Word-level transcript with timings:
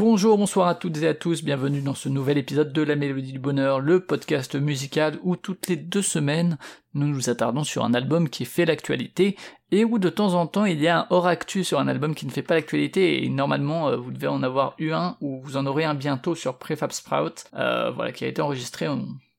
Bonjour, 0.00 0.38
bonsoir 0.38 0.66
à 0.66 0.74
toutes 0.74 0.96
et 1.02 1.06
à 1.06 1.12
tous, 1.12 1.44
bienvenue 1.44 1.82
dans 1.82 1.92
ce 1.92 2.08
nouvel 2.08 2.38
épisode 2.38 2.72
de 2.72 2.80
La 2.80 2.96
Mélodie 2.96 3.32
du 3.32 3.38
Bonheur, 3.38 3.80
le 3.80 4.00
podcast 4.00 4.54
musical 4.54 5.18
où 5.22 5.36
toutes 5.36 5.68
les 5.68 5.76
deux 5.76 6.00
semaines 6.00 6.56
nous 6.94 7.06
nous 7.06 7.28
attardons 7.28 7.64
sur 7.64 7.84
un 7.84 7.92
album 7.92 8.30
qui 8.30 8.46
fait 8.46 8.64
l'actualité 8.64 9.36
et 9.72 9.84
où 9.84 9.98
de 9.98 10.08
temps 10.08 10.32
en 10.32 10.46
temps 10.46 10.64
il 10.64 10.80
y 10.80 10.88
a 10.88 11.00
un 11.00 11.06
hors 11.10 11.26
actu 11.26 11.64
sur 11.64 11.78
un 11.78 11.86
album 11.86 12.14
qui 12.14 12.24
ne 12.24 12.30
fait 12.30 12.40
pas 12.40 12.54
l'actualité 12.54 13.22
et 13.22 13.28
normalement 13.28 13.90
euh, 13.90 13.96
vous 13.96 14.10
devez 14.10 14.28
en 14.28 14.42
avoir 14.42 14.74
eu 14.78 14.92
un 14.92 15.18
ou 15.20 15.42
vous 15.42 15.58
en 15.58 15.66
aurez 15.66 15.84
un 15.84 15.92
bientôt 15.92 16.34
sur 16.34 16.56
Prefab 16.56 16.92
Sprout, 16.92 17.44
euh, 17.52 17.90
voilà 17.90 18.10
qui 18.12 18.24
a 18.24 18.28
été 18.28 18.40
enregistré. 18.40 18.88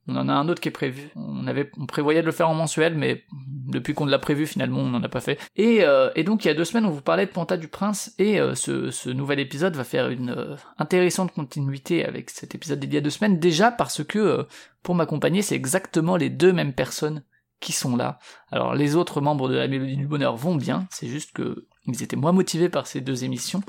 On 0.08 0.16
en 0.16 0.28
a 0.28 0.32
un 0.32 0.48
autre 0.48 0.60
qui 0.60 0.68
est 0.68 0.72
prévu. 0.72 1.10
On 1.14 1.46
avait, 1.46 1.70
on 1.78 1.86
prévoyait 1.86 2.22
de 2.22 2.26
le 2.26 2.32
faire 2.32 2.48
en 2.48 2.54
mensuel, 2.54 2.94
mais 2.96 3.24
depuis 3.68 3.94
qu'on 3.94 4.04
l'a 4.04 4.18
prévu, 4.18 4.46
finalement, 4.46 4.80
on 4.80 4.88
n'en 4.88 5.02
a 5.02 5.08
pas 5.08 5.20
fait. 5.20 5.38
Et, 5.54 5.84
euh, 5.84 6.10
et, 6.16 6.24
donc, 6.24 6.44
il 6.44 6.48
y 6.48 6.50
a 6.50 6.54
deux 6.54 6.64
semaines, 6.64 6.86
on 6.86 6.90
vous 6.90 7.02
parlait 7.02 7.26
de 7.26 7.30
Panta 7.30 7.56
du 7.56 7.68
Prince, 7.68 8.12
et 8.18 8.40
euh, 8.40 8.54
ce, 8.54 8.90
ce, 8.90 9.10
nouvel 9.10 9.38
épisode 9.38 9.76
va 9.76 9.84
faire 9.84 10.08
une 10.08 10.30
euh, 10.30 10.56
intéressante 10.78 11.32
continuité 11.32 12.04
avec 12.04 12.30
cet 12.30 12.54
épisode 12.54 12.80
d'il 12.80 12.92
y 12.92 12.96
a 12.96 13.00
deux 13.00 13.10
semaines, 13.10 13.38
déjà 13.38 13.70
parce 13.70 14.02
que, 14.02 14.46
pour 14.82 14.96
m'accompagner, 14.96 15.40
c'est 15.42 15.54
exactement 15.54 16.16
les 16.16 16.30
deux 16.30 16.52
mêmes 16.52 16.74
personnes 16.74 17.22
qui 17.60 17.72
sont 17.72 17.96
là. 17.96 18.18
Alors, 18.50 18.74
les 18.74 18.96
autres 18.96 19.20
membres 19.20 19.48
de 19.48 19.54
la 19.54 19.68
Mélodie 19.68 19.96
du 19.96 20.08
Bonheur 20.08 20.36
vont 20.36 20.56
bien, 20.56 20.86
c'est 20.90 21.06
juste 21.06 21.32
que 21.32 21.66
ils 21.86 22.02
étaient 22.02 22.16
moins 22.16 22.32
motivés 22.32 22.68
par 22.68 22.86
ces 22.86 23.00
deux 23.00 23.24
émissions. 23.24 23.62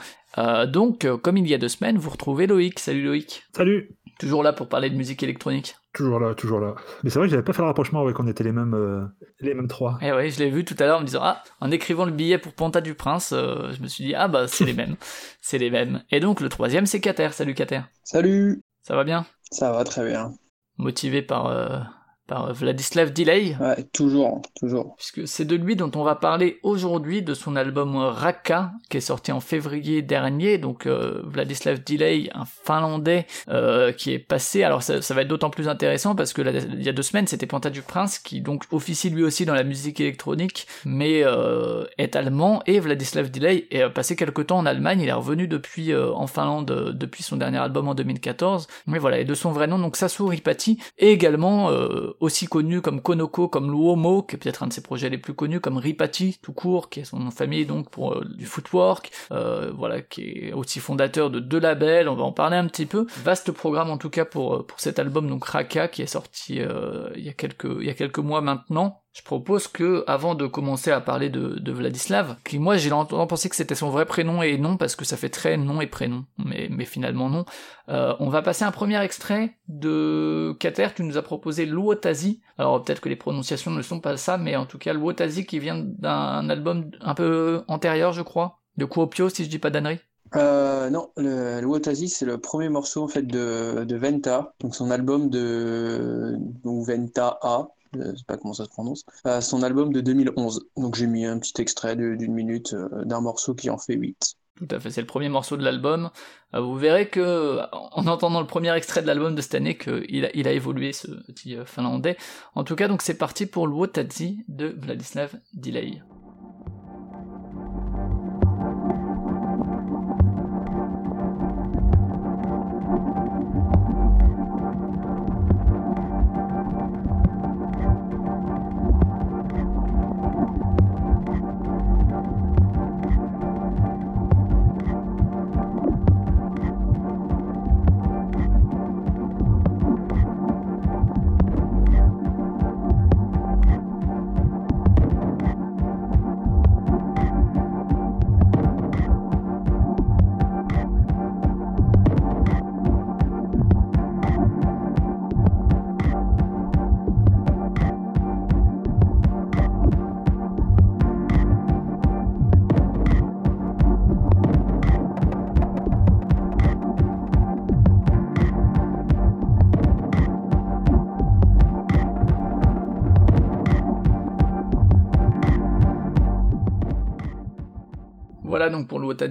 donc, 0.67 1.07
comme 1.23 1.37
il 1.37 1.47
y 1.47 1.53
a 1.55 1.57
deux 1.57 1.67
semaines, 1.67 1.97
vous 1.97 2.11
retrouvez 2.11 2.45
Loïc. 2.45 2.77
Salut 2.77 3.03
Loïc. 3.03 3.43
Salut. 3.55 3.97
Toujours 4.19 4.43
là 4.43 4.53
pour 4.53 4.69
parler 4.69 4.91
de 4.91 4.95
musique 4.95 5.23
électronique. 5.23 5.75
Toujours 5.93 6.19
là, 6.19 6.33
toujours 6.33 6.59
là. 6.59 6.73
Mais 7.03 7.11
c'est 7.11 7.19
vrai 7.19 7.27
que 7.27 7.31
j'avais 7.31 7.43
pas 7.43 7.53
fait 7.53 7.61
le 7.61 7.67
rapprochement 7.67 8.01
avec 8.01 8.15
qu'on 8.15 8.27
était 8.27 8.43
les 8.43 8.51
mêmes, 8.51 8.73
euh, 8.73 9.05
les 9.39 9.53
mêmes 9.53 9.67
trois. 9.67 9.99
Et 10.01 10.07
eh 10.07 10.11
ouais, 10.11 10.31
je 10.31 10.39
l'ai 10.39 10.49
vu 10.49 10.65
tout 10.65 10.75
à 10.79 10.85
l'heure 10.85 10.97
en 10.97 11.01
me 11.01 11.05
disant 11.05 11.21
ah, 11.21 11.43
en 11.61 11.69
écrivant 11.69 12.05
le 12.05 12.11
billet 12.11 12.39
pour 12.39 12.53
Panta 12.53 12.81
du 12.81 12.95
Prince, 12.95 13.31
euh, 13.31 13.71
je 13.71 13.81
me 13.81 13.87
suis 13.87 14.03
dit 14.03 14.15
ah 14.15 14.27
bah 14.27 14.47
c'est 14.47 14.65
les 14.65 14.73
mêmes, 14.73 14.95
c'est 15.41 15.59
les 15.59 15.69
mêmes. 15.69 16.03
Et 16.09 16.19
donc 16.19 16.41
le 16.41 16.49
troisième 16.49 16.87
c'est 16.87 16.99
Kater. 16.99 17.29
Salut 17.31 17.53
Kater. 17.53 17.81
Salut. 18.03 18.63
Ça 18.81 18.95
va 18.95 19.03
bien? 19.03 19.27
Ça 19.51 19.71
va 19.71 19.83
très 19.83 20.03
bien. 20.07 20.33
Motivé 20.77 21.21
par 21.21 21.45
euh, 21.45 21.79
par 22.27 22.53
Vladislav 22.53 23.13
Delay. 23.13 23.55
Ouais, 23.59 23.83
toujours, 23.93 24.41
toujours. 24.59 24.95
Puisque 24.97 25.27
c'est 25.27 25.45
de 25.45 25.55
lui 25.55 25.75
dont 25.75 25.91
on 25.95 26.03
va 26.03 26.15
parler 26.15 26.59
aujourd'hui, 26.63 27.21
de 27.21 27.33
son 27.33 27.55
album 27.55 27.95
Raka, 27.95 28.71
qui 28.89 28.97
est 28.97 29.01
sorti 29.01 29.31
en 29.31 29.39
février 29.39 30.01
dernier. 30.01 30.57
Donc 30.57 30.85
euh, 30.85 31.21
Vladislav 31.25 31.83
Delay, 31.83 32.29
un 32.33 32.45
Finlandais 32.45 33.27
euh, 33.49 33.91
qui 33.91 34.13
est 34.13 34.19
passé. 34.19 34.63
Alors 34.63 34.83
ça, 34.83 35.01
ça 35.01 35.13
va 35.13 35.21
être 35.21 35.27
d'autant 35.27 35.49
plus 35.49 35.67
intéressant 35.67 36.15
parce 36.15 36.33
que 36.33 36.41
il 36.41 36.83
y 36.83 36.89
a 36.89 36.93
deux 36.93 37.03
semaines, 37.03 37.27
c'était 37.27 37.45
Panta 37.45 37.69
du 37.69 37.81
Prince 37.81 38.19
qui 38.19 38.41
donc 38.41 38.65
officie 38.71 39.09
lui 39.09 39.23
aussi 39.23 39.45
dans 39.45 39.53
la 39.53 39.63
musique 39.63 39.99
électronique, 39.99 40.67
mais 40.85 41.23
euh, 41.23 41.85
est 41.97 42.15
allemand. 42.15 42.61
Et 42.65 42.79
Vladislav 42.79 43.31
Delay 43.31 43.67
est 43.71 43.89
passé 43.89 44.15
quelques 44.15 44.47
temps 44.47 44.57
en 44.57 44.65
Allemagne. 44.65 45.01
Il 45.01 45.09
est 45.09 45.13
revenu 45.13 45.47
depuis 45.47 45.91
euh, 45.91 46.11
en 46.13 46.27
Finlande 46.27 46.71
euh, 46.71 46.91
depuis 46.93 47.23
son 47.23 47.37
dernier 47.37 47.57
album 47.57 47.87
en 47.87 47.95
2014. 47.95 48.67
Mais 48.87 48.99
voilà, 48.99 49.19
et 49.19 49.25
de 49.25 49.33
son 49.33 49.51
vrai 49.51 49.67
nom, 49.67 49.79
donc 49.79 49.95
Sasu 49.95 50.23
Ripati, 50.23 50.79
et 50.97 51.11
également 51.11 51.71
aussi 52.19 52.47
connu 52.47 52.81
comme 52.81 53.01
Konoko, 53.01 53.47
comme 53.47 53.71
Luomo, 53.71 54.23
qui 54.23 54.35
est 54.35 54.39
peut-être 54.39 54.63
un 54.63 54.67
de 54.67 54.73
ses 54.73 54.81
projets 54.81 55.09
les 55.09 55.17
plus 55.17 55.33
connus, 55.33 55.59
comme 55.59 55.77
Ripati, 55.77 56.39
tout 56.41 56.53
court, 56.53 56.89
qui 56.89 57.01
est 57.01 57.05
son 57.05 57.19
nom 57.19 57.29
de 57.29 57.33
famille 57.33 57.65
donc 57.65 57.89
pour 57.89 58.13
euh, 58.13 58.25
du 58.37 58.45
footwork, 58.45 59.11
euh, 59.31 59.71
voilà, 59.75 60.01
qui 60.01 60.23
est 60.23 60.53
aussi 60.53 60.79
fondateur 60.79 61.29
de 61.29 61.39
deux 61.39 61.59
labels, 61.59 62.09
on 62.09 62.15
va 62.15 62.23
en 62.23 62.31
parler 62.31 62.57
un 62.57 62.67
petit 62.67 62.85
peu. 62.85 63.05
Vaste 63.23 63.51
programme 63.51 63.89
en 63.89 63.97
tout 63.97 64.09
cas 64.09 64.25
pour, 64.25 64.55
euh, 64.55 64.63
pour 64.63 64.79
cet 64.79 64.99
album, 64.99 65.27
donc 65.27 65.45
Raka, 65.45 65.87
qui 65.87 66.01
est 66.01 66.07
sorti 66.07 66.55
il, 66.55 67.23
y 67.23 67.29
a 67.29 67.33
quelques, 67.33 67.67
il 67.79 67.85
y 67.85 67.89
a 67.89 67.93
quelques 67.93 68.19
mois 68.19 68.41
maintenant, 68.41 69.02
je 69.13 69.21
propose 69.21 69.67
que, 69.67 70.03
avant 70.07 70.33
de 70.33 70.47
commencer 70.47 70.91
à 70.91 70.99
parler 70.99 71.29
de, 71.29 71.59
de 71.59 71.71
Vladislav, 71.71 72.37
qui 72.43 72.57
moi 72.57 72.77
j'ai 72.77 72.89
longtemps 72.89 73.25
pensé 73.27 73.47
que 73.47 73.55
c'était 73.55 73.75
son 73.75 73.89
vrai 73.91 74.05
prénom 74.05 74.41
et 74.41 74.57
non 74.57 74.75
parce 74.75 74.95
que 74.95 75.05
ça 75.05 75.17
fait 75.17 75.29
très 75.29 75.55
nom 75.55 75.81
et 75.81 75.87
prénom, 75.87 76.25
mais, 76.43 76.67
mais 76.71 76.85
finalement 76.85 77.29
non. 77.29 77.45
Euh, 77.89 78.15
on 78.19 78.29
va 78.29 78.41
passer 78.41 78.65
un 78.65 78.71
premier 78.71 79.01
extrait 79.03 79.55
de 79.67 80.55
Kater, 80.59 80.87
tu 80.95 81.03
nous 81.03 81.17
as 81.17 81.21
proposé 81.21 81.65
Luotazi. 81.67 82.41
Alors 82.57 82.83
peut-être 82.83 83.01
que 83.01 83.09
les 83.09 83.15
prononciations 83.15 83.71
ne 83.71 83.81
sont 83.83 83.99
pas 83.99 84.17
ça, 84.17 84.37
mais 84.39 84.55
en 84.55 84.65
tout 84.65 84.79
cas 84.79 84.93
Luotazi 84.93 85.45
qui 85.45 85.59
vient 85.59 85.77
d'un 85.77 86.49
album 86.49 86.89
un 86.99 87.13
peu 87.13 87.63
antérieur, 87.67 88.13
je 88.13 88.23
crois, 88.23 88.59
de 88.77 88.85
Kuopio 88.85 89.29
si 89.29 89.43
je 89.43 89.49
dis 89.49 89.59
pas 89.59 89.69
d'annerie. 89.69 89.99
Euh, 90.35 90.89
non, 90.89 91.11
le, 91.15 91.61
c'est 92.07 92.25
le 92.25 92.39
premier 92.39 92.69
morceau 92.69 93.03
en 93.03 93.07
fait 93.07 93.21
de, 93.27 93.83
de 93.83 93.95
Venta, 93.95 94.55
donc 94.61 94.73
son 94.73 94.89
album 94.89 95.29
de 95.29 96.35
donc 96.63 96.87
Venta 96.87 97.37
A, 97.43 97.67
je 97.93 98.15
sais 98.15 98.23
pas 98.27 98.37
comment 98.37 98.53
ça 98.53 98.65
se 98.65 98.69
prononce, 98.69 99.05
à 99.23 99.41
son 99.41 99.63
album 99.63 99.93
de 99.93 100.01
2011. 100.01 100.67
Donc 100.77 100.95
j'ai 100.95 101.07
mis 101.07 101.25
un 101.25 101.39
petit 101.39 101.61
extrait 101.61 101.95
d'une 101.95 102.33
minute 102.33 102.73
euh, 102.73 103.05
d'un 103.05 103.21
morceau 103.21 103.53
qui 103.53 103.69
en 103.69 103.77
fait 103.77 103.95
8. 103.95 104.35
Tout 104.55 104.67
à 104.69 104.79
fait, 104.79 104.91
c'est 104.91 105.01
le 105.01 105.07
premier 105.07 105.29
morceau 105.29 105.57
de 105.57 105.63
l'album. 105.63 106.11
Euh, 106.53 106.61
vous 106.61 106.75
verrez 106.75 107.09
que, 107.09 107.59
en 107.71 108.05
entendant 108.07 108.39
le 108.39 108.47
premier 108.47 108.73
extrait 108.75 109.01
de 109.01 109.07
l'album 109.07 109.33
de 109.33 109.41
cette 109.41 109.55
année, 109.55 109.77
qu'il 109.77 110.25
a, 110.25 110.35
il 110.35 110.47
a 110.47 110.51
évolué 110.51 110.93
ce 110.93 111.07
petit 111.07 111.55
euh, 111.55 111.65
finlandais. 111.65 112.17
En 112.53 112.63
tout 112.63 112.75
cas, 112.75 112.87
donc 112.87 113.01
c'est 113.01 113.17
parti 113.17 113.47
pour 113.47 113.67
Luotazi 113.67 114.45
de 114.47 114.67
Vladislav 114.67 115.39
Delay. 115.53 116.01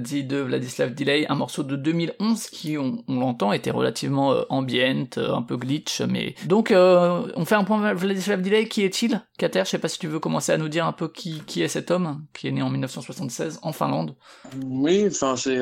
l'Otadzi 0.03 0.25
de 0.25 0.39
Vladislav 0.39 0.95
Delay, 0.95 1.27
un 1.29 1.35
morceau 1.37 1.63
de 1.63 1.77
2011 1.77 2.47
qui, 2.49 2.77
on, 2.77 3.03
l'entend, 3.09 3.53
était 3.53 3.71
relativement 3.71 4.33
euh, 4.33 4.43
ambient, 4.49 5.07
euh, 5.17 5.35
un 5.35 5.43
peu 5.43 5.57
glitch, 5.57 6.01
mais... 6.01 6.35
Donc, 6.47 6.71
euh, 6.71 7.23
on 7.37 7.45
fait 7.45 7.55
un 7.55 7.65
point 7.65 7.95
Vladislav 7.95 8.43
Delay, 8.43 8.67
qui 8.67 8.83
est-il? 8.83 9.23
Kater, 9.42 9.64
je 9.64 9.70
sais 9.70 9.78
pas 9.80 9.88
si 9.88 9.98
tu 9.98 10.06
veux 10.06 10.20
commencer 10.20 10.53
à 10.53 10.56
nous 10.56 10.69
dire 10.69 10.86
un 10.86 10.92
peu 10.92 11.08
qui, 11.08 11.42
est 11.60 11.66
cet 11.66 11.91
homme, 11.91 12.25
qui 12.32 12.47
est 12.47 12.53
né 12.53 12.62
en 12.62 12.70
1976 12.70 13.58
en 13.62 13.72
Finlande. 13.72 14.14
Oui, 14.64 15.04
enfin, 15.09 15.34
c'est 15.34 15.59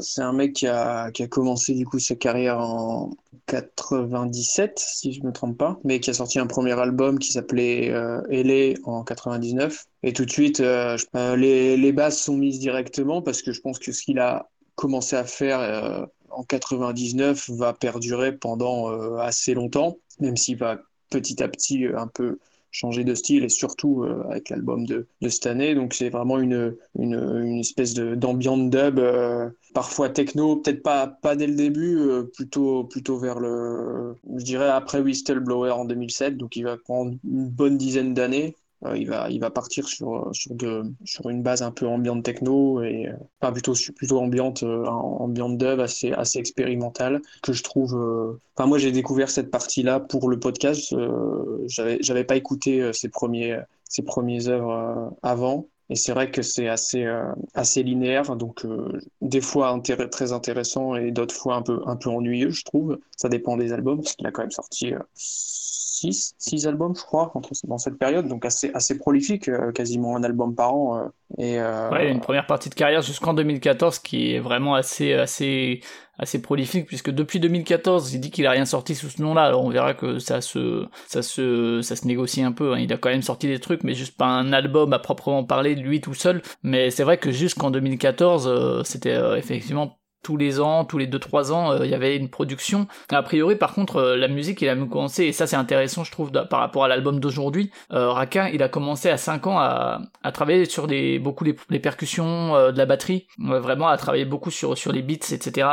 c'est 0.00 0.22
un 0.22 0.32
mec 0.32 0.54
qui 0.54 0.66
a, 0.66 1.12
commencé 1.30 1.74
du 1.74 1.86
coup 1.86 2.00
sa 2.00 2.16
carrière 2.16 2.58
en 2.58 3.10
97, 3.46 4.76
si 4.76 5.12
je 5.12 5.22
me 5.22 5.30
trompe 5.30 5.56
pas, 5.56 5.78
mais 5.84 6.00
qui 6.00 6.10
a 6.10 6.14
sorti 6.14 6.40
un 6.40 6.48
premier 6.48 6.72
album 6.72 7.20
qui 7.20 7.30
s'appelait 7.30 7.92
euh, 7.92 8.74
en 8.82 9.04
99. 9.04 9.86
Et 10.02 10.12
tout 10.12 10.24
de 10.24 10.30
suite, 10.32 10.58
euh, 10.58 10.96
euh, 11.14 11.36
les, 11.36 11.76
les, 11.76 11.92
bases 11.92 12.18
sont 12.18 12.36
mises 12.36 12.58
directement 12.58 13.22
parce 13.22 13.40
que 13.40 13.52
je 13.52 13.60
pense 13.60 13.78
que 13.78 13.92
ce 13.92 14.02
qu'il 14.02 14.18
a 14.18 14.50
commencé 14.74 15.14
à 15.14 15.22
faire 15.22 15.60
euh, 15.60 16.04
en 16.28 16.42
99 16.42 17.50
va 17.50 17.72
perdurer 17.72 18.32
pendant 18.32 18.88
assez 19.20 19.54
longtemps, 19.54 19.98
même 20.18 20.36
s'il 20.36 20.56
va 20.58 20.80
petit 21.08 21.40
à 21.40 21.46
petit 21.46 21.86
un 21.96 22.08
peu 22.08 22.40
changer 22.72 23.04
de 23.04 23.14
style 23.14 23.44
et 23.44 23.48
surtout 23.48 24.02
euh, 24.02 24.24
avec 24.30 24.48
l'album 24.48 24.84
de, 24.86 25.06
de, 25.20 25.28
cette 25.28 25.46
année. 25.46 25.74
Donc 25.74 25.94
c'est 25.94 26.08
vraiment 26.08 26.38
une, 26.38 26.74
une, 26.98 27.14
une 27.14 27.60
espèce 27.60 27.94
d'ambiance 27.94 28.70
dub, 28.70 28.98
euh, 28.98 29.48
parfois 29.74 30.08
techno, 30.08 30.56
peut-être 30.56 30.82
pas, 30.82 31.06
pas 31.06 31.36
dès 31.36 31.46
le 31.46 31.54
début, 31.54 31.98
euh, 31.98 32.24
plutôt, 32.24 32.84
plutôt 32.84 33.18
vers 33.18 33.38
le, 33.38 34.16
je 34.36 34.44
dirais 34.44 34.68
après 34.68 35.00
Whistleblower 35.00 35.70
en 35.70 35.84
2007, 35.84 36.36
donc 36.36 36.56
il 36.56 36.64
va 36.64 36.76
prendre 36.76 37.12
une 37.24 37.48
bonne 37.48 37.76
dizaine 37.76 38.14
d'années. 38.14 38.56
Il 38.96 39.08
va 39.08 39.30
il 39.30 39.40
va 39.40 39.50
partir 39.50 39.88
sur 39.88 40.30
sur 40.32 41.28
une 41.30 41.42
base 41.42 41.62
un 41.62 41.70
peu 41.70 41.86
ambiante 41.86 42.24
techno 42.24 42.82
et 42.82 43.08
pas 43.40 43.52
plutôt 43.52 43.74
plutôt 43.94 44.20
ambiante 44.20 44.62
ambiante 44.62 45.62
assez 45.62 46.38
expérimentale 46.38 47.20
que 47.42 47.52
je 47.52 47.62
trouve. 47.62 48.38
Enfin 48.56 48.66
moi 48.68 48.78
j'ai 48.78 48.92
découvert 48.92 49.30
cette 49.30 49.50
partie 49.50 49.82
là 49.82 50.00
pour 50.00 50.28
le 50.28 50.38
podcast. 50.38 50.94
j'avais 51.66 51.98
j'avais 52.00 52.24
pas 52.24 52.36
écouté 52.36 52.92
ses 52.92 53.08
premiers 53.08 53.58
ses 53.88 54.02
premières 54.02 54.48
œuvres 54.48 55.12
avant 55.22 55.68
et 55.92 55.94
c'est 55.94 56.12
vrai 56.12 56.30
que 56.30 56.40
c'est 56.40 56.68
assez, 56.68 57.04
euh, 57.04 57.34
linéaire, 57.76 58.34
donc 58.34 58.64
euh, 58.64 58.98
des 59.20 59.42
fois 59.42 59.78
très 60.10 60.32
intéressant 60.32 60.94
et 60.94 61.10
d'autres 61.10 61.34
fois 61.34 61.56
un 61.56 61.62
peu, 61.62 61.82
un 61.84 61.96
peu 61.96 62.08
ennuyeux, 62.08 62.48
je 62.48 62.64
trouve. 62.64 62.98
Ça 63.14 63.28
dépend 63.28 63.58
des 63.58 63.74
albums, 63.74 64.00
parce 64.00 64.16
qu'il 64.16 64.26
a 64.26 64.30
quand 64.30 64.40
même 64.40 64.50
sorti 64.50 64.94
6 66.10 66.34
euh, 66.64 66.68
albums, 66.68 66.94
je 66.96 67.02
crois, 67.02 67.32
dans 67.64 67.78
cette 67.78 67.98
période, 67.98 68.26
donc 68.26 68.44
assez, 68.44 68.70
assez 68.74 68.98
prolifique, 68.98 69.50
quasiment 69.74 70.16
un 70.16 70.24
album 70.24 70.54
par 70.54 70.74
an. 70.74 71.10
et, 71.38 71.60
Ouais, 71.60 72.10
une 72.10 72.20
première 72.20 72.46
partie 72.46 72.70
de 72.70 72.74
carrière 72.74 73.02
jusqu'en 73.02 73.34
2014 73.34 73.98
qui 74.00 74.34
est 74.34 74.40
vraiment 74.40 74.74
assez, 74.74 75.12
assez 75.12 75.80
assez 76.18 76.40
prolifique 76.42 76.86
puisque 76.86 77.10
depuis 77.10 77.40
2014 77.40 78.12
il 78.12 78.20
dit 78.20 78.30
qu'il 78.30 78.46
a 78.46 78.50
rien 78.50 78.66
sorti 78.66 78.94
sous 78.94 79.08
ce 79.08 79.22
nom-là 79.22 79.44
alors 79.44 79.64
on 79.64 79.70
verra 79.70 79.94
que 79.94 80.18
ça 80.18 80.40
se 80.40 80.86
ça 81.06 81.22
se 81.22 81.80
ça 81.82 81.96
se 81.96 82.06
négocie 82.06 82.42
un 82.42 82.52
peu 82.52 82.74
hein. 82.74 82.78
il 82.78 82.92
a 82.92 82.98
quand 82.98 83.08
même 83.08 83.22
sorti 83.22 83.48
des 83.48 83.58
trucs 83.58 83.82
mais 83.82 83.94
juste 83.94 84.16
pas 84.16 84.26
un 84.26 84.52
album 84.52 84.92
à 84.92 84.98
proprement 84.98 85.42
parler 85.42 85.74
lui 85.74 86.00
tout 86.00 86.14
seul 86.14 86.42
mais 86.62 86.90
c'est 86.90 87.02
vrai 87.02 87.16
que 87.16 87.30
jusqu'en 87.30 87.70
2014 87.70 88.46
euh, 88.46 88.82
c'était 88.84 89.14
euh, 89.14 89.36
effectivement 89.36 89.98
tous 90.22 90.36
les 90.36 90.60
ans, 90.60 90.84
tous 90.84 90.98
les 90.98 91.06
2-3 91.06 91.52
ans, 91.52 91.72
euh, 91.72 91.84
il 91.84 91.90
y 91.90 91.94
avait 91.94 92.16
une 92.16 92.28
production. 92.28 92.86
A 93.10 93.22
priori, 93.22 93.56
par 93.56 93.74
contre, 93.74 93.96
euh, 93.96 94.16
la 94.16 94.28
musique, 94.28 94.62
il 94.62 94.68
a 94.68 94.76
commencé, 94.76 95.24
et 95.24 95.32
ça 95.32 95.46
c'est 95.46 95.56
intéressant, 95.56 96.04
je 96.04 96.12
trouve, 96.12 96.30
par 96.30 96.60
rapport 96.60 96.84
à 96.84 96.88
l'album 96.88 97.20
d'aujourd'hui. 97.20 97.70
Euh, 97.92 98.12
il 98.52 98.62
a 98.62 98.68
commencé 98.68 99.10
à 99.10 99.16
5 99.16 99.46
ans 99.46 99.58
à, 99.58 100.00
à 100.22 100.32
travailler 100.32 100.64
sur 100.64 100.86
des, 100.86 101.18
beaucoup 101.18 101.44
les, 101.44 101.78
percussions, 101.80 102.70
de 102.70 102.78
la 102.78 102.86
batterie, 102.86 103.26
vraiment 103.38 103.88
à 103.88 103.96
travailler 103.96 104.24
beaucoup 104.24 104.50
sur, 104.50 104.78
sur 104.78 104.92
les 104.92 105.02
beats, 105.02 105.32
etc. 105.32 105.68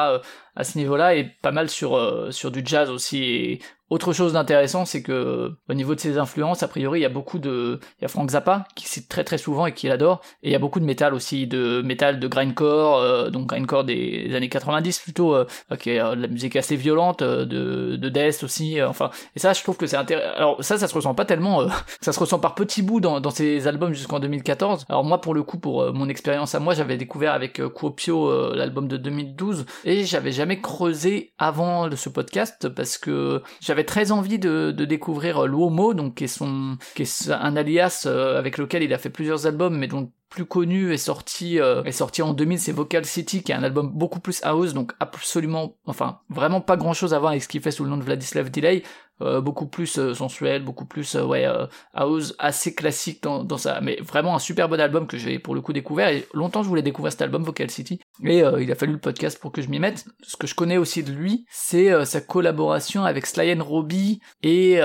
à 0.55 0.63
ce 0.63 0.77
niveau-là, 0.77 1.15
et 1.15 1.25
pas 1.41 1.51
mal 1.51 1.69
sur, 1.69 2.27
sur 2.31 2.51
du 2.51 2.61
jazz 2.65 2.89
aussi. 2.89 3.23
Et 3.23 3.59
autre 3.89 4.13
chose 4.13 4.33
d'intéressant, 4.33 4.85
c'est 4.85 5.01
que 5.01 5.51
au 5.67 5.73
niveau 5.73 5.95
de 5.95 5.99
ses 5.99 6.17
influences, 6.17 6.63
a 6.63 6.67
priori, 6.67 6.99
il 6.99 7.03
y 7.03 7.05
a 7.05 7.09
beaucoup 7.09 7.39
de, 7.39 7.79
il 7.99 8.03
y 8.03 8.05
a 8.05 8.07
Frank 8.07 8.29
Zappa 8.29 8.65
qui 8.75 8.87
cite 8.87 9.09
très 9.09 9.23
très 9.23 9.37
souvent 9.37 9.65
et 9.65 9.73
qui 9.73 9.89
adore, 9.89 10.21
et 10.43 10.49
il 10.49 10.51
y 10.51 10.55
a 10.55 10.59
beaucoup 10.59 10.79
de 10.79 10.85
métal 10.85 11.13
aussi, 11.13 11.47
de 11.47 11.81
métal 11.81 12.19
de 12.19 12.27
grindcore, 12.27 12.97
euh, 12.97 13.29
donc 13.29 13.47
grindcore 13.47 13.83
des 13.83 14.33
années 14.35 14.49
90 14.49 14.99
plutôt, 14.99 15.35
euh, 15.35 15.45
qui 15.79 15.91
est 15.91 15.99
euh, 15.99 16.15
de 16.15 16.21
la 16.21 16.27
musique 16.27 16.55
assez 16.55 16.75
violente, 16.75 17.21
euh, 17.21 17.45
de, 17.45 17.95
de 17.95 18.09
death 18.09 18.43
aussi, 18.43 18.81
enfin, 18.81 19.09
et 19.35 19.39
ça, 19.39 19.53
je 19.53 19.63
trouve 19.63 19.77
que 19.77 19.87
c'est 19.87 19.97
intéressant. 19.97 20.35
Alors 20.35 20.63
ça, 20.63 20.77
ça 20.77 20.87
se 20.87 20.93
ressent 20.93 21.15
pas 21.15 21.25
tellement, 21.25 21.63
ça 22.01 22.13
se 22.13 22.19
ressent 22.19 22.39
par 22.39 22.55
petits 22.55 22.81
bouts 22.81 22.99
dans, 22.99 23.19
dans 23.19 23.31
ses 23.31 23.67
albums 23.67 23.93
jusqu'en 23.93 24.19
2014. 24.19 24.85
Alors 24.89 25.03
moi, 25.03 25.21
pour 25.21 25.33
le 25.33 25.43
coup, 25.43 25.57
pour 25.57 25.93
mon 25.93 26.09
expérience 26.09 26.53
à 26.55 26.59
moi, 26.59 26.73
j'avais 26.73 26.97
découvert 26.97 27.33
avec 27.33 27.61
Kuopio 27.73 28.53
l'album 28.53 28.87
de 28.87 28.97
2012, 28.97 29.65
et 29.85 30.05
j'avais 30.05 30.31
jamais 30.31 30.61
creusé 30.61 31.33
avant 31.37 31.89
ce 31.95 32.09
podcast 32.09 32.69
parce 32.69 32.97
que 32.97 33.41
j'avais 33.61 33.78
très 33.83 34.11
envie 34.11 34.39
de, 34.39 34.71
découvrir 34.71 35.45
Luomo, 35.47 35.93
donc 35.93 36.15
qui 36.15 36.25
est 36.25 36.27
son, 36.27 36.77
qui 36.95 37.03
est 37.03 37.29
un 37.29 37.55
alias 37.55 38.03
euh, 38.05 38.37
avec 38.37 38.57
lequel 38.57 38.83
il 38.83 38.93
a 38.93 38.97
fait 38.97 39.09
plusieurs 39.09 39.45
albums, 39.45 39.77
mais 39.77 39.87
dont 39.87 40.11
plus 40.29 40.45
connu 40.45 40.93
est 40.93 40.97
sorti 40.97 41.59
euh, 41.59 41.83
est 41.83 41.91
sorti 41.91 42.21
en 42.21 42.33
2000 42.33 42.59
c'est 42.59 42.71
Vocal 42.71 43.03
City 43.03 43.41
qui 43.41 43.51
est 43.51 43.55
un 43.55 43.63
album 43.63 43.89
beaucoup 43.91 44.19
plus 44.19 44.41
house 44.43 44.73
donc 44.73 44.93
absolument 44.99 45.75
enfin 45.85 46.19
vraiment 46.29 46.61
pas 46.61 46.77
grand 46.77 46.93
chose 46.93 47.13
à 47.13 47.19
voir 47.19 47.31
avec 47.31 47.43
ce 47.43 47.47
qu'il 47.47 47.61
fait 47.61 47.71
sous 47.71 47.83
le 47.83 47.89
nom 47.89 47.97
de 47.97 48.03
Vladislav 48.03 48.51
Delay 48.51 48.83
euh, 49.21 49.41
beaucoup 49.41 49.65
plus 49.65 49.97
euh, 49.97 50.13
sensuel 50.13 50.63
beaucoup 50.63 50.85
plus 50.85 51.15
ouais 51.15 51.47
house 51.95 52.35
assez 52.37 52.75
classique 52.75 53.23
dans, 53.23 53.43
dans 53.43 53.57
ça 53.57 53.81
mais 53.81 53.97
vraiment 54.01 54.35
un 54.35 54.39
super 54.39 54.69
bon 54.69 54.79
album 54.79 55.07
que 55.07 55.17
j'ai 55.17 55.39
pour 55.39 55.55
le 55.55 55.61
coup 55.61 55.73
découvert 55.73 56.09
et 56.09 56.27
longtemps 56.33 56.61
je 56.61 56.69
voulais 56.69 56.83
découvrir 56.83 57.11
cet 57.11 57.23
album 57.23 57.43
Vocal 57.43 57.71
City 57.71 57.99
et 58.25 58.43
il 58.59 58.71
a 58.71 58.75
fallu 58.75 58.93
le 58.93 58.99
podcast 58.99 59.39
pour 59.39 59.51
que 59.51 59.61
je 59.61 59.69
m'y 59.69 59.79
mette 59.79 60.05
ce 60.21 60.35
que 60.37 60.47
je 60.47 60.55
connais 60.55 60.77
aussi 60.77 61.03
de 61.03 61.11
lui 61.11 61.45
c'est 61.49 62.05
sa 62.05 62.21
collaboration 62.21 63.03
avec 63.03 63.25
Sly 63.25 63.53
and 63.53 63.63
Robbie 63.63 64.19
et 64.43 64.79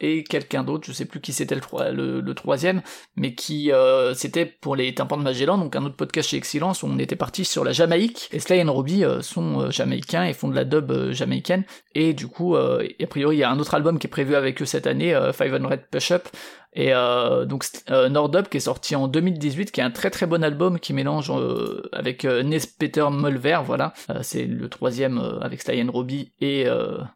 et 0.00 0.24
quelqu'un 0.24 0.64
d'autre 0.64 0.86
je 0.86 0.92
sais 0.92 1.04
plus 1.04 1.20
qui 1.20 1.32
c'était 1.32 1.54
le, 1.54 2.32
troisième 2.34 2.82
mais 3.16 3.34
qui 3.34 3.70
c'était 4.14 4.46
pour 4.46 4.76
les 4.76 4.94
tympans 4.94 5.16
de 5.16 5.22
Magellan, 5.22 5.58
donc 5.58 5.74
un 5.76 5.84
autre 5.84 5.96
podcast 5.96 6.30
chez 6.30 6.36
Excellence 6.36 6.82
où 6.82 6.86
on 6.86 6.98
était 6.98 7.16
parti 7.16 7.44
sur 7.44 7.64
la 7.64 7.72
Jamaïque. 7.72 8.28
Et 8.32 8.40
Sly 8.40 8.58
et 8.58 8.62
Robbie 8.62 9.04
euh, 9.04 9.22
sont 9.22 9.60
euh, 9.60 9.70
jamaïcains 9.70 10.24
et 10.24 10.32
font 10.32 10.48
de 10.48 10.54
la 10.54 10.64
dub 10.64 10.90
euh, 10.90 11.12
jamaïcaine. 11.12 11.64
Et 11.94 12.14
du 12.14 12.26
coup, 12.26 12.56
a 12.56 13.06
priori, 13.08 13.36
il 13.36 13.38
y 13.40 13.44
a 13.44 13.50
un 13.50 13.58
autre 13.58 13.74
album 13.74 13.98
qui 13.98 14.06
est 14.06 14.10
prévu 14.10 14.34
avec 14.34 14.62
eux 14.62 14.64
cette 14.64 14.86
année, 14.86 15.12
500 15.12 15.68
Push 15.90 16.12
Up, 16.12 16.28
et 16.74 16.94
euh, 16.94 17.44
donc 17.44 17.66
euh, 17.90 18.08
Nordup 18.08 18.48
qui 18.48 18.56
est 18.56 18.60
sorti 18.60 18.96
en 18.96 19.06
2018, 19.06 19.72
qui 19.72 19.80
est 19.80 19.84
un 19.84 19.90
très 19.90 20.10
très 20.10 20.26
bon 20.26 20.42
album 20.42 20.80
qui 20.80 20.94
mélange 20.94 21.30
euh, 21.30 21.82
avec 21.92 22.24
euh, 22.24 22.42
Nes 22.42 22.60
Peter 22.78 23.06
Mulver, 23.10 23.60
voilà, 23.64 23.92
c'est 24.22 24.46
le 24.46 24.68
troisième 24.70 25.18
avec 25.42 25.60
Sly 25.60 25.82
Robbie 25.88 26.32
et 26.40 26.66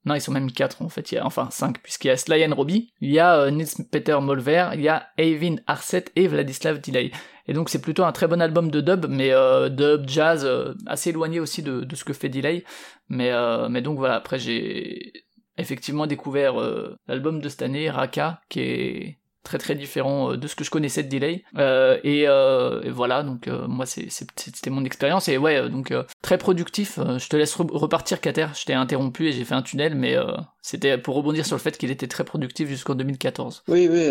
non 0.05 0.15
ils 0.15 0.21
sont 0.21 0.33
même 0.33 0.53
quatre 0.53 0.83
en 0.83 0.89
fait, 0.91 1.11
il 1.13 1.15
y 1.15 1.19
a 1.19 1.25
enfin 1.25 1.49
cinq 1.51 1.81
puisqu'il 1.83 2.09
y 2.09 2.11
a 2.11 2.17
Sly 2.19 2.47
Robbie, 2.49 2.91
il 3.01 3.11
y 3.11 3.19
a 3.19 3.51
Nes 3.51 3.65
Peter 3.91 4.19
Mulver, 4.21 4.71
il 4.75 4.83
y 4.83 4.89
a 4.89 5.07
Avin 5.19 5.57
Arset 5.67 6.07
et 6.17 6.29
Vladislav 6.29 6.81
Delay. 6.81 7.11
Et 7.49 7.53
donc 7.53 7.71
c'est 7.71 7.81
plutôt 7.81 8.05
un 8.05 8.13
très 8.13 8.27
bon 8.27 8.43
album 8.43 8.71
de 8.71 8.81
dub, 8.81 9.07
mais 9.09 9.31
dub 9.71 10.07
jazz 10.07 10.47
assez 10.87 11.11
éloigné 11.11 11.41
aussi 11.41 11.63
de, 11.63 11.81
de, 11.81 11.97
ce 11.97 12.05
que 12.05 12.13
fait 12.13 12.29
Delay. 12.29 12.65
Mais 13.09 13.33
mais 13.71 13.81
donc 13.81 13.97
voilà, 13.97 14.17
après 14.17 14.39
j'ai 14.39 15.25
effectivement 15.57 16.07
découvert 16.07 16.57
l'album 17.09 17.41
de 17.41 17.49
cette 17.49 17.63
année, 17.63 17.89
Raka, 17.89 18.41
qui 18.49 18.61
est 18.61 19.19
très 19.47 19.59
très 19.59 19.75
différent 19.75 20.33
euh, 20.33 20.37
de 20.37 20.47
ce 20.49 20.55
que 20.57 20.65
je 20.65 20.71
connaissais 20.71 21.03
de 21.03 21.09
Delay. 21.09 21.45
Euh, 21.57 21.99
euh, 22.05 22.83
et, 22.83 22.91
voilà, 22.91 23.23
donc 23.23 23.49
moi 23.69 23.87
c'était 23.87 24.71
mon 24.71 24.85
expérience 24.85 25.29
et 25.29 25.39
ouais, 25.39 25.69
donc 25.69 25.93
très 26.23 26.39
productif. 26.39 26.99
je 26.99 27.29
te 27.29 27.37
laisse 27.37 27.55
repartir, 27.55 28.21
Kater. 28.21 28.49
Je 28.59 28.65
t'ai 28.65 28.75
interrompu 28.75 29.29
et 29.29 29.33
j'ai 29.33 29.45
fait 29.45 29.55
un 29.55 29.63
tunnel, 29.63 29.95
mais 29.95 30.17
c'était 30.63 30.99
pour 30.99 31.15
rebondir 31.15 31.47
sur 31.47 31.57
le 31.57 31.61
fait 31.61 31.77
qu'il 31.79 31.91
était 31.91 32.09
très 32.09 32.25
productif 32.25 32.69
jusqu'en 32.69 32.95
2014. 32.95 33.65
Oui, 33.69 33.89
oui, 33.91 34.11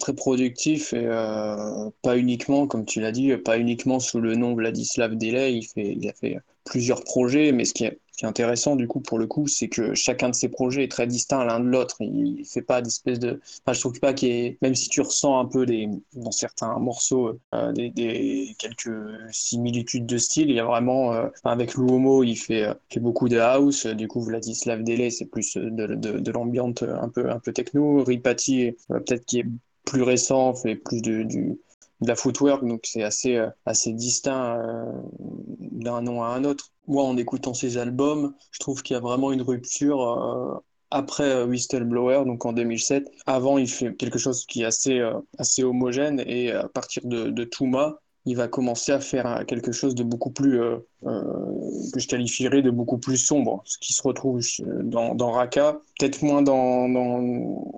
très 0.00 0.14
productif 0.14 0.92
et 0.94 1.06
pas 2.02 2.16
uniquement, 2.16 2.66
comme 2.66 2.84
tu 2.84 3.00
l'as 3.00 3.12
dit, 3.12 3.36
pas 3.36 3.58
uniquement 3.58 4.00
sous 4.00 4.20
le 4.20 4.34
nom 4.34 4.54
Vladislav 4.54 5.16
Delay. 5.16 5.54
Il 5.54 5.64
il 5.76 6.08
a 6.08 6.12
fait 6.12 6.38
plusieurs 6.64 7.04
projets, 7.04 7.52
mais 7.52 7.64
ce 7.64 7.74
qui 7.74 7.84
est 7.84 7.98
intéressant 8.24 8.76
du 8.76 8.88
coup 8.88 9.00
pour 9.00 9.18
le 9.18 9.26
coup, 9.26 9.46
c'est 9.46 9.68
que 9.68 9.94
chacun 9.94 10.28
de 10.30 10.34
ces 10.34 10.48
projets 10.48 10.84
est 10.84 10.90
très 10.90 11.06
distinct 11.06 11.44
l'un 11.44 11.60
de 11.60 11.66
l'autre. 11.66 11.96
Il 12.00 12.44
fait 12.44 12.62
pas 12.62 12.82
d'espèce 12.82 13.18
de. 13.18 13.40
Enfin, 13.64 13.72
je 13.72 13.80
trouve 13.80 13.98
pas 14.00 14.12
qu'il 14.12 14.30
est. 14.30 14.58
Même 14.62 14.74
si 14.74 14.88
tu 14.88 15.00
ressens 15.00 15.38
un 15.38 15.46
peu 15.46 15.66
des 15.66 15.88
dans 16.14 16.30
certains 16.30 16.78
morceaux 16.78 17.38
euh, 17.54 17.72
des, 17.72 18.54
quelques 18.58 18.90
similitudes 19.30 20.06
de 20.06 20.18
style, 20.18 20.50
il 20.50 20.56
y 20.56 20.60
a 20.60 20.64
vraiment 20.64 21.12
euh, 21.12 21.28
avec 21.44 21.74
Luomo, 21.74 22.22
il 22.24 22.36
fait, 22.36 22.64
euh, 22.64 22.74
fait 22.90 23.00
beaucoup 23.00 23.28
de 23.28 23.38
house. 23.38 23.86
Du 23.86 24.08
coup, 24.08 24.20
Vladislav 24.20 24.82
Delay, 24.82 25.10
c'est 25.10 25.26
plus 25.26 25.56
de, 25.56 25.70
de, 25.70 26.18
de 26.18 26.32
l'ambiance 26.32 26.82
un 26.82 27.08
peu 27.08 27.30
un 27.30 27.38
peu 27.38 27.52
techno. 27.52 28.02
Ripati, 28.04 28.72
peut-être 28.88 29.24
qui 29.26 29.40
est 29.40 29.46
plus 29.84 30.02
récent, 30.02 30.54
fait 30.54 30.76
plus 30.76 31.02
de, 31.02 31.22
du 31.22 31.58
de 32.00 32.08
la 32.08 32.16
footwork, 32.16 32.66
donc 32.66 32.80
c'est 32.84 33.04
assez, 33.04 33.42
assez 33.64 33.92
distinct 33.92 34.60
d'un 35.60 36.02
nom 36.02 36.22
à 36.22 36.28
un 36.28 36.44
autre 36.44 36.73
moi, 36.86 37.04
en 37.04 37.16
écoutant 37.16 37.54
ces 37.54 37.78
albums, 37.78 38.34
je 38.50 38.58
trouve 38.58 38.82
qu'il 38.82 38.94
y 38.94 38.96
a 38.96 39.00
vraiment 39.00 39.32
une 39.32 39.42
rupture 39.42 40.02
euh, 40.02 40.54
après 40.90 41.24
euh, 41.24 41.46
Whistleblower, 41.46 42.24
donc 42.24 42.44
en 42.44 42.52
2007. 42.52 43.10
Avant, 43.26 43.58
il 43.58 43.68
fait 43.68 43.94
quelque 43.94 44.18
chose 44.18 44.44
qui 44.46 44.62
est 44.62 44.66
assez, 44.66 44.98
euh, 44.98 45.14
assez 45.38 45.62
homogène 45.62 46.22
et 46.26 46.52
à 46.52 46.68
partir 46.68 47.06
de, 47.06 47.30
de 47.30 47.44
Touma, 47.44 48.00
il 48.26 48.36
va 48.36 48.48
commencer 48.48 48.92
à 48.92 49.00
faire 49.00 49.44
quelque 49.46 49.70
chose 49.70 49.94
de 49.94 50.02
beaucoup 50.02 50.30
plus, 50.30 50.58
que 51.02 52.00
je 52.00 52.08
qualifierais 52.08 52.62
de 52.62 52.70
beaucoup 52.70 52.96
plus 52.96 53.18
sombre, 53.18 53.60
ce 53.66 53.76
qui 53.76 53.92
se 53.92 54.02
retrouve 54.02 54.40
dans, 54.82 55.14
dans 55.14 55.32
Raka, 55.32 55.78
peut-être 55.98 56.22
moins 56.22 56.40
dans, 56.40 56.88
dans, 56.88 57.70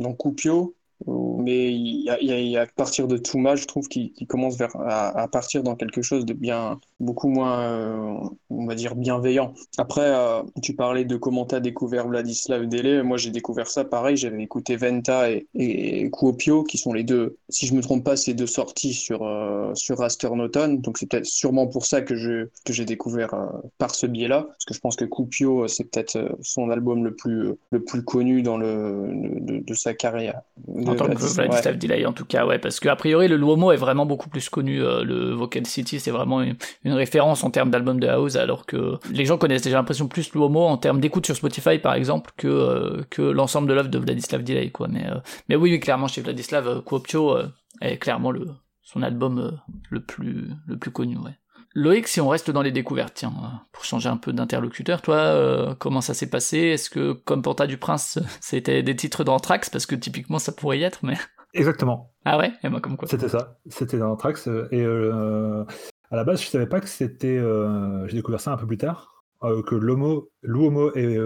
dans 0.00 0.12
Kupio, 0.14 0.74
mais 1.06 1.72
il 1.72 2.02
y 2.04 2.56
a, 2.56 2.62
à 2.62 2.66
partir 2.66 3.08
de 3.08 3.16
Touma, 3.16 3.56
je 3.56 3.66
trouve 3.66 3.88
qu'il 3.88 4.26
commence 4.28 4.60
à, 4.60 5.08
à, 5.08 5.28
partir 5.28 5.62
dans 5.62 5.74
quelque 5.74 6.02
chose 6.02 6.24
de 6.24 6.32
bien, 6.32 6.80
beaucoup 7.02 7.28
moins, 7.28 7.60
euh, 7.60 8.14
on 8.48 8.66
va 8.66 8.74
dire, 8.74 8.94
bienveillant. 8.94 9.52
Après, 9.76 10.06
euh, 10.06 10.42
tu 10.62 10.74
parlais 10.74 11.04
de 11.04 11.16
comment 11.16 11.44
tu 11.44 11.54
as 11.54 11.60
découvert 11.60 12.06
Vladislav 12.08 12.66
Dele. 12.66 13.02
Moi, 13.02 13.16
j'ai 13.18 13.30
découvert 13.30 13.66
ça 13.66 13.84
pareil. 13.84 14.16
J'avais 14.16 14.42
écouté 14.42 14.76
Venta 14.76 15.30
et, 15.30 15.46
et 15.54 16.08
Kuopio, 16.10 16.62
qui 16.62 16.78
sont 16.78 16.92
les 16.92 17.02
deux, 17.04 17.36
si 17.48 17.66
je 17.66 17.74
me 17.74 17.82
trompe 17.82 18.04
pas, 18.04 18.16
ces 18.16 18.34
deux 18.34 18.46
sorties 18.46 18.94
sur, 18.94 19.24
euh, 19.24 19.72
sur 19.74 19.98
Raster 19.98 20.34
Noton. 20.34 20.74
Donc, 20.74 20.98
c'est 20.98 21.06
peut-être 21.06 21.26
sûrement 21.26 21.66
pour 21.66 21.84
ça 21.86 22.00
que 22.02 22.14
je 22.14 22.46
que 22.64 22.72
j'ai 22.72 22.84
découvert 22.84 23.34
par 23.78 23.94
ce 23.94 24.06
biais-là. 24.06 24.46
Parce 24.48 24.64
que 24.64 24.74
je 24.74 24.80
pense 24.80 24.96
que 24.96 25.04
Kuopio, 25.04 25.66
c'est 25.68 25.84
peut-être 25.84 26.36
son 26.40 26.70
album 26.70 27.04
le 27.04 27.14
plus, 27.14 27.54
le 27.70 27.84
plus 27.84 28.04
connu 28.04 28.42
dans 28.42 28.56
le, 28.56 29.08
de, 29.40 29.58
de 29.58 29.74
sa 29.74 29.94
carrière. 29.94 30.40
En 30.86 30.94
tant 30.94 31.06
que 31.06 31.16
Vladislav 31.16 31.78
Delay, 31.78 32.06
en 32.06 32.12
tout 32.12 32.24
cas, 32.24 32.46
ouais. 32.46 32.58
Parce 32.58 32.78
que, 32.78 32.88
a 32.88 32.96
priori, 32.96 33.26
le 33.26 33.36
Luomo 33.36 33.72
est 33.72 33.76
vraiment 33.76 34.06
beaucoup 34.06 34.28
plus 34.28 34.48
connu. 34.48 34.78
le 34.78 35.32
Vocal 35.34 35.66
City, 35.66 35.98
c'est 35.98 36.10
vraiment 36.10 36.40
une 36.42 36.56
une 36.84 36.91
référence 36.94 37.44
en 37.44 37.50
termes 37.50 37.70
d'album 37.70 38.00
de 38.00 38.06
house, 38.06 38.36
alors 38.36 38.66
que 38.66 38.98
les 39.10 39.24
gens 39.24 39.38
connaissent 39.38 39.62
déjà 39.62 39.76
l'impression 39.76 40.08
plus 40.08 40.32
Luomo 40.32 40.64
en 40.64 40.76
termes 40.76 41.00
d'écoute 41.00 41.26
sur 41.26 41.36
Spotify 41.36 41.78
par 41.78 41.94
exemple 41.94 42.32
que 42.36 42.48
euh, 42.48 43.02
que 43.10 43.22
l'ensemble 43.22 43.68
de 43.68 43.74
l'œuvre 43.74 43.88
de 43.88 43.98
Vladislav 43.98 44.42
Delay 44.42 44.70
quoi. 44.70 44.88
Mais 44.88 45.06
euh, 45.06 45.18
mais 45.48 45.56
oui, 45.56 45.78
clairement 45.80 46.08
chez 46.08 46.20
Vladislav 46.22 46.68
euh, 46.68 46.80
Kuopio 46.80 47.36
est 47.80 47.98
clairement 47.98 48.30
le 48.30 48.48
son 48.82 49.02
album 49.02 49.58
le 49.90 50.00
plus 50.00 50.50
le 50.66 50.76
plus 50.76 50.90
connu 50.90 51.16
ouais. 51.18 51.32
Loïc, 51.74 52.06
si 52.06 52.20
on 52.20 52.28
reste 52.28 52.50
dans 52.50 52.60
les 52.60 52.70
découvertes, 52.70 53.14
tiens, 53.14 53.32
pour 53.72 53.84
changer 53.84 54.10
un 54.10 54.18
peu 54.18 54.34
d'interlocuteur, 54.34 55.00
toi, 55.00 55.74
comment 55.78 56.02
ça 56.02 56.12
s'est 56.12 56.28
passé? 56.28 56.58
Est-ce 56.58 56.90
que, 56.90 57.12
comme 57.12 57.40
Porta 57.40 57.66
du 57.66 57.78
Prince, 57.78 58.18
c'était 58.42 58.82
des 58.82 58.94
titres 58.94 59.24
d'Anthrax 59.24 59.70
Parce 59.70 59.86
que 59.86 59.94
typiquement, 59.94 60.38
ça 60.38 60.52
pourrait 60.52 60.80
y 60.80 60.82
être, 60.82 60.98
mais... 61.02 61.16
Exactement. 61.54 62.12
Ah 62.24 62.38
ouais? 62.38 62.52
Et 62.62 62.68
moi, 62.68 62.80
comme 62.80 62.96
quoi 62.96 63.08
C'était 63.08 63.28
ça. 63.28 63.58
C'était 63.68 63.98
dans 63.98 64.16
Trax. 64.16 64.46
Et 64.70 64.80
euh, 64.80 65.64
à 66.12 66.16
la 66.16 66.24
base, 66.24 66.42
je 66.42 66.46
savais 66.46 66.66
pas 66.66 66.80
que 66.80 66.88
c'était. 66.88 67.38
Euh, 67.38 68.06
j'ai 68.06 68.16
découvert 68.16 68.40
ça 68.40 68.52
un 68.52 68.56
peu 68.56 68.66
plus 68.66 68.78
tard. 68.78 69.24
Euh, 69.42 69.62
que 69.62 69.74
Lomo, 69.74 70.30
Luomo 70.42 70.94
et 70.94 71.18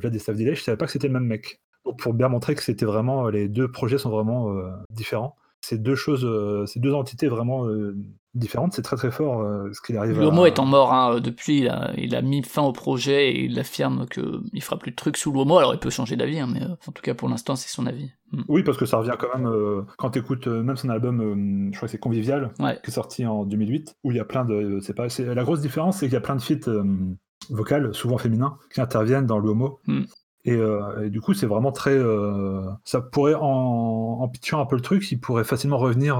Vladislav 0.00 0.36
Delay, 0.36 0.54
je 0.54 0.62
savais 0.62 0.78
pas 0.78 0.86
que 0.86 0.92
c'était 0.92 1.08
le 1.08 1.12
même 1.12 1.26
mec. 1.26 1.60
pour 1.98 2.14
bien 2.14 2.28
montrer 2.28 2.54
que 2.54 2.62
c'était 2.62 2.86
vraiment. 2.86 3.28
Les 3.28 3.48
deux 3.48 3.70
projets 3.70 3.98
sont 3.98 4.10
vraiment 4.10 4.56
différents. 4.88 5.36
C'est 5.60 5.82
deux 5.82 5.96
choses, 5.96 6.26
ces 6.66 6.80
deux 6.80 6.94
entités 6.94 7.28
vraiment 7.28 7.68
différente, 8.34 8.72
c'est 8.72 8.82
très 8.82 8.96
très 8.96 9.10
fort 9.10 9.40
euh, 9.40 9.70
ce 9.72 9.80
qu'il 9.80 9.96
arrive 9.96 10.18
L'homo 10.18 10.46
étant 10.46 10.64
mort 10.64 10.92
hein, 10.92 11.20
depuis, 11.20 11.68
il 11.96 12.14
a, 12.14 12.22
mis 12.22 12.42
fin 12.42 12.62
au 12.62 12.72
projet 12.72 13.30
et 13.30 13.44
il 13.44 13.58
affirme 13.58 14.06
qu'il 14.06 14.62
fera 14.62 14.78
plus 14.78 14.90
de 14.90 14.96
trucs 14.96 15.16
sous 15.16 15.32
l'homo, 15.32 15.58
alors 15.58 15.74
il 15.74 15.78
peut 15.78 15.90
changer 15.90 16.16
d'avis, 16.16 16.40
hein, 16.40 16.48
mais 16.52 16.62
euh, 16.62 16.74
en 16.86 16.92
tout 16.92 17.02
cas 17.02 17.14
pour 17.14 17.28
l'instant 17.28 17.54
c'est 17.56 17.68
son 17.68 17.86
avis. 17.86 18.10
Hmm. 18.32 18.42
Oui, 18.48 18.62
parce 18.64 18.76
que 18.76 18.86
ça 18.86 18.98
revient 18.98 19.14
quand 19.18 19.28
même, 19.36 19.46
euh, 19.46 19.82
quand 19.98 20.10
tu 20.10 20.18
écoutes 20.18 20.48
même 20.48 20.76
son 20.76 20.88
album, 20.88 21.70
je 21.72 21.76
crois 21.76 21.86
que 21.86 21.92
c'est 21.92 21.98
Convivial, 21.98 22.52
qui 22.58 22.90
est 22.90 22.90
sorti 22.90 23.24
en 23.24 23.44
2008, 23.44 23.96
où 24.02 24.10
il 24.10 24.16
y 24.16 24.20
a 24.20 24.24
plein 24.24 24.44
de... 24.44 24.80
C'est 24.82 24.94
pas, 24.94 25.06
la 25.18 25.44
grosse 25.44 25.60
différence 25.60 25.98
c'est 25.98 26.06
qu'il 26.06 26.14
y 26.14 26.16
a 26.16 26.20
plein 26.20 26.36
de 26.36 26.42
feats 26.42 26.70
vocales, 27.50 27.94
souvent 27.94 28.18
féminins, 28.18 28.56
qui 28.72 28.80
interviennent 28.80 29.26
dans 29.26 29.38
l'homo. 29.38 29.80
Hmm. 29.86 30.02
Et, 30.46 30.58
du 31.08 31.22
coup, 31.22 31.32
c'est 31.32 31.46
vraiment 31.46 31.72
très. 31.72 31.98
ça 32.84 33.00
pourrait, 33.00 33.34
en, 33.34 34.18
en, 34.20 34.28
pitchant 34.28 34.60
un 34.60 34.66
peu 34.66 34.76
le 34.76 34.82
truc, 34.82 35.10
il 35.10 35.18
pourrait 35.18 35.44
facilement 35.44 35.78
revenir 35.78 36.18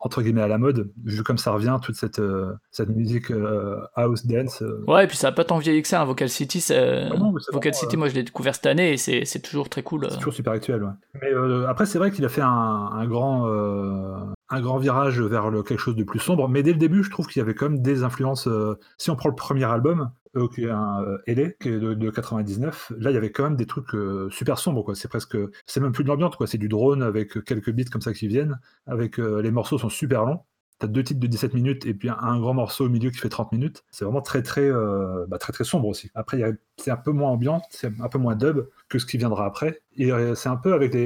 entre 0.00 0.22
guillemets 0.22 0.42
à 0.42 0.48
la 0.48 0.58
mode, 0.58 0.90
vu 1.04 1.22
comme 1.22 1.38
ça 1.38 1.52
revient, 1.52 1.76
toute 1.82 1.94
cette, 1.94 2.18
euh, 2.20 2.54
cette 2.70 2.88
musique 2.88 3.30
euh, 3.30 3.76
house 3.94 4.26
dance. 4.26 4.62
Euh. 4.62 4.82
Ouais, 4.88 5.04
et 5.04 5.06
puis 5.06 5.16
ça 5.16 5.28
a 5.28 5.32
pas 5.32 5.44
tant 5.44 5.58
vieilli 5.58 5.82
que 5.82 5.88
ça, 5.88 6.00
hein, 6.00 6.04
Vocal 6.04 6.30
City. 6.30 6.64
Ah 6.70 7.10
Vocal 7.52 7.74
City, 7.74 7.96
moi 7.96 8.08
je 8.08 8.14
l'ai 8.14 8.22
découvert 8.22 8.54
cette 8.54 8.66
année 8.66 8.94
et 8.94 8.96
c'est 8.96 9.42
toujours 9.42 9.68
très 9.68 9.82
cool. 9.82 10.06
C'est 10.10 10.16
toujours 10.16 10.32
super 10.32 10.54
actuel, 10.54 10.82
ouais. 10.82 10.90
Mais 11.20 11.28
après, 11.68 11.86
c'est 11.86 11.98
vrai 11.98 12.10
qu'il 12.10 12.24
a 12.24 12.28
fait 12.28 12.40
un, 12.40 12.48
un 12.48 13.06
grand, 13.06 13.46
un 14.48 14.60
grand 14.60 14.78
virage 14.78 15.20
vers 15.20 15.50
le, 15.50 15.62
quelque 15.62 15.80
chose 15.80 15.96
de 15.96 16.04
plus 16.04 16.18
sombre, 16.18 16.48
mais 16.48 16.62
dès 16.62 16.72
le 16.72 16.78
début, 16.78 17.04
je 17.04 17.10
trouve 17.10 17.26
qu'il 17.26 17.40
y 17.40 17.42
avait 17.42 17.54
quand 17.54 17.68
même 17.68 17.82
des 17.82 18.02
influences. 18.02 18.48
si 18.96 19.10
on 19.10 19.16
prend 19.16 19.28
le 19.28 19.34
premier 19.34 19.64
album, 19.64 20.10
euh, 20.36 20.46
qui 20.46 20.62
est 20.62 20.70
un 20.70 21.02
euh, 21.02 21.18
LA 21.26 21.50
qui 21.60 21.70
est 21.70 21.78
de, 21.80 22.10
99. 22.10 22.92
Là, 22.98 23.10
il 23.10 23.14
y 23.14 23.16
avait 23.16 23.32
quand 23.32 23.42
même 23.42 23.56
des 23.56 23.66
trucs 23.66 23.94
euh, 23.96 24.30
super 24.30 24.58
sombres, 24.58 24.84
quoi. 24.84 24.94
C'est 24.94 25.08
presque, 25.08 25.36
c'est 25.66 25.80
même 25.80 25.90
plus 25.90 26.04
de 26.04 26.08
l'ambiance, 26.08 26.36
quoi. 26.36 26.46
C'est 26.46 26.58
du 26.58 26.68
drone 26.68 27.02
avec 27.02 27.42
quelques 27.44 27.72
beats 27.72 27.90
comme 27.90 28.00
ça 28.00 28.12
qui 28.12 28.28
viennent. 28.28 28.60
Avec 28.86 29.18
les 29.18 29.50
morceaux 29.50 29.78
sont 29.78 29.88
super 29.88 30.24
longs. 30.24 30.40
T'as 30.78 30.86
deux 30.86 31.02
titres 31.02 31.20
de 31.20 31.26
17 31.26 31.52
minutes 31.54 31.84
et 31.84 31.92
puis 31.92 32.08
un, 32.08 32.40
grand 32.40 32.54
morceau 32.54 32.86
au 32.86 32.88
milieu 32.88 33.10
qui 33.10 33.18
fait 33.18 33.28
30 33.28 33.52
minutes. 33.52 33.84
C'est 33.90 34.04
vraiment 34.04 34.22
très 34.22 34.42
très, 34.42 34.70
bah, 35.28 35.36
très 35.38 35.52
très 35.52 35.64
sombre 35.64 35.88
aussi. 35.88 36.10
Après, 36.14 36.40
c'est 36.78 36.90
un 36.90 36.96
peu 36.96 37.10
moins 37.10 37.30
ambiant, 37.30 37.60
c'est 37.70 37.92
un 38.00 38.08
peu 38.08 38.18
moins 38.18 38.34
dub 38.34 38.66
que 38.88 38.98
ce 38.98 39.04
qui 39.04 39.18
viendra 39.18 39.44
après. 39.44 39.82
Et 39.96 40.10
c'est 40.34 40.48
un 40.48 40.56
peu 40.56 40.72
avec 40.72 40.96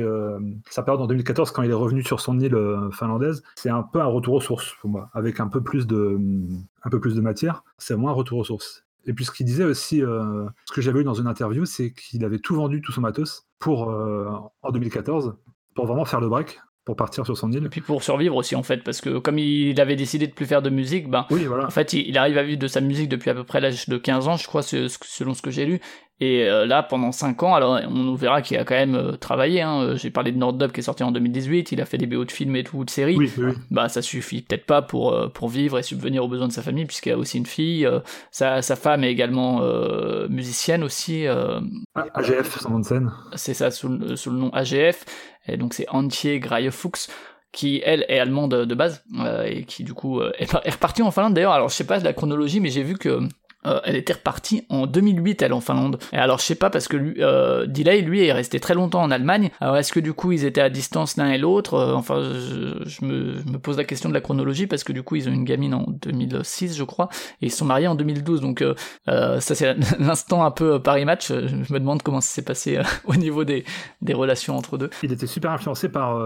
sa 0.71 0.83
période 0.85 1.03
en 1.03 1.07
2014 1.07 1.51
quand 1.51 1.63
il 1.63 1.71
est 1.71 1.75
revenu 1.75 2.05
sur 2.05 2.21
son 2.21 2.39
île 2.39 2.57
finlandaise. 2.93 3.43
C'est 3.57 3.71
un 3.71 3.83
peu 3.83 4.01
un 4.01 4.07
retour 4.07 4.35
aux 4.35 4.41
sources 4.41 4.75
pour 4.81 4.91
moi, 4.91 5.11
avec 5.13 5.41
un 5.41 5.49
peu 5.49 5.61
plus 5.61 5.89
de, 5.89 6.21
un 6.85 6.91
peu 6.91 7.01
plus 7.01 7.17
de 7.17 7.21
matière. 7.21 7.65
C'est 7.79 7.97
moins 7.97 8.13
un 8.13 8.15
retour 8.15 8.39
aux 8.39 8.45
sources. 8.45 8.84
Et 9.07 9.13
puis 9.13 9.25
ce 9.25 9.31
qu'il 9.31 9.47
disait 9.47 9.65
aussi, 9.65 10.03
euh, 10.03 10.47
ce 10.67 10.73
que 10.73 10.81
j'avais 10.81 11.01
eu 11.01 11.05
dans 11.05 11.15
une 11.15 11.27
interview, 11.27 11.65
c'est 11.65 11.93
qu'il 11.93 12.25
avait 12.25 12.39
tout 12.39 12.55
vendu, 12.55 12.81
tout 12.81 12.93
son 12.93 13.01
matos, 13.01 13.47
pour, 13.59 13.91
euh, 13.91 14.31
en 14.63 14.71
2014, 14.71 15.37
pour 15.75 15.87
vraiment 15.87 16.05
faire 16.05 16.21
le 16.21 16.29
break, 16.29 16.59
pour 16.85 16.97
partir 16.97 17.25
sur 17.25 17.37
son 17.37 17.51
île. 17.51 17.65
Et 17.65 17.69
puis 17.69 17.81
pour 17.81 18.03
survivre 18.03 18.37
aussi 18.37 18.57
en 18.57 18.63
fait, 18.63 18.85
parce 18.85 19.01
que 19.01 19.19
comme 19.19 19.39
il 19.39 19.81
avait 19.81 19.97
décidé 19.97 20.27
de 20.27 20.33
plus 20.33 20.47
faire 20.47 20.63
de 20.63 20.71
musique, 20.71 21.09
ben, 21.09 21.27
oui, 21.31 21.45
voilà. 21.45 21.67
en 21.67 21.71
fait 21.71 21.93
il, 21.93 22.17
arrive 22.19 22.39
à 22.39 22.43
vivre 22.43 22.59
de 22.59 22.67
sa 22.67 22.81
musique 22.81 23.09
depuis 23.09 23.31
à 23.31 23.35
peu 23.35 23.45
près 23.45 23.61
l'âge 23.61 23.89
de 23.89 23.97
15 23.97 24.29
ans, 24.29 24.37
je 24.37 24.47
crois, 24.47 24.63
selon 24.63 25.35
ce 25.35 25.43
que 25.43 25.51
j'ai 25.51 25.67
lu, 25.67 25.81
et 26.21 26.45
euh, 26.45 26.65
là, 26.65 26.85
pendant 26.85 27.11
5 27.11 27.43
ans, 27.43 27.55
alors 27.55 27.81
on 27.89 28.15
verra 28.15 28.41
qu'il 28.41 28.57
a 28.57 28.65
quand 28.65 28.77
même 28.77 28.95
euh, 28.95 29.13
travaillé. 29.17 29.63
Hein. 29.63 29.81
Euh, 29.83 29.97
j'ai 29.97 30.11
parlé 30.11 30.31
de 30.31 30.39
Norddub 30.39 30.71
qui 30.71 30.79
est 30.79 30.85
sorti 30.85 31.03
en 31.03 31.11
2018, 31.11 31.73
il 31.73 31.81
a 31.81 31.87
fait 31.87 31.99
des 31.99 32.07
BO 32.07 32.25
de 32.25 32.31
films 32.31 32.55
et 32.55 32.63
tout, 32.63 32.85
de 32.85 32.91
séries. 32.91 33.17
Oui, 33.17 33.33
oui. 33.37 33.53
Bah 33.73 33.89
ça 33.89 34.01
suffit 34.01 34.43
peut-être 34.43 34.65
pas 34.65 34.81
pour, 34.81 35.33
pour 35.33 35.49
vivre 35.49 35.77
et 35.77 35.83
subvenir 35.83 36.25
aux 36.25 36.29
besoins 36.29 36.47
de 36.47 36.53
sa 36.53 36.63
famille, 36.63 36.85
puisqu'il 36.85 37.11
a 37.11 37.19
aussi 37.19 37.39
une 37.39 37.47
fille. 37.47 37.89
sa, 38.31 38.63
sa 38.63 38.77
femme 38.77 39.03
est 39.03 39.11
également 39.11 39.63
musicienne 40.29 40.85
aussi. 40.85 41.27
AGF, 41.95 42.61
son 42.61 42.71
nom 42.71 42.79
de 42.79 42.85
scène. 42.85 43.11
C'est 43.35 43.55
ça, 43.55 43.71
sous, 43.71 44.17
sous, 44.17 44.31
le 44.31 44.37
nom 44.37 44.51
AGF. 44.51 45.05
Et 45.49 45.57
donc 45.57 45.75
c'est 45.75 45.89
Antje 45.89 46.39
Greifux 46.39 47.09
qui 47.53 47.83
elle 47.85 48.05
est 48.09 48.19
allemande 48.19 48.55
de 48.55 48.75
base 48.75 49.05
et 49.47 49.65
qui 49.65 49.85
du 49.85 49.95
coup 49.95 50.21
est, 50.23 50.53
est 50.65 50.71
repartie 50.71 51.03
en 51.03 51.13
Finlande 51.13 51.35
d'ailleurs 51.35 51.53
alors 51.53 51.69
je 51.69 51.75
sais 51.75 51.87
pas 51.87 52.01
la 52.01 52.13
chronologie 52.13 52.59
mais 52.59 52.71
j'ai 52.71 52.83
vu 52.83 52.95
que 52.99 53.21
euh, 53.67 53.81
elle 53.85 53.97
était 53.97 54.13
repartie 54.13 54.67
en 54.69 54.87
2008, 54.87 55.43
elle, 55.43 55.53
en 55.53 55.61
Finlande. 55.61 55.99
Et 56.13 56.17
alors, 56.17 56.39
je 56.39 56.45
sais 56.45 56.55
pas, 56.55 56.71
parce 56.71 56.89
que 56.89 56.97
lui, 56.97 57.15
euh, 57.21 57.67
Delay, 57.67 58.01
lui, 58.01 58.25
est 58.25 58.33
resté 58.33 58.61
très 58.61 58.75
longtemps 58.75 59.03
en 59.03 59.11
Allemagne. 59.11 59.51
Alors, 59.61 59.77
est-ce 59.77 59.93
que 59.93 60.01
du 60.01 60.13
coup, 60.13 60.33
ils 60.33 60.45
étaient 60.45 60.61
à 60.61 60.71
distance 60.71 61.17
l'un 61.17 61.31
et 61.31 61.39
l'autre? 61.39 61.75
Euh, 61.75 61.95
Enfin, 61.95 62.21
je, 62.21 63.05
me, 63.05 63.43
me, 63.51 63.59
pose 63.59 63.79
la 63.79 63.85
question 63.85 64.09
de 64.09 64.15
la 64.15 64.21
chronologie, 64.21 64.67
parce 64.67 64.85
que 64.85 64.93
du 64.93 65.03
coup, 65.03 65.17
ils 65.17 65.29
ont 65.29 65.33
une 65.33 65.45
gamine 65.45 65.73
en 65.75 65.87
2006, 65.89 66.77
je 66.77 66.85
crois, 66.85 67.09
et 67.41 67.47
ils 67.47 67.53
sont 67.53 67.65
mariés 67.65 67.87
en 67.87 67.95
2012. 67.95 68.41
Donc, 68.41 68.63
euh, 68.63 68.75
ça, 69.41 69.55
c'est 69.55 69.75
l'instant 69.99 70.45
un 70.45 70.51
peu 70.51 70.83
Paris 70.83 71.05
Match. 71.05 71.29
Je 71.29 71.73
me 71.73 71.79
demande 71.79 72.03
comment 72.03 72.21
ça 72.21 72.29
s'est 72.29 72.45
passé 72.45 72.79
au 73.07 73.17
niveau 73.17 73.45
des, 73.45 73.65
des 74.03 74.13
relations 74.13 74.57
entre 74.57 74.77
deux. 74.77 74.91
Il 75.03 75.13
était 75.13 75.27
super 75.27 75.53
influencé 75.53 75.89
par, 75.89 76.19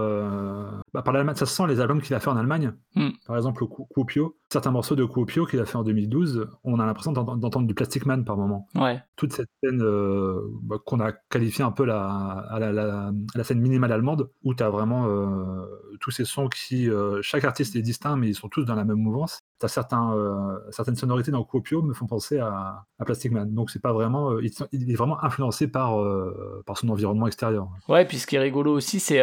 bah, 0.93 1.01
par 1.01 1.13
l'Allemagne. 1.13 1.35
Ça 1.35 1.45
se 1.45 1.55
sent 1.55 1.67
les 1.67 1.79
albums 1.79 2.01
qu'il 2.01 2.15
a 2.15 2.19
fait 2.19 2.29
en 2.29 2.37
Allemagne. 2.37 2.73
Hmm. 2.95 3.09
Par 3.25 3.37
exemple, 3.37 3.63
Kuopio. 3.67 4.35
Certains 4.51 4.71
morceaux 4.71 4.95
de 4.95 5.05
Kuopio 5.05 5.45
qu'il 5.45 5.59
a 5.59 5.65
fait 5.65 5.77
en 5.77 5.83
2012, 5.83 6.47
on 6.63 6.79
a 6.79 6.85
l'impression 6.85 7.11
d'entendre 7.11 7.28
du 7.37 7.73
Plastic 7.73 8.05
Man 8.05 8.25
par 8.25 8.37
moment. 8.37 8.67
Ouais. 8.75 9.01
Toute 9.15 9.33
cette 9.33 9.49
scène 9.63 9.81
euh, 9.81 10.41
bah, 10.61 10.77
qu'on 10.85 10.99
a 10.99 11.11
qualifiée 11.11 11.63
un 11.63 11.71
peu 11.71 11.85
la, 11.85 12.47
la, 12.59 13.11
la, 13.35 13.43
scène 13.43 13.59
minimale 13.59 13.91
allemande, 13.91 14.29
où 14.43 14.53
tu 14.53 14.63
as 14.63 14.69
vraiment 14.69 15.07
euh, 15.07 15.65
tous 15.99 16.11
ces 16.11 16.25
sons 16.25 16.47
qui. 16.47 16.89
Euh, 16.89 17.21
chaque 17.21 17.43
artiste 17.43 17.75
est 17.75 17.81
distinct, 17.81 18.15
mais 18.15 18.27
ils 18.27 18.35
sont 18.35 18.49
tous 18.49 18.63
dans 18.63 18.75
la 18.75 18.85
même 18.85 18.97
mouvance 18.97 19.39
euh, 19.63 20.57
certaines 20.71 20.95
sonorités 20.95 21.31
dans 21.31 21.43
Kuopio 21.43 21.81
me 21.81 21.93
font 21.93 22.07
penser 22.07 22.39
à, 22.39 22.85
à 22.99 23.05
Plastic 23.05 23.31
Man. 23.31 23.53
Donc 23.53 23.69
c'est 23.69 23.81
pas 23.81 23.93
vraiment, 23.93 24.31
euh, 24.31 24.41
il, 24.71 24.91
est 24.91 24.95
vraiment 24.95 25.21
influencé 25.23 25.67
par, 25.67 25.99
euh, 25.99 26.63
par 26.65 26.77
son 26.77 26.89
environnement 26.89 27.27
extérieur. 27.27 27.67
Ouais, 27.87 28.05
puis 28.05 28.19
ce 28.19 28.27
qui 28.27 28.35
est 28.35 28.39
rigolo 28.39 28.73
aussi, 28.73 28.99
c'est 28.99 29.21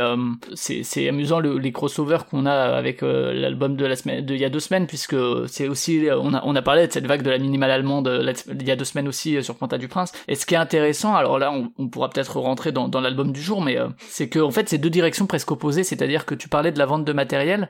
c'est 0.55 1.09
amusant 1.09 1.40
les 1.40 1.73
crossovers 1.73 2.26
qu'on 2.31 2.47
a 2.47 2.52
avec 2.52 3.02
l'album 3.02 3.76
de 3.76 3.85
la 3.87 3.97
semaine, 3.97 4.26
il 4.28 4.37
y 4.37 4.45
a 4.45 4.50
deux 4.50 4.61
semaines, 4.61 4.87
puisque 4.87 5.16
c'est 5.47 5.69
aussi, 5.69 6.09
on 6.11 6.35
a, 6.35 6.43
on 6.45 6.55
a 6.55 6.62
parlé 6.62 6.87
de 6.87 6.93
cette 6.93 7.07
vague 7.07 7.23
de 7.23 7.31
la 7.31 7.38
minimale 7.38 7.71
allemande 7.71 8.07
il 8.49 8.66
y 8.66 8.71
a 8.71 8.76
deux 8.76 8.85
semaines 8.85 9.09
aussi 9.09 9.43
sur 9.43 9.57
Panta 9.57 9.78
du 9.78 9.88
Prince. 9.88 10.12
Et 10.28 10.35
ce 10.35 10.47
qui 10.47 10.55
est 10.55 10.59
intéressant, 10.59 11.14
alors 11.14 11.38
là, 11.38 11.52
on, 11.52 11.73
on 11.78 11.88
pourra 11.88 12.11
peut-être 12.11 12.38
rentrer 12.38 12.73
dans, 12.73 12.88
dans 12.88 13.00
l'album 13.00 13.33
du 13.33 13.40
jour, 13.40 13.62
mais 13.62 13.78
c'est 13.99 14.28
que 14.28 14.38
en 14.38 14.50
fait, 14.50 14.69
c'est 14.69 14.78
deux 14.78 14.90
directions 14.90 15.26
presque 15.26 15.50
opposées, 15.50 15.85
c'est-à-dire 15.85 16.26
que 16.26 16.35
tu 16.35 16.49
parlais 16.49 16.73
de 16.73 16.78
la 16.78 16.87
vente 16.87 17.05
de 17.05 17.12
matériel, 17.12 17.69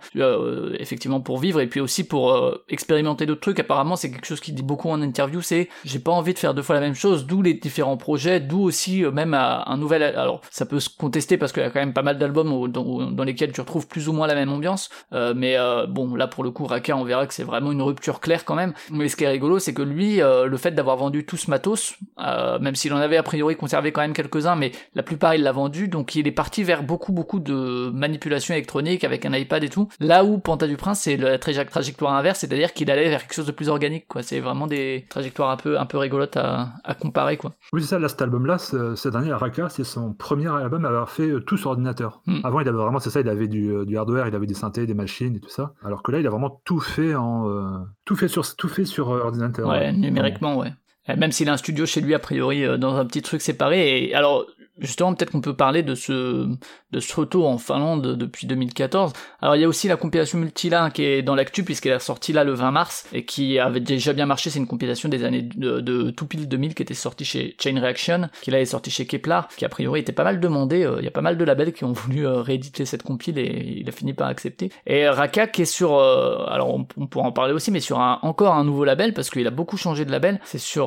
effectivement 0.79 1.21
pour 1.21 1.39
vivre, 1.39 1.61
et 1.61 1.67
puis 1.67 1.81
aussi 1.81 2.05
pour 2.05 2.56
expérimenter 2.69 3.27
d'autres 3.27 3.41
trucs. 3.41 3.61
Apparemment, 3.61 3.97
c'est 3.97 4.11
quelque 4.11 4.27
chose 4.27 4.41
qu'il 4.41 4.55
dit 4.55 4.63
beaucoup 4.63 4.89
en 4.89 5.01
interview, 5.03 5.41
c'est 5.41 5.69
j'ai 5.85 5.99
pas 5.99 6.13
envie 6.13 6.35
de 6.35 6.39
faire 6.39 6.55
deux 6.55 6.63
fois 6.63 6.75
la 6.75 6.81
même 6.81 6.95
chose, 6.95 7.27
d'où 7.27 7.43
les 7.43 7.55
différents 7.55 7.97
projets, 7.97 8.41
d'où 8.41 8.63
aussi 8.63 9.05
euh, 9.05 9.11
même 9.11 9.35
un 9.35 9.77
nouvel. 9.77 10.03
Alors, 10.03 10.41
ça 10.51 10.67
peut 10.67 10.81
se 10.81 10.89
contester 10.89 11.37
parce 11.37 11.53
qu'il 11.53 11.63
y 11.63 11.67
a 11.67 11.71
quand 11.71 11.81
même 11.81 11.93
pas 11.93 12.03
mal 12.03 12.19
d'albums 12.19 12.71
dans, 12.71 13.25
lesquels 13.25 13.53
tu 13.53 13.61
retrouves 13.61 13.87
plus 13.87 14.09
ou 14.09 14.13
moins 14.13 14.27
la 14.27 14.35
même 14.35 14.51
ambiance. 14.51 14.89
Euh, 15.13 15.35
mais 15.37 15.57
euh, 15.57 15.87
bon, 15.87 16.15
là 16.15 16.27
pour 16.27 16.45
le 16.45 16.51
coup, 16.51 16.65
Raka, 16.67 16.97
on 16.97 17.05
verra 17.05 17.27
que 17.27 17.35
c'est 17.35 17.45
vraiment 17.45 17.73
une 17.73 17.83
rupture 17.83 18.21
claire 18.21 18.45
quand 18.45 18.55
même. 18.55 18.73
Mais 18.91 19.09
ce 19.09 19.17
qui 19.17 19.25
est 19.25 19.29
rigolo, 19.29 19.59
c'est 19.59 19.75
que 19.75 19.83
lui, 19.83 20.19
le 20.19 20.57
fait 20.57 20.73
d'avoir 20.73 20.97
vendu 20.97 21.25
tout 21.25 21.37
ce 21.37 21.51
matos, 21.51 21.95
même 22.19 22.75
s'il 22.75 22.93
en 22.93 22.99
avait 22.99 23.17
a 23.17 23.23
priori 23.23 23.57
conservé 23.57 23.93
quand 23.93 24.01
même 24.01 24.13
quelques-uns, 24.13 24.57
mais 24.57 24.73
la 24.95 25.03
plupart 25.03 25.35
il 25.35 25.43
l'a 25.43 25.53
vendu, 25.53 25.89
donc 25.89 26.15
il 26.15 26.27
est 26.27 26.33
parti 26.33 26.63
vers 26.63 26.83
beaucoup 26.83 27.13
beaucoup 27.13 27.41
de 27.41 27.91
manipulation 27.93 28.55
électronique 28.55 29.05
avec 29.05 29.25
un 29.25 29.33
iPad 29.33 29.65
et 29.65 29.69
tout. 29.69 29.89
Là 30.01 30.25
où 30.25 30.39
Panta 30.39 30.67
du 30.67 30.77
Prince, 30.77 31.01
c'est 31.01 31.17
la 31.17 31.39
trajectoire 31.39 32.13
inverse, 32.13 32.45
c'est-à-dire 32.47 32.73
qu'il 32.73 32.91
allait 32.91 33.09
vers 33.09 33.23
quelque 33.23 33.35
chose 33.35 33.47
de 33.47 33.53
plus 33.53 33.69
organique, 33.69 34.07
quoi. 34.07 34.23
C'est 34.23 34.41
vraiment 34.41 34.67
des 34.67 35.07
trajectoires 35.09 35.51
un 35.51 35.57
peu, 35.57 35.79
un 35.79 35.87
peu 35.87 35.99
rigolotes 35.99 36.37
à, 36.37 36.73
comparer, 37.01 37.37
quoi. 37.37 37.55
Oui, 37.73 37.83
c'est 37.83 37.89
ça, 37.89 37.99
là, 37.99 38.09
cet 38.09 38.23
album-là, 38.23 38.59
ce, 38.59 39.09
dernier, 39.09 39.33
Araka, 39.33 39.69
c'est 39.69 39.85
son 39.85 40.13
premier 40.13 40.49
album 40.49 40.85
à 40.85 40.89
avoir 40.89 41.11
fait 41.11 41.29
euh, 41.29 41.41
tout 41.41 41.57
sur 41.57 41.71
ordinateur. 41.71 42.21
Hmm. 42.27 42.41
Avant, 42.45 42.61
il 42.61 42.69
avait 42.69 42.79
vraiment, 42.79 43.01
c'est 43.01 43.11
ça, 43.11 43.21
il 43.21 43.29
avait 43.29 43.49
du, 43.49 43.85
du, 43.85 43.99
hardware, 43.99 44.29
il 44.29 44.35
avait 44.35 44.47
des 44.47 44.55
synthés, 44.55 44.87
des 44.87 44.95
machines 44.95 45.35
et 45.37 45.41
tout 45.41 45.51
ça. 45.51 45.75
Alors 45.85 46.03
que 46.03 46.13
là, 46.13 46.21
il 46.21 46.27
a 46.27 46.31
vraiment 46.31 46.61
tout 46.65 46.81
fait 46.81 47.15
en, 47.15 47.49
euh, 47.49 47.79
tout 48.05 48.17
fait 48.17 48.29
sur, 48.29 48.57
tout 48.57 48.69
fait 48.69 48.85
sur 48.85 49.11
euh, 49.11 49.21
ordinateur. 49.21 49.69
Ouais, 49.69 49.93
numériquement, 49.93 50.57
ouais. 50.57 50.73
Même 51.17 51.31
s'il 51.31 51.49
a 51.49 51.53
un 51.53 51.57
studio 51.57 51.87
chez 51.87 52.01
lui, 52.01 52.15
a 52.15 52.19
priori, 52.19 52.79
dans 52.79 52.97
un 52.97 53.07
petit 53.07 53.23
truc 53.23 53.41
séparé. 53.41 54.09
Et 54.09 54.15
alors, 54.15 54.45
justement, 54.79 55.15
peut-être 55.15 55.31
qu'on 55.31 55.41
peut 55.41 55.57
parler 55.57 55.83
de 55.83 55.95
ce, 55.95 56.49
de 56.93 57.01
ce 57.01 57.17
retour 57.17 57.49
en 57.49 57.59
Finlande 57.59 58.17
depuis 58.17 58.47
2014. 58.47 59.13
Alors, 59.41 59.57
il 59.57 59.63
y 59.63 59.65
a 59.65 59.69
aussi 59.69 59.89
la 59.89 59.97
compilation 59.97 60.39
Multila 60.39 60.91
qui 60.91 61.05
est 61.05 61.23
dans 61.23 61.35
l'actu 61.35 61.65
puisqu'elle 61.65 61.93
est 61.93 61.99
sortie 61.99 62.33
là 62.33 62.45
le 62.45 62.53
20 62.53 62.71
mars 62.71 63.07
et 63.13 63.25
qui 63.25 63.59
avait 63.59 63.81
déjà 63.81 64.13
bien 64.13 64.27
marché. 64.27 64.51
C'est 64.51 64.59
une 64.59 64.67
compilation 64.67 65.09
des 65.09 65.25
années 65.25 65.43
de, 65.43 65.81
de, 65.81 66.11
tout 66.11 66.27
pile 66.27 66.49
2000 66.49 66.75
qui 66.75 66.83
était 66.83 66.95
sortie 66.95 67.25
chez 67.25 67.57
Chain 67.61 67.81
Reaction, 67.81 68.29
qui 68.43 68.51
là 68.51 68.61
est 68.61 68.67
sortie 68.67 68.91
chez 68.91 69.07
Kepler, 69.07 69.41
qui 69.57 69.65
a 69.65 69.69
priori 69.69 70.01
était 70.01 70.13
pas 70.13 70.25
mal 70.25 70.41
demandé. 70.41 70.85
Euh, 70.85 70.97
il 70.99 71.05
y 71.05 71.09
a 71.09 71.13
pas 71.13 71.21
mal 71.21 71.37
de 71.37 71.45
labels 71.45 71.73
qui 71.73 71.85
ont 71.85 71.93
voulu 71.93 72.27
euh, 72.27 72.41
rééditer 72.41 72.85
cette 72.85 73.03
compile 73.03 73.39
et 73.39 73.79
il 73.81 73.89
a 73.89 73.93
fini 73.93 74.13
par 74.13 74.29
accepter. 74.29 74.71
Et 74.87 75.09
Raka 75.09 75.47
qui 75.47 75.63
est 75.63 75.67
sur, 75.67 75.95
euh, 75.95 76.45
alors 76.49 76.75
on, 76.75 76.85
pourra 77.07 77.27
en 77.27 77.33
parler 77.33 77.53
aussi, 77.53 77.71
mais 77.71 77.81
sur 77.81 77.99
encore 77.99 78.55
un 78.55 78.65
nouveau 78.65 78.85
label 78.85 79.15
parce 79.15 79.31
qu'il 79.31 79.47
a 79.47 79.51
beaucoup 79.51 79.77
changé 79.77 80.05
de 80.05 80.11
label. 80.11 80.41
C'est 80.45 80.59
sur 80.59 80.87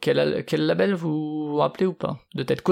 quel, 0.00 0.44
quel 0.46 0.66
label 0.66 0.94
vous 0.94 1.48
vous 1.48 1.56
rappelez 1.56 1.86
ou 1.86 1.92
pas? 1.92 2.18
De 2.34 2.42
tête 2.42 2.62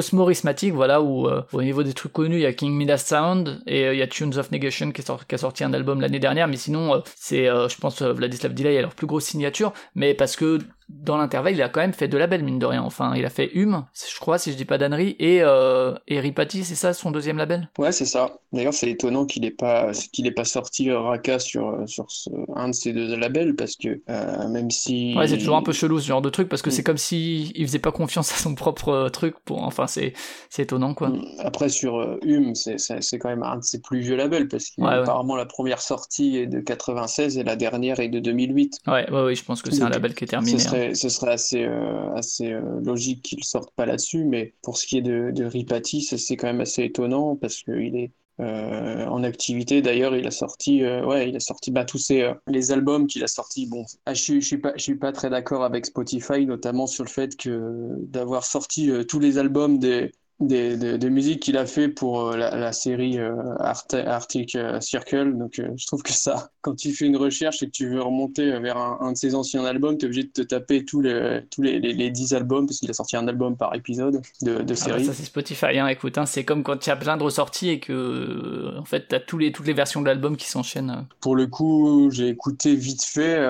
Voilà, 0.65 1.01
où 1.03 1.29
euh, 1.29 1.43
au 1.53 1.63
niveau 1.63 1.83
des 1.83 1.93
trucs 1.93 2.13
connus, 2.13 2.37
il 2.37 2.43
y 2.43 2.47
a 2.47 2.53
King 2.53 2.73
Midas 2.73 2.99
Sound 2.99 3.61
et 3.67 3.87
euh, 3.87 3.95
il 3.95 3.99
y 3.99 4.03
a 4.03 4.07
Tunes 4.07 4.37
of 4.39 4.51
Negation 4.51 4.91
qui, 4.93 5.03
qui, 5.03 5.35
a 5.35 5.39
sorti 5.39 5.65
un 5.65 5.73
album 5.73 6.01
l'année 6.01 6.19
dernière, 6.19 6.49
mais 6.49 6.57
sinon, 6.57 6.95
euh, 6.95 6.99
c'est, 7.15 7.47
je 7.47 7.77
pense, 7.79 8.03
Vladislav 8.03 8.55
Delay 8.55 8.79
a 8.79 8.83
leur 8.83 8.95
plus 8.95 9.07
grosse 9.07 9.25
signature, 9.25 9.73
mais 9.95 10.15
parce 10.15 10.37
que 10.37 10.59
dans 10.89 11.17
l'intervalle, 11.17 11.55
il 11.55 11.63
a 11.63 11.69
quand 11.69 11.81
même 11.81 11.93
fait 11.93 12.07
de 12.07 12.17
labels, 12.17 12.45
mine 12.45 12.61
de 12.61 12.67
rien. 12.67 12.83
Enfin, 12.83 13.15
il 13.17 13.25
a 13.25 13.31
fait 13.31 13.51
Hume, 13.55 13.85
je 13.93 14.19
crois, 14.21 14.39
si 14.39 14.53
je 14.53 14.57
dis 14.57 14.65
pas 14.65 14.79
d'annerie, 14.79 15.17
et, 15.19 15.41
euh, 15.43 15.95
et 16.07 16.21
Ripati, 16.21 16.65
c'est 16.65 16.77
ça 16.77 16.93
son 16.95 17.11
deuxième 17.11 17.39
label? 17.39 17.69
Ouais, 17.79 17.91
c'est 17.91 18.05
ça. 18.05 18.39
D'ailleurs, 18.53 18.73
c'est 18.73 18.91
étonnant 18.91 19.27
qu'il 19.27 19.43
n'ait 19.43 19.51
pas, 19.51 19.91
qu'il 20.13 20.27
ait 20.27 20.33
pas 20.33 20.45
sorti 20.45 20.93
Raka 20.93 21.41
sur, 21.41 21.77
sur 21.87 22.07
un 22.55 22.69
de 22.69 22.75
ces 22.75 22.93
deux 22.93 23.17
labels, 23.17 23.57
parce 23.57 23.77
que 23.77 24.01
euh, 24.09 24.49
même 24.49 24.71
si. 24.71 25.15
Ouais, 25.17 25.27
c'est 25.27 25.39
toujours 25.39 25.57
un 25.57 25.63
peu 25.63 25.73
chelou 25.73 25.99
ce 25.99 26.07
genre 26.07 26.23
de 26.23 26.31
truc, 26.31 26.49
parce 26.49 26.63
que 26.63 26.71
c'est 26.71 26.85
comme 26.85 26.99
s'il 26.99 27.57
il 27.57 27.67
faisait 27.67 27.81
pas 27.81 27.93
confiance 27.93 28.33
à 28.33 28.37
son 28.37 28.55
propre 28.55 28.91
euh, 28.91 29.09
truc. 29.09 29.35
Pour... 29.45 29.63
Enfin, 29.65 29.87
c'est, 29.89 30.13
étonnant, 30.59 30.95
quoi. 30.95 31.09
Mm. 31.09 31.25
Après, 31.41 31.69
sur 31.69 31.97
euh, 31.97 32.19
Hume, 32.23 32.55
c'est, 32.55 33.19
quand 33.19 33.29
même 33.29 33.43
un 33.43 33.57
de 33.57 33.65
ses 33.65 33.81
plus 33.81 34.01
vieux 34.01 34.17
labels, 34.17 34.47
parce 34.47 34.71
qu'apparemment, 34.71 35.35
la 35.35 35.47
première 35.47 35.81
sortie 35.81 36.37
est 36.37 36.47
de 36.47 36.61
96 36.61 37.39
et 37.39 37.43
la 37.45 37.57
dernière 37.57 37.99
est 37.99 38.09
de 38.09 38.21
2008. 38.21 38.79
Ouais, 38.87 39.11
ouais, 39.11 39.23
ouais 39.25 39.35
je 39.35 39.45
pense 39.45 39.63
que 39.63 39.71
c'est 39.73 39.83
un 39.83 39.89
label 39.89 40.15
qui 40.15 40.25
est 40.25 40.29
terminé. 40.29 40.59
Ce 40.95 41.09
serait 41.09 41.33
assez, 41.33 41.65
euh, 41.65 42.13
assez 42.15 42.53
euh, 42.53 42.81
logique 42.83 43.23
qu'il 43.23 43.45
sorte 43.45 43.75
pas 43.75 43.87
là-dessus, 43.87 44.25
mais 44.25 44.55
pour 44.63 44.79
ce 44.79 44.87
qui 44.87 44.99
est 44.99 45.03
de, 45.03 45.31
de 45.33 45.45
Ripati, 45.45 46.03
c'est 46.03 46.37
quand 46.37 46.47
même 46.47 46.61
assez 46.61 46.85
étonnant 46.85 47.37
parce 47.37 47.63
qu'il 47.63 47.97
est 47.97 48.13
euh, 48.41 49.07
en 49.07 49.23
activité. 49.23 49.83
D'ailleurs, 49.83 50.17
il 50.17 50.27
a 50.27 50.31
sorti, 50.31 50.85
ouais, 50.85 51.29
il 51.29 51.37
a 51.37 51.41
sorti 51.41 51.71
bah, 51.71 51.85
tous 51.85 51.99
ces, 51.99 52.33
les 52.47 52.73
albums 52.73 53.07
qu'il 53.07 53.25
a 53.25 53.29
sortis. 53.29 53.67
Bon, 53.67 53.85
ah, 54.07 54.15
je, 54.15 54.23
suis, 54.23 54.41
je 54.41 54.47
suis 54.47 54.59
pas, 54.59 54.73
suis 54.77 54.97
pas 54.97 55.13
très 55.13 55.31
d'accord 55.31 55.65
avec 55.65 55.87
Spotify, 55.87 56.47
notamment 56.47 56.87
sur 56.87 57.05
le 57.05 57.11
fait 57.11 57.37
que 57.37 57.97
d'avoir 58.03 58.45
sorti 58.45 58.91
tous 59.09 59.21
les 59.21 59.39
albums 59.39 59.79
des 59.79 60.13
des, 60.39 60.99
des, 60.99 61.11
musiques 61.11 61.41
qu'il 61.41 61.57
a 61.57 61.65
fait 61.65 61.89
pour 61.89 62.29
euh, 62.29 62.37
la, 62.37 62.73
série 62.73 63.19
euh, 63.19 63.35
Arctic 63.59 64.55
euh, 64.55 64.81
Circle. 64.81 65.37
Donc, 65.37 65.55
je 65.55 65.87
trouve 65.87 66.03
que 66.03 66.13
ça, 66.13 66.51
quand 66.61 66.75
tu 66.75 66.93
fais 66.93 67.07
une 67.07 67.17
recherche 67.17 67.63
et 67.63 67.67
que 67.67 67.71
tu 67.71 67.89
veux 67.89 68.03
remonter 68.03 68.59
vers 68.61 68.77
un, 68.77 69.13
de 69.13 69.17
ses 69.17 69.35
anciens 69.35 69.65
albums, 69.65 69.97
tu 69.97 70.05
es 70.05 70.09
obligé 70.09 70.25
de 70.25 70.33
te 70.33 70.43
taper 70.43 70.85
tous 70.85 71.01
les, 71.01 71.41
tous 71.51 71.63
les, 71.63 71.79
les, 71.81 72.11
10 72.11 72.35
albums 72.35 72.67
parce 72.67 72.81
qu'il 72.81 72.91
a 72.91 72.95
sorti 72.95 73.17
un 73.17 73.27
album 73.29 73.57
par 73.57 73.75
épisode 73.75 74.21
de, 74.43 74.53
de 74.53 74.59
ah 74.59 74.63
bah 74.63 74.75
série. 74.75 75.05
ça, 75.07 75.15
c'est 75.15 75.25
Spotify, 75.25 75.79
hein, 75.79 75.89
écoute, 75.89 76.19
hein, 76.19 76.27
c'est 76.27 76.45
comme 76.45 76.63
quand 76.63 76.77
tu 76.77 76.91
as 76.91 76.97
plein 76.97 77.17
de 77.17 77.23
ressorties 77.23 77.71
et 77.71 77.81
que, 77.81 78.77
en 78.79 78.85
fait, 78.85 79.09
tu 79.09 79.15
as 79.15 79.21
tous 79.21 79.39
les, 79.39 79.53
toutes 79.53 79.67
les 79.67 79.73
versions 79.73 80.03
de 80.03 80.07
l'album 80.07 80.37
qui 80.37 80.49
s'enchaînent. 80.49 81.07
Pour 81.21 81.35
le 81.35 81.47
coup, 81.47 82.11
j'ai 82.13 82.29
écouté 82.29 82.75
vite 82.75 83.05
fait. 83.05 83.41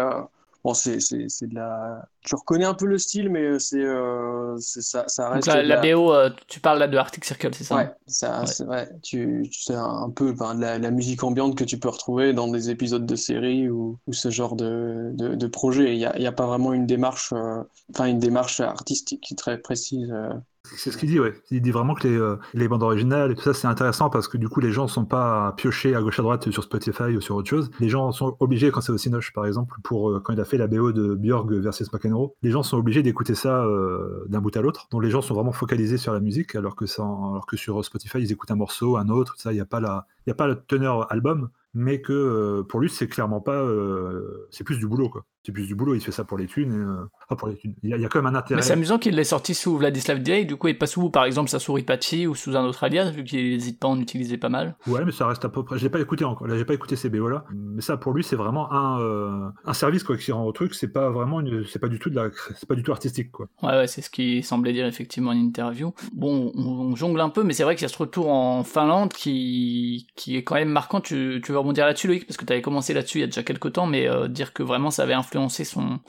Bon, 0.63 0.75
c'est 0.75 0.99
de 0.99 1.55
la. 1.55 2.09
Tu 2.27 2.35
reconnais 2.35 2.65
un 2.65 2.75
peu 2.75 2.87
le 2.87 2.99
style, 2.99 3.31
mais 3.31 3.61
c'est 3.61 3.85
euh, 3.85 4.57
ça, 4.59 5.05
ça 5.07 5.31
reste. 5.31 5.47
Donc 5.47 5.57
la, 5.63 5.81
BO, 5.81 6.13
euh, 6.13 6.29
tu 6.49 6.59
parles 6.59 6.81
là 6.81 6.89
de 6.89 6.97
Arctic 6.97 7.25
Circle, 7.25 7.55
c'est 7.55 7.63
ça 7.63 7.77
Ouais, 7.77 7.91
ça, 8.09 8.45
c'est 8.47 8.65
vrai. 8.65 8.91
Tu, 9.05 9.49
tu 9.49 9.63
sais 9.63 9.75
un 9.75 10.11
peu 10.11 10.33
ben, 10.33 10.55
la, 10.55 10.79
la, 10.79 10.91
musique 10.91 11.23
ambiante 11.23 11.57
que 11.57 11.63
tu 11.63 11.79
peux 11.79 11.89
retrouver 11.89 12.33
dans 12.33 12.49
des 12.49 12.69
épisodes 12.69 13.07
de 13.07 13.15
séries 13.15 13.71
ou, 13.71 14.01
ou 14.09 14.13
ce 14.13 14.31
genre 14.31 14.57
de, 14.57 15.13
de, 15.15 15.37
de 15.37 15.47
projet. 15.47 15.95
Il 15.95 15.99
n'y 15.99 16.05
a, 16.05 16.19
y 16.19 16.27
a, 16.27 16.33
pas 16.33 16.47
vraiment 16.47 16.73
une 16.73 16.87
démarche, 16.87 17.33
euh, 17.33 17.63
enfin 17.95 18.07
une 18.07 18.19
démarche 18.19 18.59
artistique 18.59 19.33
très 19.37 19.59
précise. 19.59 20.13
C'est 20.75 20.91
ce 20.91 20.97
qu'il 20.97 21.09
dit, 21.09 21.21
ouais. 21.21 21.35
Il 21.51 21.63
dit 21.63 21.71
vraiment 21.71 21.95
que 21.95 22.07
les, 22.07 22.17
euh, 22.17 22.37
les, 22.55 22.69
bandes 22.69 22.83
originales 22.83 23.33
et 23.33 23.35
tout 23.35 23.43
ça, 23.43 23.55
c'est 23.55 23.67
intéressant 23.67 24.11
parce 24.11 24.29
que 24.29 24.37
du 24.37 24.49
coup, 24.49 24.61
les 24.61 24.73
gens 24.73 24.89
sont 24.89 25.05
pas 25.05 25.53
piochés 25.57 25.95
à 25.95 26.01
gauche 26.01 26.19
à 26.19 26.23
droite 26.23 26.51
sur 26.51 26.63
Spotify 26.63 27.17
ou 27.17 27.21
sur 27.21 27.37
autre 27.37 27.49
chose. 27.49 27.71
Les 27.81 27.89
gens 27.89 28.11
sont 28.13 28.37
obligés, 28.41 28.71
quand 28.71 28.81
c'est 28.81 28.93
au 28.93 28.99
Cinoche, 28.99 29.33
par 29.33 29.47
exemple, 29.47 29.77
pour 29.85 30.11
euh, 30.11 30.21
quand 30.21 30.33
il 30.33 30.41
a 30.41 30.45
fait 30.45 30.59
la 30.59 30.67
BO 30.67 30.93
de 30.93 31.15
Björk 31.15 31.51
versus 31.51 31.93
McEnroe, 31.93 32.16
les 32.43 32.51
gens 32.51 32.63
sont 32.63 32.77
obligés 32.77 33.03
d'écouter 33.03 33.35
ça 33.35 33.65
euh, 33.65 34.25
d'un 34.29 34.41
bout 34.41 34.57
à 34.57 34.61
l'autre. 34.61 34.89
Donc 34.91 35.03
les 35.03 35.11
gens 35.11 35.23
sont 35.23 35.35
vraiment 35.35 35.53
focalisés 35.53 35.99
sur 35.99 36.13
la 36.13 36.21
musique, 36.21 36.55
alors 36.55 36.77
que, 36.77 36.87
sur 36.87 37.85
Spotify, 37.85 38.19
ils 38.19 38.33
écoutent 38.33 38.51
un 38.51 38.57
morceau, 38.57 38.97
un 38.97 39.09
autre, 39.09 39.37
il 39.47 39.53
n'y 39.53 39.61
a 39.61 39.67
pas 39.67 39.81
la, 39.81 40.07
a 40.29 40.35
pas 40.35 40.47
le 40.47 40.57
teneur 40.57 41.11
album, 41.13 41.51
mais 41.79 42.01
que 42.01 42.63
pour 42.63 42.81
lui, 42.81 42.89
c'est 42.89 43.07
clairement 43.07 43.41
pas, 43.41 43.65
c'est 44.51 44.65
plus 44.65 44.79
du 44.79 44.87
boulot, 44.87 45.09
quoi 45.09 45.25
c'est 45.47 45.53
plus 45.53 45.69
du 45.69 45.77
boulot, 45.77 45.95
il 45.95 46.01
fait 46.01 46.11
ça 46.11 46.25
pour 46.25 46.39
les 46.39 46.47
thunes. 46.47 46.73
Euh, 46.73 47.09
ah, 47.29 47.37
pour 47.37 47.47
les 47.47 47.55
thunes. 47.55 47.75
Il, 47.85 47.91
y 47.91 48.05
a, 48.05 48.09
quand 48.09 48.21
même 48.21 48.35
un 48.35 48.37
intérêt. 48.37 48.57
Mais 48.57 48.63
c'est 48.63 48.73
amusant 48.73 48.99
qu'il 48.99 49.15
l'ait 49.15 49.23
sorti 49.23 49.55
sous 49.55 49.79
Vladislav 49.79 50.19
Day, 50.19 50.45
du 50.45 50.57
coup, 50.57 50.67
il 50.67 50.77
passe 50.77 50.91
sous, 50.93 51.09
par 51.09 51.25
exemple, 51.25 51.49
sa 51.49 51.61
souris 51.61 51.85
Patchy 51.85 52.27
ou 52.27 52.35
sous 52.35 52.57
un 52.57 52.65
autre 52.65 52.83
alias, 52.83 53.13
vu 53.13 53.23
qu'il 53.23 53.51
n'hésite 53.51 53.79
pas 53.79 53.87
à 53.87 53.93
en 53.93 54.01
utiliser 54.01 54.39
pas 54.39 54.49
mal. 54.49 54.77
Ouais, 54.89 55.05
mais 55.05 55.13
ça 55.13 55.25
reste 55.29 55.45
à 55.45 55.49
peu 55.49 55.65
près. 55.65 55.79
J'ai 55.79 55.89
pas 55.89 56.01
écouté 56.01 56.25
encore. 56.25 56.49
Là, 56.49 56.59
j'ai 56.59 56.65
pas 56.65 56.75
écouté 56.75 56.97
ces 56.97 57.11
BO 57.11 57.29
là. 57.29 57.45
Mais 57.55 57.81
ça, 57.81 57.97
pour 57.97 58.13
lui, 58.13 58.25
c'est 58.25 58.35
vraiment 58.35 58.73
un, 58.73 59.01
euh, 59.01 59.49
un 59.65 59.73
service 59.73 60.03
quoi 60.03 60.17
qui 60.17 60.33
rend 60.33 60.45
au 60.45 60.51
truc. 60.51 60.75
C'est 60.75 60.93
pas 60.93 61.11
vraiment, 61.11 61.41
c'est 61.69 61.79
pas 61.79 61.89
du 61.89 62.01
tout 62.01 62.11
de 62.11 62.17
la, 62.17 62.31
c'est 62.57 62.69
pas 62.69 62.75
du 62.75 62.83
tout 62.83 62.91
artistique 62.91 63.31
quoi. 63.31 63.47
Ouais, 63.63 63.71
ouais, 63.71 63.87
c'est 63.87 64.03
ce 64.03 64.11
qu'il 64.11 64.43
semblait 64.43 64.73
dire 64.73 64.87
effectivement 64.87 65.31
en 65.31 65.37
interview. 65.37 65.95
Bon, 66.13 66.51
on, 66.57 66.97
jongle 66.97 67.21
un 67.21 67.29
peu, 67.29 67.45
mais 67.45 67.53
c'est 67.53 67.63
vrai 67.63 67.77
qu'il 67.77 67.83
y 67.83 67.85
a 67.85 67.89
ce 67.89 67.99
retour 67.99 68.31
en 68.31 68.65
Finlande 68.65 69.13
qui, 69.13 70.09
qui 70.17 70.37
est 70.37 70.43
quand 70.43 70.57
même 70.57 70.71
marquant. 70.71 71.01
Tu, 71.01 71.41
tu 71.45 71.53
rebondir 71.67 71.87
là-dessus, 71.87 72.07
Loïc, 72.07 72.27
parce 72.27 72.37
que 72.37 72.45
tu 72.45 72.53
avais 72.53 72.63
commencé 72.63 72.95
là-dessus 72.95 73.19
il 73.19 73.21
y 73.23 73.25
a 73.25 73.27
déjà 73.27 73.43
quelques 73.43 73.73
temps, 73.73 73.87
mais 73.87 74.09
euh, 74.09 74.29
dire 74.29 74.53
que 74.53 74.63
vraiment 74.63 74.91
ça 74.91 75.03
avait 75.03 75.15
influencé 75.15 75.65
son 75.65 76.01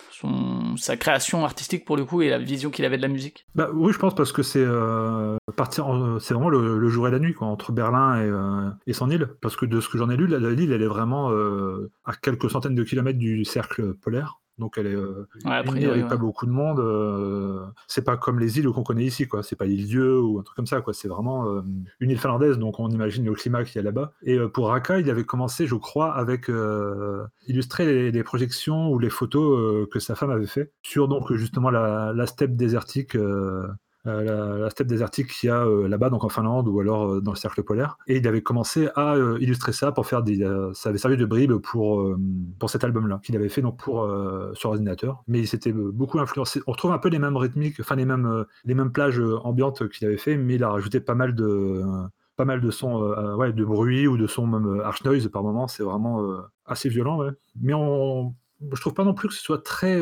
sa 0.77 0.97
création 0.97 1.45
artistique 1.45 1.85
pour 1.85 1.97
le 1.97 2.05
coup 2.05 2.21
et 2.21 2.29
la 2.29 2.37
vision 2.37 2.69
qu'il 2.69 2.85
avait 2.85 2.97
de 2.97 3.01
la 3.01 3.07
musique 3.07 3.45
bah, 3.55 3.69
Oui, 3.73 3.93
je 3.93 3.99
pense 3.99 4.15
parce 4.15 4.31
que 4.31 4.43
c'est 4.43 4.63
euh, 4.63 5.37
vraiment 5.49 6.49
le, 6.49 6.87
jour 6.89 7.07
et 7.07 7.11
la 7.11 7.19
nuit 7.19 7.33
quoi, 7.33 7.47
entre 7.47 7.71
Berlin 7.71 8.21
et, 8.21 8.29
euh, 8.29 8.69
et 8.85 8.93
son 8.93 9.09
île. 9.09 9.29
Parce 9.41 9.55
que 9.55 9.65
de 9.65 9.81
ce 9.81 9.89
que 9.89 9.97
j'en 9.97 10.09
ai 10.09 10.17
lu, 10.17 10.27
l'île 10.27 10.71
elle 10.71 10.81
est 10.81 10.87
vraiment 10.87 11.31
euh, 11.31 11.91
à 12.05 12.13
quelques 12.13 12.49
centaines 12.49 12.75
de 12.75 12.83
kilomètres 12.83 13.19
du 13.19 13.45
cercle 13.45 13.93
polaire. 13.95 14.39
Donc 14.57 14.77
elle 14.77 14.87
est 14.87 14.95
euh, 14.95 15.27
ouais, 15.45 16.03
pas 16.07 16.17
beaucoup 16.17 16.45
de 16.45 16.51
monde. 16.51 16.79
Euh, 16.79 17.65
c'est 17.87 18.03
pas 18.03 18.17
comme 18.17 18.39
les 18.39 18.57
îles 18.57 18.67
qu'on 18.69 18.83
connaît 18.83 19.05
ici, 19.05 19.27
quoi. 19.27 19.43
C'est 19.43 19.55
pas 19.55 19.65
l'île 19.65 19.85
Dieu 19.85 20.19
ou 20.19 20.39
un 20.39 20.43
truc 20.43 20.55
comme 20.55 20.67
ça, 20.67 20.81
quoi. 20.81 20.93
C'est 20.93 21.07
vraiment 21.07 21.47
euh, 21.47 21.61
une 21.99 22.09
île 22.09 22.19
finlandaise, 22.19 22.57
donc 22.57 22.79
on 22.79 22.89
imagine 22.89 23.23
le 23.23 23.33
climat 23.33 23.63
qu'il 23.63 23.75
y 23.75 23.79
a 23.79 23.83
là-bas. 23.83 24.13
Et 24.23 24.37
pour 24.53 24.69
Raka, 24.69 24.99
il 24.99 25.09
avait 25.09 25.25
commencé, 25.25 25.67
je 25.67 25.75
crois, 25.75 26.13
avec 26.15 26.49
illustrer 27.47 28.11
les, 28.11 28.23
projections 28.23 28.89
ou 28.89 28.99
les 28.99 29.09
photos 29.09 29.87
que 29.89 29.99
sa 29.99 30.15
femme 30.15 30.31
avait 30.31 30.47
fait 30.47 30.73
sur 30.81 31.07
donc 31.07 31.31
justement 31.33 31.69
la, 31.69 32.11
la 32.13 32.25
steppe 32.25 32.55
désertique 32.55 33.15
euh, 34.07 34.57
la, 34.59 34.69
steppe 34.69 34.87
désertique 34.87 35.27
qu'il 35.27 35.47
y 35.47 35.51
a 35.51 35.65
euh, 35.65 35.87
là-bas, 35.87 36.09
donc 36.09 36.23
en 36.23 36.29
Finlande 36.29 36.67
ou 36.67 36.79
alors 36.79 37.11
euh, 37.11 37.21
dans 37.21 37.31
le 37.31 37.37
cercle 37.37 37.63
polaire. 37.63 37.97
Et 38.07 38.17
il 38.17 38.27
avait 38.27 38.41
commencé 38.41 38.89
à 38.95 39.15
illustrer 39.39 39.73
ça 39.73 39.91
pour 39.91 40.05
faire 40.05 40.23
des. 40.23 40.47
ça 40.73 40.89
avait 40.89 40.97
servi 40.97 41.17
de 41.17 41.25
bribe 41.25 41.57
pour, 41.57 42.15
pour 42.59 42.69
cet 42.69 42.83
album-là, 42.83 43.19
qu'il 43.23 43.35
avait 43.35 43.49
fait 43.49 43.61
donc 43.61 43.77
pour, 43.77 44.09
sur 44.53 44.69
ordinateur. 44.69 45.23
Mais 45.27 45.39
il 45.39 45.47
s'était 45.47 45.71
beaucoup 45.71 46.19
influencé. 46.19 46.61
On 46.67 46.71
retrouve 46.71 46.91
un 46.91 46.97
peu 46.97 47.09
les 47.09 47.19
mêmes 47.19 47.37
rythmiques, 47.37 47.79
enfin 47.79 47.95
les 47.95 48.05
mêmes, 48.05 48.45
les 48.65 48.73
mêmes 48.73 48.91
plages 48.91 49.21
ambiantes 49.43 49.89
qu'il 49.89 50.07
avait 50.07 50.17
fait, 50.17 50.37
mais 50.37 50.55
il 50.55 50.63
a 50.63 50.69
rajouté 50.69 50.99
pas 50.99 51.15
mal 51.15 51.35
de 51.35 51.83
pas 52.35 52.45
mal 52.45 52.61
de 52.61 52.69
sons, 52.69 53.01
ouais, 53.37 53.51
de 53.51 53.65
bruit 53.65 54.07
ou 54.07 54.17
de 54.17 54.27
sons 54.27 54.45
même 54.45 54.79
harsh 54.81 55.03
noise 55.03 55.27
par 55.29 55.43
moment. 55.43 55.67
C'est 55.67 55.83
vraiment 55.83 56.21
assez 56.65 56.89
violent. 56.89 57.19
Mais 57.59 57.73
on, 57.73 58.35
je 58.71 58.81
trouve 58.81 58.93
pas 58.93 59.03
non 59.03 59.13
plus 59.13 59.27
que 59.27 59.33
ce 59.33 59.41
soit 59.41 59.63
très 59.63 60.01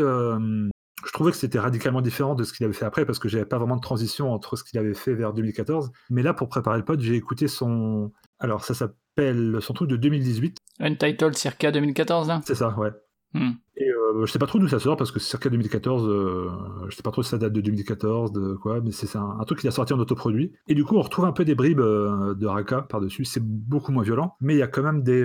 trouvais 1.15 1.31
que 1.31 1.37
c'était 1.37 1.59
radicalement 1.59 2.01
différent 2.01 2.35
de 2.35 2.43
ce 2.43 2.53
qu'il 2.53 2.65
avait 2.65 2.73
fait 2.73 2.85
après 2.85 3.05
parce 3.05 3.19
que 3.19 3.29
j'avais 3.29 3.45
pas 3.45 3.57
vraiment 3.57 3.77
de 3.77 3.81
transition 3.81 4.31
entre 4.33 4.57
ce 4.57 4.63
qu'il 4.63 4.77
avait 4.77 4.93
fait 4.93 5.13
vers 5.13 5.33
2014. 5.33 5.91
Mais 6.09 6.21
là, 6.21 6.33
pour 6.33 6.49
préparer 6.49 6.77
le 6.77 6.85
pod, 6.85 6.99
j'ai 6.99 7.15
écouté 7.15 7.47
son. 7.47 8.11
Alors, 8.37 8.65
ça 8.65 8.73
s'appelle 8.73 9.57
son 9.61 9.73
truc 9.73 9.89
de 9.89 9.95
2018. 9.95 10.57
Untitled 10.81 11.35
circa 11.35 11.71
2014, 11.71 12.27
là? 12.27 12.41
C'est 12.45 12.55
ça, 12.55 12.77
ouais. 12.77 12.89
Hmm. 13.33 13.51
Et 13.77 13.89
euh, 13.89 14.25
je 14.25 14.31
sais 14.31 14.39
pas 14.39 14.45
trop 14.45 14.59
d'où 14.59 14.67
ça 14.67 14.79
sort 14.79 14.97
parce 14.97 15.11
que 15.11 15.19
circa 15.19 15.49
2014. 15.49 16.05
Euh, 16.05 16.49
je 16.89 16.95
sais 16.95 17.01
pas 17.01 17.11
trop 17.11 17.23
si 17.23 17.29
ça 17.29 17.37
date 17.37 17.53
de 17.53 17.61
2014, 17.61 18.33
de 18.33 18.53
quoi, 18.55 18.81
mais 18.81 18.91
c'est 18.91 19.17
un, 19.17 19.43
truc 19.45 19.59
qui 19.59 19.67
a 19.69 19.71
sorti 19.71 19.93
en 19.93 19.99
autoproduit. 19.99 20.51
Et 20.67 20.75
du 20.75 20.83
coup, 20.83 20.97
on 20.97 21.01
retrouve 21.01 21.25
un 21.25 21.31
peu 21.31 21.45
des 21.45 21.55
bribes 21.55 21.79
euh, 21.79 22.35
de 22.35 22.45
Raka 22.45 22.81
par-dessus. 22.81 23.23
C'est 23.23 23.43
beaucoup 23.43 23.93
moins 23.93 24.03
violent, 24.03 24.35
mais 24.41 24.55
il 24.55 24.57
y 24.57 24.63
a 24.63 24.67
quand 24.67 24.83
même 24.83 25.01
des, 25.01 25.21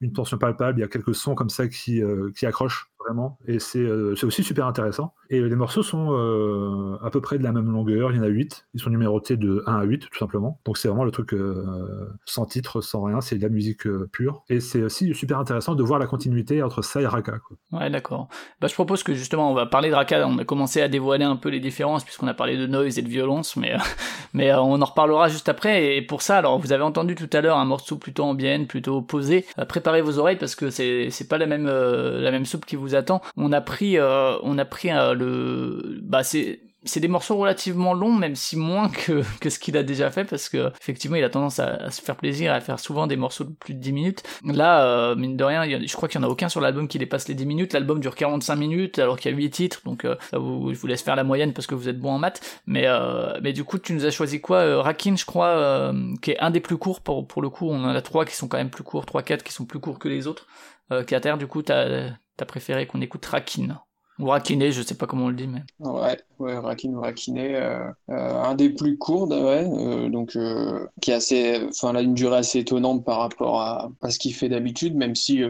une 0.00 0.12
tension 0.12 0.38
palpable. 0.38 0.80
Il 0.80 0.82
y 0.82 0.84
a 0.84 0.88
quelques 0.88 1.14
sons 1.14 1.36
comme 1.36 1.50
ça 1.50 1.68
qui, 1.68 2.02
qui 2.36 2.46
accrochent 2.46 2.90
Et 3.46 3.58
c'est 3.58 3.86
aussi 4.24 4.42
super 4.42 4.66
intéressant. 4.66 5.14
Et 5.30 5.40
les 5.40 5.56
morceaux 5.56 5.82
sont 5.82 6.12
à 7.02 7.10
peu 7.10 7.20
près 7.20 7.38
de 7.38 7.42
la 7.42 7.52
même 7.52 7.70
longueur. 7.70 8.12
Il 8.12 8.16
y 8.16 8.20
en 8.20 8.22
a 8.22 8.28
8. 8.28 8.66
Ils 8.74 8.80
sont 8.80 8.90
numérotés 8.90 9.36
de 9.36 9.62
1 9.66 9.76
à 9.76 9.84
8, 9.84 10.08
tout 10.10 10.18
simplement. 10.18 10.60
Donc 10.64 10.78
c'est 10.78 10.88
vraiment 10.88 11.04
le 11.04 11.10
truc 11.10 11.34
sans 12.24 12.46
titre, 12.46 12.80
sans 12.80 13.02
rien. 13.02 13.20
C'est 13.20 13.36
de 13.36 13.42
la 13.42 13.48
musique 13.48 13.88
pure. 14.12 14.44
Et 14.48 14.60
c'est 14.60 14.82
aussi 14.82 15.14
super 15.14 15.38
intéressant 15.38 15.74
de 15.74 15.82
voir 15.82 15.98
la 15.98 16.06
continuité 16.06 16.62
entre 16.62 16.82
ça 16.82 17.00
et 17.00 17.06
Raka. 17.06 17.38
Ouais, 17.72 17.90
d'accord. 17.90 18.28
Bah, 18.60 18.68
je 18.68 18.74
propose 18.74 19.02
que 19.02 19.14
justement, 19.14 19.50
on 19.50 19.54
va 19.54 19.66
parler 19.66 19.90
de 19.90 19.94
Raka. 19.94 20.26
On 20.26 20.38
a 20.38 20.44
commencé 20.44 20.80
à 20.80 20.88
dévoiler 20.88 21.24
un 21.24 21.36
peu 21.36 21.48
les 21.48 21.60
différences 21.60 22.04
puisqu'on 22.04 22.28
a 22.28 22.34
parlé 22.34 22.56
de 22.56 22.66
noise 22.66 22.98
et 22.98 23.02
de 23.02 23.08
violence, 23.08 23.56
mais, 23.56 23.76
mais 24.34 24.52
on 24.54 24.80
en 24.80 24.84
reparlera 24.84 25.28
juste 25.28 25.48
après. 25.48 25.96
Et 25.96 26.02
pour 26.02 26.22
ça, 26.22 26.38
alors 26.38 26.58
vous 26.58 26.72
avez 26.72 26.82
entendu 26.82 27.14
tout 27.14 27.30
à 27.32 27.40
l'heure 27.40 27.58
un 27.58 27.64
morceau 27.64 27.96
plutôt 27.96 28.24
ambiant, 28.24 28.64
plutôt 28.66 29.02
posé. 29.02 29.46
préparez 29.68 30.02
vos 30.02 30.18
oreilles 30.18 30.36
parce 30.36 30.54
que 30.54 30.70
c'est 30.70 31.28
pas 31.28 31.38
la 31.38 31.46
même 31.46 31.66
la 31.66 32.30
même 32.30 32.44
soupe 32.44 32.64
qui 32.64 32.76
vous 32.76 32.94
On 33.36 33.52
a 33.52 33.60
pris 33.60 33.98
on 34.00 34.58
a 34.58 34.64
pris 34.64 34.90
le 34.90 36.00
bah 36.02 36.22
c'est 36.22 36.60
c'est 36.86 37.00
des 37.00 37.08
morceaux 37.08 37.36
relativement 37.36 37.94
longs, 37.94 38.14
même 38.14 38.34
si 38.34 38.56
moins 38.56 38.88
que, 38.88 39.22
que 39.40 39.50
ce 39.50 39.58
qu'il 39.58 39.76
a 39.76 39.82
déjà 39.82 40.10
fait, 40.10 40.24
parce 40.24 40.48
que 40.48 40.70
effectivement, 40.80 41.16
il 41.16 41.24
a 41.24 41.28
tendance 41.28 41.58
à, 41.58 41.90
se 41.90 42.00
faire 42.00 42.16
plaisir, 42.16 42.52
à 42.52 42.60
faire 42.60 42.78
souvent 42.78 43.06
des 43.06 43.16
morceaux 43.16 43.44
de 43.44 43.50
plus 43.52 43.74
de 43.74 43.80
10 43.80 43.92
minutes. 43.92 44.22
Là, 44.44 44.84
euh, 44.84 45.14
mine 45.16 45.36
de 45.36 45.44
rien, 45.44 45.64
je 45.84 45.94
crois 45.94 46.08
qu'il 46.08 46.20
y 46.20 46.24
en 46.24 46.26
a 46.26 46.30
aucun 46.30 46.48
sur 46.48 46.60
l'album 46.60 46.88
qui 46.88 46.98
dépasse 46.98 47.28
les 47.28 47.34
10 47.34 47.46
minutes. 47.46 47.72
L'album 47.72 48.00
dure 48.00 48.14
45 48.14 48.56
minutes, 48.56 48.98
alors 48.98 49.18
qu'il 49.18 49.30
y 49.30 49.34
a 49.34 49.36
8 49.36 49.50
titres, 49.50 49.80
donc 49.84 50.04
euh, 50.04 50.16
je 50.32 50.38
vous 50.38 50.86
laisse 50.86 51.02
faire 51.02 51.16
la 51.16 51.24
moyenne 51.24 51.52
parce 51.52 51.66
que 51.66 51.74
vous 51.74 51.88
êtes 51.88 51.98
bon 51.98 52.12
en 52.12 52.18
maths. 52.18 52.60
Mais, 52.66 52.84
euh, 52.86 53.38
mais 53.42 53.52
du 53.52 53.64
coup, 53.64 53.78
tu 53.78 53.92
nous 53.92 54.06
as 54.06 54.10
choisi 54.10 54.40
quoi 54.40 54.82
Rakin, 54.82 55.16
je 55.16 55.24
crois, 55.24 55.92
qui 56.22 56.30
est 56.32 56.38
un 56.38 56.50
des 56.50 56.60
plus 56.60 56.76
courts 56.76 57.00
pour, 57.00 57.26
pour 57.26 57.42
le 57.42 57.50
coup. 57.50 57.68
On 57.68 57.84
en 57.84 57.88
a 57.88 58.02
trois 58.02 58.24
qui 58.24 58.34
sont 58.34 58.48
quand 58.48 58.58
même 58.58 58.70
plus 58.70 58.84
courts, 58.84 59.06
trois, 59.06 59.22
quatre 59.22 59.42
qui 59.42 59.52
sont 59.52 59.66
plus 59.66 59.80
courts 59.80 59.98
que 59.98 60.08
les 60.08 60.26
autres. 60.26 60.46
Euh, 60.92 61.04
Kater, 61.04 61.36
du 61.38 61.46
coup, 61.46 61.62
t'as 61.62 62.10
as 62.42 62.46
préféré 62.46 62.86
qu'on 62.86 63.00
écoute 63.00 63.24
Rakin. 63.26 63.80
Ou 64.18 64.28
Rakiné, 64.28 64.72
je 64.72 64.80
sais 64.80 64.94
pas 64.94 65.06
comment 65.06 65.26
on 65.26 65.28
le 65.28 65.34
dit, 65.34 65.46
mais. 65.46 65.62
Ouais, 65.78 66.18
ouais, 66.38 66.56
Rakin 66.56 66.88
ou 66.94 67.00
Rakiné, 67.02 67.54
euh, 67.54 67.86
euh, 68.08 68.42
un 68.42 68.54
des 68.54 68.70
plus 68.70 68.96
courts, 68.96 69.28
ouais, 69.28 69.68
euh, 69.68 70.08
donc 70.08 70.38
qui 71.02 71.10
est 71.10 71.14
assez, 71.14 71.60
enfin, 71.68 71.94
une 72.00 72.14
durée 72.14 72.38
assez 72.38 72.60
étonnante 72.60 73.04
par 73.04 73.18
rapport 73.18 73.60
à, 73.60 73.90
ce 74.08 74.18
qu'il 74.18 74.34
fait 74.34 74.48
d'habitude, 74.48 74.94
même 74.94 75.14
si 75.14 75.42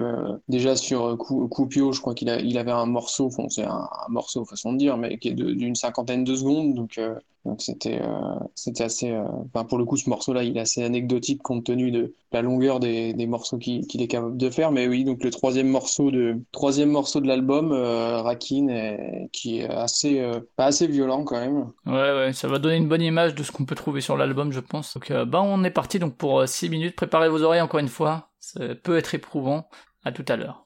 déjà 0.48 0.74
sur 0.74 1.16
Coupio, 1.16 1.92
je 1.92 2.00
crois 2.00 2.14
qu'il 2.14 2.28
a, 2.28 2.40
il 2.40 2.58
avait 2.58 2.72
un 2.72 2.86
morceau, 2.86 3.30
c'est 3.50 3.64
un, 3.64 3.88
morceau 4.08 4.44
façon 4.44 4.72
de 4.72 4.78
dire, 4.78 4.96
mais 4.96 5.18
qui 5.18 5.28
est 5.28 5.34
d'une 5.34 5.76
cinquantaine 5.76 6.24
de 6.24 6.34
secondes, 6.34 6.74
donc 6.74 7.00
donc 7.46 7.62
c'était 7.62 8.00
euh, 8.02 8.84
assez. 8.84 9.10
Euh, 9.10 9.24
enfin, 9.46 9.64
pour 9.64 9.78
le 9.78 9.84
coup, 9.84 9.96
ce 9.96 10.10
morceau-là, 10.10 10.42
il 10.42 10.56
est 10.56 10.60
assez 10.60 10.82
anecdotique 10.82 11.42
compte 11.42 11.64
tenu 11.64 11.90
de 11.90 12.14
la 12.32 12.42
longueur 12.42 12.80
des, 12.80 13.14
des 13.14 13.26
morceaux 13.26 13.58
qu'il 13.58 14.02
est 14.02 14.08
capable 14.08 14.36
de 14.36 14.50
faire. 14.50 14.72
Mais 14.72 14.88
oui, 14.88 15.04
donc 15.04 15.22
le 15.22 15.30
troisième 15.30 15.68
morceau 15.68 16.10
de 16.10 16.36
troisième 16.52 16.90
morceau 16.90 17.20
de 17.20 17.28
l'album, 17.28 17.72
euh, 17.72 18.20
Rakin, 18.22 18.96
qui 19.32 19.60
est 19.60 19.68
assez 19.68 20.22
assez 20.58 20.86
violent 20.86 21.24
quand 21.24 21.40
même. 21.40 21.70
Ouais, 21.86 21.92
ouais, 21.92 22.32
ça 22.32 22.48
va 22.48 22.58
donner 22.58 22.76
une 22.76 22.88
bonne 22.88 23.02
image 23.02 23.34
de 23.34 23.42
ce 23.42 23.52
qu'on 23.52 23.64
peut 23.64 23.74
trouver 23.74 24.00
sur 24.00 24.16
l'album, 24.16 24.52
je 24.52 24.60
pense. 24.60 24.94
Donc, 24.94 25.12
bah, 25.12 25.40
on 25.42 25.64
est 25.64 25.70
parti 25.70 25.98
donc 25.98 26.16
pour 26.16 26.46
6 26.46 26.68
minutes. 26.68 26.96
Préparez 26.96 27.28
vos 27.28 27.42
oreilles 27.42 27.60
encore 27.60 27.80
une 27.80 27.88
fois. 27.88 28.30
Ça 28.40 28.60
peut 28.74 28.96
être 28.96 29.14
éprouvant. 29.14 29.68
À 30.04 30.12
tout 30.12 30.24
à 30.28 30.36
l'heure. 30.36 30.65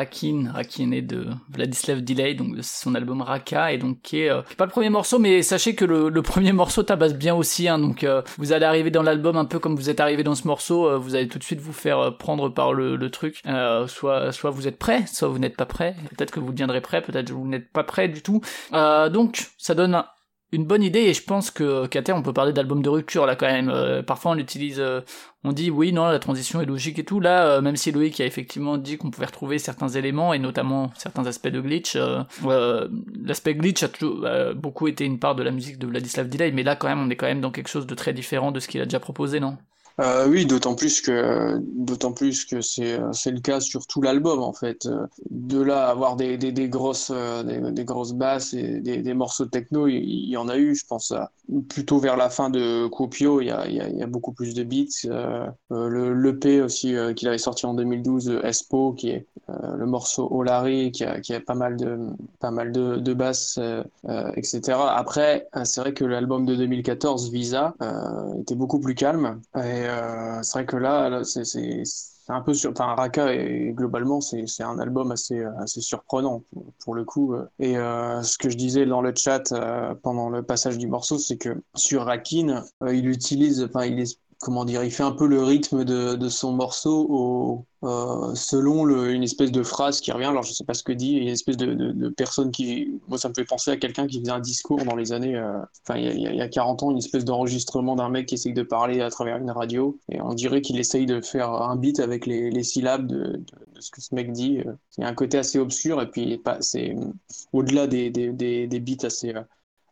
Rakin, 0.00 0.50
Rakin 0.54 0.92
est 0.92 1.02
de 1.02 1.26
Vladislav 1.50 2.00
Delay, 2.00 2.32
donc 2.32 2.56
son 2.62 2.94
album 2.94 3.20
Raka, 3.20 3.72
et 3.72 3.76
donc 3.76 3.98
qui 4.02 4.20
est, 4.20 4.30
euh, 4.30 4.40
pas 4.56 4.64
le 4.64 4.70
premier 4.70 4.88
morceau, 4.88 5.18
mais 5.18 5.42
sachez 5.42 5.74
que 5.74 5.84
le, 5.84 6.22
premier 6.22 6.52
morceau 6.52 6.82
tabasse 6.82 7.14
bien 7.14 7.34
aussi, 7.34 7.68
hein, 7.68 7.78
donc 7.78 8.02
euh, 8.02 8.22
vous 8.38 8.52
allez 8.52 8.64
arriver 8.64 8.90
dans 8.90 9.02
l'album 9.02 9.36
un 9.36 9.44
peu 9.44 9.58
comme 9.58 9.76
vous 9.76 9.90
êtes 9.90 10.00
arrivé 10.00 10.22
dans 10.22 10.34
ce 10.34 10.46
morceau, 10.46 10.88
euh, 10.88 10.96
vous 10.96 11.16
allez 11.16 11.28
tout 11.28 11.38
de 11.38 11.44
suite 11.44 11.60
vous 11.60 11.74
faire 11.74 12.16
prendre 12.16 12.48
par 12.48 12.72
le, 12.72 12.96
le 12.96 13.10
truc, 13.10 13.42
soit 13.88 14.32
soit 14.32 14.50
vous 14.50 14.66
êtes 14.66 14.78
prêt, 14.78 15.04
soit 15.06 15.28
vous 15.28 15.38
n'êtes 15.38 15.56
pas 15.56 15.66
prêt, 15.66 15.94
peut-être 16.16 16.30
que 16.30 16.40
vous 16.40 16.52
deviendrez 16.52 16.80
prêt, 16.80 17.02
peut-être 17.02 17.28
que 17.28 17.34
vous 17.34 17.46
n'êtes 17.46 17.70
pas 17.70 17.84
prêt 17.84 18.08
du 18.08 18.22
tout, 18.22 18.40
donc 18.72 19.50
ça 19.58 19.74
donne 19.74 20.02
une 20.52 20.64
bonne 20.64 20.82
idée 20.82 21.00
et 21.00 21.14
je 21.14 21.22
pense 21.22 21.50
que 21.50 21.86
qu'à 21.86 22.02
terme 22.02 22.18
on 22.20 22.22
peut 22.22 22.32
parler 22.32 22.52
d'album 22.52 22.82
de 22.82 22.88
rupture 22.88 23.26
là 23.26 23.36
quand 23.36 23.46
même. 23.46 23.68
Euh, 23.68 24.02
parfois 24.02 24.32
on 24.32 24.38
utilise, 24.38 24.80
euh, 24.80 25.00
on 25.44 25.52
dit 25.52 25.70
oui 25.70 25.92
non 25.92 26.06
la 26.06 26.18
transition 26.18 26.60
est 26.60 26.66
logique 26.66 26.98
et 26.98 27.04
tout. 27.04 27.20
Là 27.20 27.46
euh, 27.46 27.60
même 27.60 27.76
si 27.76 27.92
Loïc 27.92 28.20
a 28.20 28.26
effectivement 28.26 28.76
dit 28.76 28.98
qu'on 28.98 29.10
pouvait 29.10 29.26
retrouver 29.26 29.58
certains 29.58 29.88
éléments 29.88 30.34
et 30.34 30.38
notamment 30.38 30.90
certains 30.96 31.26
aspects 31.26 31.48
de 31.48 31.60
glitch, 31.60 31.96
l'aspect 33.24 33.54
glitch 33.54 33.82
a 33.82 33.88
toujours, 33.88 34.26
beaucoup 34.56 34.88
été 34.88 35.04
une 35.04 35.18
part 35.18 35.34
de 35.34 35.42
la 35.42 35.50
musique 35.50 35.78
de 35.78 35.86
Vladislav 35.86 36.28
Delay, 36.28 36.50
mais 36.52 36.62
là 36.62 36.76
quand 36.76 36.88
même 36.88 37.00
on 37.00 37.10
est 37.10 37.16
quand 37.16 37.26
même 37.26 37.40
dans 37.40 37.50
quelque 37.50 37.68
chose 37.68 37.86
de 37.86 37.94
très 37.94 38.12
différent 38.12 38.52
de 38.52 38.60
ce 38.60 38.68
qu'il 38.68 38.80
a 38.80 38.84
déjà 38.84 39.00
proposé 39.00 39.40
non? 39.40 39.56
Euh, 40.00 40.26
oui, 40.28 40.46
d'autant 40.46 40.74
plus 40.74 41.02
que 41.02 41.58
d'autant 41.58 42.12
plus 42.12 42.46
que 42.46 42.62
c'est 42.62 42.98
c'est 43.12 43.30
le 43.30 43.40
cas 43.40 43.60
sur 43.60 43.86
tout 43.86 44.00
l'album 44.00 44.40
en 44.40 44.54
fait. 44.54 44.88
De 45.30 45.60
là 45.60 45.88
à 45.88 45.90
avoir 45.90 46.16
des, 46.16 46.38
des, 46.38 46.68
grosses 46.68 47.10
euh, 47.14 47.70
des, 47.70 47.84
grosses 47.84 48.14
basses 48.14 48.54
et 48.54 48.80
des, 48.80 49.14
morceaux 49.14 49.44
techno, 49.44 49.88
il, 49.88 50.28
y 50.28 50.36
en 50.38 50.48
a 50.48 50.56
eu. 50.56 50.74
Je 50.74 50.86
pense 50.86 51.12
plutôt 51.68 51.98
vers 51.98 52.16
la 52.16 52.30
fin 52.30 52.48
de 52.48 52.86
Copio, 52.86 53.42
il 53.42 53.48
y 53.48 53.50
a, 53.50 53.68
y 53.68 54.02
a, 54.02 54.06
beaucoup 54.06 54.32
plus 54.32 54.54
de 54.54 54.62
beats. 54.62 55.06
Euh, 55.06 55.46
le 55.70 56.14
l'EP 56.14 56.62
aussi 56.62 56.94
qu'il 57.16 57.28
avait 57.28 57.38
sorti 57.38 57.66
en 57.66 57.74
2012, 57.74 58.40
Espo, 58.42 58.92
qui 58.92 59.10
est 59.10 59.26
le 59.76 59.86
morceau 59.86 60.28
Olari, 60.30 60.92
qui 60.92 61.04
a, 61.04 61.20
qui 61.20 61.34
a 61.34 61.40
pas 61.40 61.54
mal 61.54 61.76
de 61.76 61.98
pas 62.38 62.50
mal 62.50 62.72
de, 62.72 62.96
de 62.96 63.14
basses, 63.14 63.58
etc. 64.36 64.78
Après, 64.88 65.48
c'est 65.64 65.80
vrai 65.80 65.94
que 65.94 66.04
l'album 66.04 66.46
de 66.46 66.54
2014, 66.54 67.30
Visa, 67.30 67.74
était 68.40 68.54
beaucoup 68.54 68.80
plus 68.80 68.94
calme. 68.94 69.40
Et 69.56 69.58
euh, 69.60 70.42
c'est 70.42 70.58
vrai 70.58 70.66
que 70.66 70.76
là, 70.76 71.22
c'est 71.24 71.82
un 72.28 72.40
peu 72.40 72.54
sur. 72.54 72.70
Enfin, 72.70 72.94
Raka, 72.94 73.32
et 73.34 73.72
globalement, 73.72 74.20
c'est 74.20 74.62
un 74.62 74.78
album 74.78 75.10
assez, 75.12 75.42
assez 75.58 75.80
surprenant 75.80 76.42
pour, 76.84 76.94
le 76.94 77.04
coup. 77.04 77.34
Et 77.58 77.76
euh, 77.76 78.22
ce 78.22 78.38
que 78.38 78.48
je 78.50 78.56
disais 78.56 78.86
dans 78.86 79.00
le 79.00 79.12
chat 79.16 79.52
euh, 79.52 79.94
pendant 80.02 80.28
le 80.28 80.42
passage 80.42 80.78
du 80.78 80.86
morceau, 80.86 81.18
c'est 81.18 81.36
que 81.36 81.62
sur 81.74 82.04
Rakin, 82.04 82.64
il 82.88 83.08
utilise. 83.08 83.64
Enfin, 83.64 83.86
comment 84.40 84.64
dire, 84.64 84.82
il 84.82 84.90
fait 84.90 85.02
un 85.02 85.12
peu 85.12 85.26
le 85.26 85.42
rythme 85.42 85.84
de, 85.84 86.28
son 86.28 86.52
morceau 86.52 87.06
au, 87.10 87.66
euh, 87.84 88.34
selon 88.34 88.88
une 89.08 89.22
espèce 89.22 89.52
de 89.52 89.62
phrase 89.62 90.00
qui 90.00 90.12
revient. 90.12 90.26
Alors 90.26 90.42
je 90.42 90.52
sais 90.52 90.64
pas 90.64 90.72
ce 90.72 90.82
que 90.82 90.92
dit, 90.92 91.16
une 91.16 91.28
espèce 91.28 91.58
de, 91.58 92.08
personne 92.08 92.50
qui, 92.50 93.00
moi 93.08 93.18
ça 93.18 93.28
me 93.28 93.34
fait 93.34 93.44
penser 93.44 93.70
à 93.70 93.76
quelqu'un 93.76 94.06
qui 94.06 94.18
faisait 94.20 94.32
un 94.32 94.40
discours 94.40 94.82
dans 94.84 94.96
les 94.96 95.12
années, 95.12 95.36
euh, 95.36 95.60
enfin 95.86 95.98
il, 95.98 96.20
y 96.20 96.40
a 96.40 96.48
40 96.48 96.82
ans, 96.82 96.90
une 96.90 96.98
espèce 96.98 97.24
d'enregistrement 97.24 97.96
d'un 97.96 98.08
mec 98.08 98.26
qui 98.26 98.34
essaye 98.34 98.54
de 98.54 98.62
parler 98.62 99.02
à 99.02 99.10
travers 99.10 99.36
une 99.36 99.50
radio, 99.50 99.98
et 100.10 100.20
on 100.22 100.32
dirait 100.32 100.62
qu'il 100.62 100.80
essaye 100.80 101.04
de 101.04 101.20
faire 101.20 101.50
un 101.50 101.76
beat 101.76 102.00
avec 102.00 102.24
les, 102.26 102.62
syllabes 102.62 103.06
de, 103.06 103.42
ce 103.78 103.90
que 103.90 104.00
ce 104.00 104.14
mec 104.14 104.32
dit. 104.32 104.60
Il 104.96 105.02
y 105.02 105.04
a 105.04 105.08
un 105.08 105.14
côté 105.14 105.38
assez 105.38 105.58
obscur, 105.58 106.00
et 106.00 106.10
puis 106.10 106.42
c'est 106.60 106.96
au-delà 107.52 107.86
des, 107.86 108.10
des 108.10 108.80
beats 108.80 109.06
assez 109.06 109.34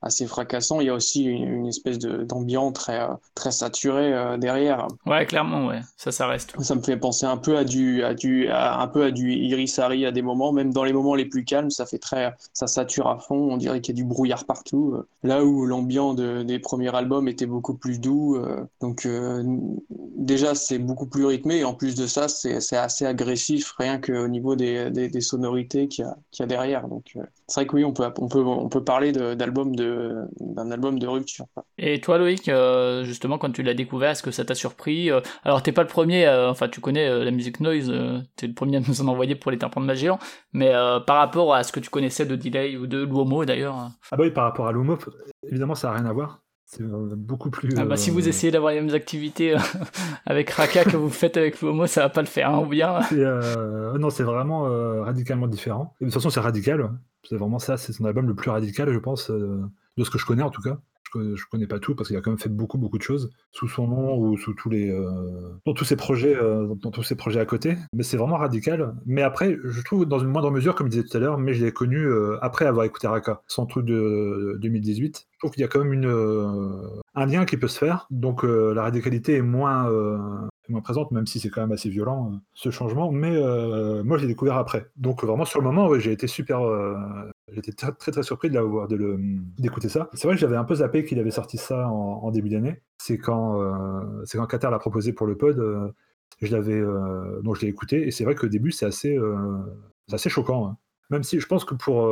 assez 0.02 0.26
fracassant. 0.26 0.80
Il 0.80 0.86
y 0.86 0.90
a 0.90 0.94
aussi 0.94 1.24
une, 1.24 1.66
espèce 1.66 1.98
d'ambiance 1.98 2.72
très, 2.72 3.06
très 3.34 3.50
saturée 3.50 4.12
euh, 4.12 4.36
derrière. 4.36 4.88
Ouais, 5.06 5.26
clairement, 5.26 5.66
ouais. 5.66 5.80
Ça, 5.96 6.12
ça 6.12 6.26
reste. 6.26 6.54
Ça 6.60 6.74
me 6.74 6.82
fait 6.82 6.96
penser 6.96 7.26
un 7.26 7.36
peu 7.36 7.56
à 7.56 7.64
du, 7.64 8.02
à 8.04 8.14
du, 8.14 8.48
à, 8.48 8.80
un 8.80 8.86
peu 8.88 9.04
à 9.04 9.10
du 9.10 9.32
Iris 9.32 9.78
Harry 9.78 10.06
à 10.06 10.12
des 10.12 10.22
moments, 10.22 10.52
même 10.52 10.72
dans 10.72 10.84
les 10.84 10.92
moments 10.92 11.14
les 11.14 11.26
plus 11.26 11.44
calmes, 11.44 11.70
ça 11.70 11.86
fait 11.86 11.98
très, 11.98 12.34
ça 12.52 12.66
sature 12.66 13.08
à 13.08 13.18
fond. 13.18 13.52
On 13.52 13.56
dirait 13.56 13.80
qu'il 13.80 13.94
y 13.94 13.98
a 13.98 14.00
du 14.02 14.08
brouillard 14.08 14.44
partout. 14.44 14.94
Là 15.22 15.44
où 15.44 15.66
l'ambiance 15.66 16.16
de, 16.16 16.42
des 16.42 16.58
premiers 16.58 16.94
albums 16.94 17.28
était 17.28 17.46
beaucoup 17.46 17.74
plus 17.74 18.00
doux. 18.00 18.36
Euh, 18.36 18.64
donc, 18.80 19.06
euh, 19.06 19.42
déjà, 20.16 20.54
c'est 20.54 20.78
beaucoup 20.78 21.06
plus 21.06 21.24
rythmé 21.24 21.58
et 21.58 21.64
en 21.64 21.74
plus 21.74 21.94
de 21.94 22.06
ça, 22.06 22.28
c'est 22.28 22.76
assez 22.76 23.04
agressif, 23.04 23.74
rien 23.78 24.00
qu'au 24.00 24.28
niveau 24.28 24.56
des, 24.56 24.90
des, 24.90 25.08
des 25.08 25.20
sonorités 25.20 25.88
qu'il 25.88 26.04
y, 26.04 26.38
y, 26.38 26.42
a 26.42 26.46
derrière. 26.46 26.88
Donc, 26.88 27.16
c'est 27.48 27.60
vrai 27.60 27.66
que 27.66 27.76
oui, 27.76 27.84
on 27.84 27.92
peut, 27.94 28.04
on 28.18 28.28
peut, 28.28 28.40
on 28.40 28.68
peut 28.68 28.84
parler 28.84 29.10
d'album 29.10 29.74
de, 29.74 30.26
d'un 30.38 30.70
album 30.70 30.98
de 30.98 31.06
rupture. 31.06 31.46
Et 31.78 31.98
toi, 31.98 32.18
Loïc, 32.18 32.48
euh, 32.48 33.04
justement, 33.04 33.38
quand 33.38 33.50
tu 33.50 33.62
l'as 33.62 33.72
découvert, 33.72 34.10
est-ce 34.10 34.22
que 34.22 34.30
ça 34.30 34.44
t'a 34.44 34.54
surpris 34.54 35.10
euh, 35.10 35.20
Alors, 35.44 35.62
t'es 35.62 35.72
pas 35.72 35.82
le 35.82 35.88
premier, 35.88 36.26
euh, 36.26 36.50
enfin, 36.50 36.68
tu 36.68 36.82
connais 36.82 37.08
la 37.24 37.30
musique 37.30 37.60
noise, 37.60 37.90
t'es 38.36 38.46
le 38.46 38.52
premier 38.52 38.76
à 38.76 38.80
nous 38.80 39.00
en 39.00 39.08
envoyer 39.08 39.34
pour 39.34 39.50
les 39.50 39.56
tympans 39.56 39.80
de 39.80 39.86
Magellan, 39.86 40.18
mais 40.52 40.72
par 41.06 41.16
rapport 41.16 41.54
à 41.54 41.62
ce 41.62 41.72
que 41.72 41.80
tu 41.80 41.88
connaissais 41.88 42.26
de 42.26 42.36
Delay 42.36 42.76
ou 42.76 42.86
de 42.86 43.02
Luomo 43.02 43.46
d'ailleurs. 43.46 43.76
Ah 44.10 44.16
bah 44.16 44.24
oui, 44.24 44.30
par 44.30 44.44
rapport 44.44 44.68
à 44.68 44.72
Luomo, 44.72 44.98
évidemment, 45.42 45.74
ça 45.74 45.88
n'a 45.88 45.94
rien 45.94 46.06
à 46.06 46.12
voir. 46.12 46.40
C'est 46.70 46.84
beaucoup 46.84 47.48
plus. 47.48 47.70
Ah 47.78 47.86
bah, 47.86 47.96
si 47.96 48.10
vous 48.10 48.28
essayez 48.28 48.50
d'avoir 48.52 48.72
les 48.74 48.80
mêmes 48.82 48.94
activités 48.94 49.56
avec 50.26 50.50
Raka 50.50 50.84
que 50.84 50.98
vous 50.98 51.08
faites 51.08 51.38
avec 51.38 51.62
Luomo, 51.62 51.86
ça 51.86 52.02
va 52.02 52.08
pas 52.10 52.20
le 52.20 52.26
faire, 52.26 52.50
hein, 52.50 52.58
ou 52.58 52.66
bien. 52.66 53.00
non, 53.10 54.10
c'est 54.10 54.22
vraiment 54.22 54.64
radicalement 55.02 55.46
différent. 55.46 55.94
Et 56.00 56.04
de 56.04 56.10
toute 56.10 56.14
façon, 56.14 56.28
c'est 56.28 56.40
radical. 56.40 56.90
C'est 57.24 57.36
vraiment 57.36 57.58
ça, 57.58 57.78
c'est 57.78 57.94
son 57.94 58.04
album 58.04 58.28
le 58.28 58.34
plus 58.34 58.50
radical, 58.50 58.92
je 58.92 58.98
pense, 58.98 59.30
de 59.30 60.04
ce 60.04 60.10
que 60.10 60.18
je 60.18 60.26
connais 60.26 60.42
en 60.42 60.50
tout 60.50 60.60
cas. 60.60 60.78
Je, 61.14 61.36
je 61.36 61.44
connais 61.50 61.66
pas 61.66 61.78
tout 61.78 61.94
parce 61.94 62.08
qu'il 62.08 62.16
a 62.16 62.20
quand 62.20 62.30
même 62.30 62.38
fait 62.38 62.48
beaucoup 62.48 62.78
beaucoup 62.78 62.98
de 62.98 63.02
choses 63.02 63.30
sous 63.52 63.68
son 63.68 63.88
nom 63.88 64.18
ou 64.18 64.36
sous 64.36 64.54
tous 64.54 64.70
les 64.70 64.90
euh, 64.90 65.54
dans 65.66 65.74
tous 65.74 65.84
ses 65.84 65.96
projets 65.96 66.36
euh, 66.36 66.74
dans 66.82 66.90
tous 66.90 67.02
ses 67.02 67.16
projets 67.16 67.40
à 67.40 67.46
côté. 67.46 67.76
Mais 67.92 68.02
c'est 68.02 68.16
vraiment 68.16 68.36
radical. 68.36 68.94
Mais 69.06 69.22
après, 69.22 69.56
je 69.64 69.80
trouve 69.82 70.06
dans 70.06 70.18
une 70.18 70.28
moindre 70.28 70.50
mesure, 70.50 70.74
comme 70.74 70.86
je 70.86 70.92
disais 70.92 71.04
tout 71.04 71.16
à 71.16 71.20
l'heure, 71.20 71.38
mais 71.38 71.54
je 71.54 71.64
l'ai 71.64 71.72
connu 71.72 71.98
euh, 71.98 72.36
après 72.42 72.66
avoir 72.66 72.84
écouté 72.84 73.06
Raka, 73.06 73.42
son 73.46 73.66
truc 73.66 73.84
de 73.86 74.58
2018. 74.60 75.26
Je 75.30 75.38
trouve 75.38 75.52
qu'il 75.52 75.62
y 75.62 75.64
a 75.64 75.68
quand 75.68 75.84
même 75.84 76.04
un 77.14 77.26
lien 77.26 77.44
qui 77.44 77.56
peut 77.56 77.68
se 77.68 77.78
faire. 77.78 78.06
Donc 78.10 78.42
la 78.42 78.82
radicalité 78.82 79.36
est 79.36 79.42
moins 79.42 79.88
moins 80.68 80.80
présente, 80.80 81.10
même 81.10 81.26
si 81.26 81.40
c'est 81.40 81.48
quand 81.48 81.60
même 81.60 81.72
assez 81.72 81.88
violent 81.88 82.32
ce 82.54 82.70
changement. 82.70 83.10
Mais 83.10 83.32
moi, 84.02 84.18
je 84.18 84.22
l'ai 84.22 84.28
découvert 84.28 84.56
après. 84.56 84.86
Donc 84.96 85.24
vraiment 85.24 85.44
sur 85.44 85.60
le 85.60 85.66
moment, 85.66 85.98
j'ai 85.98 86.12
été 86.12 86.26
super 86.26 86.60
J'étais 87.52 87.72
très, 87.72 87.92
très, 87.92 88.22
surpris 88.22 88.50
de 88.50 88.86
de 88.86 89.18
d'écouter 89.58 89.88
ça. 89.88 90.10
C'est 90.12 90.26
vrai 90.26 90.34
que 90.34 90.40
j'avais 90.40 90.56
un 90.56 90.64
peu 90.64 90.76
zappé 90.76 91.04
qu'il 91.04 91.18
avait 91.18 91.30
sorti 91.30 91.56
ça 91.56 91.88
en, 91.88 92.30
début 92.30 92.50
d'année. 92.50 92.82
C'est 92.98 93.18
quand, 93.18 93.60
euh, 93.62 94.24
c'est 94.24 94.36
quand 94.38 94.46
Qatar 94.46 94.70
l'a 94.70 94.78
proposé 94.78 95.12
pour 95.12 95.26
le 95.26 95.36
pod. 95.36 95.58
Euh, 95.58 95.88
je 96.42 96.54
l'avais, 96.54 96.78
euh, 96.78 97.40
donc 97.42 97.56
je 97.56 97.62
l'ai 97.62 97.68
écouté 97.68 98.06
et 98.06 98.10
c'est 98.10 98.24
vrai 98.24 98.34
qu'au 98.34 98.48
début 98.48 98.70
c'est 98.70 98.86
assez, 98.86 99.18
assez 100.12 100.28
choquant. 100.28 100.68
Hein. 100.68 100.76
Même 101.10 101.22
si 101.22 101.40
je 101.40 101.46
pense 101.46 101.64
que 101.64 101.74
pour 101.74 102.06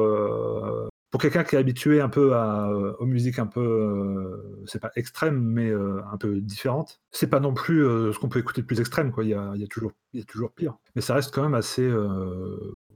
pour 1.17 1.23
quelqu'un 1.23 1.45
qui 1.45 1.57
est 1.57 1.59
habitué 1.59 2.03
un 2.03 2.11
peu 2.11 2.35
à, 2.35 2.69
aux 2.99 3.07
musiques 3.07 3.39
un 3.39 3.47
peu, 3.47 4.63
c'est 4.67 4.83
pas 4.83 4.91
extrême, 4.97 5.41
mais 5.41 5.73
un 5.73 6.19
peu 6.19 6.43
différentes, 6.43 7.01
c'est 7.11 7.31
pas 7.31 7.41
non 7.41 7.55
plus 7.55 7.81
ce 8.13 8.19
qu'on 8.19 8.29
peut 8.29 8.39
écouter 8.39 8.61
de 8.61 8.67
plus 8.67 8.81
extrême. 8.81 9.11
Quoi. 9.13 9.25
Il, 9.25 9.31
y 9.31 9.35
a 9.35 9.67
toujours, 9.71 9.93
il 10.13 10.21
y 10.21 10.23
a 10.23 10.27
toujours 10.27 10.53
pire. 10.53 10.75
Mais 10.95 11.01
ça 11.01 11.15
reste 11.15 11.35
quand 11.35 11.43
même 11.43 11.55
assez, 11.55 11.91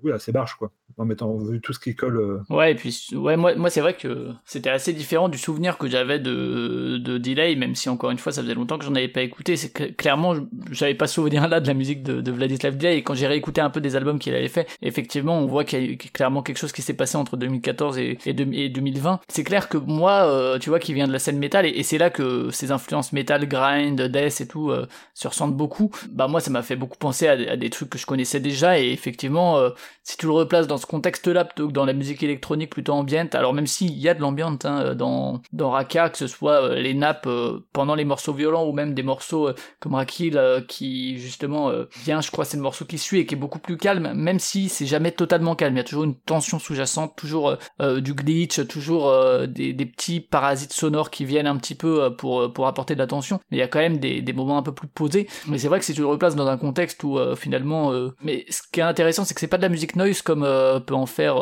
oui, 0.02 0.12
assez 0.12 0.32
barge, 0.32 0.54
quoi 0.54 0.70
en 1.00 1.04
mettant 1.04 1.36
vu 1.38 1.60
tout 1.60 1.72
ce 1.72 1.78
qui 1.78 1.94
colle. 1.94 2.16
Euh. 2.18 2.54
Ouais, 2.54 2.72
et 2.72 2.74
puis 2.74 3.08
ouais, 3.12 3.36
moi, 3.36 3.54
moi 3.54 3.70
c'est 3.70 3.80
vrai 3.80 3.94
que 3.94 4.28
c'était 4.44 4.70
assez 4.70 4.92
différent 4.92 5.28
du 5.28 5.38
souvenir 5.38 5.78
que 5.78 5.88
j'avais 5.88 6.18
de, 6.18 6.98
de 6.98 7.18
Delay, 7.18 7.56
même 7.56 7.74
si 7.74 7.88
encore 7.88 8.10
une 8.10 8.18
fois 8.18 8.32
ça 8.32 8.42
faisait 8.42 8.54
longtemps 8.54 8.78
que 8.78 8.84
j'en 8.84 8.94
avais 8.94 9.08
pas 9.08 9.22
écouté. 9.22 9.56
C'est 9.56 9.96
clairement, 9.96 10.34
j'avais 10.70 10.94
pas 10.94 11.06
souvenir 11.06 11.48
là 11.48 11.60
de 11.60 11.66
la 11.66 11.74
musique 11.74 12.02
de, 12.02 12.20
de 12.20 12.30
Vladislav 12.30 12.76
Delay, 12.76 12.98
et 12.98 13.02
quand 13.02 13.14
j'ai 13.14 13.26
réécouté 13.26 13.60
un 13.60 13.70
peu 13.70 13.80
des 13.80 13.96
albums 13.96 14.18
qu'il 14.18 14.34
avait 14.34 14.48
fait, 14.48 14.68
effectivement, 14.82 15.38
on 15.38 15.46
voit 15.46 15.64
qu'il 15.64 15.90
y 15.90 15.94
a 15.94 15.96
clairement 16.12 16.42
quelque 16.42 16.58
chose 16.58 16.72
qui 16.72 16.82
s'est 16.82 16.94
passé 16.94 17.16
entre 17.16 17.36
2014 17.36 17.98
et, 17.98 18.18
et, 18.26 18.34
2020. 18.34 19.20
C'est 19.28 19.44
clair 19.44 19.68
que 19.68 19.78
moi, 19.78 20.24
euh, 20.24 20.58
tu 20.58 20.68
vois, 20.68 20.78
qui 20.80 20.92
vient 20.92 21.06
de 21.06 21.12
la 21.12 21.18
scène 21.18 21.38
métal, 21.38 21.66
et, 21.66 21.82
c'est 21.82 21.98
là 21.98 22.10
que 22.10 22.50
ces 22.50 22.72
influences 22.72 23.12
métal, 23.12 23.48
grind, 23.48 24.00
death 24.00 24.40
et 24.42 24.46
tout 24.46 24.70
euh, 24.70 24.86
se 25.14 25.26
ressentent 25.26 25.56
beaucoup. 25.56 25.90
Bah 26.10 26.28
moi, 26.28 26.40
ça 26.40 26.50
m'a 26.50 26.62
fait 26.62 26.76
beaucoup 26.76 26.98
penser 26.98 27.26
à, 27.26 27.32
à, 27.32 27.56
des 27.56 27.70
trucs 27.70 27.88
que 27.90 27.98
je 27.98 28.06
connaissais 28.06 28.38
déjà, 28.38 28.78
et 28.78 28.90
effectivement, 28.92 29.58
si 30.03 30.16
tu 30.16 30.26
le 30.26 30.33
replaces 30.33 30.66
dans 30.66 30.79
ce 30.79 30.87
contexte-là 30.87 31.44
plutôt 31.44 31.68
que 31.68 31.72
dans 31.72 31.85
la 31.85 31.92
musique 31.92 32.22
électronique 32.22 32.70
plutôt 32.70 32.92
ambiante. 32.92 33.35
Alors 33.35 33.55
même 33.55 33.66
s'il 33.66 33.92
y 33.98 34.09
a 34.09 34.14
de 34.14 34.20
l'ambiance 34.20 34.64
hein, 34.64 34.94
dans 34.94 35.40
dans 35.53 35.70
Raka, 35.70 36.11
que 36.11 36.18
ce 36.18 36.26
soit 36.26 36.62
euh, 36.62 36.74
les 36.76 36.94
nappes 36.94 37.26
euh, 37.26 37.61
pendant 37.72 37.94
les 37.94 38.05
morceaux 38.05 38.33
violents 38.33 38.66
ou 38.66 38.72
même 38.72 38.94
des 38.94 39.03
morceaux 39.03 39.48
euh, 39.48 39.55
comme 39.79 39.94
Rakil 39.94 40.40
qui 40.68 41.18
justement 41.18 41.70
vient, 42.05 42.20
je 42.20 42.31
crois, 42.31 42.44
c'est 42.44 42.57
le 42.57 42.62
morceau 42.62 42.85
qui 42.85 42.98
suit 42.98 43.20
et 43.20 43.26
qui 43.26 43.35
est 43.35 43.38
beaucoup 43.38 43.59
plus 43.59 43.76
calme, 43.76 44.12
même 44.14 44.38
si 44.38 44.68
c'est 44.68 44.87
jamais 44.87 45.12
totalement 45.12 45.55
calme. 45.55 45.74
Il 45.74 45.79
y 45.79 45.81
a 45.81 45.85
toujours 45.85 46.05
une 46.05 46.14
tension 46.14 46.59
sous-jacente, 46.59 47.16
toujours 47.16 47.57
du 47.81 48.14
glitch, 48.14 48.66
toujours 48.66 49.12
des, 49.46 49.72
des, 49.72 49.87
petits 49.87 50.20
parasites 50.20 50.72
sonores 50.72 51.11
qui 51.11 51.24
viennent 51.24 51.46
un 51.46 51.57
petit 51.57 51.74
peu 51.74 52.14
pour 52.16 52.53
pour 52.53 52.66
apporter 52.66 52.94
de 52.94 52.98
la 52.98 53.07
tension. 53.07 53.40
Mais 53.50 53.59
il 53.59 53.61
y 53.61 53.62
a 53.62 53.68
quand 53.68 53.79
même 53.79 53.98
des, 53.98 54.22
des 54.22 54.33
moments 54.33 54.59
un 54.59 54.62
peu 54.62 54.72
plus 54.72 54.88
posés. 54.88 55.29
Mais 55.46 55.59
c'est 55.59 55.68
vrai 55.68 55.79
que 55.79 55.85
si 55.85 55.94
tu 55.94 56.00
le 56.00 56.07
replaces 56.07 56.37
dans 56.37 56.46
un 56.46 56.59
contexte 56.59 57.03
où 57.05 57.18
finalement, 57.37 57.92
mais 58.22 58.44
ce 58.50 58.62
qui 58.70 58.81
est 58.81 58.85
intéressant, 58.85 59.24
c'est 59.24 59.35
que 59.35 59.40
c'est 59.40 59.48
pas 59.48 59.59
de 59.59 59.62
la 59.62 59.68
musique 59.68 59.79
musique 59.80 59.96
noise 59.96 60.20
comme 60.20 60.46
peut 60.86 60.94
en 60.94 61.06
faire 61.06 61.36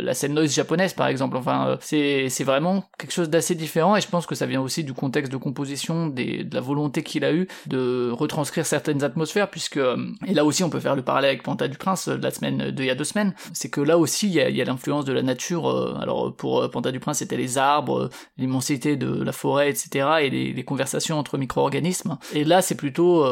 la 0.00 0.14
scène 0.14 0.34
noise 0.34 0.52
japonaise 0.52 0.94
par 0.94 1.06
exemple. 1.06 1.36
Enfin, 1.36 1.78
c'est 1.80 2.28
c'est 2.28 2.42
vraiment 2.42 2.84
quelque 2.98 3.12
chose 3.12 3.30
d'assez 3.30 3.54
différent 3.54 3.94
et 3.94 4.00
je 4.00 4.08
pense 4.08 4.26
que 4.26 4.34
ça 4.34 4.46
vient 4.46 4.60
aussi 4.60 4.82
du 4.82 4.92
contexte 4.94 5.30
de 5.30 5.36
composition, 5.36 6.08
des, 6.08 6.42
de 6.42 6.54
la 6.54 6.60
volonté 6.60 7.04
qu'il 7.04 7.24
a 7.24 7.32
eu 7.32 7.46
de 7.66 8.10
retranscrire 8.10 8.66
certaines 8.66 9.04
atmosphères 9.04 9.48
puisque 9.48 9.78
et 10.26 10.34
là 10.34 10.44
aussi 10.44 10.64
on 10.64 10.70
peut 10.70 10.80
faire 10.80 10.96
le 10.96 11.02
parallèle 11.02 11.30
avec 11.30 11.44
Panta 11.44 11.68
du 11.68 11.78
Prince 11.78 12.08
de 12.08 12.20
la 12.20 12.32
semaine 12.32 12.72
de 12.72 12.82
il 12.82 12.86
y 12.86 12.90
a 12.90 12.96
deux 12.96 13.04
semaines, 13.04 13.32
c'est 13.52 13.70
que 13.70 13.80
là 13.80 13.96
aussi 13.96 14.26
il 14.26 14.34
y 14.34 14.40
a, 14.40 14.50
y 14.50 14.60
a 14.60 14.64
l'influence 14.64 15.04
de 15.04 15.12
la 15.12 15.22
nature. 15.22 15.68
alors 16.00 16.34
pour 16.34 16.68
Panta 16.70 16.90
du 16.90 16.98
Prince 16.98 17.18
c'était 17.18 17.36
les 17.36 17.58
arbres, 17.58 18.10
l'immensité 18.38 18.96
de 18.96 19.22
la 19.22 19.32
forêt, 19.32 19.70
etc. 19.70 20.08
et 20.22 20.30
les, 20.30 20.52
les 20.52 20.64
conversations 20.64 21.16
entre 21.16 21.38
micro-organismes. 21.38 22.18
Et 22.34 22.42
là 22.42 22.60
c'est 22.60 22.74
plutôt 22.74 23.24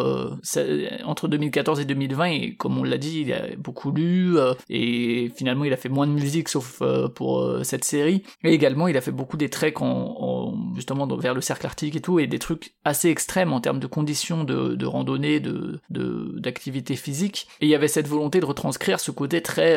entre 1.05 1.27
2014 1.27 1.81
et 1.81 1.85
2020 1.85 2.25
et 2.27 2.55
comme 2.55 2.79
on 2.79 2.85
l'a 2.85 2.99
dit 2.99 3.23
il 3.23 3.33
a 3.33 3.57
beaucoup 3.59 3.91
lu 3.91 4.39
et 4.69 5.31
finalement 5.37 5.65
il 5.65 5.73
a 5.73 5.77
fait 5.77 5.89
moins 5.89 6.07
de 6.07 6.13
musique 6.13 6.49
sauf 6.49 6.83
pour 7.15 7.61
cette 7.63 7.85
série. 7.85 8.23
Et 8.45 8.53
également 8.53 8.89
il 8.89 8.97
a 8.97 9.01
fait 9.01 9.13
beaucoup 9.13 9.37
des 9.37 9.49
treks 9.49 9.81
en, 9.81 10.55
justement 10.75 11.07
vers 11.17 11.35
le 11.35 11.41
cercle 11.41 11.67
arctique 11.67 11.97
et 11.97 12.01
tout 12.01 12.19
et 12.19 12.27
des 12.27 12.39
trucs 12.39 12.75
assez 12.85 13.09
extrêmes 13.09 13.53
en 13.53 13.61
termes 13.61 13.81
de 13.81 13.87
conditions 13.87 14.45
de, 14.45 14.75
de 14.75 14.87
randonnée 14.87 15.41
de 15.41 15.81
d'activité 15.91 16.97
physique. 16.97 17.49
Et 17.61 17.67
il 17.67 17.69
y 17.69 17.75
avait 17.75 17.89
cette 17.89 18.09
volonté 18.09 18.41
de 18.41 18.47
retranscrire 18.47 19.01
ce 19.01 19.11
côté 19.11 19.43
très 19.43 19.77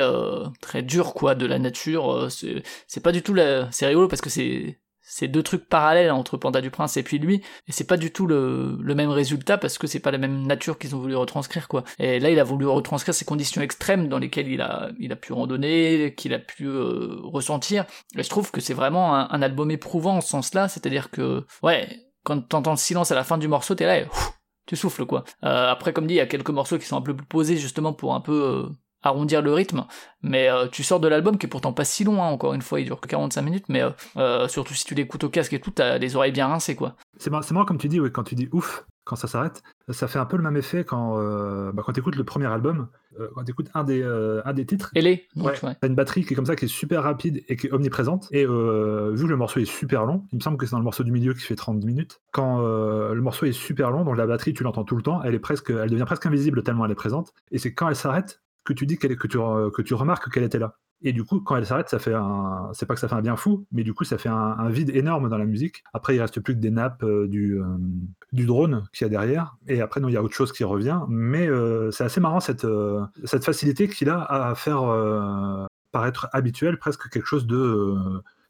très 0.62 0.82
dur 0.82 1.14
quoi 1.14 1.36
de 1.36 1.46
la 1.46 1.60
nature. 1.60 2.28
C'est 2.30 3.04
pas 3.04 3.12
du 3.12 3.22
tout 3.22 3.34
la 3.34 3.72
c'est 3.72 3.88
rigolo 3.88 4.08
parce 4.08 4.22
que 4.22 4.30
c'est 4.30 4.78
c'est 5.16 5.30
deux 5.30 5.44
trucs 5.44 5.70
parallèles 5.70 6.12
entre 6.12 6.36
Panda 6.36 6.60
du 6.60 6.70
Prince 6.70 6.98
et 6.98 7.04
puis 7.04 7.20
lui, 7.20 7.36
et 7.36 7.72
c'est 7.72 7.88
pas 7.88 7.96
du 7.96 8.12
tout 8.12 8.28
le, 8.28 8.78
même 8.84 9.12
résultat 9.12 9.58
parce 9.58 9.78
que 9.78 9.88
c'est 9.88 10.02
pas 10.02 10.12
la 10.12 10.18
même 10.18 10.46
nature 10.46 10.78
qu'ils 10.78 10.94
ont 10.94 11.00
voulu 11.00 11.16
retranscrire 11.16 11.70
quoi. 11.70 11.86
Et 12.00 12.20
là 12.20 12.32
il 12.32 12.40
a 12.40 12.44
voulu 12.44 12.68
retranscrire 12.68 13.16
ces 13.16 13.24
conditions 13.24 13.62
extrêmes 13.62 14.10
dans 14.10 14.20
lesquelles 14.20 14.50
il 14.50 14.60
a, 14.60 14.90
il 15.00 15.14
a 15.14 15.16
pu 15.16 15.32
randonner, 15.32 16.16
qu'il 16.18 16.34
a 16.34 16.40
pu 16.40 16.66
euh, 16.66 17.16
ressentir. 17.24 17.86
Et 18.18 18.24
je 18.24 18.30
trouve 18.30 18.52
que 18.52 18.60
c'est 18.60 18.74
vraiment 18.74 19.16
un, 19.16 19.42
album 19.42 19.72
éprouvant 19.72 20.18
en 20.18 20.22
ce 20.22 20.28
sens-là, 20.28 20.68
c'est-à-dire 20.68 21.10
que 21.10 21.46
ouais, 21.64 21.88
quand 22.24 22.42
t'entends 22.42 22.72
le 22.72 22.78
silence 22.78 23.10
à 23.10 23.16
la 23.16 23.24
fin 23.24 23.38
du 23.38 23.48
morceau, 23.48 23.74
t'es 23.74 23.86
là, 23.86 24.00
et, 24.00 24.08
tu 24.66 24.76
souffles 24.76 25.06
quoi. 25.06 25.24
Euh, 25.46 25.72
après 25.72 25.94
comme 25.94 26.08
dit, 26.08 26.16
il 26.16 26.18
y 26.18 26.22
a 26.22 26.26
quelques 26.26 26.50
morceaux 26.50 26.78
qui 26.78 26.88
sont 26.88 26.98
un 26.98 27.02
peu 27.02 27.16
plus 27.16 27.26
posés 27.26 27.56
justement 27.56 27.94
pour 27.94 28.16
un 28.16 28.22
peu 28.22 28.34
euh, 28.34 28.70
arrondir 29.06 29.42
le 29.42 29.54
rythme, 29.54 29.86
mais 30.26 30.50
euh, 30.50 30.68
tu 30.68 30.84
sors 30.84 31.00
de 31.00 31.08
l'album 31.08 31.38
qui 31.38 31.46
est 31.46 31.50
pourtant 31.50 31.72
pas 31.72 31.86
si 31.86 32.04
long, 32.04 32.24
hein, 32.24 32.28
encore 32.28 32.54
une 32.54 32.64
fois, 32.64 32.80
il 32.80 32.86
dure 32.86 33.00
que 33.00 33.08
45 33.08 33.42
minutes, 33.44 33.66
mais 33.70 33.84
euh, 33.84 33.92
euh, 34.18 34.48
surtout 34.48 34.74
si 34.74 34.84
tu 34.84 34.96
l'écoutes 34.96 35.24
au 35.24 35.30
casque 35.30 35.54
et 35.54 35.60
tout, 35.60 35.72
t'as 35.72 36.00
les 36.00 36.16
oreilles 36.16 36.32
bien 36.32 36.48
rincées, 36.48 36.76
quoi. 36.76 36.96
C'est 37.20 37.30
marrant, 37.30 37.66
comme 37.66 37.78
tu 37.78 37.88
dis, 37.88 38.00
quand 38.12 38.24
tu 38.24 38.36
dis 38.36 38.50
ouf, 38.52 38.86
quand 39.04 39.16
ça 39.16 39.28
s'arrête, 39.28 39.62
ça 39.90 40.08
fait 40.08 40.18
un 40.18 40.26
peu 40.26 40.36
le 40.36 40.42
même 40.42 40.58
effet 40.58 40.84
quand, 40.84 41.18
bah, 41.72 41.84
quand 41.86 41.94
tu 41.94 42.00
écoutes 42.00 42.16
le 42.16 42.24
premier 42.24 42.48
album, 42.48 42.90
quand 43.36 43.44
tu 43.44 43.52
écoutes 43.52 43.70
un 43.76 43.84
des, 43.84 44.04
un 44.04 44.52
des 44.52 44.66
titres. 44.66 44.90
Et 44.96 45.02
les 45.02 45.28
ouais, 45.36 45.54
T'as 45.62 45.88
une 45.88 45.94
batterie 45.94 46.26
qui 46.26 46.34
est 46.34 46.36
comme 46.36 46.48
ça, 46.48 46.56
qui 46.56 46.66
est 46.66 46.68
super 46.68 47.04
rapide 47.04 47.44
et 47.48 47.56
qui 47.56 47.68
est 47.68 47.72
omniprésente. 47.72 48.28
Et 48.32 48.42
vu 48.42 48.48
que 48.48 49.30
le 49.30 49.38
morceau 49.38 49.60
est 49.60 49.66
super 49.66 50.06
long, 50.06 50.26
il 50.34 50.38
me 50.38 50.42
semble 50.42 50.58
que 50.58 50.66
c'est 50.66 50.72
dans 50.72 50.80
le 50.80 50.84
morceau 50.84 51.04
du 51.04 51.12
milieu 51.12 51.36
qui 51.36 51.42
fait 51.42 51.56
30 51.56 51.86
minutes. 51.86 52.20
Quand 52.34 52.60
le 52.60 53.22
morceau 53.22 53.46
est 53.46 53.54
super 53.54 53.92
long, 53.92 54.04
donc 54.04 54.18
la 54.18 54.26
batterie, 54.26 54.54
tu 54.54 54.64
l'entends 54.64 54.84
tout 54.84 54.98
le 54.98 55.04
temps, 55.04 55.22
elle, 55.24 55.36
est 55.36 55.40
presque, 55.40 55.70
elle 55.70 55.92
devient 55.92 56.06
presque 56.06 56.26
invisible 56.26 56.64
tellement 56.64 56.86
elle 56.86 56.92
est 56.92 56.96
présente. 56.96 57.32
Et 57.52 57.60
c'est 57.60 57.74
quand 57.74 57.88
elle 57.88 57.96
s'arrête 57.96 58.42
que 58.66 58.74
tu 58.74 58.86
dis 58.86 58.98
qu'elle 58.98 59.16
que 59.16 59.28
tu, 59.28 59.38
que 59.38 59.82
tu 59.82 59.94
remarques 59.94 60.30
qu'elle 60.32 60.44
était 60.44 60.60
là. 60.60 60.78
Et 61.02 61.14
du 61.14 61.24
coup, 61.24 61.40
quand 61.42 61.56
elle 61.56 61.66
s'arrête, 61.66 61.90
ça 61.90 62.00
fait 62.00 62.14
un. 62.14 62.70
C'est 62.74 62.86
pas 62.86 62.96
que 62.96 63.00
ça 63.00 63.08
fait 63.08 63.16
un 63.16 63.22
bien 63.22 63.36
fou, 63.36 63.68
mais 63.72 63.84
du 63.84 63.94
coup, 63.94 64.04
ça 64.06 64.18
fait 64.18 64.30
un, 64.30 64.70
vide 64.70 64.90
énorme 64.96 65.30
dans 65.30 65.38
la 65.38 65.46
musique. 65.46 65.84
Après, 65.94 66.16
il 66.16 66.22
reste 66.22 66.40
plus 66.40 66.56
que 66.56 66.60
des 66.60 66.72
nappes 66.72 67.04
euh, 67.04 67.28
du, 67.28 67.60
euh, 67.60 67.66
du 68.32 68.46
drone 68.46 68.88
qu'il 68.94 69.06
y 69.06 69.08
a 69.08 69.10
derrière. 69.10 69.58
Et 69.68 69.82
après, 69.82 70.00
non, 70.00 70.08
il 70.08 70.14
y 70.14 70.18
a 70.18 70.24
autre 70.24 70.34
chose 70.34 70.52
qui 70.52 70.64
revient. 70.64 71.02
Mais 71.08 71.48
euh, 71.48 71.92
c'est 71.92 72.06
assez 72.06 72.22
marrant 72.22 72.40
cette, 72.40 72.66
cette 73.26 73.44
facilité 73.44 73.88
qu'il 73.88 74.10
a 74.10 74.22
à 74.22 74.56
faire 74.56 74.82
paraître 75.92 76.28
habituel, 76.34 76.80
presque 76.80 77.10
quelque 77.10 77.28
chose 77.28 77.46
de 77.46 77.96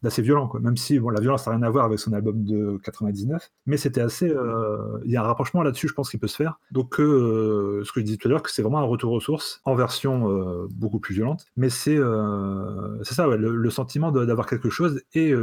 d'assez 0.04 0.22
violent, 0.22 0.48
quoi. 0.48 0.60
Même 0.60 0.78
si 0.78 1.00
bon, 1.00 1.10
la 1.10 1.22
violence 1.22 1.46
n'a 1.48 1.54
rien 1.54 1.64
à 1.64 1.70
voir 1.70 1.86
avec 1.86 2.00
son 2.00 2.14
album 2.14 2.44
de 2.44 2.78
99, 2.84 3.52
mais 3.66 3.78
c'était 3.78 4.02
assez. 4.02 4.30
Euh, 4.30 5.00
il 5.06 5.12
y 5.12 5.18
a 5.18 5.22
un 5.22 5.26
rapprochement 5.26 5.64
là-dessus, 5.64 5.88
je 5.88 5.94
pense, 5.94 6.10
qui 6.10 6.18
peut 6.18 6.28
se 6.28 6.36
faire. 6.36 6.60
Donc, 6.72 7.00
euh, 7.00 7.82
ce 7.84 7.92
que 7.92 8.00
je 8.00 8.06
disais 8.06 8.18
tout 8.18 8.28
à 8.28 8.32
l'heure, 8.32 8.44
que 8.44 8.52
c'est 8.52 8.62
vraiment 8.62 8.80
un 8.80 8.86
retour 8.86 9.12
aux 9.12 9.20
sources 9.20 9.62
en 9.66 9.76
version 9.76 10.30
euh, 10.30 10.68
beaucoup 10.72 11.00
plus 11.00 11.16
violente, 11.16 11.46
mais 11.58 11.70
c'est 11.70 11.96
c'est 13.04 13.14
ça, 13.14 13.28
ouais, 13.28 13.38
le, 13.38 13.70
sentiment 13.70 14.12
d'avoir 14.12 14.48
quelque 14.48 14.70
chose 14.70 15.02
et 15.14 15.34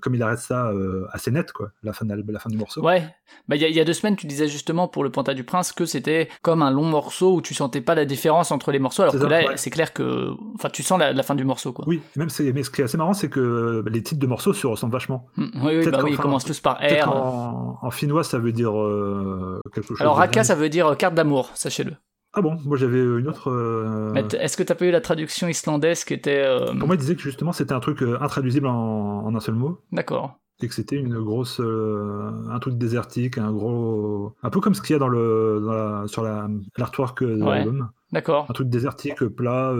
comme 0.00 0.14
il 0.14 0.22
arrête 0.22 0.38
ça 0.38 0.72
assez 1.12 1.30
net, 1.30 1.52
quoi, 1.52 1.70
la 1.82 1.92
fin, 1.92 2.04
de, 2.04 2.32
la 2.32 2.38
fin 2.38 2.50
du 2.50 2.56
morceau. 2.56 2.82
Ouais, 2.82 3.02
bah 3.48 3.56
il 3.56 3.62
y, 3.62 3.72
y, 3.72 3.80
a 3.80 3.84
deux 3.84 3.92
semaines, 3.92 4.16
tu 4.16 4.26
disais 4.26 4.48
justement 4.48 4.86
pour 4.86 5.02
le 5.02 5.10
Panta 5.10 5.34
du 5.34 5.44
Prince 5.44 5.72
que 5.72 5.86
c'était 5.86 6.28
comme 6.42 6.62
un 6.62 6.70
long 6.70 6.84
morceau 6.84 7.34
où 7.34 7.42
tu 7.42 7.54
sentais 7.54 7.80
pas 7.80 7.94
la 7.94 8.04
différence 8.04 8.52
entre 8.52 8.72
les 8.72 8.78
morceaux, 8.78 9.02
alors 9.02 9.14
que 9.14 9.26
là, 9.26 9.56
c'est 9.56 9.70
clair 9.70 9.92
que, 9.92 10.30
enfin, 10.54 10.68
tu 10.70 10.82
sens 10.82 10.98
la, 10.98 11.12
la, 11.12 11.22
fin 11.22 11.34
du 11.34 11.44
morceau, 11.44 11.72
quoi. 11.72 11.84
Oui, 11.88 12.00
même 12.16 12.28
mais 12.54 12.62
ce 12.62 12.70
qui 12.70 12.80
est 12.80 12.84
assez 12.84 12.96
marrant, 12.96 13.14
c'est 13.14 13.28
que 13.28 13.83
les 13.90 14.02
titres 14.02 14.20
de 14.20 14.26
morceaux 14.26 14.52
se 14.52 14.66
ressemblent 14.66 14.92
vachement. 14.92 15.26
Hmm, 15.36 15.46
oui, 15.62 15.78
oui, 15.78 15.90
bah 15.90 16.00
oui 16.02 16.10
ils 16.12 16.18
commencent 16.18 16.44
tous 16.44 16.60
par 16.60 16.78
R. 16.78 17.08
En, 17.08 17.90
finnois, 17.90 18.24
ça 18.24 18.38
veut 18.38 18.52
dire 18.52 18.78
euh, 18.80 19.60
quelque 19.72 19.88
chose. 19.88 20.00
Alors, 20.00 20.16
Raka, 20.16 20.44
ça 20.44 20.54
veut 20.54 20.68
dire 20.68 20.92
euh, 20.92 20.94
carte 20.94 21.14
d'amour, 21.14 21.50
sachez-le. 21.54 21.92
Ah 22.36 22.42
bon, 22.42 22.58
moi 22.64 22.76
j'avais 22.76 22.98
une 22.98 23.28
autre. 23.28 23.50
Euh, 23.50 24.12
est-ce 24.14 24.56
que 24.56 24.64
tu 24.64 24.72
as 24.72 24.74
pas 24.74 24.86
eu 24.86 24.90
la 24.90 25.00
traduction 25.00 25.46
islandaise 25.46 26.04
qui 26.04 26.14
était. 26.14 26.44
Pour 26.78 26.86
moi, 26.86 26.96
il 26.96 26.98
disait 26.98 27.14
que 27.14 27.22
justement 27.22 27.52
c'était 27.52 27.74
un 27.74 27.80
truc 27.80 28.02
intraduisible 28.02 28.66
en, 28.66 29.34
un 29.34 29.40
seul 29.40 29.54
mot. 29.54 29.80
D'accord. 29.92 30.38
Et 30.62 30.68
que 30.68 30.74
c'était 30.74 30.96
une 30.96 31.20
grosse. 31.20 31.60
un 31.60 32.58
truc 32.58 32.76
désertique, 32.76 33.38
un 33.38 33.52
gros. 33.52 34.34
Un 34.42 34.50
peu 34.50 34.60
comme 34.60 34.74
ce 34.74 34.82
qu'il 34.82 34.94
y 34.94 34.96
a 34.96 34.98
dans 34.98 35.08
le, 35.08 35.62
dans 35.64 36.06
sur 36.08 36.24
l'artwork 36.24 37.22
de 37.22 37.44
l'album. 37.44 37.90
D'accord. 38.10 38.46
Un 38.48 38.52
truc 38.52 38.68
désertique, 38.68 39.24
plat, 39.26 39.72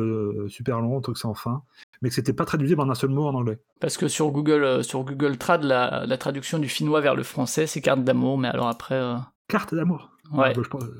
super 0.48 0.80
long, 0.80 0.98
un 0.98 1.00
truc 1.00 1.18
sans 1.18 1.34
fin 1.34 1.62
mais 2.04 2.10
que 2.10 2.14
c'était 2.14 2.34
pas 2.34 2.44
traduisible 2.44 2.82
en 2.82 2.90
un 2.90 2.94
seul 2.94 3.08
mot 3.08 3.26
en 3.26 3.34
anglais. 3.34 3.58
Parce 3.80 3.96
que 3.96 4.08
sur 4.08 4.30
Google, 4.30 4.62
euh, 4.62 4.82
sur 4.82 5.04
Google 5.04 5.38
Trad, 5.38 5.64
la, 5.64 6.04
la, 6.06 6.18
traduction 6.18 6.58
du 6.58 6.68
finnois 6.68 7.00
vers 7.00 7.14
le 7.14 7.22
français, 7.22 7.66
c'est 7.66 7.80
carte 7.80 8.04
d'amour, 8.04 8.36
mais 8.36 8.48
alors 8.48 8.68
après. 8.68 8.96
Euh, 8.96 9.16
carte 9.48 9.74
d'amour. 9.74 10.10
Ouais. 10.32 10.52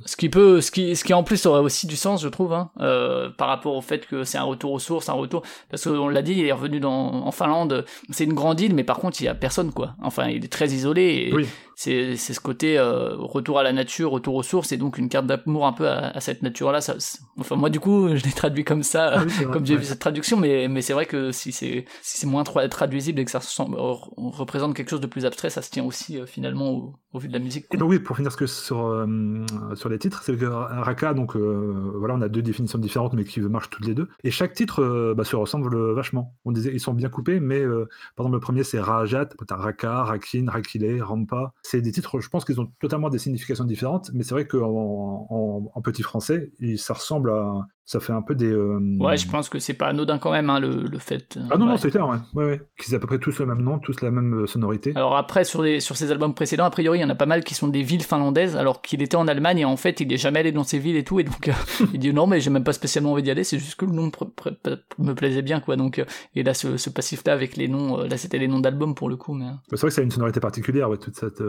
Ce 0.07 0.17
qui 0.17 0.31
peut, 0.31 0.61
ce 0.61 0.71
qui, 0.71 0.97
ce 0.97 1.05
qui 1.05 1.13
en 1.13 1.23
plus 1.23 1.45
aurait 1.45 1.61
aussi 1.61 1.87
du 1.87 1.97
sens, 1.97 2.23
je 2.23 2.29
trouve, 2.29 2.53
hein, 2.53 2.71
euh, 2.81 3.31
par 3.31 3.49
rapport 3.49 3.75
au 3.75 3.81
fait 3.81 4.07
que 4.07 4.25
c'est 4.25 4.39
un 4.39 4.45
retour 4.45 4.73
aux 4.73 4.79
sources, 4.79 5.09
un 5.09 5.15
retour, 5.15 5.43
parce 5.71 5.85
qu'on 5.85 6.09
l'a 6.09 6.23
dit, 6.23 6.33
il 6.33 6.47
est 6.47 6.53
revenu 6.53 6.81
dans, 6.81 7.27
en 7.27 7.31
Finlande. 7.31 7.85
C'est 8.11 8.25
une 8.25 8.35
grande 8.35 8.61
île, 8.61 8.75
mais 8.75 8.85
par 8.85 8.99
contre, 8.99 9.21
il 9.21 9.25
y 9.25 9.29
a 9.29 9.35
personne, 9.35 9.73
quoi. 9.73 9.95
Enfin, 10.03 10.29
il 10.29 10.45
est 10.45 10.53
très 10.53 10.69
isolé. 10.69 11.03
Et 11.03 11.33
C'est, 11.33 11.49
c'est 11.75 12.17
ce 12.17 12.41
côté 12.41 12.79
euh, 12.79 13.15
retour 13.17 13.59
à 13.59 13.63
la 13.63 13.73
nature, 13.73 14.11
retour 14.11 14.35
aux 14.35 14.43
sources, 14.43 14.73
et 14.73 14.77
donc 14.77 14.99
une 14.99 15.09
carte 15.09 15.27
d'amour 15.27 15.67
un 15.67 15.73
peu 15.73 15.89
à, 15.89 16.21
cette 16.21 16.43
nature-là. 16.43 16.81
Ça, 16.81 16.95
enfin, 17.39 17.57
moi, 17.57 17.71
du 17.71 17.81
coup, 17.81 18.09
je 18.17 18.25
l'ai 18.25 18.33
traduit 18.33 18.65
comme 18.65 18.83
ça, 18.83 19.15
ah 19.17 19.45
comme 19.53 19.67
j'ai 19.67 19.77
vu 19.77 19.85
cette 19.85 19.99
traduction, 19.99 20.37
mais, 20.37 20.69
mais 20.69 20.83
c'est 20.83 20.93
vrai 20.93 21.07
que 21.07 21.33
si 21.33 21.53
c'est, 21.53 21.85
si 22.03 22.19
c'est 22.19 22.27
moins 22.27 22.45
traduisible 22.45 23.21
et 23.21 23.25
que 23.25 23.31
ça 23.31 23.41
représente 24.17 24.75
quelque 24.75 24.91
chose 24.91 25.01
de 25.01 25.07
plus 25.07 25.27
abstrait, 25.27 25.51
ça 25.51 25.63
se 25.63 25.71
tient 25.71 25.85
aussi 25.85 26.19
euh, 26.19 26.27
finalement 26.27 26.71
au, 26.71 26.95
au, 27.13 27.19
vu 27.19 27.29
de 27.29 27.33
la 27.33 27.39
musique. 27.39 27.67
Et 27.73 27.77
donc 27.77 27.91
oui, 27.91 27.99
pour 27.99 28.17
finir 28.17 28.33
ce 28.33 28.37
que 28.37 28.47
sur 28.47 28.87
euh, 28.87 29.45
sur 29.75 29.89
les 29.89 29.99
titres, 29.99 30.23
c'est 30.23 30.37
que 30.37 30.45
Raka, 30.47 31.15
donc 31.15 31.37
euh, 31.37 31.93
voilà, 31.97 32.15
on 32.15 32.21
a 32.23 32.29
deux 32.29 32.43
définitions 32.43 32.79
différentes, 32.79 33.15
mais 33.15 33.25
qui 33.25 33.41
marchent 33.41 33.71
toutes 33.71 33.87
les 33.87 33.95
deux. 33.95 34.09
Et 34.23 34.31
chaque 34.31 34.55
titre 34.55 34.83
euh, 34.83 35.15
bah, 35.15 35.25
se 35.25 35.37
ressemble 35.37 35.77
vachement. 35.93 36.35
On 36.45 36.53
disait, 36.53 36.71
ils 36.73 36.81
sont 36.81 36.95
bien 36.95 37.09
coupés, 37.09 37.41
mais 37.41 37.63
par 38.17 38.27
exemple, 38.27 38.35
le 38.35 38.41
premier 38.41 38.65
c'est 38.65 38.81
Rajat, 38.81 39.27
t'as 39.47 39.57
Raka, 39.57 40.05
Rakin, 40.05 40.47
Rakile, 40.49 41.03
Rampa. 41.03 41.53
C'est 41.67 41.81
des 41.81 41.93
titres, 41.93 42.21
je 42.21 42.29
pense 42.29 42.45
qu'ils 42.45 42.61
ont 42.61 42.71
totalement 42.79 43.09
des 43.09 43.19
significations 43.19 43.65
différentes, 43.65 44.11
mais 44.13 44.23
c'est 44.23 44.35
vrai 44.35 44.47
qu'en 44.47 45.27
en, 45.75 45.83
petit 45.83 46.03
français, 46.03 46.53
ça 46.77 46.93
ressemble 46.93 47.31
à 47.31 47.67
ça 47.87 48.01
fait 48.01 48.13
un 48.15 48.23
peu 48.23 48.35
des. 48.35 48.51
Euh, 48.51 48.79
ouais, 48.99 49.19
je 49.19 49.29
pense 49.29 49.51
que 49.51 49.59
c'est 49.59 49.75
pas 49.75 49.89
anodin 49.89 50.19
quand 50.19 50.33
même, 50.33 50.49
hein, 50.49 50.59
le, 50.59 50.85
le, 50.85 50.99
fait. 50.99 51.37
Euh, 51.37 51.43
ah 51.51 51.59
non, 51.59 51.67
non, 51.67 51.77
c'est 51.77 51.91
clair, 51.91 52.09
ouais. 52.09 52.17
ouais, 52.35 52.45
ouais. 52.45 52.63
Qu'ils 52.79 52.95
aient 52.95 52.97
à 52.97 53.01
peu 53.01 53.07
près 53.07 53.19
tous 53.19 53.39
le 53.39 53.47
même 53.47 53.61
nom, 53.61 53.79
tous 53.79 54.01
la 54.01 54.11
même 54.11 54.43
euh, 54.43 54.47
sonorité. 54.47 54.93
Alors 54.95 55.17
après, 55.17 55.45
sur, 55.45 55.63
les, 55.63 55.81
sur 55.81 55.97
ces 55.97 56.11
albums 56.11 56.35
précédents, 56.35 56.65
a 56.65 56.71
priori, 56.71 57.01
il 57.01 57.03
y 57.03 57.05
en 57.05 57.11
a 57.11 57.15
pas 57.15 57.27
mal 57.27 57.45
qui 57.45 57.53
sont 57.53 57.69
des 57.69 57.83
villes 57.83 58.03
finlandaises, 58.03 58.57
alors 58.57 58.81
qu'il 58.81 59.03
était 59.03 59.17
en 59.17 59.29
Allemagne 59.29 59.59
et 59.59 59.65
en 59.67 59.77
fait, 59.77 60.01
il 60.01 60.11
est 60.11 60.17
jamais 60.17 60.39
allé 60.39 60.51
dans 60.51 60.65
ces 60.65 60.79
villes 60.79 60.97
et 60.97 61.05
tout, 61.05 61.21
et 61.21 61.25
donc 61.25 61.51
il 61.93 61.99
dit 61.99 62.15
non, 62.15 62.27
mais 62.27 62.41
j'ai 62.41 62.49
même 62.49 62.65
pas 62.65 62.73
spécialement 62.73 63.13
envie 63.13 63.23
d'y 63.23 63.31
aller, 63.31 63.45
c'est 63.45 63.59
juste 63.59 63.79
que 63.79 63.85
le 63.85 63.93
nom 63.93 64.11
me 64.99 65.13
plaisait 65.13 65.43
bien, 65.43 65.61
quoi. 65.61 65.77
Donc, 65.77 66.03
et 66.35 66.43
là, 66.43 66.55
ce, 66.55 66.79
ce 66.79 66.89
passif-là 66.89 67.35
avec 67.35 67.57
les 67.57 67.69
noms, 67.69 67.99
là, 67.99 68.17
c'était 68.17 68.39
les 68.39 68.49
noms 68.49 68.61
d'albums 68.61 68.95
pour 68.95 69.11
le 69.11 69.17
coup, 69.17 69.35
mais. 69.35 69.47
C'est 69.69 69.81
vrai 69.81 69.89
que 69.89 69.95
ça 69.95 70.01
a 70.01 70.05
une 70.05 70.11
sonorité 70.11 70.41
particulière, 70.41 70.89
ouais, 70.89 70.97
toute 70.97 71.17
cette, 71.17 71.43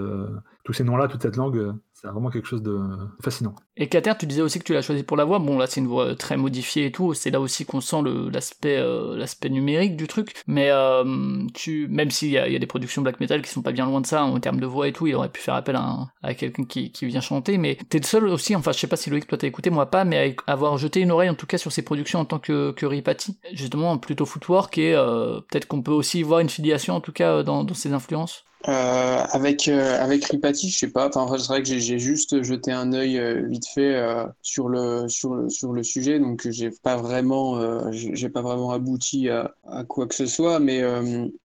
tous 0.65 0.73
ces 0.73 0.83
noms-là, 0.83 1.07
toute 1.07 1.21
cette 1.21 1.37
langue 1.37 1.75
c'est 2.05 2.11
vraiment 2.11 2.29
quelque 2.29 2.47
chose 2.47 2.61
de 2.61 2.79
fascinant. 3.21 3.55
Et 3.77 3.87
Kater, 3.87 4.13
tu 4.17 4.27
disais 4.27 4.41
aussi 4.41 4.59
que 4.59 4.63
tu 4.63 4.73
l'as 4.73 4.81
choisi 4.81 5.03
pour 5.03 5.17
la 5.17 5.25
voix. 5.25 5.39
Bon, 5.39 5.57
là, 5.57 5.65
c'est 5.67 5.81
une 5.81 5.87
voix 5.87 6.15
très 6.15 6.37
modifiée 6.37 6.85
et 6.85 6.91
tout. 6.91 7.13
C'est 7.13 7.31
là 7.31 7.41
aussi 7.41 7.65
qu'on 7.65 7.81
sent 7.81 7.97
l'aspect 8.31 8.77
euh, 8.77 9.17
l'aspect 9.17 9.49
numérique 9.49 9.97
du 9.97 10.07
truc. 10.07 10.35
Mais 10.47 10.69
euh, 10.69 11.47
tu, 11.53 11.87
même 11.89 12.11
s'il 12.11 12.29
y, 12.29 12.37
a 12.37 12.59
des 12.59 12.67
productions 12.67 13.01
black 13.01 13.19
metal 13.19 13.41
qui 13.41 13.49
sont 13.49 13.63
pas 13.63 13.71
bien 13.71 13.85
loin 13.85 14.01
de 14.01 14.05
ça 14.05 14.23
en 14.23 14.39
termes 14.39 14.59
de 14.59 14.65
voix 14.67 14.87
et 14.87 14.93
tout, 14.93 15.07
il 15.07 15.15
aurait 15.15 15.29
pu 15.29 15.41
faire 15.41 15.55
appel 15.55 15.75
à, 15.75 16.33
quelqu'un 16.35 16.65
qui, 16.65 16.91
qui, 16.91 17.05
vient 17.07 17.21
chanter. 17.21 17.57
Mais 17.57 17.77
t'es 17.89 17.97
le 17.97 18.05
seul 18.05 18.25
aussi, 18.25 18.55
enfin, 18.55 18.71
je 18.71 18.79
sais 18.79 18.87
pas 18.87 18.97
si 18.97 19.09
Loïc, 19.09 19.27
toi 19.27 19.37
t'as 19.37 19.47
écouté, 19.47 19.69
moi 19.71 19.87
pas, 19.87 20.05
mais 20.05 20.35
à 20.45 20.51
avoir 20.53 20.77
jeté 20.77 21.01
une 21.01 21.11
oreille 21.11 21.29
en 21.29 21.35
tout 21.35 21.47
cas 21.47 21.57
sur 21.57 21.71
ses 21.71 21.81
productions 21.81 22.19
en 22.19 22.25
tant 22.25 22.39
que, 22.39 22.71
que 22.71 22.85
Ripati. 22.85 23.39
Justement, 23.53 23.97
plutôt 23.97 24.25
footwork 24.25 24.77
et 24.77 24.93
euh, 24.93 25.39
peut-être 25.49 25.67
qu'on 25.67 25.81
peut 25.81 25.91
aussi 25.91 26.21
voir 26.21 26.39
une 26.39 26.49
filiation 26.49 26.93
en 26.93 27.01
tout 27.01 27.13
cas 27.13 27.41
dans, 27.41 27.63
dans 27.63 27.73
ses 27.73 27.93
influences. 27.93 28.45
Euh, 28.67 29.23
avec 29.29 29.67
euh, 29.67 29.99
avec 30.01 30.25
Ripati, 30.25 30.69
je 30.69 30.77
sais 30.77 30.91
pas. 30.91 31.09
Enfin, 31.13 31.37
c'est 31.37 31.47
vrai 31.47 31.61
que 31.61 31.67
j'ai 31.67 31.99
juste 31.99 32.41
jeté 32.41 32.71
un 32.71 32.93
œil 32.93 33.19
euh, 33.19 33.45
vite 33.47 33.67
fait 33.67 33.95
sur 34.41 34.69
le 34.69 35.07
sur 35.07 35.35
le 35.35 35.49
sur 35.49 35.71
le 35.71 35.83
sujet, 35.83 36.19
donc 36.19 36.49
j'ai 36.49 36.71
pas 36.71 36.97
vraiment 36.97 37.91
j'ai 37.91 38.29
pas 38.29 38.41
vraiment 38.41 38.71
abouti 38.71 39.29
à, 39.29 39.53
à, 39.67 39.83
quoi 39.83 40.07
que 40.07 40.15
ce 40.15 40.25
soit. 40.25 40.59
Mais 40.59 40.81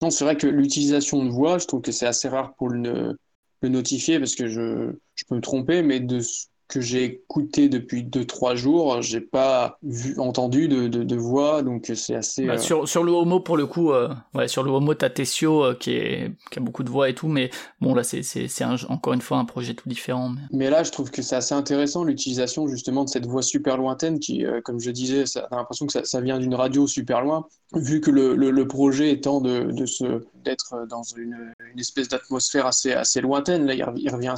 non, 0.01 0.09
c'est 0.09 0.24
vrai 0.24 0.38
que 0.38 0.47
l'utilisation 0.47 1.26
de 1.26 1.30
voix, 1.30 1.57
je 1.57 1.65
trouve 1.67 1.82
que 1.82 1.91
c'est 1.91 2.07
assez 2.07 2.30
rare 2.30 2.53
pour 2.55 2.70
le, 2.70 3.17
le 3.61 3.70
notifier 3.70 4.20
parce 4.20 4.36
que 4.36 4.47
je 4.47 4.93
je 5.15 5.26
peux 5.26 5.36
me 5.36 5.41
tromper, 5.41 5.82
mais 5.84 5.99
de 5.99 6.22
que 6.70 6.82
j'ai 6.82 7.03
écouté 7.03 7.67
depuis 7.67 8.03
2-3 8.03 8.55
jours, 8.55 9.01
j'ai 9.01 9.22
pas 9.22 9.78
vu, 9.82 10.17
entendu 10.20 10.67
de, 10.67 10.88
de, 10.88 11.03
de 11.03 11.15
voix, 11.15 11.63
donc 11.63 11.91
c'est 11.95 12.13
assez. 12.13 12.45
Bah, 12.45 12.53
euh, 12.53 12.57
sur, 12.59 12.88
sur 12.88 13.03
le 13.03 13.11
homo, 13.11 13.39
pour 13.39 13.57
le 13.57 13.65
coup, 13.65 13.91
euh, 13.91 14.13
ouais, 14.36 14.47
sur 14.47 14.61
le 14.61 14.70
homo, 14.70 14.93
t'as 14.93 15.09
Tessio 15.09 15.65
euh, 15.65 15.74
qui, 15.74 15.91
est, 15.91 16.32
qui 16.51 16.59
a 16.59 16.61
beaucoup 16.61 16.84
de 16.84 16.89
voix 16.89 17.09
et 17.09 17.15
tout, 17.15 17.28
mais 17.28 17.49
bon, 17.82 17.95
là, 17.95 18.03
c'est, 18.03 18.22
c'est, 18.22 18.47
c'est 18.47 18.63
encore 18.63 19.13
une 19.13 19.22
fois 19.22 19.39
un 19.39 19.45
projet 19.45 19.74
tout 19.74 19.89
différent. 19.89 20.30
Mais... 20.30 20.41
mais 20.51 20.70
là, 20.70 20.84
je 20.84 20.91
trouve 20.91 21.09
que 21.09 21.24
c'est 21.24 21.36
assez 21.36 21.55
intéressant 21.55 22.03
l'utilisation 22.03 22.67
justement 22.67 23.03
de 23.03 23.09
cette 23.09 23.26
voix 23.26 23.41
super 23.41 23.76
lointaine 23.76 24.20
qui, 24.20 24.45
comme 24.63 24.80
je 24.80 24.91
disais, 24.91 25.26
ça 25.26 25.47
a 25.51 25.55
l'impression 25.55 25.88
que 25.88 25.91
ça, 25.91 26.03
ça 26.03 26.22
vient 26.22 26.38
d'une 26.38 26.53
radio 26.53 26.86
super 26.86 27.22
loin, 27.22 27.47
vu 27.74 27.99
que 27.99 28.11
le, 28.11 28.36
le, 28.36 28.51
le 28.51 28.67
projet 28.67 29.11
étant 29.11 29.41
de, 29.41 29.72
de 29.72 29.86
se 29.88 30.24
d'être 30.43 30.85
dans 30.87 31.03
une, 31.03 31.53
une 31.59 31.79
espèce 31.79 32.07
d'atmosphère 32.09 32.65
assez, 32.65 32.91
assez 32.93 33.21
lointaine. 33.21 33.65
Là, 33.65 33.73
il 33.73 34.09
revient 34.09 34.33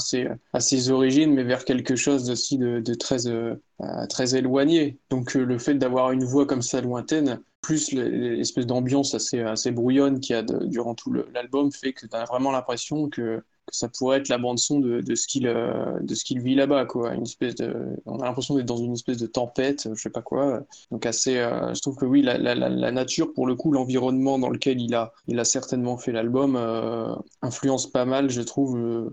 à 0.54 0.60
ses 0.60 0.91
origines, 0.91 1.34
mais 1.34 1.43
vers 1.43 1.66
quelque 1.66 1.95
chose 1.95 2.30
aussi 2.30 2.58
de, 2.58 2.93
très, 2.93 3.28
euh, 3.28 3.56
très 4.10 4.36
éloigné. 4.36 4.99
Donc 5.10 5.36
euh, 5.36 5.43
le 5.43 5.58
fait 5.58 5.76
d'avoir 5.76 6.12
une 6.12 6.24
voix 6.24 6.45
comme 6.45 6.62
ça 6.62 6.82
lointaine, 6.82 7.41
plus 7.62 7.91
l'espèce 7.91 8.66
d'ambiance 8.66 9.14
assez, 9.14 9.39
assez 9.39 9.72
brouillonne 9.72 10.20
qu'il 10.20 10.36
y 10.36 10.39
a 10.39 10.41
durant 10.41 10.95
tout 10.95 11.14
l'album, 11.34 11.72
fait 11.72 11.93
que 11.93 12.08
tu 12.08 12.16
as 12.16 12.26
vraiment 12.26 12.52
l'impression 12.52 13.08
que 13.08 13.43
ça 13.72 13.90
pourrait 13.90 14.18
être 14.18 14.30
la 14.30 14.38
bande 14.38 14.60
son 14.60 14.80
de, 14.80 15.16
ce 15.16 15.28
qu'il 15.28 15.48
euh, 15.48 16.00
de 16.02 16.14
ce 16.16 16.24
qu'il 16.24 16.42
vit 16.42 16.56
là-bas 16.56 16.86
quoi. 16.86 17.14
Une 17.14 17.24
espèce 17.24 17.56
de 17.56 17.74
on 18.06 18.20
a 18.20 18.26
l'impression 18.26 18.56
d'être 18.56 18.66
dans 18.66 18.78
une 18.78 18.94
espèce 18.94 19.18
de 19.18 19.28
tempête 19.28 19.88
je 19.94 20.02
sais 20.02 20.10
pas 20.10 20.22
quoi. 20.22 20.62
Donc 20.92 21.06
assez 21.06 21.38
euh, 21.38 21.74
je 21.74 21.82
trouve 21.82 21.96
que 21.96 22.06
oui 22.06 22.22
la, 22.22 22.38
la, 22.38 22.56
la, 22.56 22.92
nature 22.92 23.34
pour 23.34 23.48
le 23.48 23.56
coup 23.56 23.72
l'environnement 23.72 24.38
dans 24.38 24.50
lequel 24.50 24.82
il 24.82 24.94
a 24.96 25.14
il 25.28 25.40
a 25.40 25.46
certainement 25.46 25.98
fait 25.98 26.12
l'album 26.12 26.56
euh, 26.56 27.16
influence 27.42 27.90
pas 27.90 28.06
mal 28.06 28.30
je 28.30 28.42
trouve 28.42 29.12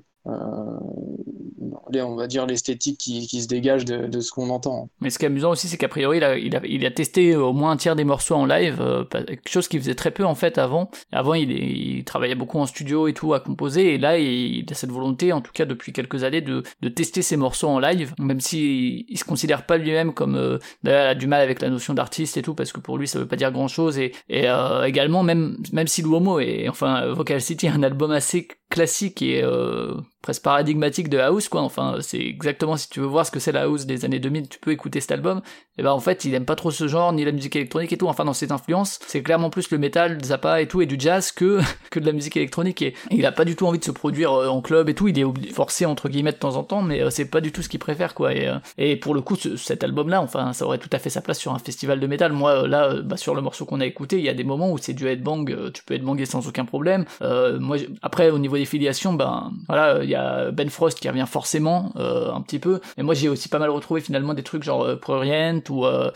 on 1.97 2.16
va 2.16 2.26
dire 2.26 2.47
l'esthétique 2.47 2.99
qui, 2.99 3.26
qui, 3.26 3.43
se 3.43 3.49
dégage 3.49 3.85
de, 3.85 4.07
de 4.07 4.20
ce 4.20 4.31
qu'on 4.31 4.51
entend. 4.51 4.91
Mais 5.01 5.11
ce 5.11 5.18
qui 5.18 5.24
est 5.24 5.29
amusant 5.29 5.51
aussi, 5.51 5.68
c'est 5.68 5.76
qu'à 5.76 5.89
priori, 5.89 6.18
il 6.18 6.24
a, 6.24 6.37
il, 6.37 6.57
a, 6.57 6.61
il 6.64 6.85
a, 6.87 6.91
testé 6.91 7.37
au 7.37 7.53
moins 7.53 7.72
un 7.72 7.76
tiers 7.76 7.97
des 7.97 8.05
morceaux 8.05 8.35
en 8.35 8.47
live, 8.47 8.79
euh, 8.81 9.05
quelque 9.05 9.49
chose 9.49 9.68
qu'il 9.68 9.81
faisait 9.81 9.95
très 9.95 10.11
peu 10.11 10.24
en 10.24 10.35
fait 10.35 10.59
avant. 10.59 10.91
Avant, 11.12 11.35
il, 11.35 11.51
il, 11.51 12.05
travaillait 12.05 12.35
beaucoup 12.35 12.59
en 12.59 12.66
studio 12.66 13.09
et 13.09 13.12
tout 13.12 13.35
à 13.35 13.41
composer, 13.41 13.95
et 13.95 13.99
là, 13.99 14.18
il, 14.18 14.64
a 14.70 14.74
cette 14.74 14.91
volonté, 14.91 15.33
en 15.33 15.41
tout 15.41 15.53
cas 15.53 15.64
depuis 15.64 15.93
quelques 15.93 16.24
années, 16.24 16.41
de, 16.41 16.62
de 16.81 16.89
tester 16.89 17.22
ses 17.22 17.37
morceaux 17.37 17.68
en 17.68 17.79
live, 17.79 18.14
même 18.18 18.41
s'il 18.41 19.05
il 19.09 19.18
se 19.18 19.24
considère 19.24 19.66
pas 19.66 19.76
lui-même 19.76 20.12
comme 20.12 20.37
euh, 20.37 20.59
il 20.85 20.91
a 20.91 21.14
du 21.14 21.26
mal 21.26 21.41
avec 21.41 21.61
la 21.61 21.70
notion 21.70 21.95
d'artiste 21.95 22.37
et 22.37 22.43
tout, 22.43 22.55
parce 22.55 22.72
que 22.72 22.81
pour 22.81 22.99
lui, 22.99 23.09
ça 23.09 23.18
veut 23.18 23.26
pas 23.26 23.37
dire 23.37 23.53
grand-chose, 23.53 23.99
et, 23.99 24.12
et 24.29 24.49
euh, 24.49 24.85
également, 24.85 25.22
même, 25.22 25.57
même 25.72 25.87
si 25.87 26.03
Luomo 26.03 26.41
est, 26.41 26.68
enfin, 26.68 27.07
Vocal 27.12 27.41
City, 27.41 27.68
un 27.68 27.83
album 27.83 28.11
assez 28.11 28.49
classique 28.70 29.22
et 29.22 29.43
euh, 29.43 29.95
presque 30.23 30.43
paradigmatique 30.43 31.09
de 31.09 31.19
house 31.19 31.49
quoi. 31.49 31.62
Enfin 31.62 31.97
c'est 32.01 32.21
exactement 32.21 32.77
si 32.77 32.89
tu 32.89 33.01
veux 33.01 33.07
voir 33.07 33.25
ce 33.25 33.31
que 33.31 33.39
c'est 33.39 33.53
la 33.53 33.62
house 33.62 33.87
des 33.87 34.05
années 34.05 34.19
2000 34.19 34.49
tu 34.49 34.59
peux 34.59 34.73
écouter 34.73 35.01
cet 35.01 35.12
album. 35.12 35.43
Et 35.79 35.83
ben 35.83 35.93
en 35.93 36.01
fait 36.01 36.25
il 36.25 36.35
aime 36.35 36.45
pas 36.45 36.57
trop 36.57 36.71
ce 36.71 36.89
genre 36.89 37.12
ni 37.12 37.25
la 37.25 37.33
musique 37.33 37.55
électronique 37.55 37.93
et 37.93 37.97
tout. 37.97 38.09
Enfin 38.09 38.25
dans 38.25 38.33
ses 38.33 38.51
influences 38.51 38.99
c'est 39.07 39.23
clairement 39.23 39.51
plus 39.51 39.71
le 39.71 39.79
métal 39.79 40.23
Zappa 40.25 40.61
et 40.61 40.66
tout 40.66 40.81
et 40.81 40.87
du 40.87 40.97
jazz 40.99 41.31
que 41.31 41.61
que 41.91 42.01
de 42.01 42.07
la 42.07 42.12
musique 42.12 42.37
électronique. 42.37 42.83
Et, 42.83 42.95
il 43.11 43.25
a 43.27 43.33
pas 43.33 43.45
du 43.45 43.57
tout 43.57 43.66
envie 43.66 43.79
de 43.79 43.85
se 43.85 43.91
produire 43.91 44.33
euh, 44.33 44.49
en 44.49 44.61
club 44.61 44.89
et 44.89 44.95
tout. 44.95 45.09
Il 45.09 45.19
est 45.19 45.53
forcé 45.53 45.87
entre 45.87 46.09
guillemets 46.09 46.33
de 46.33 46.39
temps 46.39 46.57
en 46.57 46.64
temps 46.64 46.83
mais 46.83 47.01
euh, 47.01 47.11
c'est 47.11 47.27
pas 47.27 47.41
du 47.41 47.53
tout 47.53 47.62
ce 47.62 47.69
qu'il 47.69 47.81
préfère 47.81 48.14
quoi. 48.14 48.35
Et, 48.35 48.51
et 48.77 48.97
pour 48.97 49.14
le 49.14 49.21
coup 49.21 49.37
cet 49.37 49.85
album 49.85 50.09
là 50.09 50.21
enfin 50.21 50.53
ça 50.53 50.64
aurait 50.64 50.79
tout 50.79 50.91
à 50.93 50.99
fait 50.99 51.11
sa 51.11 51.21
place 51.21 51.39
sur 51.39 51.55
un 51.55 51.59
festival 51.59 52.01
de 52.01 52.07
métal. 52.07 52.33
Moi 52.33 52.66
là 52.66 52.95
bah, 53.03 53.16
sur 53.16 53.35
le 53.37 53.41
morceau 53.41 53.64
qu'on 53.66 53.81
a 53.81 53.87
écouté 53.87 54.19
il 54.19 54.25
y 54.25 54.29
a 54.29 54.35
des 54.35 54.45
moments 54.45 54.73
où 54.73 54.79
c'est 54.79 54.95
du 54.95 55.07
headbang 55.07 55.45
tu 55.73 55.85
peux 55.85 55.95
headbanger 55.95 56.27
sans 56.27 56.49
aucun 56.49 56.64
problème. 56.64 57.05
Moi 57.21 57.77
après 58.03 58.31
au 58.31 58.39
niveau 58.39 58.57
des 58.57 58.64
filiations, 58.64 59.14
ben 59.14 59.53
voilà, 59.69 60.03
il 60.03 60.11
y 60.11 60.14
a 60.14 60.18
Ben 60.53 60.71
Frost 60.71 60.99
qui 61.01 61.09
revient 61.09 61.27
forcément 61.29 61.93
euh, 61.97 62.33
un 62.33 62.41
petit 62.41 62.59
peu. 62.59 62.81
Mais 62.97 63.03
moi 63.03 63.14
j'ai 63.14 63.29
aussi 63.29 63.49
pas 63.49 63.59
mal 63.59 63.71
retrouvé 63.71 64.01
finalement 64.01 64.35
des 64.35 64.43
trucs 64.43 64.62
genre 64.62 64.83
euh, 64.83 64.97
Prorient 64.97 65.61
ou 65.71 65.87
euh, 65.87 66.11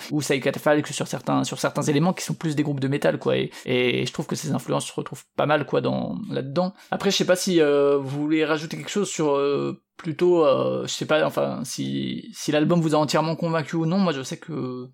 sur 1.42 1.58
certains 1.58 1.82
éléments 1.82 2.12
qui 2.12 2.24
sont 2.24 2.34
plus 2.34 2.56
des 2.56 2.62
groupes 2.62 2.80
de 2.80 2.88
métal 2.88 3.18
quoi. 3.18 3.36
Et, 3.36 4.04
je 4.06 4.12
trouve 4.12 4.26
que 4.26 4.36
ces 4.36 4.52
influences 4.52 4.86
se 4.86 4.92
retrouvent 4.92 5.24
pas 5.36 5.46
mal 5.46 5.66
quoi 5.66 5.80
dans 5.80 6.16
là-dedans. 6.30 6.74
Après 6.90 7.10
je 7.10 7.16
sais 7.16 7.24
pas 7.24 7.36
si 7.36 7.60
euh, 7.60 7.98
vous 7.98 8.22
voulez 8.22 8.44
rajouter 8.44 8.76
quelque 8.76 8.90
chose 8.90 9.08
sur 9.08 9.40
plutôt 9.96 10.44
je 10.84 10.92
sais 10.92 11.06
pas 11.06 11.24
enfin 11.24 11.60
si 11.64 12.28
si 12.32 12.52
l'album 12.52 12.80
vous 12.80 12.94
a 12.94 12.98
entièrement 12.98 13.36
convaincu 13.36 13.76
ou 13.76 13.86
non. 13.86 13.98
Moi 13.98 14.12
je 14.12 14.22
sais 14.22 14.38
que 14.38 14.88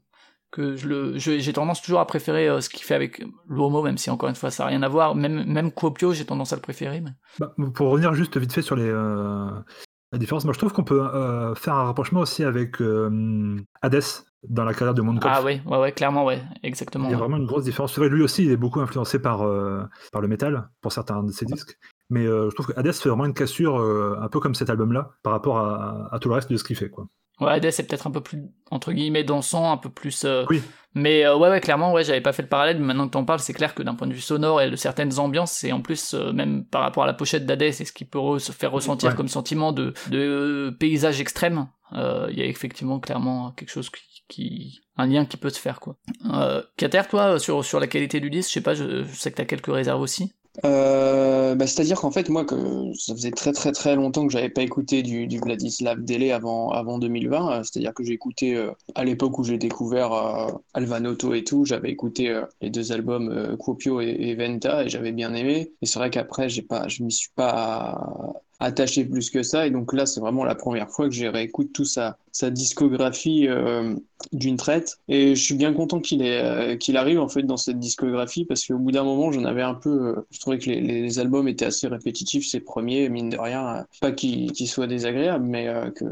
que 0.51 0.77
je 0.77 1.19
j'ai 1.19 1.53
tendance 1.53 1.83
toujours 1.83 2.01
à 2.01 2.07
préférer 2.07 2.49
euh, 2.49 2.61
ce 2.61 2.69
qu'il 2.69 2.83
fait 2.83 2.95
avec 2.95 3.23
l'homo 3.49 3.83
même 3.83 3.99
si 3.99 4.11
encore 4.11 4.29
une 4.29 4.35
fois 4.35 4.51
ça 4.51 4.65
n'a 4.65 4.71
rien 4.71 4.83
à 4.83 4.89
voir 4.89 5.15
même 5.15 5.45
même 5.45 5.71
Copio 5.73 6.13
j'ai 6.13 6.25
tendance 6.25 6.53
à 6.53 6.57
le 6.57 6.63
préférer 6.63 7.01
mais... 7.01 7.11
bah, 7.39 7.55
pour 7.75 7.91
revenir 7.91 8.15
juste 8.15 8.37
vite 8.39 8.53
fait 8.53 8.63
sur 8.63 8.77
les 8.77 8.89
euh, 8.89 9.51
la 10.13 10.19
différence 10.19 10.45
moi 10.45 10.55
je 10.55 10.59
trouve 10.59 10.73
qu'on 10.73 10.85
peut 10.85 11.03
euh, 11.03 11.55
faire 11.55 11.75
un 11.75 11.85
rapprochement 11.85 12.21
aussi 12.21 12.45
avec 12.45 12.81
euh, 12.81 13.57
Hades 13.83 14.03
dans 14.49 14.65
la 14.65 14.73
carrière 14.73 14.95
de 14.95 15.03
Mondkopf. 15.03 15.35
Ah 15.37 15.43
oui, 15.45 15.61
ouais, 15.67 15.79
ouais, 15.79 15.91
clairement, 15.91 16.25
ouais, 16.25 16.41
exactement. 16.63 17.09
Il 17.09 17.11
y 17.11 17.15
a 17.15 17.17
vraiment 17.17 17.39
une 17.39 17.47
grosse 17.47 17.65
différence. 17.65 17.93
C'est 17.93 18.01
vrai, 18.01 18.09
lui 18.09 18.23
aussi, 18.23 18.45
il 18.45 18.53
est 18.53 18.57
beaucoup 18.57 18.79
influencé 18.79 19.19
par, 19.19 19.39
par 20.13 20.21
le 20.23 20.29
métal 20.29 20.71
pour 20.81 20.93
certains 20.93 21.25
de 21.25 21.33
ses 21.33 21.45
disques. 21.45 21.77
Mais 22.09 22.25
je 22.25 22.55
trouve 22.55 22.69
que 22.69 22.79
Hades 22.79 22.93
fait 22.93 23.09
vraiment 23.09 23.25
une 23.25 23.35
cassure, 23.35 23.81
un 23.81 24.29
peu 24.29 24.39
comme 24.39 24.55
cet 24.55 24.71
album-là, 24.71 25.11
par 25.25 25.33
rapport 25.33 25.59
à, 25.59 26.15
à, 26.15 26.21
tout 26.21 26.29
le 26.29 26.37
reste 26.37 26.53
de 26.53 26.57
ce 26.57 26.63
qu'il 26.63 26.77
fait. 26.77 26.89
Quoi. 26.89 27.09
Ouais, 27.41 27.53
Hades 27.53 27.71
c'est 27.71 27.87
peut-être 27.87 28.07
un 28.07 28.11
peu 28.11 28.21
plus 28.21 28.43
entre 28.71 28.93
guillemets 28.93 29.25
dansant, 29.25 29.73
un 29.73 29.77
peu 29.77 29.91
plus. 29.91 30.25
Euh... 30.25 30.45
Oui. 30.51 30.63
Mais 30.95 31.25
euh, 31.25 31.37
ouais, 31.37 31.49
ouais, 31.51 31.61
clairement, 31.61 31.93
ouais, 31.93 32.03
j'avais 32.03 32.21
pas 32.21 32.33
fait 32.33 32.43
le 32.43 32.49
parallèle. 32.49 32.79
Mais 32.79 32.87
maintenant 32.87 33.07
que 33.07 33.13
t'en 33.13 33.25
parles, 33.25 33.41
c'est 33.41 33.53
clair 33.53 33.75
que 33.75 33.83
d'un 33.83 33.95
point 33.95 34.07
de 34.09 34.15
vue 34.15 34.21
sonore 34.21 34.61
et 34.61 34.71
de 34.71 34.77
certaines 34.77 35.19
ambiances, 35.19 35.53
c'est 35.53 35.71
en 35.71 35.81
plus 35.81 36.15
euh, 36.15 36.33
même 36.33 36.65
par 36.65 36.83
rapport 36.83 37.05
à 37.05 37.07
la 37.07 37.15
pochette 37.15 37.47
d'Hades, 37.47 37.73
c'est 37.73 37.85
ce 37.85 37.93
qui 37.93 38.05
peut 38.05 38.39
se 38.39 38.53
faire 38.53 38.73
ressentir 38.73 39.15
comme 39.15 39.29
sentiment 39.29 39.73
de, 39.73 39.95
de 40.11 40.75
paysage 40.79 41.21
extrême. 41.21 41.69
Euh, 41.93 42.27
il 42.31 42.39
y 42.39 42.43
a 42.43 42.47
effectivement 42.47 43.01
clairement 43.01 43.53
quelque 43.53 43.71
chose 43.71 43.91
qui, 43.91 44.25
qui, 44.29 44.81
un 44.97 45.07
lien 45.07 45.25
qui 45.25 45.37
peut 45.37 45.49
se 45.51 45.59
faire 45.59 45.81
quoi. 45.81 45.97
Euh, 46.33 46.63
Kater, 46.77 47.03
toi, 47.09 47.39
sur 47.39 47.65
sur 47.65 47.81
la 47.81 47.87
qualité 47.87 48.21
du 48.21 48.29
disque, 48.29 48.49
je 48.49 48.55
sais 48.55 48.61
pas, 48.61 48.75
je, 48.75 49.05
je 49.05 49.15
sais 49.15 49.31
que 49.31 49.37
t'as 49.37 49.45
quelques 49.45 49.73
réserves 49.73 50.01
aussi. 50.01 50.35
Euh, 50.65 51.55
bah, 51.55 51.67
C'est-à-dire 51.67 52.01
qu'en 52.01 52.11
fait, 52.11 52.29
moi, 52.29 52.45
que 52.45 52.93
ça 52.95 53.15
faisait 53.15 53.31
très 53.31 53.53
très 53.53 53.73
très 53.73 53.95
longtemps 53.97 54.27
que 54.27 54.33
j'avais 54.33 54.49
pas 54.49 54.63
écouté 54.63 55.03
du, 55.03 55.39
Vladislav 55.39 56.05
Dele 56.05 56.33
avant, 56.33 56.71
avant 56.71 56.99
2020. 56.99 57.53
Euh, 57.53 57.63
c'est-à-dire 57.63 57.95
que 57.95 58.03
j'ai 58.05 58.13
écouté, 58.13 58.57
euh, 58.57 58.73
à 58.95 59.05
l'époque 59.05 59.39
où 59.39 59.45
j'ai 59.45 59.59
découvert 59.59 60.13
euh, 60.13 60.53
Alvanoto 60.75 61.35
et 61.35 61.45
tout, 61.45 61.65
j'avais 61.65 61.91
écouté 61.91 62.41
les 62.61 62.71
deux 62.71 62.93
albums 62.93 63.57
Copio 63.59 64.01
et, 64.01 64.09
et, 64.09 64.35
Venta 64.35 64.85
et 64.85 64.89
j'avais 64.89 65.13
bien 65.13 65.35
aimé. 65.35 65.73
Et 65.83 65.87
c'est 65.87 65.99
vrai 65.99 66.11
qu'après, 66.11 66.49
j'ai 66.49 66.63
pas, 66.63 66.89
je 66.89 67.03
m'y 67.03 67.13
suis 67.13 67.31
pas 67.35 68.35
attaché 68.61 69.05
plus 69.05 69.31
que 69.31 69.43
ça. 69.43 69.67
Et 69.67 69.71
donc 69.71 69.93
là, 69.93 70.07
c'est 70.07 70.21
vraiment 70.21 70.45
la 70.45 70.55
première 70.55 70.91
fois 70.91 71.09
que 71.09 71.15
j'ai 71.15 71.29
réécouté 71.29 71.71
tout 71.73 71.85
sa, 71.85 72.19
sa 72.39 72.51
discographie 72.51 73.49
euh, 73.49 73.97
d'une 74.33 74.57
traite. 74.57 74.99
Et 75.09 75.35
je 75.35 75.43
suis 75.43 75.57
bien 75.57 75.73
content 75.73 75.99
qu'il 75.99 76.23
euh, 76.23 76.77
qu'il 76.77 76.97
arrive 76.97 77.19
en 77.19 77.29
fait 77.29 77.43
dans 77.43 77.57
cette 77.57 77.81
discographie 77.81 78.45
parce 78.45 78.65
qu'au 78.65 78.79
bout 78.79 78.93
d'un 78.93 79.03
moment, 79.03 79.33
j'en 79.33 79.45
avais 79.45 79.63
un 79.63 79.75
peu. 79.75 80.09
Euh, 80.09 80.27
je 80.31 80.39
trouvais 80.39 80.59
que 80.59 80.71
les, 80.71 81.19
albums 81.19 81.49
étaient 81.49 81.65
assez 81.65 81.89
répétitifs, 81.89 82.47
ces 82.47 82.61
premiers, 82.61 83.09
mine 83.09 83.31
de 83.31 83.39
rien. 83.39 83.67
Euh, 83.69 83.83
pas 84.01 84.13
qu'ils 84.13 84.53
qu 84.53 84.67
soient 84.67 84.87
désagréables, 84.87 85.45
mais 85.45 85.67
que. 85.97 86.05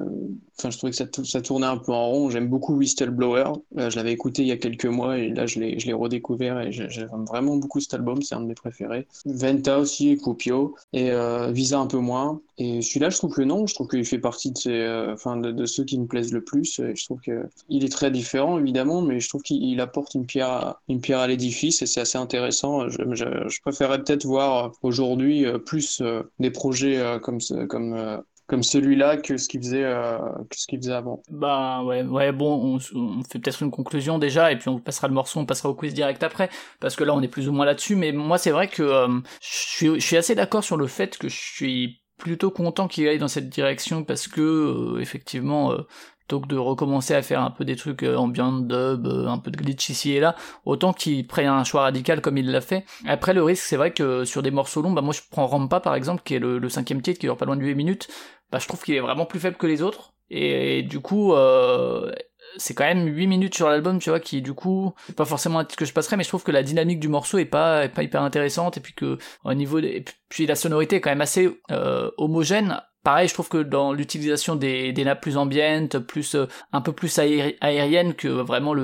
Enfin, 0.58 0.70
je 0.70 0.78
trouvais 0.78 0.90
que 0.90 0.96
ça, 0.96 1.04
ça 1.24 1.40
tournait 1.42 1.66
un 1.66 1.76
peu 1.76 1.92
en 1.92 2.08
rond. 2.08 2.30
J'aime 2.30 2.48
beaucoup 2.48 2.74
Whistleblower. 2.74 3.52
je 3.76 3.94
l'avais 3.94 4.12
écouté 4.12 4.42
il 4.42 4.48
y 4.48 4.52
a 4.52 4.56
quelques 4.56 4.86
mois 4.86 5.18
et 5.18 5.28
là, 5.28 5.46
je 5.46 5.60
l'ai 5.60 5.92
redécouvert 5.92 6.60
et 6.60 6.72
j'aime 6.72 7.24
vraiment 7.28 7.56
beaucoup 7.56 7.78
cet 7.78 7.94
album. 7.94 8.22
C'est 8.22 8.34
un 8.34 8.40
de 8.40 8.46
mes 8.46 8.54
préférés. 8.54 9.06
Venta 9.26 9.78
aussi, 9.78 10.16
Copio. 10.16 10.74
Et 10.92 11.10
Visa 11.52 11.78
un 11.78 11.86
peu 11.86 11.98
moins. 11.98 12.40
Et 12.58 12.80
celui-là, 12.82 13.10
je 13.10 13.16
trouve 13.18 13.34
que 13.34 13.42
non, 13.42 13.66
je 13.66 13.74
trouve 13.74 13.88
qu'il 13.88 14.04
fait 14.04 14.18
partie 14.18 14.50
de, 14.50 14.58
ces, 14.58 14.70
euh, 14.70 15.12
enfin, 15.12 15.36
de, 15.36 15.66
ceux 15.66 15.84
qui 15.84 15.98
me 15.98 16.06
plaisent 16.06 16.32
le 16.32 16.42
plus. 16.42 16.80
Je 16.94 17.04
trouve 17.04 17.20
qu'il 17.20 17.84
est 17.84 17.92
très 17.92 18.10
différent, 18.10 18.58
évidemment, 18.58 19.02
mais 19.02 19.20
je 19.20 19.28
trouve 19.28 19.42
qu'il 19.42 19.80
apporte 19.80 20.14
une 20.14 20.26
pierre 20.26 20.50
à, 20.50 20.80
une 20.88 21.00
pierre 21.00 21.18
à 21.18 21.26
l'édifice 21.26 21.82
et 21.82 21.86
c'est 21.86 22.00
assez 22.00 22.18
intéressant. 22.18 22.88
Je, 22.88 23.02
je, 23.12 23.48
je 23.48 23.60
préférerais 23.60 24.02
peut-être 24.02 24.24
voir 24.24 24.72
aujourd'hui 24.82 25.44
euh, 25.44 25.58
plus 25.58 26.00
euh, 26.00 26.22
des 26.38 26.50
projets 26.50 27.02
comme, 27.22 27.38
comme 27.68 28.22
comme 28.46 28.62
celui-là 28.62 29.16
que 29.16 29.36
ce 29.36 29.48
qu'il 29.48 29.60
faisait 29.60 29.84
euh, 29.84 30.18
que 30.50 30.56
ce 30.56 30.66
qu'il 30.66 30.78
faisait 30.78 30.92
avant. 30.92 31.22
Bah 31.30 31.82
ouais 31.82 32.02
ouais 32.02 32.32
bon 32.32 32.78
on, 32.94 32.98
on 32.98 33.22
fait 33.24 33.38
peut-être 33.38 33.62
une 33.62 33.70
conclusion 33.70 34.18
déjà 34.18 34.52
et 34.52 34.58
puis 34.58 34.68
on 34.68 34.78
passera 34.78 35.08
le 35.08 35.14
morceau 35.14 35.40
on 35.40 35.46
passera 35.46 35.68
au 35.68 35.74
quiz 35.74 35.94
direct 35.94 36.22
après 36.22 36.48
parce 36.80 36.96
que 36.96 37.04
là 37.04 37.14
on 37.14 37.22
est 37.22 37.28
plus 37.28 37.48
ou 37.48 37.52
moins 37.52 37.66
là-dessus 37.66 37.96
mais 37.96 38.12
moi 38.12 38.38
c'est 38.38 38.52
vrai 38.52 38.68
que 38.68 38.82
euh, 38.82 39.08
je 39.40 39.48
suis 39.48 39.86
je 40.00 40.06
suis 40.06 40.16
assez 40.16 40.34
d'accord 40.34 40.62
sur 40.62 40.76
le 40.76 40.86
fait 40.86 41.18
que 41.18 41.28
je 41.28 41.36
suis 41.36 42.00
plutôt 42.18 42.50
content 42.50 42.88
qu'il 42.88 43.06
aille 43.08 43.18
dans 43.18 43.28
cette 43.28 43.48
direction 43.48 44.04
parce 44.04 44.28
que 44.28 44.40
euh, 44.40 45.00
effectivement 45.00 45.72
euh, 45.72 45.86
plutôt 46.26 46.40
que 46.40 46.48
de 46.48 46.56
recommencer 46.56 47.14
à 47.14 47.22
faire 47.22 47.40
un 47.40 47.50
peu 47.50 47.64
des 47.64 47.76
trucs 47.76 48.02
euh, 48.02 48.16
ambient 48.16 48.52
dub, 48.52 49.06
euh, 49.06 49.28
un 49.28 49.38
peu 49.38 49.50
de 49.50 49.56
glitch 49.56 49.90
ici 49.90 50.12
et 50.12 50.20
là, 50.20 50.34
autant 50.64 50.92
qu'il 50.92 51.26
prenne 51.26 51.46
un 51.46 51.62
choix 51.62 51.82
radical 51.82 52.20
comme 52.20 52.36
il 52.36 52.50
l'a 52.50 52.60
fait. 52.60 52.84
Après 53.06 53.32
le 53.32 53.42
risque, 53.42 53.62
c'est 53.62 53.76
vrai 53.76 53.92
que 53.92 54.24
sur 54.24 54.42
des 54.42 54.50
morceaux 54.50 54.82
longs, 54.82 54.92
bah 54.92 55.02
moi 55.02 55.14
je 55.14 55.20
prends 55.30 55.46
Rampa 55.46 55.78
par 55.78 55.94
exemple, 55.94 56.22
qui 56.24 56.34
est 56.34 56.40
le, 56.40 56.68
cinquième 56.68 57.00
titre 57.00 57.20
qui 57.20 57.26
dure 57.26 57.36
pas 57.36 57.44
loin 57.44 57.56
de 57.56 57.62
8 57.62 57.74
minutes, 57.76 58.08
bah 58.50 58.58
je 58.58 58.66
trouve 58.66 58.82
qu'il 58.82 58.94
est 58.94 59.00
vraiment 59.00 59.26
plus 59.26 59.38
faible 59.38 59.56
que 59.56 59.66
les 59.66 59.82
autres. 59.82 60.14
Et, 60.28 60.82
du 60.82 60.98
coup, 60.98 61.34
euh, 61.34 62.10
c'est 62.56 62.74
quand 62.74 62.84
même 62.84 63.06
8 63.06 63.26
minutes 63.26 63.54
sur 63.54 63.68
l'album, 63.68 63.98
tu 63.98 64.10
vois, 64.10 64.20
qui 64.20 64.42
du 64.42 64.54
coup, 64.54 64.94
c'est 65.06 65.16
pas 65.16 65.24
forcément 65.24 65.58
un 65.58 65.64
titre 65.64 65.78
que 65.78 65.84
je 65.84 65.92
passerais, 65.92 66.16
mais 66.16 66.24
je 66.24 66.28
trouve 66.28 66.42
que 66.42 66.52
la 66.52 66.62
dynamique 66.62 67.00
du 67.00 67.08
morceau 67.08 67.38
est 67.38 67.44
pas, 67.44 67.84
est 67.84 67.88
pas 67.88 68.02
hyper 68.02 68.22
intéressante, 68.22 68.76
et 68.76 68.80
puis 68.80 68.94
que 68.94 69.18
au 69.44 69.54
niveau 69.54 69.80
des, 69.80 70.04
puis 70.28 70.46
la 70.46 70.56
sonorité 70.56 70.96
est 70.96 71.00
quand 71.00 71.10
même 71.10 71.20
assez 71.20 71.50
euh, 71.70 72.10
homogène 72.16 72.80
Pareil, 73.06 73.28
je 73.28 73.34
trouve 73.34 73.48
que 73.48 73.62
dans 73.62 73.92
l'utilisation 73.92 74.56
des, 74.56 74.92
des 74.92 75.04
nappes 75.04 75.20
plus 75.20 75.36
ambiantes, 75.36 76.00
plus 76.00 76.34
euh, 76.34 76.46
un 76.72 76.80
peu 76.80 76.90
plus 76.90 77.20
aériennes 77.20 78.14
que 78.14 78.26
vraiment 78.26 78.74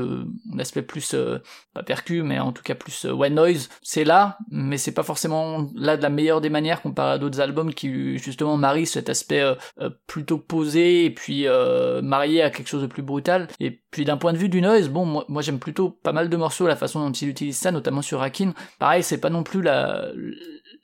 l'aspect 0.54 0.82
plus 0.82 1.14
euh, 1.14 1.38
pas 1.74 1.82
percu, 1.82 2.22
mais 2.22 2.38
en 2.38 2.52
tout 2.52 2.62
cas 2.62 2.76
plus 2.76 3.04
euh, 3.04 3.10
white 3.10 3.32
noise, 3.32 3.68
c'est 3.82 4.04
là, 4.04 4.38
mais 4.48 4.78
c'est 4.78 4.94
pas 4.94 5.02
forcément 5.02 5.68
là 5.74 5.96
de 5.96 6.02
la 6.02 6.08
meilleure 6.08 6.40
des 6.40 6.50
manières 6.50 6.82
comparé 6.82 7.14
à 7.14 7.18
d'autres 7.18 7.40
albums 7.40 7.74
qui 7.74 8.16
justement 8.16 8.56
marient 8.56 8.86
cet 8.86 9.08
aspect 9.08 9.42
plutôt 10.06 10.38
posé 10.38 11.06
et 11.06 11.10
puis 11.10 11.46
marié 12.00 12.42
à 12.42 12.50
quelque 12.50 12.68
chose 12.68 12.82
de 12.82 12.86
plus 12.86 13.02
brutal. 13.02 13.48
Et 13.58 13.82
puis 13.90 14.04
d'un 14.04 14.18
point 14.18 14.32
de 14.32 14.38
vue 14.38 14.48
du 14.48 14.62
noise, 14.62 14.88
bon, 14.88 15.04
moi, 15.04 15.42
j'aime 15.42 15.58
plutôt 15.58 15.90
pas 15.90 16.12
mal 16.12 16.28
de 16.28 16.36
morceaux 16.36 16.68
la 16.68 16.76
façon 16.76 17.04
dont 17.04 17.12
il 17.12 17.28
utilise 17.28 17.58
ça, 17.58 17.72
notamment 17.72 18.02
sur 18.02 18.22
Akin. 18.22 18.54
Pareil, 18.78 19.02
c'est 19.02 19.18
pas 19.18 19.30
non 19.30 19.42
plus 19.42 19.62
la 19.62 20.06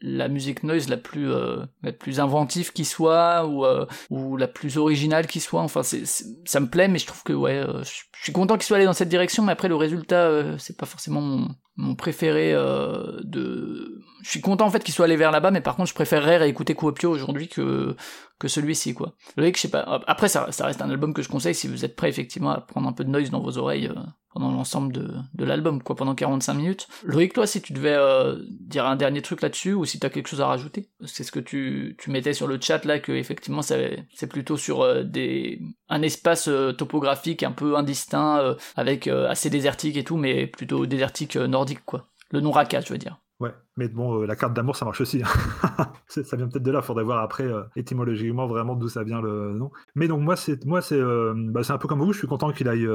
la 0.01 0.29
musique 0.29 0.63
noise 0.63 0.89
la 0.89 0.97
plus 0.97 1.31
euh, 1.33 1.65
la 1.83 1.93
plus 1.93 2.21
inventive 2.21 2.73
qui 2.73 2.85
soit 2.85 3.47
ou 3.47 3.65
euh, 3.65 3.87
ou 4.11 4.37
la 4.37 4.47
plus 4.47 4.79
originale 4.79 5.27
qui 5.27 5.41
soit. 5.41 5.63
Enfin 5.63 5.83
c'est, 5.83 6.05
ça 6.07 6.61
me 6.61 6.69
plaît 6.69 6.89
mais 6.89 6.99
je 6.99 7.07
trouve 7.07 7.23
que 7.25 7.33
ouais 7.33 7.57
euh, 7.57 7.83
je 7.83 8.23
suis 8.23 8.33
content 8.33 8.55
qu'il 8.57 8.65
soit 8.65 8.77
allé 8.77 8.87
dans 8.87 8.93
cette 8.93 9.09
direction 9.09 9.43
mais 9.43 9.53
après 9.53 9.69
le 9.69 9.77
résultat 9.77 10.59
c'est 10.59 10.77
pas 10.77 10.87
forcément 10.87 11.21
mon, 11.21 11.49
mon 11.77 11.95
préféré 11.95 12.53
de 12.53 13.98
je 14.23 14.31
suis 14.31 14.41
content 14.41 14.67
en 14.67 14.71
fait 14.71 14.83
qu'il 14.83 14.95
soit 14.95 15.05
allé 15.05 15.17
vers 15.17 15.31
là-bas 15.31 15.51
mais 15.51 15.61
par 15.61 15.77
contre 15.77 15.89
je 15.89 15.95
préférerais 15.95 16.39
réécouter 16.39 16.75
Kuopio 16.75 17.11
aujourd'hui 17.11 17.49
que 17.49 17.97
que 18.39 18.49
celui-ci 18.49 18.95
quoi. 18.95 19.15
Le 19.37 19.47
je 19.53 19.59
sais 19.59 19.71
pas 19.71 20.03
après 20.07 20.29
ça, 20.29 20.47
reste 20.61 20.83
un 20.83 20.91
album 20.91 21.13
que 21.13 21.23
je 21.23 21.29
conseille 21.29 21.55
si 21.55 21.69
vous 21.69 21.85
êtes 21.85 21.97
prêt 21.97 22.09
effectivement 22.09 22.51
à 22.51 22.61
prendre 22.61 22.89
un 22.89 22.93
peu 22.93 23.05
de 23.05 23.11
noise 23.11 23.31
dans 23.31 23.41
vos 23.41 23.59
oreilles 23.59 23.91
pendant 24.39 24.53
l'ensemble 24.53 24.93
de, 24.93 25.15
de 25.35 25.45
l'album, 25.45 25.83
quoi, 25.83 25.97
pendant 25.97 26.15
45 26.15 26.55
minutes. 26.55 26.89
Loïc, 27.03 27.33
toi, 27.33 27.47
si 27.47 27.61
tu 27.63 27.73
devais 27.73 27.95
euh, 27.95 28.37
dire 28.49 28.87
un 28.87 28.97
dernier 28.97 29.23
truc 29.23 29.43
là-dessus, 29.43 29.73
ou 29.73 29.85
si 29.85 29.99
t'as 29.99 30.11
quelque 30.11 30.29
chose 30.29 30.41
à 30.41 30.47
rajouter, 30.47 30.91
c'est 31.05 31.25
ce 31.25 31.33
que 31.33 31.41
tu, 31.41 31.97
tu 31.99 32.11
mettais 32.11 32.35
sur 32.35 32.47
le 32.47 32.61
chat 32.61 32.85
là, 32.85 32.99
que 32.99 33.13
effectivement 33.13 33.63
c'est 33.63 34.27
plutôt 34.29 34.57
sur 34.57 34.83
euh, 34.83 35.03
des 35.03 35.61
un 35.89 36.03
espace 36.03 36.49
euh, 36.49 36.73
topographique 36.73 37.43
un 37.43 37.53
peu 37.53 37.77
indistinct, 37.77 38.57
avec 38.77 39.09
assez 39.09 39.51
désertique 39.51 39.97
et 39.97 40.05
tout, 40.05 40.17
mais 40.17 40.47
plutôt 40.47 40.87
désertique 40.87 41.37
nordique, 41.37 41.85
quoi. 41.85 42.09
Le 42.31 42.41
nom 42.41 42.51
Raka, 42.51 42.81
je 42.81 42.93
veux 42.93 42.99
dire. 42.99 43.19
Ouais, 43.41 43.55
mais 43.77 43.87
bon, 43.87 44.21
euh, 44.21 44.27
la 44.27 44.35
carte 44.35 44.53
d'amour, 44.53 44.75
ça 44.75 44.85
marche 44.85 45.01
aussi. 45.01 45.23
Hein. 45.23 45.93
ça 46.09 46.37
vient 46.37 46.49
peut-être 46.49 46.65
de 46.65 46.71
là, 46.73 46.81
il 46.83 46.85
faudrait 46.85 47.05
voir 47.05 47.23
après 47.23 47.45
euh, 47.45 47.63
étymologiquement 47.77 48.49
vraiment 48.49 48.75
d'où 48.75 48.89
ça 48.89 49.05
vient 49.05 49.21
le 49.21 49.53
nom. 49.53 49.71
Mais 49.95 50.09
donc 50.09 50.23
moi, 50.23 50.35
c'est 50.35 50.65
moi 50.65 50.83
c'est 50.83 50.99
euh, 50.99 51.35
bah, 51.37 51.61
un 51.69 51.79
peu 51.79 51.87
comme 51.87 52.01
vous, 52.01 52.13
je 52.13 52.19
suis 52.19 52.27
content 52.27 52.51
qu'il 52.53 52.69
aille 52.69 52.89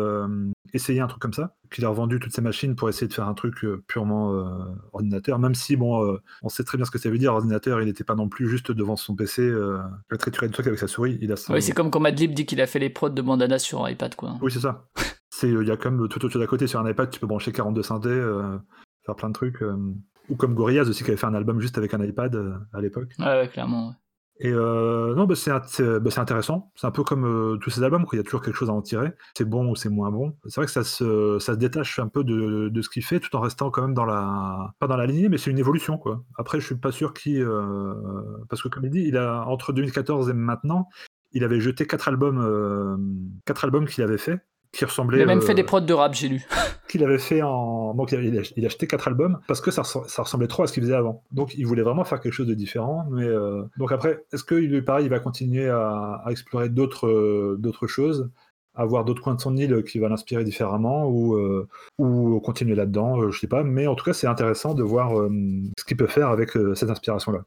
essayer 0.73 0.99
un 0.99 1.07
truc 1.07 1.21
comme 1.21 1.33
ça, 1.33 1.55
qu'il 1.71 1.85
ait 1.85 1.87
revendu 1.87 2.19
toutes 2.19 2.33
ses 2.33 2.41
machines 2.41 2.75
pour 2.75 2.89
essayer 2.89 3.07
de 3.07 3.13
faire 3.13 3.27
un 3.27 3.33
truc 3.33 3.65
purement 3.87 4.33
ordinateur, 4.91 5.39
même 5.39 5.55
si 5.55 5.77
bon, 5.77 6.19
on 6.41 6.49
sait 6.49 6.63
très 6.63 6.77
bien 6.77 6.85
ce 6.85 6.91
que 6.91 6.97
ça 6.97 7.09
veut 7.09 7.17
dire, 7.17 7.33
ordinateur, 7.33 7.79
il 7.79 7.85
n'était 7.85 8.03
pas 8.03 8.15
non 8.15 8.27
plus 8.27 8.49
juste 8.49 8.71
devant 8.71 8.97
son 8.97 9.15
PC 9.15 9.49
à 10.11 10.17
triturer 10.17 10.47
des 10.47 10.53
trucs 10.53 10.67
avec 10.67 10.79
sa 10.79 10.87
souris. 10.87 11.17
Il 11.21 11.31
a 11.31 11.35
Oui, 11.49 11.61
c'est 11.61 11.73
comme 11.73 11.89
quand 11.89 11.99
Madlib 12.01 12.33
dit 12.33 12.45
qu'il 12.45 12.59
a 12.59 12.67
fait 12.67 12.79
les 12.79 12.89
prods 12.89 13.09
de 13.09 13.21
Bandana 13.21 13.59
sur 13.59 13.87
iPad, 13.87 14.15
quoi. 14.15 14.35
Oui, 14.41 14.51
c'est 14.51 14.59
ça. 14.59 14.89
Il 15.43 15.67
y 15.67 15.71
a 15.71 15.77
comme 15.77 16.07
tout 16.09 16.25
autre 16.25 16.33
chose 16.33 16.41
à 16.41 16.47
côté 16.47 16.67
sur 16.67 16.79
un 16.79 16.89
iPad, 16.89 17.09
tu 17.09 17.19
peux 17.19 17.27
brancher 17.27 17.51
42 17.51 17.83
synthés, 17.83 18.21
faire 19.05 19.15
plein 19.15 19.29
de 19.29 19.33
trucs. 19.33 19.63
Ou 20.29 20.35
comme 20.35 20.53
Gorillaz 20.53 20.89
aussi, 20.89 21.03
qui 21.03 21.09
avait 21.09 21.17
fait 21.17 21.25
un 21.25 21.33
album 21.33 21.59
juste 21.59 21.77
avec 21.77 21.93
un 21.93 22.03
iPad 22.03 22.35
euh, 22.35 22.53
à 22.73 22.81
l'époque. 22.81 23.09
Ouais, 23.19 23.49
clairement. 23.51 23.95
Et 24.39 24.51
euh, 24.51 25.13
non, 25.15 25.25
bah, 25.25 25.35
c'est 25.35 25.51
bah, 25.51 26.09
intéressant. 26.17 26.71
C'est 26.75 26.87
un 26.87 26.91
peu 26.91 27.03
comme 27.03 27.25
euh, 27.25 27.57
tous 27.57 27.69
ces 27.69 27.83
albums, 27.83 28.05
il 28.11 28.15
y 28.17 28.19
a 28.19 28.23
toujours 28.23 28.41
quelque 28.41 28.55
chose 28.55 28.69
à 28.69 28.73
en 28.73 28.81
tirer. 28.81 29.13
C'est 29.37 29.47
bon 29.47 29.69
ou 29.69 29.75
c'est 29.75 29.89
moins 29.89 30.11
bon. 30.11 30.35
C'est 30.45 30.55
vrai 30.55 30.65
que 30.65 30.71
ça 30.71 30.83
se, 30.83 31.37
ça 31.39 31.53
se 31.53 31.57
détache 31.59 31.99
un 31.99 32.07
peu 32.07 32.23
de, 32.23 32.69
de 32.69 32.81
ce 32.81 32.89
qu'il 32.89 33.03
fait, 33.03 33.19
tout 33.19 33.35
en 33.35 33.41
restant 33.41 33.69
quand 33.69 33.83
même 33.83 33.93
dans 33.93 34.05
la, 34.05 34.73
pas 34.79 34.87
dans 34.87 34.97
la 34.97 35.05
lignée, 35.05 35.29
mais 35.29 35.37
c'est 35.37 35.51
une 35.51 35.59
évolution, 35.59 35.97
quoi. 35.97 36.23
Après, 36.37 36.59
je 36.59 36.65
suis 36.65 36.75
pas 36.75 36.91
sûr 36.91 37.13
qu'il, 37.13 37.47
parce 38.49 38.63
que 38.63 38.69
comme 38.69 38.85
il 38.85 38.91
dit, 38.91 39.03
il 39.05 39.17
a 39.17 39.45
entre 39.45 39.71
2014 39.71 40.29
et 40.29 40.33
maintenant, 40.33 40.89
il 41.31 41.43
avait 41.43 41.59
jeté 41.59 41.85
quatre 41.85 42.07
albums, 42.07 43.37
quatre 43.45 43.65
albums 43.65 43.85
qu'il 43.85 44.03
avait 44.03 44.17
fait 44.17 44.41
qui 44.73 44.85
ressemblait. 44.85 45.19
Il 45.19 45.21
a 45.21 45.25
même 45.27 45.41
fait 45.41 45.53
des 45.53 45.63
prods 45.63 45.81
de 45.81 45.93
rap, 45.93 46.13
j'ai 46.13 46.27
lu. 46.27 46.45
qu'il 46.89 47.03
avait 47.03 47.19
fait 47.19 47.41
en. 47.41 47.93
Donc 47.93 48.11
il 48.11 48.37
a, 48.37 48.65
acheté 48.65 48.87
quatre 48.87 49.07
albums 49.07 49.39
parce 49.47 49.61
que 49.61 49.71
ça, 49.71 49.83
ça 49.83 50.23
ressemblait 50.23 50.47
trop 50.47 50.63
à 50.63 50.67
ce 50.67 50.73
qu'il 50.73 50.83
faisait 50.83 50.95
avant. 50.95 51.23
Donc 51.31 51.53
il 51.55 51.65
voulait 51.65 51.83
vraiment 51.83 52.03
faire 52.03 52.19
quelque 52.19 52.33
chose 52.33 52.47
de 52.47 52.55
différent. 52.55 53.05
Mais 53.11 53.23
euh, 53.23 53.63
donc 53.77 53.91
après, 53.91 54.25
est-ce 54.33 54.43
qu'il 54.43 54.83
pareil, 54.83 55.05
il 55.05 55.09
va 55.09 55.19
continuer 55.19 55.69
à, 55.69 56.21
à 56.25 56.31
explorer 56.31 56.69
d'autres 56.69 57.07
euh, 57.07 57.55
d'autres 57.59 57.87
choses? 57.87 58.29
Avoir 58.75 59.05
d'autres 59.05 59.21
coins 59.21 59.35
de 59.35 59.41
son 59.41 59.55
île 59.55 59.83
qui 59.83 59.99
va 59.99 60.09
l'inspirer 60.09 60.43
différemment 60.43 61.07
ou, 61.07 61.35
euh, 61.35 61.67
ou 61.99 62.39
continuer 62.39 62.75
là-dedans, 62.75 63.21
euh, 63.21 63.31
je 63.31 63.39
sais 63.39 63.47
pas. 63.47 63.63
Mais 63.63 63.87
en 63.87 63.95
tout 63.95 64.05
cas, 64.05 64.13
c'est 64.13 64.27
intéressant 64.27 64.73
de 64.73 64.83
voir 64.83 65.19
euh, 65.19 65.29
ce 65.77 65.85
qu'il 65.85 65.97
peut 65.97 66.07
faire 66.07 66.29
avec 66.29 66.51
cette 66.75 66.89
inspiration-là. 66.89 67.43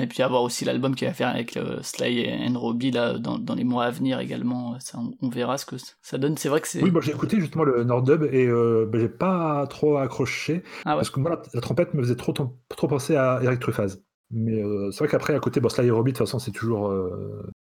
Et 0.00 0.06
puis 0.06 0.22
avoir 0.22 0.42
aussi 0.42 0.64
l'album 0.64 0.94
qu'il 0.94 1.08
va 1.08 1.14
faire 1.14 1.28
avec 1.28 1.58
Sly 1.82 2.20
et 2.20 2.48
Robbie 2.54 2.90
là, 2.90 3.18
dans, 3.18 3.38
dans, 3.38 3.54
les 3.54 3.64
mois 3.64 3.84
à 3.84 3.90
venir 3.90 4.20
également. 4.20 4.78
Ça, 4.80 4.98
on, 5.20 5.28
verra 5.28 5.58
ce 5.58 5.66
que 5.66 5.76
ça 6.02 6.18
donne. 6.18 6.36
C'est 6.36 6.48
vrai 6.48 6.60
que 6.60 6.68
c'est. 6.68 6.82
Oui, 6.82 6.90
moi 6.90 7.00
j'ai 7.00 7.12
écouté 7.12 7.40
justement 7.40 7.64
le 7.64 7.84
Nord-Dub 7.84 8.24
et 8.32 8.46
bah, 8.46 8.98
j'ai 8.98 9.08
pas 9.08 9.66
trop 9.66 9.96
accroché 9.96 10.62
ah 10.84 10.94
parce 10.94 11.10
que 11.10 11.20
moi 11.20 11.42
la, 11.52 11.60
trompette 11.60 11.94
me 11.94 12.02
faisait 12.02 12.16
trop, 12.16 12.32
trop 12.32 12.88
penser 12.88 13.16
à 13.16 13.40
Eric 13.42 13.60
Truffaz. 13.60 13.98
Mais 14.30 14.62
c'est 14.90 14.98
vrai 14.98 15.08
qu'après, 15.08 15.34
à 15.34 15.40
côté, 15.40 15.60
bon, 15.60 15.68
Sly 15.68 15.86
et 15.86 15.90
Robbie, 15.90 16.12
de 16.12 16.18
toute 16.18 16.26
façon, 16.26 16.38
c'est 16.38 16.50
toujours 16.50 16.92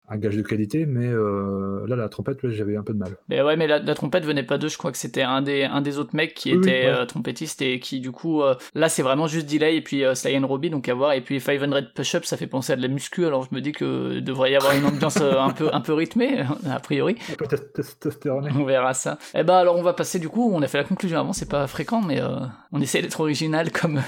un 0.09 0.17
gage 0.17 0.35
de 0.35 0.41
qualité, 0.41 0.85
mais 0.85 1.07
euh, 1.07 1.87
là, 1.87 1.95
la 1.95 2.09
trompette, 2.09 2.37
j'avais 2.49 2.75
un 2.75 2.83
peu 2.83 2.93
de 2.93 2.99
mal. 2.99 3.15
Mais 3.29 3.41
ouais, 3.41 3.55
mais 3.55 3.67
la, 3.67 3.79
trompette 3.95 4.25
venait 4.25 4.43
pas 4.43 4.57
d'eux, 4.57 4.67
je 4.67 4.77
crois 4.77 4.91
que 4.91 4.97
c'était 4.97 5.21
un 5.21 5.41
des, 5.41 5.63
un 5.63 5.81
des 5.81 5.97
autres 5.97 6.13
mecs 6.13 6.33
qui 6.33 6.51
était 6.51 6.85
euh, 6.87 7.05
trompettiste 7.05 7.61
et 7.61 7.79
qui, 7.79 8.01
du 8.01 8.11
coup, 8.11 8.41
euh, 8.41 8.55
là, 8.75 8.89
c'est 8.89 9.01
vraiment 9.01 9.27
juste 9.27 9.49
Delay 9.49 9.77
et 9.77 9.81
puis 9.81 10.03
Sly 10.13 10.37
and 10.37 10.45
Robbie, 10.45 10.69
donc 10.69 10.89
à 10.89 10.93
voir. 10.93 11.13
Et 11.13 11.21
puis 11.21 11.39
500 11.39 11.67
Push-Up, 11.95 12.25
ça 12.25 12.35
fait 12.35 12.47
penser 12.47 12.73
à 12.73 12.75
de 12.75 12.81
la 12.81 12.89
muscu, 12.89 13.25
alors 13.25 13.47
je 13.49 13.55
me 13.55 13.61
dis 13.61 13.71
que 13.71 14.19
devrait 14.19 14.51
y 14.51 14.55
avoir 14.55 14.75
une 14.75 14.85
ambiance 14.85 15.21
un, 15.21 15.51
peu, 15.51 15.69
un 15.71 15.81
peu 15.81 15.93
rythmée, 15.93 16.43
a 16.69 16.79
priori. 16.79 17.15
On 18.55 18.65
verra 18.65 18.93
ça. 18.93 19.17
Et 19.33 19.39
eh 19.39 19.43
ben, 19.43 19.55
alors, 19.55 19.77
on 19.77 19.83
va 19.83 19.93
passer, 19.93 20.19
du 20.19 20.27
coup, 20.27 20.51
on 20.53 20.61
a 20.61 20.67
fait 20.67 20.79
la 20.79 20.83
conclusion 20.83 21.17
avant, 21.19 21.33
c'est 21.33 21.49
pas 21.49 21.65
fréquent, 21.67 22.01
mais 22.01 22.21
on 22.73 22.81
essaie 22.81 23.01
d'être 23.01 23.21
original 23.21 23.71
comme 23.71 24.01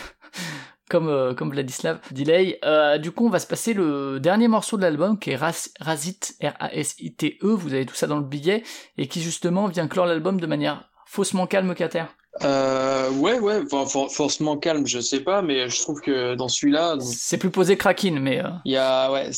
comme, 0.89 1.07
euh, 1.07 1.33
comme 1.33 1.51
Vladislav 1.51 1.99
Delay. 2.11 2.59
Euh, 2.63 2.97
du 2.97 3.11
coup, 3.11 3.25
on 3.25 3.29
va 3.29 3.39
se 3.39 3.47
passer 3.47 3.73
le 3.73 4.19
dernier 4.19 4.47
morceau 4.47 4.77
de 4.77 4.83
l'album 4.83 5.17
qui 5.17 5.31
est 5.31 5.35
Razit, 5.35 6.19
R-A-S-I-T-E, 6.41 7.47
vous 7.47 7.73
avez 7.73 7.85
tout 7.85 7.95
ça 7.95 8.07
dans 8.07 8.17
le 8.17 8.25
billet, 8.25 8.63
et 8.97 9.07
qui 9.07 9.21
justement 9.21 9.67
vient 9.67 9.87
clore 9.87 10.05
l'album 10.05 10.39
de 10.39 10.47
manière 10.47 10.89
faussement 11.05 11.47
calme, 11.47 11.73
Cater. 11.75 12.05
Euh, 12.43 13.09
ouais, 13.11 13.39
ouais, 13.39 13.61
forcément 14.09 14.57
calme, 14.57 14.85
je 14.85 14.99
sais 14.99 15.21
pas, 15.21 15.41
mais 15.41 15.69
je 15.69 15.81
trouve 15.81 16.01
que 16.01 16.35
dans 16.35 16.49
celui-là. 16.49 16.97
C'est 16.99 17.37
plus 17.37 17.49
posé 17.49 17.77
Kraken, 17.77 18.19
mais. 18.19 18.43
Euh, 18.43 18.49
il 18.65 18.73
y 18.73 18.77
a, 18.77 19.11
ouais, 19.11 19.29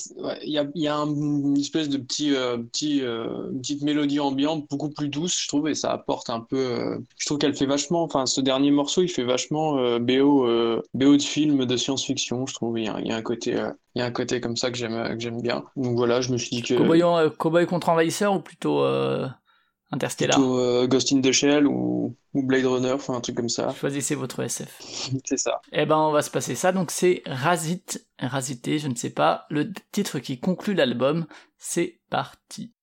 il 0.44 0.52
y 0.52 0.58
a, 0.58 0.66
y 0.74 0.88
a 0.88 0.96
une 0.96 1.58
espèce 1.58 1.90
de 1.90 1.98
petit, 1.98 2.36
euh, 2.36 2.58
petit, 2.58 3.02
euh, 3.04 3.52
petite 3.62 3.84
mélodie 3.84 4.20
ambiante 4.20 4.66
beaucoup 4.70 4.90
plus 4.90 5.10
douce, 5.10 5.40
je 5.40 5.48
trouve, 5.48 5.68
et 5.68 5.76
ça 5.76 5.92
apporte 5.92 6.30
un 6.30 6.40
peu. 6.40 7.00
je 7.18 7.26
trouve 7.26 7.38
qu'elle 7.38 7.56
fait 7.56 7.68
vachement. 7.68 8.04
Enfin, 8.04 8.26
ce 8.26 8.42
dernier 8.42 8.72
morceau, 8.72 9.04
il 9.04 9.10
fait 9.10 9.24
vachement 9.24 10.00
BO, 10.00 10.48
BO 10.94 11.18
de 11.18 11.22
film 11.22 11.66
de 11.66 11.78
science-fiction, 11.78 12.48
je 12.48 12.54
trouve. 12.56 12.80
Il 12.80 12.86
y 12.86 12.90
a, 12.90 13.00
y 13.02 13.12
a 13.12 13.16
un 13.16 13.22
côté. 13.22 13.52
il 13.96 14.00
y 14.00 14.02
a 14.02 14.06
un 14.06 14.12
côté 14.12 14.42
comme 14.42 14.58
ça 14.58 14.72
que 14.72 14.78
j'aime 14.78 15.16
que 15.16 15.20
j'aime 15.20 15.42
bien. 15.42 15.64
Donc 15.76 15.98
voilà, 15.98 16.22
je 16.22 16.32
me 16.32 16.38
suis 16.38 16.56
dit 16.56 16.62
que. 16.64 16.74
Cowboy, 16.74 17.04
Cowboy 17.38 17.68
contre 17.68 17.90
envahisseur 17.90 18.34
ou 18.34 18.40
plutôt 18.40 18.84
Interstellar. 19.92 20.36
Plutôt 20.36 20.60
euh, 20.60 20.88
Ghost 20.88 21.14
in 21.14 21.22
the 21.22 21.32
Shell 21.32 21.66
ou, 21.66 22.16
Blade 22.34 22.66
Runner, 22.66 22.92
enfin 22.92 23.16
un 23.16 23.22
truc 23.22 23.36
comme 23.36 23.50
ça. 23.50 23.74
Choisissez 23.74 24.16
votre 24.16 24.42
SF. 24.42 25.12
c'est 25.26 25.38
ça. 25.38 25.62
Eh 25.72 25.86
ben 25.86 25.98
on 25.98 26.12
va 26.12 26.22
se 26.22 26.30
passer 26.30 26.56
ça. 26.56 26.72
Donc 26.72 26.92
c'est 26.92 27.24
Razit, 27.26 28.06
Razité, 28.20 28.80
je 28.80 28.88
ne 28.88 28.96
sais 28.96 29.10
pas. 29.10 29.46
Le 29.50 29.72
titre 29.92 30.20
qui 30.20 30.40
conclut 30.40 30.74
l'album. 30.74 31.26
C'est 31.58 32.00
parti. 32.10 32.74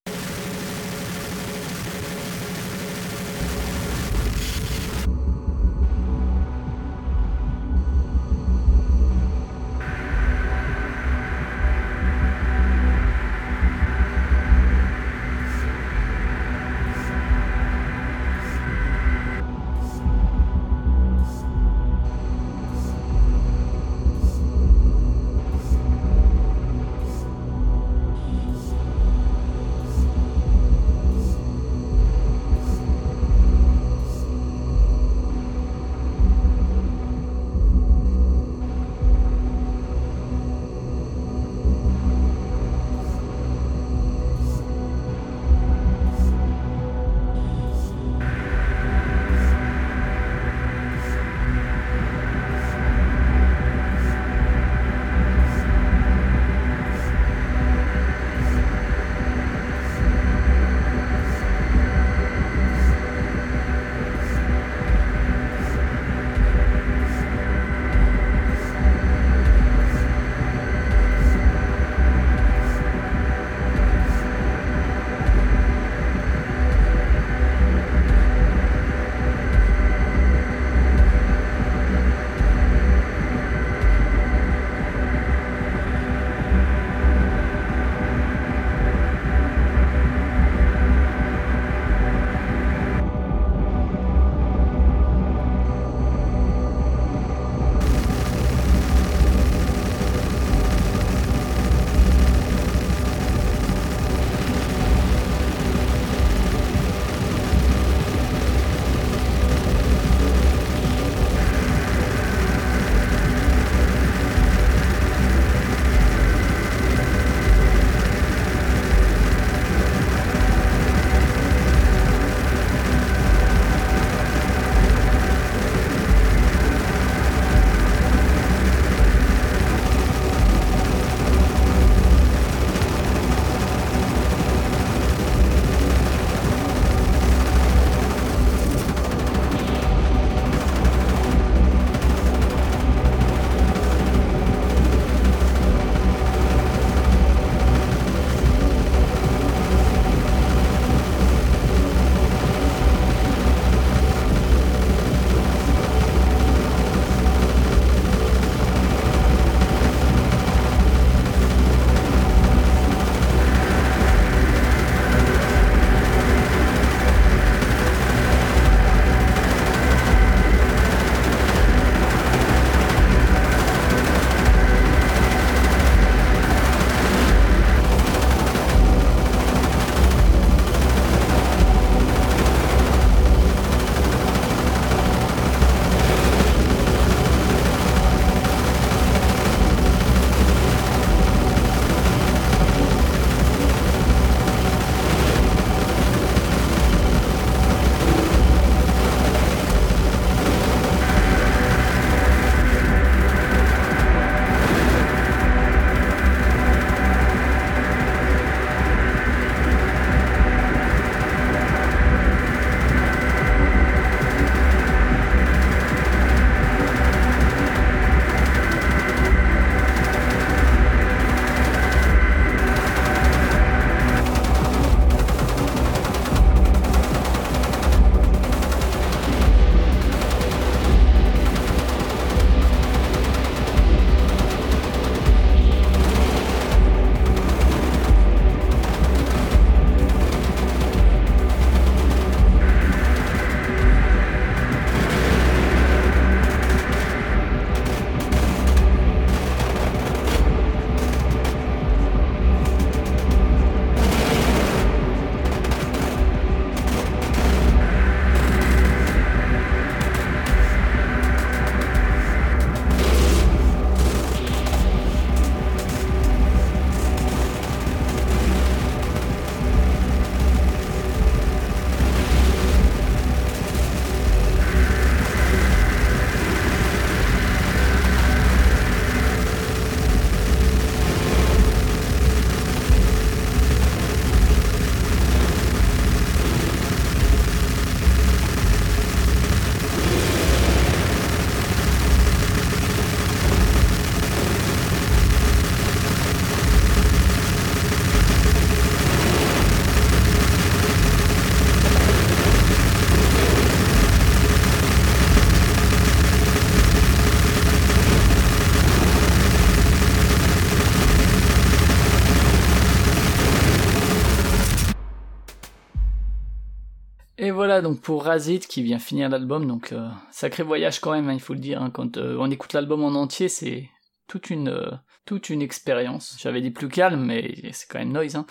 Donc 317.94 318.02
pour 318.02 318.24
Razit 318.24 318.58
qui 318.58 318.82
vient 318.82 318.98
finir 318.98 319.28
l'album, 319.28 319.68
donc 319.68 319.92
euh, 319.92 320.08
sacré 320.32 320.64
voyage 320.64 320.98
quand 320.98 321.12
même, 321.12 321.28
hein, 321.28 321.34
il 321.34 321.40
faut 321.40 321.52
le 321.54 321.60
dire. 321.60 321.80
hein, 321.80 321.92
quand 321.94 322.16
euh, 322.16 322.36
on 322.40 322.50
écoute 322.50 322.72
l'album 322.72 323.04
en 323.04 323.14
entier, 323.14 323.48
c'est 323.48 323.88
toute 324.26 324.50
une 324.50 324.68
euh, 324.68 324.90
toute 325.26 325.48
une 325.48 325.62
expérience. 325.62 326.34
J'avais 326.40 326.60
dit 326.60 326.72
plus 326.72 326.88
calme, 326.88 327.24
mais 327.24 327.54
c'est 327.72 327.86
quand 327.88 328.00
même 328.00 328.10
noise. 328.10 328.34
Hein. 328.34 328.46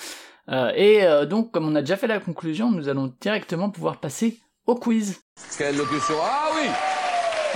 Euh, 0.48 0.72
et 0.78 1.04
euh, 1.04 1.26
donc 1.26 1.52
comme 1.52 1.68
on 1.68 1.76
a 1.76 1.82
déjà 1.82 1.98
fait 1.98 2.08
la 2.08 2.22
conclusion, 2.22 2.72
nous 2.72 2.88
allons 2.88 3.14
directement 3.20 3.70
pouvoir 3.70 4.00
passer 4.00 4.39
au 4.66 4.76
quiz. 4.76 5.20
Quelle 5.58 5.76
locution 5.76 6.16
Ah 6.24 6.48
oui 6.56 6.70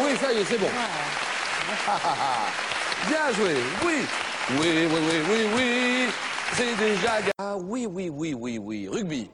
Oui, 0.03 0.11
ça 0.19 0.33
y 0.33 0.39
est, 0.39 0.43
c'est 0.43 0.59
bon. 0.59 0.67
Bien 3.07 3.31
joué, 3.33 3.55
oui 3.85 3.93
Oui, 4.59 4.59
oui, 4.59 4.87
oui, 4.91 5.21
oui, 5.29 5.45
oui 5.55 6.07
C'est 6.51 6.75
déjà... 6.77 7.19
Ah 7.37 7.55
oui, 7.57 7.85
oui, 7.89 8.09
oui, 8.09 8.33
oui, 8.33 8.57
oui, 8.57 8.89
rugby. 8.89 9.29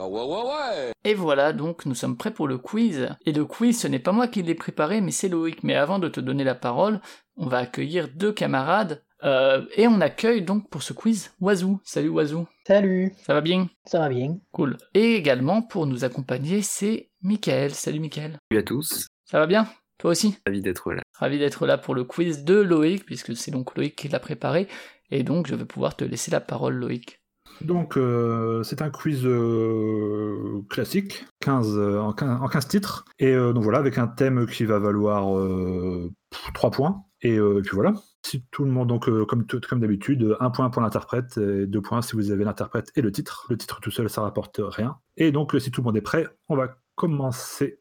Ah 0.00 0.06
ouais, 0.06 0.22
ouais, 0.22 0.42
ouais 0.42 0.92
Et 1.04 1.14
voilà, 1.14 1.52
donc 1.52 1.84
nous 1.84 1.94
sommes 1.94 2.16
prêts 2.16 2.32
pour 2.32 2.46
le 2.46 2.56
quiz. 2.58 3.08
Et 3.26 3.32
le 3.32 3.44
quiz, 3.44 3.80
ce 3.80 3.88
n'est 3.88 3.98
pas 3.98 4.12
moi 4.12 4.28
qui 4.28 4.42
l'ai 4.42 4.54
préparé, 4.54 5.00
mais 5.00 5.10
c'est 5.10 5.28
Loïc. 5.28 5.64
Mais 5.64 5.74
avant 5.74 5.98
de 5.98 6.08
te 6.08 6.20
donner 6.20 6.44
la 6.44 6.54
parole, 6.54 7.00
on 7.36 7.46
va 7.46 7.58
accueillir 7.58 8.08
deux 8.14 8.32
camarades. 8.32 9.02
Euh, 9.24 9.66
et 9.76 9.88
on 9.88 10.00
accueille 10.00 10.42
donc 10.42 10.70
pour 10.70 10.84
ce 10.84 10.92
quiz 10.92 11.32
Wazoo. 11.40 11.80
Salut 11.82 12.10
Wazoo, 12.10 12.46
Salut, 12.64 13.12
ça 13.26 13.34
va 13.34 13.40
bien? 13.40 13.68
Ça 13.84 13.98
va 13.98 14.08
bien. 14.08 14.38
Cool. 14.52 14.76
Et 14.94 15.16
également 15.16 15.62
pour 15.62 15.86
nous 15.86 16.04
accompagner, 16.04 16.62
c'est 16.62 17.10
Michael. 17.22 17.74
Salut 17.74 17.98
Michael. 17.98 18.38
Salut 18.50 18.60
à 18.60 18.62
tous, 18.62 19.08
Ça 19.24 19.40
va 19.40 19.46
bien? 19.46 19.66
Toi 19.98 20.12
aussi? 20.12 20.36
Ravi 20.46 20.62
d'être 20.62 20.92
là. 20.92 21.02
Ravi 21.18 21.40
d'être 21.40 21.66
là 21.66 21.76
pour 21.76 21.96
le 21.96 22.04
quiz 22.04 22.44
de 22.44 22.54
Loïc, 22.54 23.04
puisque 23.04 23.36
c'est 23.36 23.50
donc 23.50 23.76
Loïc 23.76 23.96
qui 23.96 24.06
l'a 24.06 24.20
préparé. 24.20 24.68
Et 25.10 25.24
donc 25.24 25.48
je 25.48 25.56
vais 25.56 25.64
pouvoir 25.64 25.96
te 25.96 26.04
laisser 26.04 26.30
la 26.30 26.40
parole 26.40 26.74
Loïc. 26.74 27.20
Donc, 27.62 27.96
euh, 27.96 28.62
c'est 28.62 28.82
un 28.82 28.90
quiz 28.90 29.22
euh, 29.24 30.62
classique, 30.70 31.26
15, 31.40 31.76
euh, 31.76 31.98
en, 31.98 32.12
15, 32.12 32.42
en 32.42 32.48
15 32.48 32.68
titres. 32.68 33.04
Et 33.18 33.34
donc 33.34 33.62
voilà, 33.62 33.78
avec 33.78 33.98
un 33.98 34.06
thème 34.06 34.46
qui 34.46 34.64
va 34.64 34.78
valoir 34.78 35.36
euh, 35.36 36.10
3 36.54 36.70
points. 36.70 37.04
Et, 37.22 37.38
puis 37.38 37.70
voilà. 37.72 37.94
Si 38.24 38.44
tout 38.50 38.64
le 38.64 38.70
monde, 38.70 38.88
donc 38.88 39.06
comme, 39.26 39.46
comme 39.46 39.80
d'habitude, 39.80 40.36
un 40.40 40.50
point 40.50 40.70
pour 40.70 40.82
l'interprète 40.82 41.36
et 41.38 41.66
deux 41.66 41.80
points 41.80 42.02
si 42.02 42.14
vous 42.14 42.30
avez 42.30 42.44
l'interprète 42.44 42.92
et 42.94 43.02
le 43.02 43.10
titre. 43.10 43.46
Le 43.50 43.56
titre 43.56 43.80
tout 43.80 43.90
seul, 43.90 44.08
ça 44.08 44.22
rapporte 44.22 44.60
rien. 44.62 44.96
Et 45.16 45.32
donc, 45.32 45.56
si 45.58 45.70
tout 45.70 45.80
le 45.80 45.86
monde 45.86 45.96
est 45.96 46.02
prêt, 46.02 46.28
on 46.48 46.56
va 46.56 46.78
commencer. 46.94 47.80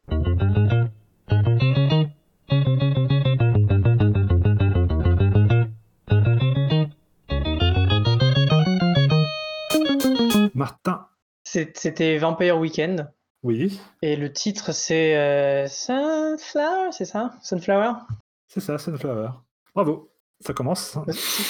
Martin, 10.57 11.05
C'était 11.43 12.17
Vampire 12.17 12.57
Weekend. 12.57 13.13
oui, 13.43 13.79
Et 14.01 14.15
le 14.15 14.33
titre, 14.33 14.71
c'est 14.71 15.15
euh, 15.15 15.67
Sunflower, 15.67 16.89
c'est 16.91 17.05
ça? 17.05 17.35
Sunflower? 17.43 17.91
C'est 18.47 18.59
ça, 18.59 18.79
Sunflower. 18.79 19.29
Bravo, 19.75 20.11
ça 20.39 20.53
commence. 20.53 20.97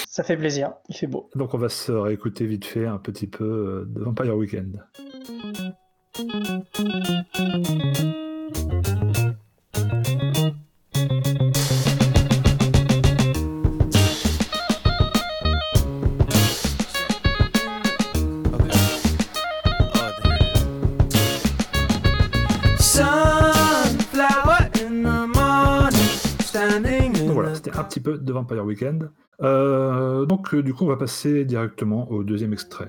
Ça 0.09 0.23
fait 0.25 0.35
plaisir, 0.35 0.73
il 0.89 0.95
fait 0.97 1.07
beau. 1.07 1.29
Donc 1.35 1.53
on 1.53 1.57
va 1.57 1.69
se 1.69 1.93
réécouter 1.93 2.45
vite 2.45 2.65
fait 2.65 2.85
un 2.85 2.97
petit 2.97 3.27
peu 3.27 3.45
euh, 3.45 3.85
de 3.87 4.03
Vampire 4.03 4.35
Weekend. 4.35 4.83
Vampire 28.33 28.65
Weekend. 28.65 29.11
Euh, 29.41 30.25
donc 30.25 30.53
euh, 30.53 30.63
du 30.63 30.73
coup 30.73 30.85
on 30.85 30.87
va 30.87 30.97
passer 30.97 31.45
directement 31.45 32.09
au 32.09 32.23
deuxième 32.23 32.53
extrait. 32.53 32.87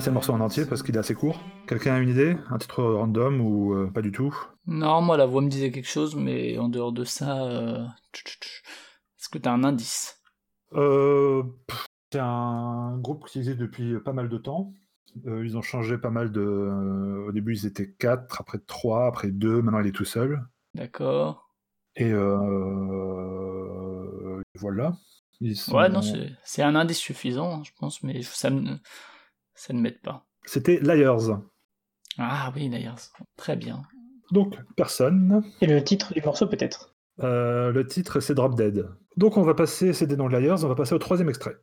Laisser 0.00 0.08
le 0.08 0.14
morceau 0.14 0.32
en 0.32 0.40
entier 0.40 0.64
parce 0.64 0.82
qu'il 0.82 0.96
est 0.96 0.98
assez 0.98 1.14
court. 1.14 1.38
Quelqu'un 1.66 1.96
a 1.96 1.98
une 1.98 2.08
idée? 2.08 2.34
Un 2.48 2.56
titre 2.56 2.82
random 2.82 3.38
ou 3.42 3.74
euh, 3.74 3.90
pas 3.92 4.00
du 4.00 4.12
tout? 4.12 4.34
Non, 4.66 5.02
moi 5.02 5.18
la 5.18 5.26
voix 5.26 5.42
me 5.42 5.50
disait 5.50 5.70
quelque 5.70 5.90
chose, 5.90 6.16
mais 6.16 6.56
en 6.56 6.70
dehors 6.70 6.92
de 6.92 7.04
ça, 7.04 7.44
euh... 7.44 7.84
est-ce 8.14 9.28
que 9.28 9.36
t'as 9.36 9.52
un 9.52 9.62
indice? 9.62 10.18
Euh, 10.72 11.42
C'est 12.10 12.18
un 12.18 12.96
groupe 12.96 13.26
qui 13.26 13.40
existe 13.40 13.58
depuis 13.58 14.00
pas 14.00 14.14
mal 14.14 14.30
de 14.30 14.38
temps. 14.38 14.72
Euh, 15.26 15.44
ils 15.44 15.58
ont 15.58 15.62
changé 15.62 15.98
pas 15.98 16.08
mal 16.08 16.32
de... 16.32 16.40
Au 17.28 17.32
début 17.32 17.54
ils 17.54 17.66
étaient 17.66 17.90
4, 17.90 18.40
après 18.40 18.58
3, 18.66 19.06
après 19.06 19.30
2, 19.30 19.60
maintenant 19.60 19.80
il 19.80 19.86
est 19.86 19.92
tout 19.92 20.06
seul. 20.06 20.42
D'accord. 20.72 21.50
Et 21.96 22.10
euh... 22.10 22.38
voilà. 24.54 24.94
Ils 25.42 25.56
sont- 25.56 25.76
Ouais, 25.76 25.90
non, 25.90 26.00
c'est 26.00 26.30
c'est 26.42 26.62
un 26.62 26.74
indice 26.74 26.98
suffisant, 26.98 27.56
hein, 27.56 27.62
je 27.64 27.72
pense, 27.78 28.02
mais 28.02 28.22
ça, 28.22 28.48
me... 28.48 28.78
ça 29.60 29.74
ne 29.74 29.80
m'aide 29.80 30.00
pas. 30.00 30.24
C'était 30.46 30.80
Liars. 30.80 31.42
Ah 32.16 32.50
oui, 32.56 32.70
d'ailleurs, 32.70 32.96
très 33.36 33.56
bien. 33.56 33.82
Donc, 34.32 34.56
personne. 34.74 35.42
Et 35.60 35.66
le 35.66 35.84
titre 35.84 36.14
du 36.14 36.22
morceau, 36.22 36.46
peut-être? 36.46 36.94
Euh, 37.22 37.70
le 37.70 37.86
titre, 37.86 38.20
c'est 38.20 38.34
Drop 38.34 38.54
Dead. 38.54 38.88
Donc, 39.18 39.36
on 39.36 39.42
va 39.42 39.52
passer, 39.52 39.92
c'est 39.92 40.06
des 40.06 40.16
noms 40.16 40.30
de 40.30 40.38
Liars, 40.38 40.64
on 40.64 40.68
va 40.68 40.74
passer 40.74 40.94
au 40.94 40.98
troisième 40.98 41.28
extrait. 41.28 41.56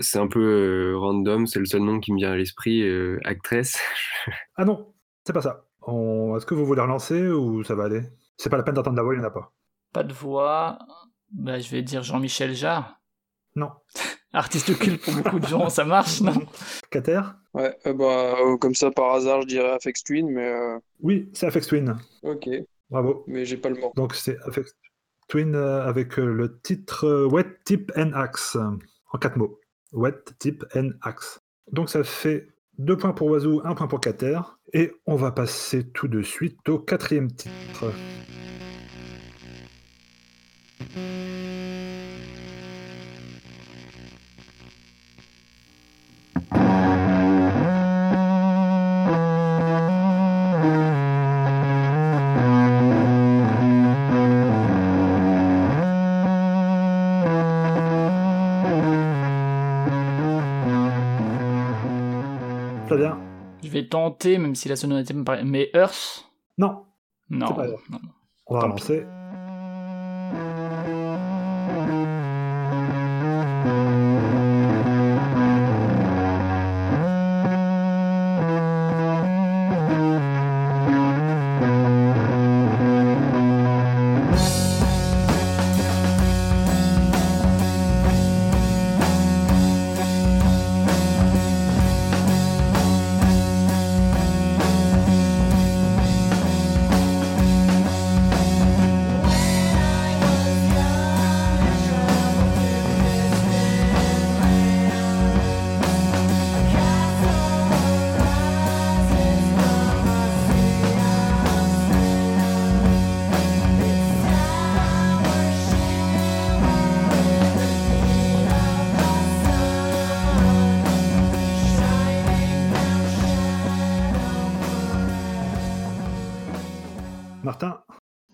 C'est 0.00 0.18
un 0.18 0.26
peu 0.28 0.40
euh, 0.94 0.98
random, 0.98 1.46
c'est 1.46 1.58
le 1.58 1.64
seul 1.66 1.82
nom 1.82 2.00
qui 2.00 2.12
me 2.12 2.18
vient 2.18 2.32
à 2.32 2.36
l'esprit. 2.36 2.82
euh, 2.82 3.18
actrice. 3.24 3.78
Ah 4.56 4.64
non, 4.64 4.92
c'est 5.24 5.32
pas 5.32 5.42
ça. 5.42 5.66
On- 5.82 6.36
Est-ce 6.36 6.46
que 6.46 6.54
vous 6.54 6.66
voulez 6.66 6.80
relancer 6.80 7.28
ou 7.28 7.62
ça 7.64 7.74
va 7.74 7.84
aller? 7.84 8.02
C'est 8.38 8.50
pas 8.50 8.56
la 8.56 8.62
peine 8.62 8.74
d'entendre 8.74 8.96
la 8.96 9.02
voix, 9.02 9.14
il 9.14 9.18
n'y 9.18 9.24
en 9.24 9.28
a 9.28 9.30
pas. 9.30 9.52
Pas 9.92 10.02
de 10.02 10.12
voix. 10.12 10.78
Bah, 11.30 11.58
je 11.58 11.70
vais 11.70 11.82
dire 11.82 12.02
Jean-Michel 12.02 12.54
Jarre. 12.54 13.00
Non. 13.54 13.70
Artiste 14.32 14.76
culte 14.78 15.02
pour 15.02 15.14
beaucoup 15.14 15.38
de 15.38 15.46
gens, 15.46 15.68
ça 15.70 15.84
marche, 15.84 16.20
non? 16.20 16.34
Cater? 16.90 17.20
Ouais, 17.54 17.74
euh, 17.86 17.94
bah, 17.94 18.36
euh, 18.38 18.56
comme 18.58 18.74
ça, 18.74 18.90
par 18.90 19.14
hasard, 19.14 19.42
je 19.42 19.46
dirais 19.46 19.70
Afex 19.70 20.02
Twin, 20.04 20.28
mais 20.30 20.46
euh, 20.46 20.78
Oui, 21.00 21.30
c'est 21.32 21.46
Afex 21.46 21.66
Twin. 21.68 21.96
ok, 22.22 22.48
Bravo. 22.90 23.24
mais 23.28 23.44
j'ai 23.46 23.56
pas 23.56 23.70
le 23.70 23.76
mot. 23.80 23.92
Donc 23.96 24.14
c'est 24.14 24.36
Afex 24.46 24.74
Twin 25.28 25.54
euh, 25.54 25.82
avec 25.86 26.18
euh, 26.18 26.26
le 26.26 26.60
titre 26.60 27.04
euh, 27.06 27.26
Wet 27.28 27.46
Tip 27.64 27.90
and 27.96 28.12
Axe 28.12 28.56
euh, 28.56 28.70
en 29.12 29.18
quatre 29.18 29.36
mots. 29.38 29.58
Wet 29.92 30.34
Tip 30.38 30.64
and 30.74 30.90
Axe? 31.02 31.40
Donc 31.72 31.90
ça 31.90 32.04
fait 32.04 32.48
deux 32.78 32.96
points 32.96 33.12
pour 33.12 33.28
Wazoo, 33.28 33.62
un 33.64 33.74
point 33.74 33.86
pour 33.86 34.00
Cater. 34.00 34.40
Et 34.72 34.92
on 35.06 35.16
va 35.16 35.30
passer 35.32 35.88
tout 35.90 36.08
de 36.08 36.22
suite 36.22 36.68
au 36.68 36.78
quatrième 36.78 37.30
titre. 37.30 37.92
Tenter, 63.96 64.36
même 64.38 64.54
si 64.54 64.68
la 64.68 64.76
sonorité 64.76 65.14
me 65.14 65.24
paraît. 65.24 65.44
Mais 65.44 65.70
Earth? 65.74 66.26
Non, 66.58 66.84
Non. 67.30 67.54
Pas 67.54 67.66
non. 67.66 67.76
on 68.46 68.54
va 68.54 68.60
Tant 68.60 68.66
relancer. 68.66 69.06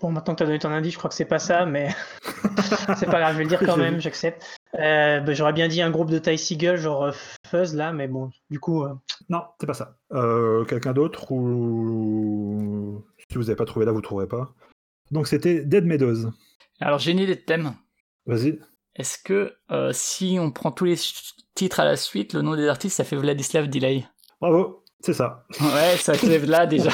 Bon, 0.03 0.11
maintenant 0.11 0.35
que 0.35 0.39
tu 0.39 0.43
as 0.43 0.47
donné 0.47 0.59
ton 0.59 0.71
indice, 0.71 0.95
je 0.95 0.99
crois 0.99 1.09
que 1.09 1.15
c'est 1.15 1.25
pas 1.25 1.39
ça, 1.39 1.65
mais 1.65 1.95
c'est 2.99 3.07
pas 3.07 3.21
grave, 3.21 3.35
je 3.35 3.39
vais 3.39 3.45
le 3.45 3.49
dire 3.49 3.61
quand 3.65 3.77
même, 3.77 4.01
j'accepte. 4.01 4.45
Euh, 4.75 5.21
bah, 5.21 5.33
J'aurais 5.33 5.53
bien 5.53 5.69
dit 5.69 5.81
un 5.81 5.93
groupe 5.93 6.11
de 6.11 6.19
Ty 6.19 6.37
Seagull, 6.37 6.77
genre 6.77 7.05
euh, 7.05 7.13
Fuzz 7.49 7.77
là, 7.77 7.93
mais 7.93 8.09
bon, 8.09 8.31
du 8.51 8.59
coup, 8.59 8.83
euh, 8.83 8.93
Non, 9.29 9.45
c'est 9.61 9.67
pas 9.67 9.75
ça. 9.75 9.97
Euh, 10.13 10.65
Quelqu'un 10.65 10.93
d'autre 10.93 11.31
ou 11.31 13.05
si 13.31 13.39
vous 13.39 13.45
n'avez 13.45 13.55
pas 13.55 13.65
trouvé 13.65 13.87
là, 13.87 13.93
vous 13.93 13.99
ne 13.99 14.03
trouverez 14.03 14.27
pas. 14.27 14.53
Donc 15.13 15.29
c'était 15.29 15.65
Dead 15.65 15.87
Meadows. 15.87 16.31
Alors, 16.81 16.99
j'ai 16.99 17.13
une 17.13 17.21
idée 17.21 17.37
de 17.37 17.41
thème. 17.41 17.73
Vas-y. 18.27 18.59
Est-ce 18.97 19.19
que 19.23 19.55
euh, 19.71 19.91
si 19.93 20.37
on 20.41 20.51
prend 20.51 20.73
tous 20.73 20.85
les 20.85 20.97
titres 21.55 21.79
à 21.79 21.85
la 21.85 21.97
suite, 21.97 22.35
le 22.35 22.43
nom 22.43 22.57
des 22.57 22.67
artistes, 22.67 22.97
ça 22.97 23.05
fait 23.05 23.17
Vladislav 23.17 23.69
Delay 23.69 24.05
Bravo, 24.41 24.82
c'est 25.03 25.13
ça. 25.13 25.45
Ouais, 25.61 25.97
ça 25.97 26.15
se 26.15 26.27
lève 26.27 26.45
là 26.49 26.67
déjà. 26.75 26.91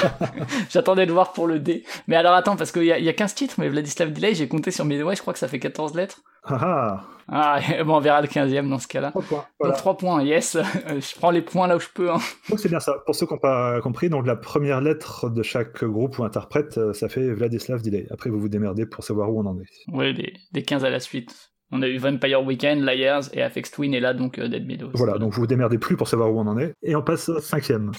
J'attendais 0.69 1.05
de 1.05 1.11
voir 1.11 1.31
pour 1.33 1.47
le 1.47 1.59
D. 1.59 1.83
Mais 2.07 2.15
alors 2.15 2.33
attends, 2.33 2.55
parce 2.55 2.71
qu'il 2.71 2.83
y, 2.85 2.91
a- 2.91 2.99
il 2.99 3.05
y 3.05 3.09
a 3.09 3.13
15 3.13 3.35
titres, 3.35 3.55
mais 3.57 3.69
Vladislav 3.69 4.11
Delay, 4.11 4.33
j'ai 4.35 4.47
compté 4.47 4.71
sur 4.71 4.85
mes 4.85 4.97
doigts, 4.99 5.13
je 5.15 5.21
crois 5.21 5.33
que 5.33 5.39
ça 5.39 5.47
fait 5.47 5.59
14 5.59 5.95
lettres. 5.95 6.21
Ah 6.45 7.03
Ah, 7.27 7.59
bon, 7.85 7.97
on 7.97 7.99
verra 7.99 8.21
le 8.21 8.27
15e 8.27 8.69
dans 8.69 8.79
ce 8.79 8.87
cas-là. 8.87 9.11
ah, 9.15 9.19
trois 9.19 9.23
points. 9.23 9.37
Donc 9.39 9.47
Voilà. 9.59 9.75
3 9.75 9.97
points, 9.97 10.23
yes. 10.23 10.55
Euh, 10.55 10.63
Je 10.99 11.15
prends 11.17 11.31
les 11.31 11.41
points 11.41 11.67
là 11.67 11.75
où 11.75 11.79
je 11.79 11.87
peux. 11.93 12.09
hein. 12.11 12.17
Donc 12.49 12.59
c'est 12.59 12.69
bien 12.69 12.79
ça. 12.79 12.95
Pour 13.05 13.13
ceux 13.15 13.25
qui 13.27 13.33
n'ont 13.33 13.39
pas 13.39 13.79
compris, 13.81 14.09
donc 14.09 14.25
la 14.25 14.35
première 14.35 14.81
lettre 14.81 15.29
de 15.29 15.43
chaque 15.43 15.83
groupe 15.83 16.17
ou 16.17 16.23
interprète, 16.23 16.77
euh, 16.77 16.93
ça 16.93 17.09
fait 17.09 17.29
Vladislav 17.31 17.81
Delay. 17.81 18.07
Après, 18.11 18.29
vous 18.29 18.39
vous 18.39 18.49
démerdez 18.49 18.85
pour 18.85 19.03
savoir 19.03 19.29
où 19.31 19.39
on 19.41 19.45
en 19.45 19.59
est. 19.59 19.93
Ouais, 19.93 20.13
des, 20.13 20.33
des 20.53 20.63
15 20.63 20.83
à 20.85 20.89
la 20.89 20.99
suite. 20.99 21.51
On 21.71 21.81
a 21.81 21.87
eu 21.87 21.97
Vampire 21.97 22.43
Weekend, 22.43 22.81
Liars 22.81 23.29
et 23.33 23.41
Afex 23.41 23.71
Twin, 23.71 23.93
et 23.93 23.99
là 23.99 24.13
donc 24.13 24.39
euh, 24.39 24.47
Dead 24.47 24.65
Meadows. 24.65 24.91
Voilà, 24.93 25.17
donc 25.17 25.33
vous 25.33 25.41
vous 25.41 25.47
démerdez 25.47 25.77
plus 25.77 25.95
pour 25.95 26.07
savoir 26.07 26.33
où 26.33 26.39
on 26.39 26.47
en 26.47 26.57
est. 26.57 26.73
Et 26.81 26.95
on 26.95 27.01
passe 27.01 27.29
au 27.29 27.39
cinquième. 27.39 27.91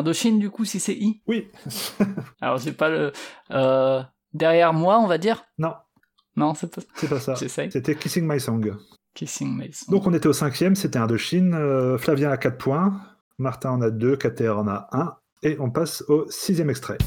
Indochine 0.00 0.38
du 0.38 0.50
coup, 0.50 0.64
si 0.64 0.80
c'est 0.80 0.94
I? 0.94 1.20
Oui. 1.26 1.48
Alors 2.40 2.58
j'ai 2.58 2.72
pas 2.72 2.88
le... 2.88 3.12
Euh, 3.50 4.02
derrière 4.32 4.72
moi, 4.72 4.98
on 4.98 5.06
va 5.06 5.18
dire? 5.18 5.44
Non, 5.58 5.74
Non, 6.36 6.54
c'est 6.54 6.74
pas... 6.74 7.20
ça. 7.20 7.34
J'essaye. 7.34 7.70
C'était 7.70 7.94
Kissing 7.94 8.26
My 8.26 8.40
Song. 8.40 8.74
Kissing 9.14 9.56
Mason. 9.56 9.90
Donc 9.90 10.06
on 10.06 10.14
était 10.14 10.28
au 10.28 10.32
cinquième, 10.32 10.74
c'était 10.74 10.98
Indochine. 10.98 11.54
Euh, 11.54 11.98
Flavien 11.98 12.30
a 12.30 12.36
4 12.36 12.58
points, 12.58 13.00
Martin 13.38 13.70
en 13.72 13.80
a 13.82 13.90
2, 13.90 14.16
Cater 14.16 14.48
en 14.50 14.68
a 14.68 14.88
1. 14.92 15.16
Et 15.42 15.56
on 15.58 15.70
passe 15.70 16.02
au 16.08 16.26
sixième 16.30 16.70
extrait. 16.70 16.98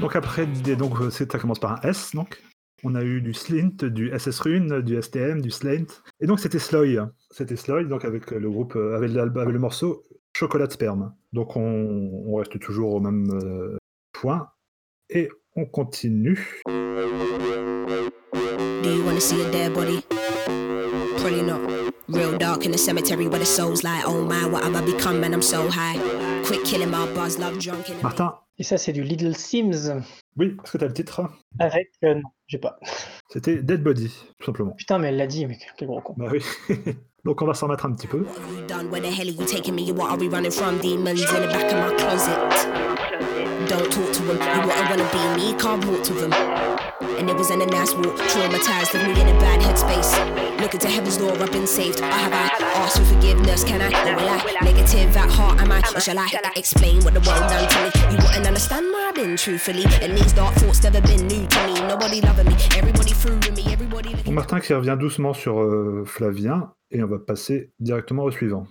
Donc 0.00 0.14
après, 0.14 0.46
donc 0.46 1.00
euh, 1.00 1.10
ça 1.10 1.26
commence 1.38 1.58
par 1.58 1.72
un 1.72 1.88
S, 1.88 2.14
donc. 2.14 2.42
On 2.84 2.94
a 2.94 3.02
eu 3.02 3.22
du 3.22 3.32
Slint, 3.32 3.88
du 3.88 4.12
SS 4.16 4.38
Rune, 4.40 4.82
du 4.82 5.00
STM, 5.00 5.40
du 5.40 5.50
Slaint. 5.50 5.86
Et 6.20 6.26
donc 6.26 6.38
c'était 6.40 6.58
Sloy. 6.58 7.00
C'était 7.30 7.56
Sloy, 7.56 7.86
donc 7.86 8.04
avec 8.04 8.30
le 8.30 8.50
groupe, 8.50 8.76
euh, 8.76 8.94
avec, 8.94 9.16
avec 9.16 9.34
le 9.34 9.58
morceau 9.58 10.02
Chocolat 10.36 10.66
de 10.66 10.72
sperme. 10.72 11.14
Donc 11.32 11.56
on, 11.56 11.62
on 11.62 12.34
reste 12.34 12.58
toujours 12.60 12.92
au 12.92 13.00
même 13.00 13.30
euh, 13.32 13.78
point. 14.12 14.50
Et 15.08 15.30
on 15.56 15.64
continue. 15.64 16.60
Do 16.66 16.72
you 18.84 19.02
wanna 21.26 21.36
see 21.36 21.40
a 21.40 21.46
dead 21.46 21.56
body? 21.56 21.76
Probably 21.76 21.86
not. 21.86 21.92
Real 22.08 22.38
dark 22.38 22.64
in 22.64 22.72
the 22.72 22.78
cemetery 22.78 23.26
where 23.26 23.40
the 23.40 23.46
soul's 23.46 23.82
like, 23.82 24.04
oh 24.06 24.22
my, 24.22 24.46
what 24.46 24.64
have 24.64 24.76
I 24.76 24.84
become? 24.84 25.20
Man, 25.20 25.34
I'm 25.34 25.42
so 25.42 25.68
high. 25.68 25.98
Quick 26.44 26.64
killing 26.64 26.90
my 26.90 27.06
buzz, 27.14 27.38
love 27.38 27.58
drunk 27.58 27.90
in 27.90 27.98
the 27.98 28.02
Martin, 28.02 28.34
Et 28.58 28.62
ça, 28.62 28.78
c'est 28.78 28.92
du 28.92 29.02
Little 29.02 29.34
Sims. 29.34 30.02
oui, 30.36 30.56
est-ce 30.64 30.72
que 30.72 30.78
tu 30.78 30.84
as 30.84 30.88
le 30.88 30.94
titre? 30.94 31.22
Avec. 31.58 31.88
euh, 32.04 32.14
non, 32.14 32.22
j'ai 32.46 32.58
pas. 32.58 32.78
C'était 33.30 33.62
Dead 33.62 33.82
Body, 33.82 34.08
tout 34.38 34.46
simplement. 34.46 34.72
Putain, 34.72 34.98
mais 34.98 35.08
elle 35.08 35.16
l'a 35.16 35.26
dit, 35.26 35.46
mais 35.46 35.58
quel 35.76 35.88
gros 35.88 36.00
con. 36.00 36.14
Bah 36.16 36.28
oui. 36.30 36.42
donc 37.24 37.42
on 37.42 37.46
va 37.46 37.54
s'en 37.54 37.68
mettre 37.68 37.86
un 37.86 37.92
petit 37.92 38.06
peu. 38.06 38.20
What 38.20 38.36
have 38.38 38.60
you 38.60 38.66
done? 38.66 38.90
Where 38.90 39.02
the 39.02 39.12
hell 39.12 39.28
are 39.28 39.32
you 39.32 39.44
taking 39.46 39.74
me? 39.74 39.90
What 39.92 40.10
are 40.10 40.18
we 40.18 40.28
running 40.28 40.52
from? 40.52 40.78
Demons 40.78 41.20
in 41.20 41.42
the 41.42 41.48
back 41.48 41.72
of 41.72 41.78
my 41.78 41.94
closet. 41.96 42.38
Don't 43.68 43.90
talk 43.90 44.12
to 44.12 44.22
them. 44.22 44.38
You 44.38 45.04
be 45.12 45.36
me, 45.36 45.54
can't 45.58 45.84
walk 45.84 46.08
with 46.08 46.20
them. 46.20 46.55
And 47.18 47.30
it 47.30 47.36
was 47.36 47.50
in 47.50 47.62
a 47.62 47.66
nice 47.66 47.94
walk, 47.94 48.16
traumatized, 48.16 48.92
me 48.94 49.20
in 49.20 49.28
a 49.28 49.38
bad 49.40 49.60
headspace. 49.60 50.60
Looking 50.60 50.80
to 50.80 50.88
heaven's 50.88 51.16
door, 51.16 51.32
I've 51.32 51.50
been 51.50 51.66
saved. 51.66 52.00
I 52.00 52.18
have 52.18 52.32
asked 52.32 52.98
for 52.98 53.04
forgiveness, 53.04 53.64
can 53.64 53.80
I? 53.80 53.88
Or 54.10 54.16
will? 54.16 54.38
Negative 54.62 55.16
at 55.16 55.30
heart, 55.30 55.60
am 55.60 55.72
I? 55.72 55.78
Or 55.94 56.00
shall 56.00 56.18
I 56.18 56.28
explain 56.56 57.02
what 57.04 57.14
the 57.14 57.20
world 57.20 57.48
done 57.48 57.68
to 57.68 57.78
me? 57.82 57.90
You 58.12 58.18
wouldn't 58.24 58.46
understand 58.46 58.86
where 58.86 59.08
I've 59.08 59.14
been, 59.14 59.36
truthfully. 59.36 59.84
Me. 59.86 60.08
Me, 60.08 60.20
me. 64.26 64.32
Martin 64.32 64.60
qui 64.60 64.74
revient 64.74 64.96
doucement 64.98 65.32
sur 65.32 65.58
euh, 65.60 66.04
Flavien. 66.04 66.72
Et 66.90 67.02
on 67.02 67.06
va 67.06 67.18
passer 67.18 67.72
directement 67.80 68.24
au 68.24 68.30
suivant. 68.30 68.66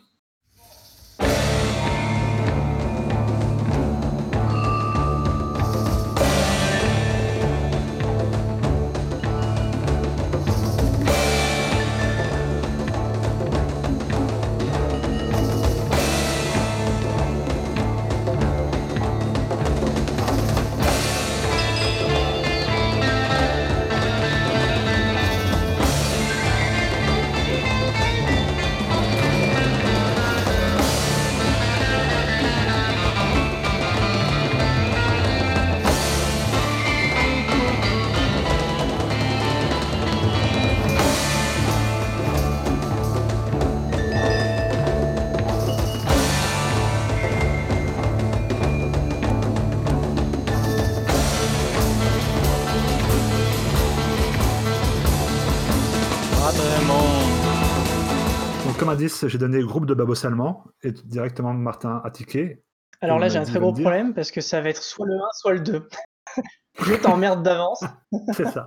j'ai 59.23 59.37
donné 59.37 59.59
le 59.59 59.65
groupe 59.65 59.85
de 59.85 59.93
Babos 59.93 60.25
Allemand 60.25 60.65
et 60.83 60.91
directement 60.91 61.53
Martin 61.53 62.01
a 62.03 62.11
tiqué. 62.11 62.63
Alors 63.01 63.19
là, 63.19 63.29
j'ai 63.29 63.39
un 63.39 63.43
très 63.43 63.59
gros 63.59 63.73
problème 63.73 64.13
parce 64.13 64.31
que 64.31 64.41
ça 64.41 64.61
va 64.61 64.69
être 64.69 64.81
soit 64.81 65.05
le 65.05 65.15
1, 65.15 65.19
soit 65.33 65.53
le 65.53 65.59
2. 65.59 65.87
je 66.85 66.93
t'emmerde 66.95 67.43
d'avance. 67.43 67.83
C'est 68.33 68.47
ça. 68.47 68.65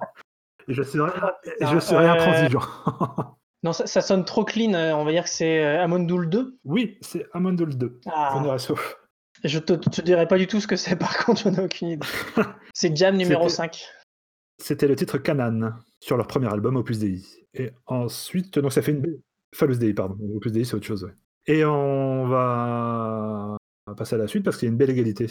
Je 0.69 0.83
serai, 0.83 1.11
je 1.61 1.95
intransigeant. 1.95 2.61
non, 3.63 3.73
ça, 3.73 4.01
sonne 4.03 4.25
trop 4.25 4.45
clean. 4.45 4.75
Euh, 4.75 4.93
on 4.93 5.05
va 5.05 5.13
dire 5.13 5.25
que 5.25 5.31
c'est 5.31 5.65
euh, 5.65 5.83
Amondoul 5.83 6.29
2. 6.29 6.59
Oui, 6.65 6.99
c'est 7.01 7.27
Amondoul 7.33 7.75
2. 7.79 8.01
Ah. 8.07 8.59
Sauf. 8.59 8.99
Je 9.45 9.59
te, 9.59 9.73
te 9.73 10.03
dirai 10.03 10.29
pas 10.29 10.37
du 10.37 10.47
tout 10.47 10.61
ce 10.61 10.67
que 10.67 10.77
c'est, 10.77 10.97
par 10.97 11.25
contre, 11.25 11.41
j'en 11.41 11.55
ai 11.55 11.61
aucune 11.61 11.89
idée. 11.89 12.07
c'est 12.75 12.95
Jam 12.95 13.17
numéro 13.17 13.49
5. 13.49 13.83
C'était 14.61 14.89
le 14.89 14.95
titre 14.95 15.17
Canaan 15.17 15.73
sur 16.01 16.19
leur 16.19 16.27
premier 16.27 16.49
album 16.53 16.77
Opus 16.77 16.99
Dei. 16.99 17.23
Et 17.55 17.71
ensuite, 17.87 18.59
donc 18.59 18.73
ça 18.73 18.83
fait 18.83 18.93
une, 18.93 19.23
Phallus 19.55 19.79
Dei, 19.79 19.95
pardon. 19.95 20.17
Opus 20.35 20.53
Dei, 20.53 20.65
c'est 20.65 20.75
autre 20.75 20.87
chose. 20.87 21.05
ouais. 21.05 21.15
Et 21.47 21.65
on 21.65 22.29
va 22.29 23.57
passer 23.97 24.17
à 24.17 24.19
la 24.19 24.29
suite 24.29 24.45
parce 24.45 24.59
qu'il 24.59 24.67
y 24.67 24.69
a 24.69 24.73
une 24.73 24.77
belle 24.79 24.91
égalité. 24.91 25.29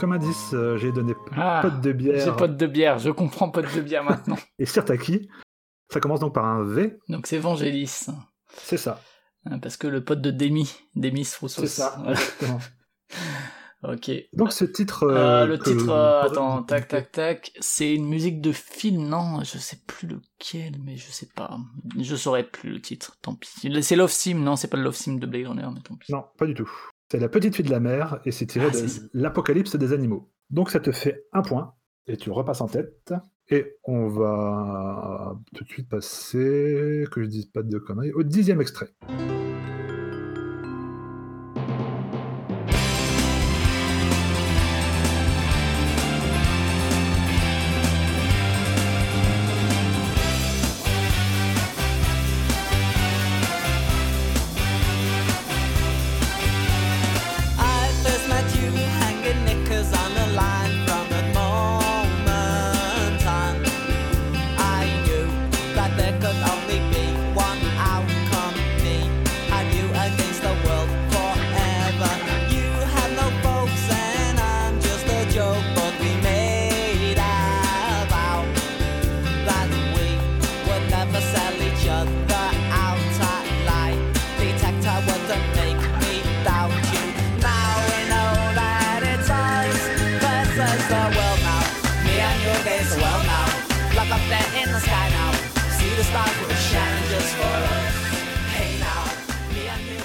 Comme 0.00 0.12
indice, 0.12 0.54
euh, 0.54 0.78
j'ai 0.78 0.92
donné 0.92 1.14
Ah, 1.36 1.60
pote 1.62 1.80
de 1.82 1.90
J'ai 1.90 1.94
bière 1.94 2.36
pote 2.36 2.56
de 2.56 2.66
bière, 2.66 2.98
je 2.98 3.10
comprends 3.10 3.50
pote 3.50 3.72
de 3.76 3.82
bière 3.82 4.02
maintenant. 4.02 4.36
et 4.58 4.64
Sirtaki. 4.64 5.28
Ça 5.92 6.00
commence 6.00 6.20
donc 6.20 6.34
par 6.34 6.46
un 6.46 6.64
V. 6.64 6.98
Donc 7.08 7.26
c'est 7.26 7.38
Vangelis. 7.38 8.06
C'est 8.56 8.76
ça. 8.78 9.00
Hein, 9.44 9.58
Parce 9.58 9.76
que 9.76 9.86
le 9.86 10.02
pote 10.02 10.22
de 10.22 10.30
Demi, 10.30 10.72
Demis 10.94 11.28
Roussos. 11.40 11.60
C'est 11.62 11.66
ça. 11.66 11.94
Voilà. 11.98 12.12
exactement. 12.12 12.60
Ok. 13.82 14.10
Donc 14.34 14.52
ce 14.52 14.66
titre. 14.66 15.04
Euh, 15.04 15.44
euh, 15.44 15.46
le 15.46 15.58
titre, 15.58 15.88
euh, 15.88 16.22
attends, 16.22 16.62
tac, 16.62 16.86
tac, 16.86 17.12
tac. 17.12 17.52
C'est 17.60 17.94
une 17.94 18.06
musique 18.06 18.42
de 18.42 18.52
film, 18.52 19.08
non 19.08 19.42
Je 19.42 19.56
sais 19.56 19.80
plus 19.86 20.06
lequel, 20.06 20.74
mais 20.84 20.98
je 20.98 21.10
sais 21.10 21.28
pas. 21.34 21.58
Je 21.98 22.14
saurais 22.14 22.44
plus 22.44 22.70
le 22.70 22.80
titre, 22.82 23.16
tant 23.22 23.34
pis. 23.34 23.48
C'est 23.80 23.96
Love 23.96 24.10
Sim, 24.10 24.34
non, 24.34 24.56
c'est 24.56 24.68
pas 24.68 24.76
le 24.76 24.82
Love 24.82 24.96
Sim 24.96 25.14
de 25.14 25.26
Blade 25.26 25.46
Runner, 25.46 25.68
mais 25.72 25.80
tant 25.80 25.96
pis. 25.96 26.12
Non, 26.12 26.26
pas 26.36 26.44
du 26.44 26.52
tout. 26.52 26.70
C'est 27.10 27.18
La 27.18 27.28
petite 27.28 27.56
fille 27.56 27.64
de 27.64 27.72
la 27.72 27.80
mer 27.80 28.20
et 28.24 28.30
c'est 28.30 28.46
tiré 28.46 28.66
Ah, 28.68 28.70
de 28.70 29.10
l'Apocalypse 29.14 29.74
des 29.74 29.92
animaux. 29.92 30.30
Donc 30.48 30.70
ça 30.70 30.78
te 30.78 30.92
fait 30.92 31.24
un 31.32 31.42
point 31.42 31.74
et 32.06 32.16
tu 32.16 32.30
repasses 32.30 32.60
en 32.60 32.68
tête. 32.68 33.12
Et 33.48 33.78
on 33.82 34.06
va 34.06 35.36
tout 35.52 35.64
de 35.64 35.68
suite 35.68 35.88
passer, 35.88 37.04
que 37.10 37.20
je 37.20 37.26
dise 37.26 37.46
pas 37.46 37.64
de 37.64 37.78
conneries, 37.78 38.12
au 38.12 38.22
dixième 38.22 38.60
extrait. 38.60 38.90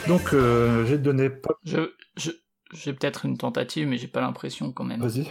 Donc, 0.07 0.33
euh, 0.33 0.85
j'ai 0.85 0.97
donné. 0.97 1.31
Je, 1.63 1.91
je, 2.17 2.31
j'ai 2.73 2.93
peut-être 2.93 3.25
une 3.25 3.37
tentative, 3.37 3.87
mais 3.87 3.97
j'ai 3.97 4.07
pas 4.07 4.21
l'impression 4.21 4.71
quand 4.71 4.83
même. 4.83 5.01
Vas-y. 5.01 5.27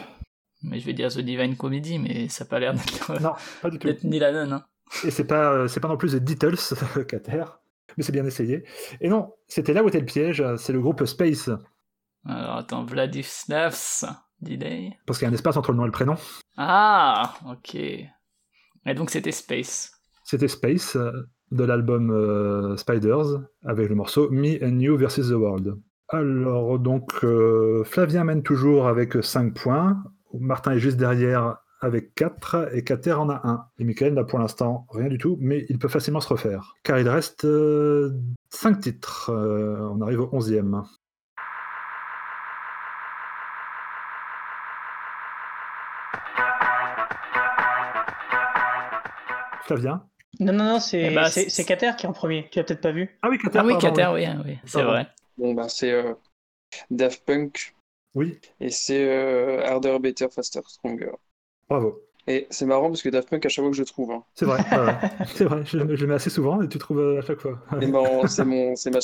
Mais 0.62 0.80
je 0.80 0.86
vais 0.86 0.94
dire 0.94 1.10
The 1.10 1.18
Divine 1.20 1.56
Comedy, 1.56 1.98
mais 1.98 2.28
ça 2.28 2.44
a 2.44 2.46
pas 2.46 2.58
l'air 2.58 2.72
d'être, 2.74 3.20
Non, 3.20 3.32
pas 3.62 3.70
du 3.70 3.78
tout. 3.78 3.88
ni 4.04 4.18
la 4.18 4.32
nonne. 4.32 4.52
Hein. 4.54 4.64
Et 5.04 5.10
c'est 5.10 5.26
pas, 5.26 5.52
euh, 5.52 5.68
c'est 5.68 5.80
pas 5.80 5.88
non 5.88 5.96
plus 5.96 6.12
The 6.12 6.22
Beatles, 6.22 6.56
Cater, 7.06 7.44
mais 7.96 8.02
c'est 8.02 8.12
bien 8.12 8.24
essayé. 8.24 8.64
Et 9.00 9.08
non, 9.08 9.34
c'était 9.46 9.74
là 9.74 9.82
où 9.84 9.88
était 9.88 10.00
le 10.00 10.06
piège, 10.06 10.42
c'est 10.56 10.72
le 10.72 10.80
groupe 10.80 11.04
Space, 11.04 11.50
Alors 12.26 12.56
attends, 12.56 12.84
Vladislavs, 12.84 14.04
Delay. 14.40 14.96
parce 15.06 15.18
qu'il 15.18 15.26
y 15.26 15.28
a 15.28 15.30
un 15.30 15.34
espace 15.34 15.56
entre 15.56 15.72
le 15.72 15.76
nom 15.78 15.84
et 15.84 15.88
le 15.88 15.92
prénom. 15.92 16.16
Ah, 16.56 17.34
ok. 17.46 17.74
Et 17.74 18.94
donc 18.94 19.10
c'était 19.10 19.32
Space. 19.32 19.92
C'était 20.24 20.48
Space, 20.48 20.96
euh, 20.96 21.12
de 21.54 21.64
l'album 21.64 22.10
euh, 22.10 22.76
Spiders, 22.76 23.40
avec 23.64 23.88
le 23.88 23.94
morceau 23.94 24.28
Me 24.30 24.62
and 24.62 24.80
You 24.80 24.96
versus 24.96 25.28
the 25.28 25.34
World. 25.34 25.76
Alors, 26.08 26.78
donc, 26.78 27.12
euh, 27.22 27.84
Flavien 27.84 28.24
mène 28.24 28.42
toujours 28.42 28.88
avec 28.88 29.22
5 29.22 29.54
points. 29.54 30.02
Martin 30.38 30.72
est 30.72 30.80
juste 30.80 30.96
derrière 30.96 31.58
avec 31.80 32.14
4 32.14 32.70
et 32.74 32.82
Cater 32.82 33.12
en 33.12 33.30
a 33.30 33.40
1. 33.44 33.66
Et 33.78 33.84
Michael 33.84 34.14
n'a 34.14 34.24
pour 34.24 34.38
l'instant 34.38 34.86
rien 34.90 35.08
du 35.08 35.16
tout, 35.16 35.38
mais 35.40 35.64
il 35.68 35.78
peut 35.78 35.88
facilement 35.88 36.20
se 36.20 36.28
refaire. 36.28 36.74
Car 36.82 36.98
il 36.98 37.08
reste 37.08 37.46
5 38.50 38.80
titres. 38.80 39.30
Euh, 39.30 39.88
on 39.92 40.00
arrive 40.00 40.20
au 40.20 40.26
11e. 40.26 40.82
Flavien? 49.62 50.04
Non, 50.40 50.52
non, 50.52 50.64
non, 50.64 50.80
c'est 50.80 51.10
Eh 51.10 51.14
bah, 51.14 51.30
c'est 51.30 51.64
Cater 51.64 51.92
qui 51.96 52.06
est 52.06 52.08
en 52.08 52.12
premier. 52.12 52.48
Tu 52.50 52.58
as 52.58 52.64
peut-être 52.64 52.80
pas 52.80 52.92
vu. 52.92 53.18
Ah 53.22 53.28
oui, 53.30 53.38
Cater. 53.38 53.58
Ah 53.58 53.64
oui, 53.64 53.72
pardon, 53.72 53.90
Cater, 53.90 54.08
oui, 54.14 54.26
oui, 54.44 54.58
c'est 54.66 54.82
vrai. 54.82 55.06
Bon, 55.36 55.54
bah, 55.54 55.68
c'est 55.68 55.90
euh, 55.92 56.14
Daft 56.90 57.24
Punk 57.24 57.74
Oui, 58.14 58.38
et 58.60 58.70
c'est 58.70 59.04
euh, 59.08 59.64
Harder, 59.64 59.98
Better, 60.00 60.28
Faster, 60.30 60.60
Stronger. 60.66 61.12
bravo. 61.68 62.00
Et 62.26 62.46
c'est 62.50 62.64
marrant 62.66 62.88
parce 62.88 63.02
que 63.02 63.08
Daft 63.10 63.28
Punk, 63.28 63.44
à 63.44 63.48
chaque 63.48 63.62
fois 63.62 63.70
que 63.70 63.76
je 63.76 63.82
le 63.82 63.86
trouve, 63.86 64.10
hein. 64.10 64.24
C'est 64.34 64.46
vrai, 64.46 64.58
c'est 65.26 65.44
vrai, 65.44 65.64
je, 65.64 65.76
le- 65.78 65.96
je 65.96 66.02
le 66.02 66.08
mets 66.08 66.14
assez 66.14 66.30
souvent 66.30 66.62
et 66.62 66.68
tu 66.68 66.78
trouves 66.78 66.98
euh, 67.00 67.18
à 67.18 67.22
chaque 67.22 67.40
fois. 67.40 67.60
c'est 67.80 67.86
marrant, 67.86 68.26
c'est 68.26 68.44
mon, 68.44 68.76
c'est 68.76 68.90
ma, 68.90 68.98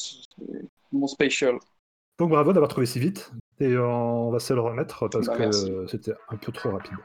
mon 0.93 1.07
special. 1.07 1.59
Donc 2.19 2.31
bravo 2.31 2.52
d'avoir 2.52 2.69
trouvé 2.70 2.86
si 2.86 2.98
vite. 2.98 3.31
Et 3.61 3.77
on 3.77 4.31
va 4.31 4.39
se 4.40 4.55
le 4.55 4.61
remettre 4.61 5.09
parce 5.09 5.27
Bah, 5.27 5.36
que 5.36 5.86
c'était 5.89 6.12
un 6.31 6.36
peu 6.36 6.51
trop 6.52 6.70
rapide. 6.70 6.97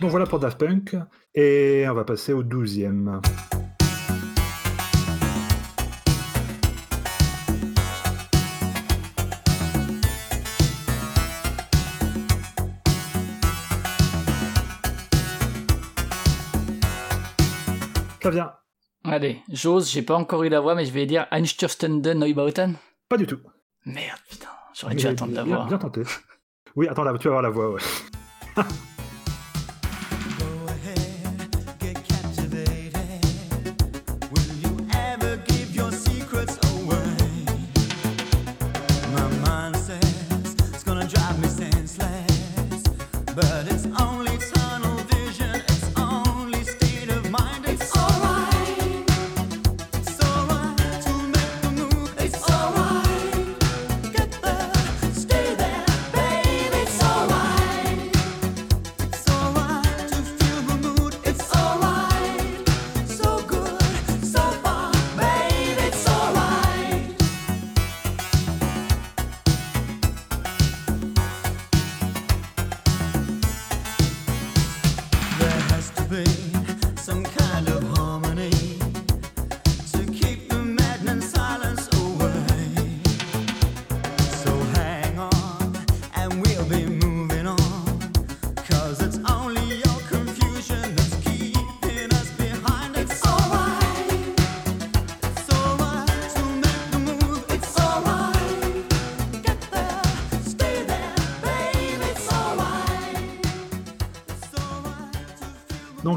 Donc 0.00 0.10
voilà 0.10 0.26
pour 0.26 0.38
Daft 0.38 0.58
Punk. 0.58 0.96
Et 1.34 1.84
on 1.88 1.94
va 1.94 2.04
passer 2.04 2.32
au 2.32 2.42
douzième. 2.42 3.20
Flavien, 18.28 18.52
Allez, 19.04 19.40
j'ose, 19.50 19.90
j'ai 19.90 20.02
pas 20.02 20.14
encore 20.14 20.42
eu 20.42 20.50
la 20.50 20.60
voix, 20.60 20.74
mais 20.74 20.84
je 20.84 20.92
vais 20.92 21.06
dire 21.06 21.26
Einstürzende 21.30 22.06
Neubauten. 22.08 22.74
pas 23.08 23.16
du 23.16 23.26
tout. 23.26 23.38
Merde, 23.86 24.18
putain, 24.28 24.48
j'aurais 24.74 24.96
dû 24.96 25.06
attendre 25.06 25.32
la 25.34 25.44
voix. 25.44 25.64
bien 25.66 25.78
tenté. 25.78 26.02
Oui, 26.76 26.86
attends, 26.88 27.04
là, 27.04 27.16
tu 27.16 27.28
vas 27.28 27.38
avoir 27.38 27.42
la 27.42 27.48
voix, 27.48 27.70
ouais. 27.70 27.80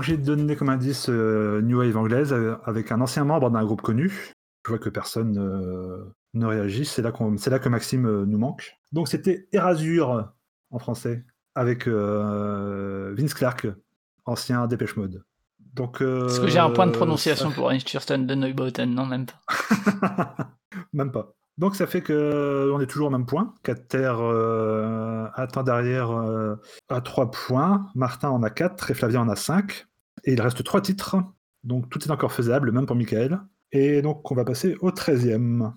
Donc 0.02 0.08
j'ai 0.08 0.18
donné 0.18 0.56
comme 0.56 0.70
indice 0.70 1.10
euh, 1.10 1.62
New 1.62 1.78
Wave 1.78 1.96
anglaise 1.96 2.34
euh, 2.34 2.56
avec 2.66 2.92
un 2.92 3.02
ancien 3.02 3.24
membre 3.24 3.52
d'un 3.52 3.64
groupe 3.64 3.84
connu. 3.84 4.34
Je 4.66 4.70
vois 4.70 4.80
que 4.80 4.90
personne 4.90 5.38
euh, 5.38 6.04
ne 6.34 6.48
réagit. 6.48 6.86
C'est 6.86 7.04
là, 7.04 7.12
qu'on- 7.12 7.38
c'est 7.38 7.52
là 7.52 7.60
que 7.60 7.70
Maxime 7.70 8.24
nous 8.24 8.38
manque. 8.40 8.74
Donc 8.92 9.08
c'était 9.10 9.48
Erasure 9.52 10.32
en 10.72 10.80
français 10.80 11.24
avec 11.54 11.88
Vince 11.88 13.34
Clark, 13.36 13.68
ancien 14.26 14.66
Dépêche 14.66 14.96
Mode. 14.96 15.24
Donc, 15.76 16.02
euh, 16.02 16.26
Est-ce 16.26 16.40
que 16.42 16.48
j'ai 16.48 16.58
un 16.58 16.72
point 16.72 16.88
de 16.88 16.92
prononciation 16.94 17.52
pour 17.52 17.72
Einstürzende 17.72 18.32
Neubauten 18.32 18.96
Non, 18.96 19.06
même 19.06 19.28
pas. 19.28 20.36
Même 20.94 21.12
pas. 21.12 21.34
Donc 21.60 21.76
ça 21.76 21.86
fait 21.86 22.02
que 22.02 22.12
euh, 22.14 22.74
on 22.74 22.80
est 22.82 22.88
toujours 22.88 23.08
au 23.08 23.12
même 23.12 23.26
point. 23.28 23.54
Cater 23.62 24.12
euh, 24.20 25.28
attend 25.36 25.62
derrière 25.64 26.10
euh, 26.12 26.56
à 26.90 27.02
3 27.02 27.30
points. 27.30 27.86
Martin 27.94 28.30
en 28.30 28.42
a 28.42 28.50
4 28.50 28.90
et 28.90 28.94
Flavien 28.96 29.22
en 29.22 29.30
a 29.30 29.36
5. 29.36 29.86
Et 30.24 30.34
il 30.34 30.42
reste 30.42 30.64
3 30.64 30.82
titres. 30.82 31.18
Donc 31.64 31.90
tout 31.90 32.04
est 32.04 32.12
encore 32.12 32.32
faisable, 32.32 32.72
même 32.72 32.86
pour 32.86 32.96
Michael. 32.96 33.40
Et 33.72 34.02
donc 34.02 34.30
on 34.32 34.36
va 34.36 34.46
passer 34.46 34.76
au 34.82 34.92
13e. 34.92 35.74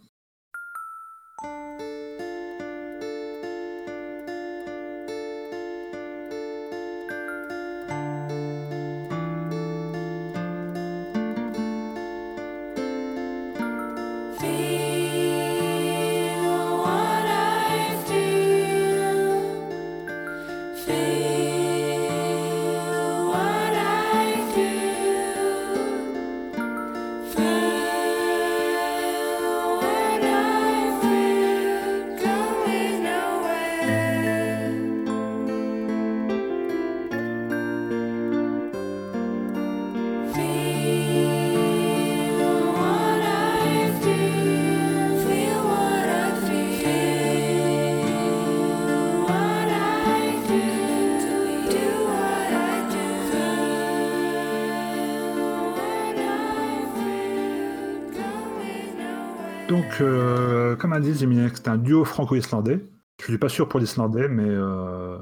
Indice, 61.04 61.20
j'ai 61.20 61.26
mis 61.26 61.36
que 61.50 61.56
c'était 61.56 61.68
un 61.68 61.78
duo 61.78 62.04
franco-islandais. 62.04 62.86
Je 63.20 63.26
suis 63.26 63.38
pas 63.38 63.48
sûr 63.48 63.68
pour 63.68 63.80
l'islandais, 63.80 64.28
mais, 64.28 64.48
euh, 64.48 65.18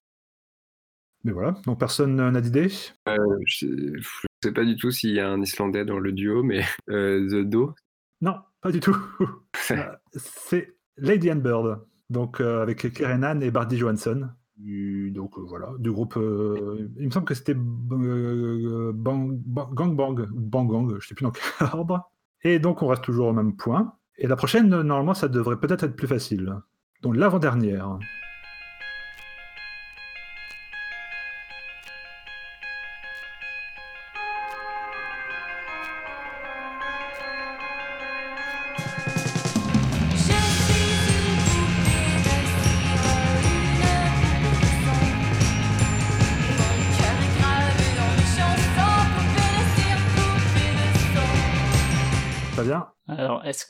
mais 1.25 1.33
voilà. 1.33 1.53
Donc, 1.67 1.79
personne 1.79 2.17
n'a 2.17 2.41
d'idée? 2.41 2.69
Euh, 3.09 3.17
je, 3.47 3.67
je 3.99 4.09
sais 4.43 4.53
pas 4.53 4.65
du 4.65 4.77
tout 4.77 4.91
s'il 4.91 5.13
y 5.13 5.21
a 5.21 5.29
un 5.29 5.41
Islandais 5.43 5.85
dans 5.85 5.99
le 5.99 6.13
duo, 6.13 6.43
mais 6.43 6.65
euh, 6.91 7.29
The 7.29 7.49
Do. 7.49 7.75
Non, 8.21 8.37
pas 8.61 8.73
du 8.73 8.81
tout. 8.81 8.97
C'est 10.15 10.75
Lady 10.97 11.31
and 11.31 11.37
Bird, 11.37 11.81
donc 12.11 12.41
avec 12.41 12.93
Kerenan 12.93 13.41
et 13.41 13.51
Bardi 13.51 13.77
Johansson. 13.77 14.29
Du, 14.57 15.11
donc 15.11 15.39
voilà, 15.39 15.71
du 15.79 15.91
groupe. 15.91 16.15
il 16.17 17.07
me 17.07 17.11
semble 17.11 17.27
que 17.27 17.35
c'était 17.35 17.55
Gang 17.55 18.93
Bang, 18.95 20.29
Bang 20.31 20.71
Gang, 20.71 20.99
je 21.01 21.09
sais 21.09 21.15
plus 21.15 21.25
dans 21.25 21.33
quel 21.33 21.43
ordre. 21.73 22.11
Et 22.43 22.59
donc 22.59 22.83
on 22.83 22.87
reste 22.87 23.03
toujours 23.03 23.29
au 23.29 23.33
même 23.33 23.57
point. 23.57 23.97
Et 24.19 24.27
la 24.27 24.37
prochaine, 24.37 24.69
normalement, 24.69 25.15
ça 25.15 25.29
devrait 25.29 25.59
peut-être 25.59 25.85
être 25.85 25.97
plus 25.97 26.07
facile. 26.07 26.55
Donc 27.03 27.17
l'avant-dernière. 27.17 27.99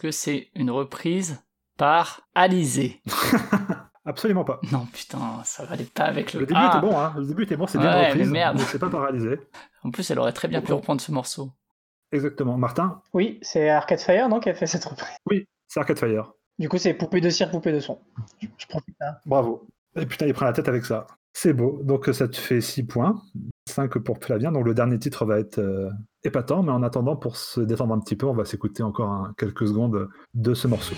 Que 0.03 0.11
c'est 0.11 0.49
une 0.57 0.71
reprise 0.71 1.41
par 1.79 2.23
Alizé 2.35 3.01
Absolument 4.05 4.43
pas. 4.45 4.61
Non, 4.73 4.87
putain, 4.93 5.41
ça 5.45 5.65
valait 5.65 5.85
pas 5.85 6.03
avec 6.05 6.33
le. 6.35 6.41
Le 6.41 6.47
début 6.47 6.59
Ah 6.61 6.73
était 6.77 6.85
bon, 6.85 6.99
hein. 6.99 7.15
Le 7.17 7.25
début 7.25 7.45
était 7.45 7.57
bon, 7.57 7.69
c'est 7.69 7.79
bien 7.79 7.93
Ouais, 7.95 8.09
reprise, 8.09 8.27
mais 8.27 8.33
merde. 8.41 8.59
c'est 8.59 8.81
pas 8.81 8.91
paralysé. 8.91 9.39
En 9.85 9.93
plus, 9.93 10.11
elle 10.11 10.19
aurait 10.19 10.33
très 10.33 10.49
bien 10.49 10.61
pu 10.61 10.73
reprendre 10.73 11.01
ce 11.01 11.13
morceau. 11.13 11.53
Exactement. 12.11 12.59
Martin? 12.59 13.01
Oui, 13.15 13.39
c'est 13.43 13.71
Arcade 13.71 14.01
Fire, 14.01 14.29
non, 14.29 14.41
qui 14.41 14.51
a 14.51 14.55
fait 14.55 14.67
cette 14.67 14.85
reprise. 14.85 15.15
Oui, 15.31 15.47
c'est 15.69 15.79
Arcade 15.79 16.01
Fire. 16.01 16.33
Du 16.59 16.69
coup, 16.69 16.79
c'est 16.79 16.95
poupée 16.95 17.21
de 17.21 17.31
cire, 17.31 17.49
poupée 17.53 17.71
de 17.73 17.79
son. 17.79 18.01
Je, 18.41 18.49
je 18.59 18.67
profite. 18.67 18.97
hein. 19.01 19.15
Bravo. 19.25 19.69
Et 19.95 20.05
putain, 20.05 20.27
il 20.27 20.35
prend 20.35 20.47
la 20.47 20.53
tête 20.53 20.69
avec 20.69 20.85
ça. 20.85 21.07
C'est 21.33 21.53
beau. 21.53 21.79
Donc 21.85 22.07
ça 22.13 22.27
te 22.27 22.37
fait 22.37 22.61
6 22.61 22.83
points. 22.83 23.23
5 23.69 23.99
pour 24.01 24.19
Flavien. 24.19 24.51
Donc 24.51 24.67
le 24.67 24.75
dernier 24.75 24.99
titre 24.99 25.25
va 25.25 25.39
être 25.39 25.59
euh, 25.61 25.89
épatant. 26.25 26.63
Mais 26.63 26.73
en 26.73 26.83
attendant, 26.83 27.17
pour 27.17 27.37
se 27.37 27.61
détendre 27.61 27.95
un 27.95 28.01
petit 28.01 28.17
peu, 28.17 28.27
on 28.27 28.35
va 28.35 28.45
s'écouter 28.45 28.83
encore 28.83 29.29
quelques 29.37 29.67
secondes 29.67 30.09
de 30.35 30.55
ce 30.55 30.69
morceau. 30.69 30.95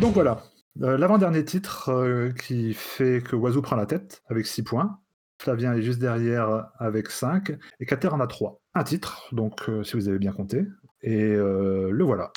Donc 0.00 0.14
voilà. 0.14 0.38
Euh, 0.80 0.96
L'avant-dernier 0.96 1.44
titre 1.44 1.88
euh, 1.88 2.30
qui 2.30 2.72
fait 2.72 3.20
que 3.20 3.34
Oiseau 3.34 3.62
prend 3.62 3.74
la 3.74 3.86
tête 3.86 4.22
avec 4.28 4.46
6 4.46 4.62
points. 4.62 5.00
Flavien 5.40 5.74
est 5.74 5.82
juste 5.82 5.98
derrière 5.98 6.70
avec 6.78 7.10
5. 7.10 7.52
Et 7.80 7.86
Cater 7.86 8.08
en 8.08 8.20
a 8.20 8.28
3. 8.28 8.60
Un 8.74 8.84
titre, 8.84 9.28
donc 9.32 9.68
euh, 9.68 9.82
si 9.82 9.96
vous 9.96 10.08
avez 10.08 10.18
bien 10.18 10.32
compté. 10.32 10.64
Et 11.02 11.32
euh, 11.34 11.90
le 11.90 12.04
voilà. 12.04 12.30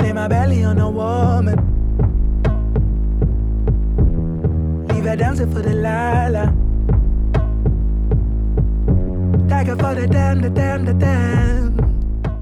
Lay 0.00 0.12
my 0.12 0.28
belly 0.28 0.66
on 0.66 0.76
a 0.76 0.90
woman. 0.90 1.56
Leave 4.88 5.06
her 5.06 5.16
dancing 5.16 5.50
for 5.52 5.62
the 5.62 5.72
lala. 5.72 6.52
Tiger 9.48 9.76
for 9.76 9.94
the 9.94 10.08
damn, 10.08 10.40
the 10.40 10.50
damn, 10.50 10.84
the 10.84 10.98
damn. 10.98 11.76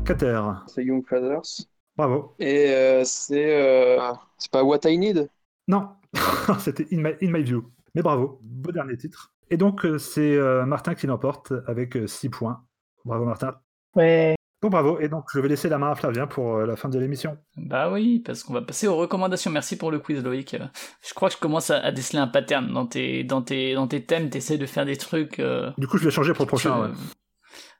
Cater. 0.06 0.40
C'est 0.66 0.84
Young 0.84 1.02
Fathers. 1.06 1.68
Bravo. 1.96 2.34
Et 2.38 2.70
euh, 2.70 3.02
c'est 3.04 3.54
euh, 3.60 4.00
c'est 4.38 4.50
pas 4.50 4.62
What 4.64 4.80
I 4.86 4.98
Need 4.98 5.28
Non, 5.68 5.88
c'était 6.58 6.86
in 6.92 6.98
my, 7.02 7.10
in 7.22 7.30
My 7.30 7.42
View. 7.42 7.70
Mais 7.94 8.02
bravo, 8.02 8.38
beau 8.42 8.72
dernier 8.72 8.96
titre. 8.96 9.32
Et 9.50 9.56
donc, 9.56 9.84
euh, 9.84 9.98
c'est 9.98 10.36
euh, 10.36 10.64
Martin 10.66 10.94
qui 10.94 11.06
l'emporte 11.06 11.52
avec 11.66 11.96
6 12.06 12.28
points. 12.30 12.64
Bravo, 13.04 13.24
Martin. 13.24 13.54
Ouais. 13.94 14.34
Bon, 14.62 14.70
bravo. 14.70 14.98
Et 14.98 15.08
donc, 15.08 15.26
je 15.32 15.38
vais 15.38 15.46
laisser 15.48 15.68
la 15.68 15.76
main 15.78 15.90
à 15.90 15.94
Flavien 15.94 16.26
pour 16.26 16.56
euh, 16.56 16.66
la 16.66 16.74
fin 16.74 16.88
de 16.88 16.98
l'émission. 16.98 17.36
Bah 17.56 17.92
oui, 17.92 18.20
parce 18.24 18.42
qu'on 18.42 18.54
va 18.54 18.62
passer 18.62 18.88
aux 18.88 18.96
recommandations. 18.96 19.50
Merci 19.50 19.76
pour 19.76 19.90
le 19.90 19.98
quiz, 20.00 20.24
Loïc. 20.24 20.54
Euh, 20.54 20.66
Je 21.06 21.12
crois 21.14 21.28
que 21.28 21.34
je 21.34 21.40
commence 21.40 21.70
à, 21.70 21.76
à 21.80 21.92
déceler 21.92 22.18
un 22.18 22.26
pattern 22.26 22.72
dans 22.72 22.86
tes, 22.86 23.22
dans 23.22 23.42
tes, 23.42 23.74
dans 23.74 23.86
tes 23.86 24.02
thèmes. 24.02 24.30
T'essaies 24.30 24.56
de 24.58 24.66
faire 24.66 24.86
des 24.86 24.96
trucs. 24.96 25.38
euh, 25.38 25.70
Du 25.78 25.86
coup, 25.86 25.98
je 25.98 26.04
vais 26.04 26.10
changer 26.10 26.32
pour 26.32 26.46
le 26.46 26.48
prochain. 26.48 26.80
ouais. 26.80 26.88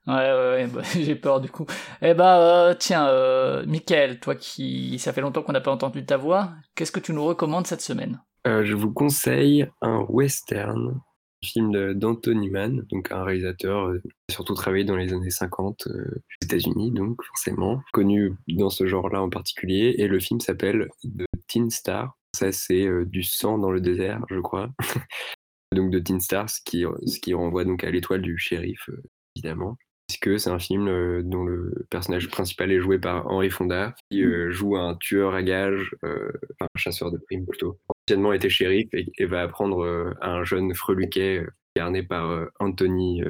Ouais, 0.07 0.15
ouais, 0.15 0.67
bah, 0.67 0.83
j'ai 0.95 1.17
peur 1.17 1.41
du 1.41 1.51
coup. 1.51 1.67
Eh 2.03 2.15
bah, 2.15 2.39
euh, 2.41 2.75
tiens, 2.79 3.09
euh, 3.09 3.65
Michael, 3.67 4.21
toi 4.21 4.35
qui, 4.35 4.99
ça 4.99 5.13
fait 5.13 5.21
longtemps 5.21 5.43
qu'on 5.43 5.53
n'a 5.53 5.61
pas 5.61 5.73
entendu 5.73 6.05
ta 6.05 6.17
voix, 6.17 6.53
qu'est-ce 6.75 6.93
que 6.93 7.01
tu 7.01 7.13
nous 7.13 7.25
recommandes 7.25 7.67
cette 7.67 7.81
semaine? 7.81 8.21
Euh, 8.47 8.65
je 8.65 8.75
vous 8.75 8.93
conseille 8.93 9.67
un 9.81 10.01
western, 10.11 11.01
un 11.43 11.47
film 11.47 11.95
d'Anthony 11.95 12.51
Mann, 12.51 12.83
donc 12.91 13.11
un 13.11 13.25
réalisateur 13.25 13.87
euh, 13.87 14.03
surtout 14.31 14.55
travaillé 14.55 14.85
dans 14.85 14.97
les 14.97 15.15
années 15.15 15.31
50 15.31 15.87
euh, 15.87 16.15
aux 16.15 16.45
États-Unis, 16.45 16.93
donc 16.93 17.23
forcément 17.25 17.81
connu 17.95 18.35
dans 18.49 18.69
ce 18.69 18.87
genre-là 18.87 19.23
en 19.23 19.31
particulier. 19.31 19.95
Et 19.97 20.09
le 20.09 20.21
film 20.21 20.41
s'appelle 20.41 20.89
The 21.03 21.25
Teen 21.49 21.71
Star. 21.71 22.19
Ça, 22.37 22.53
c'est 22.53 22.89
du 23.07 23.23
sang 23.23 23.59
dans 23.59 23.71
le 23.71 23.81
désert, 23.81 24.21
je 24.29 24.41
crois. 24.41 24.69
donc 25.73 25.91
de 25.91 26.01
Teen 26.01 26.21
Star, 26.21 26.51
ce 26.51 26.61
qui, 26.63 26.85
ce 27.07 27.21
qui 27.21 27.33
renvoie 27.33 27.65
donc 27.65 27.85
à 27.85 27.91
l'étoile 27.91 28.23
du 28.23 28.37
shérif, 28.37 28.91
évidemment. 29.37 29.77
Puisque 30.07 30.39
c'est 30.39 30.51
un 30.51 30.59
film 30.59 30.87
euh, 30.89 31.23
dont 31.25 31.45
le 31.45 31.87
personnage 31.89 32.29
principal 32.29 32.71
est 32.71 32.81
joué 32.81 32.99
par 32.99 33.27
Henry 33.27 33.49
Fonda, 33.49 33.95
qui 34.11 34.23
euh, 34.23 34.51
joue 34.51 34.77
un 34.77 34.97
tueur 34.97 35.35
à 35.35 35.43
gages, 35.43 35.97
euh, 36.05 36.31
enfin 36.61 36.69
un 36.75 36.79
chasseur 36.79 37.11
de 37.11 37.17
primes 37.17 37.47
plutôt, 37.47 37.81
anciennement 37.89 38.35
était 38.35 38.51
shérif 38.51 38.89
et, 38.93 39.11
et 39.17 39.25
va 39.25 39.41
apprendre 39.43 39.83
euh, 39.83 40.13
à 40.21 40.31
un 40.31 40.45
jeune 40.45 40.75
freluquet 40.75 41.47
incarné 41.75 42.03
par 42.03 42.49
Anthony 42.61 43.23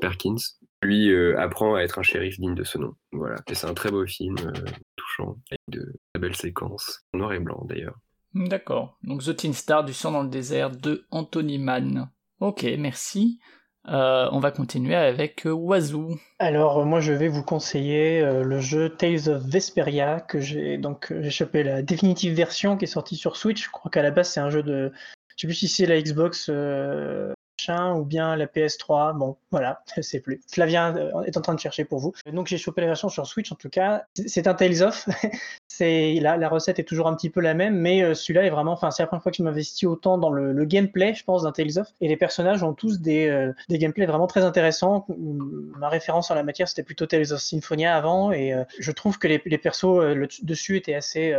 Perkins. 0.00 0.36
Lui 0.82 1.14
apprend 1.36 1.74
à 1.74 1.80
être 1.80 1.98
un 1.98 2.02
shérif 2.02 2.38
digne 2.38 2.54
de 2.54 2.64
ce 2.64 2.78
nom. 2.78 2.94
Voilà. 3.12 3.36
Et 3.50 3.54
c'est 3.54 3.66
un 3.66 3.74
très 3.74 3.90
beau 3.90 4.06
film, 4.06 4.36
touchant, 4.96 5.36
avec 5.50 5.60
de 5.68 5.92
très 6.12 6.20
belles 6.20 6.36
séquences, 6.36 7.02
en 7.12 7.18
noir 7.18 7.34
et 7.34 7.40
blanc 7.40 7.66
d'ailleurs. 7.68 7.98
D'accord. 8.32 8.98
Donc 9.02 9.22
The 9.22 9.36
Teen 9.36 9.52
Star 9.52 9.84
du 9.84 9.92
sang 9.92 10.12
dans 10.12 10.22
le 10.22 10.30
désert 10.30 10.70
de 10.70 11.04
Anthony 11.10 11.58
Mann. 11.58 12.10
Ok, 12.40 12.66
merci. 12.78 13.38
Euh, 13.88 14.28
on 14.32 14.40
va 14.40 14.50
continuer 14.50 14.94
avec 14.94 15.42
Wazoo. 15.44 16.18
Alors, 16.38 16.78
euh, 16.78 16.84
moi, 16.84 17.00
je 17.00 17.12
vais 17.12 17.28
vous 17.28 17.42
conseiller 17.42 18.20
euh, 18.20 18.42
le 18.42 18.58
jeu 18.58 18.88
Tales 18.88 19.28
of 19.28 19.42
Vesperia, 19.42 20.20
que 20.20 20.40
j'ai 20.40 20.78
donc 20.78 21.12
j'ai 21.20 21.30
chopé 21.30 21.62
la 21.62 21.82
définitive 21.82 22.32
version 22.34 22.76
qui 22.76 22.84
est 22.84 22.88
sortie 22.88 23.16
sur 23.16 23.36
Switch. 23.36 23.64
Je 23.64 23.70
crois 23.70 23.90
qu'à 23.90 24.02
la 24.02 24.10
base, 24.10 24.30
c'est 24.30 24.40
un 24.40 24.50
jeu 24.50 24.62
de. 24.62 24.90
Je 25.36 25.42
sais 25.42 25.46
plus 25.46 25.54
si 25.54 25.68
c'est 25.68 25.86
la 25.86 26.00
Xbox 26.00 26.50
ou 27.96 28.04
bien 28.04 28.36
la 28.36 28.46
PS3. 28.46 29.16
Bon, 29.16 29.36
voilà, 29.50 29.82
je 29.96 30.02
sais 30.02 30.20
plus. 30.20 30.40
Flavien 30.52 30.96
euh, 30.96 31.22
est 31.22 31.36
en 31.36 31.40
train 31.40 31.54
de 31.54 31.60
chercher 31.60 31.84
pour 31.84 31.98
vous. 31.98 32.12
Donc, 32.32 32.46
j'ai 32.46 32.58
chopé 32.58 32.80
la 32.80 32.88
version 32.88 33.08
sur 33.08 33.26
Switch 33.26 33.50
en 33.52 33.54
tout 33.54 33.70
cas. 33.70 34.04
C'est- 34.26 34.44
un 34.46 34.54
Tales 34.54 34.82
of. 34.82 35.08
c'est 35.68 36.18
la, 36.20 36.36
la 36.36 36.48
recette 36.48 36.78
est 36.78 36.84
toujours 36.84 37.06
un 37.08 37.14
petit 37.14 37.30
peu 37.30 37.40
la 37.40 37.54
même, 37.54 37.76
mais 37.76 38.02
euh, 38.02 38.14
celui-là 38.14 38.44
est 38.44 38.50
vraiment. 38.50 38.72
Enfin, 38.72 38.90
c'est 38.90 39.02
la 39.02 39.06
première 39.06 39.22
fois 39.22 39.32
que 39.32 39.38
je 39.38 39.42
m'investis 39.42 39.84
autant 39.88 40.18
dans 40.18 40.30
le, 40.30 40.64
gameplay, 40.66 41.14
je 41.14 41.24
pense, 41.24 41.44
d'un 41.44 41.52
Tales 41.52 41.78
of. 41.78 41.88
Et 42.00 42.08
les 42.08 42.16
personnages 42.16 42.62
ont 42.62 42.74
tous 42.74 43.00
des, 43.00 43.28
euh, 43.28 43.52
des 43.68 43.78
gameplays 43.78 44.06
vraiment 44.06 44.26
très 44.26 44.42
intéressants. 44.44 45.06
Ma 45.08 45.88
référence 45.88 46.30
en 46.30 46.34
la 46.34 46.42
matière, 46.42 46.68
c'était 46.68 46.82
plutôt 46.82 47.06
Tales 47.06 47.32
of 47.32 47.40
Symphonia 47.40 47.96
avant, 47.96 48.32
et 48.32 48.54
je 48.78 48.90
trouve 48.92 49.18
que 49.18 49.26
les, 49.28 49.40
les 49.46 49.58
persos 49.58 50.02
le- 50.14 50.28
dessus 50.42 50.76
étaient 50.76 50.94
assez. 50.94 51.34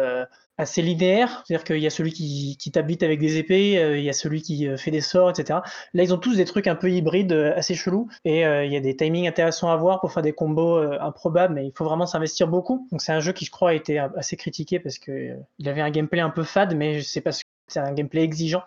Assez 0.57 0.81
linéaires, 0.81 1.43
c'est-à-dire 1.45 1.63
qu'il 1.65 1.79
y 1.79 1.87
a 1.87 1.89
celui 1.89 2.13
qui, 2.13 2.55
qui 2.57 2.71
t'habite 2.71 3.03
avec 3.03 3.19
des 3.19 3.37
épées, 3.37 3.77
euh, 3.77 3.97
il 3.97 4.03
y 4.03 4.09
a 4.09 4.13
celui 4.13 4.41
qui 4.41 4.67
euh, 4.67 4.77
fait 4.77 4.91
des 4.91 5.01
sorts, 5.01 5.29
etc. 5.29 5.59
Là, 5.93 6.03
ils 6.03 6.13
ont 6.13 6.17
tous 6.17 6.37
des 6.37 6.45
trucs 6.45 6.67
un 6.67 6.75
peu 6.75 6.89
hybrides, 6.91 7.33
euh, 7.33 7.53
assez 7.55 7.75
chelous, 7.75 8.07
et 8.23 8.41
il 8.41 8.71
y 8.71 8.77
a 8.77 8.79
des 8.79 8.95
timings 8.95 9.27
intéressants 9.27 9.69
à 9.69 9.75
voir 9.75 9.99
pour 9.99 10.11
faire 10.11 10.23
des 10.23 10.33
combos 10.33 10.77
improbables, 10.99 11.53
mais 11.53 11.65
il 11.65 11.71
faut 11.75 11.85
vraiment 11.85 12.05
s'investir 12.05 12.47
beaucoup. 12.47 12.87
Donc 12.91 13.01
c'est 13.01 13.11
un 13.11 13.19
jeu 13.19 13.33
qui, 13.33 13.45
je 13.45 13.51
crois, 13.51 13.71
a 13.71 13.73
été 13.73 13.99
assez 13.99 14.37
critiqué 14.37 14.79
parce 14.79 14.97
que 14.97 15.35
il 15.59 15.69
avait 15.69 15.81
un 15.81 15.91
gameplay 15.91 16.21
un 16.21 16.29
peu 16.29 16.43
fade, 16.43 16.75
mais 16.75 17.01
c'est 17.01 17.21
parce 17.21 17.39
que 17.43 17.47
c'est 17.67 17.79
un 17.79 17.93
gameplay 17.93 18.21
exigeant 18.21 18.63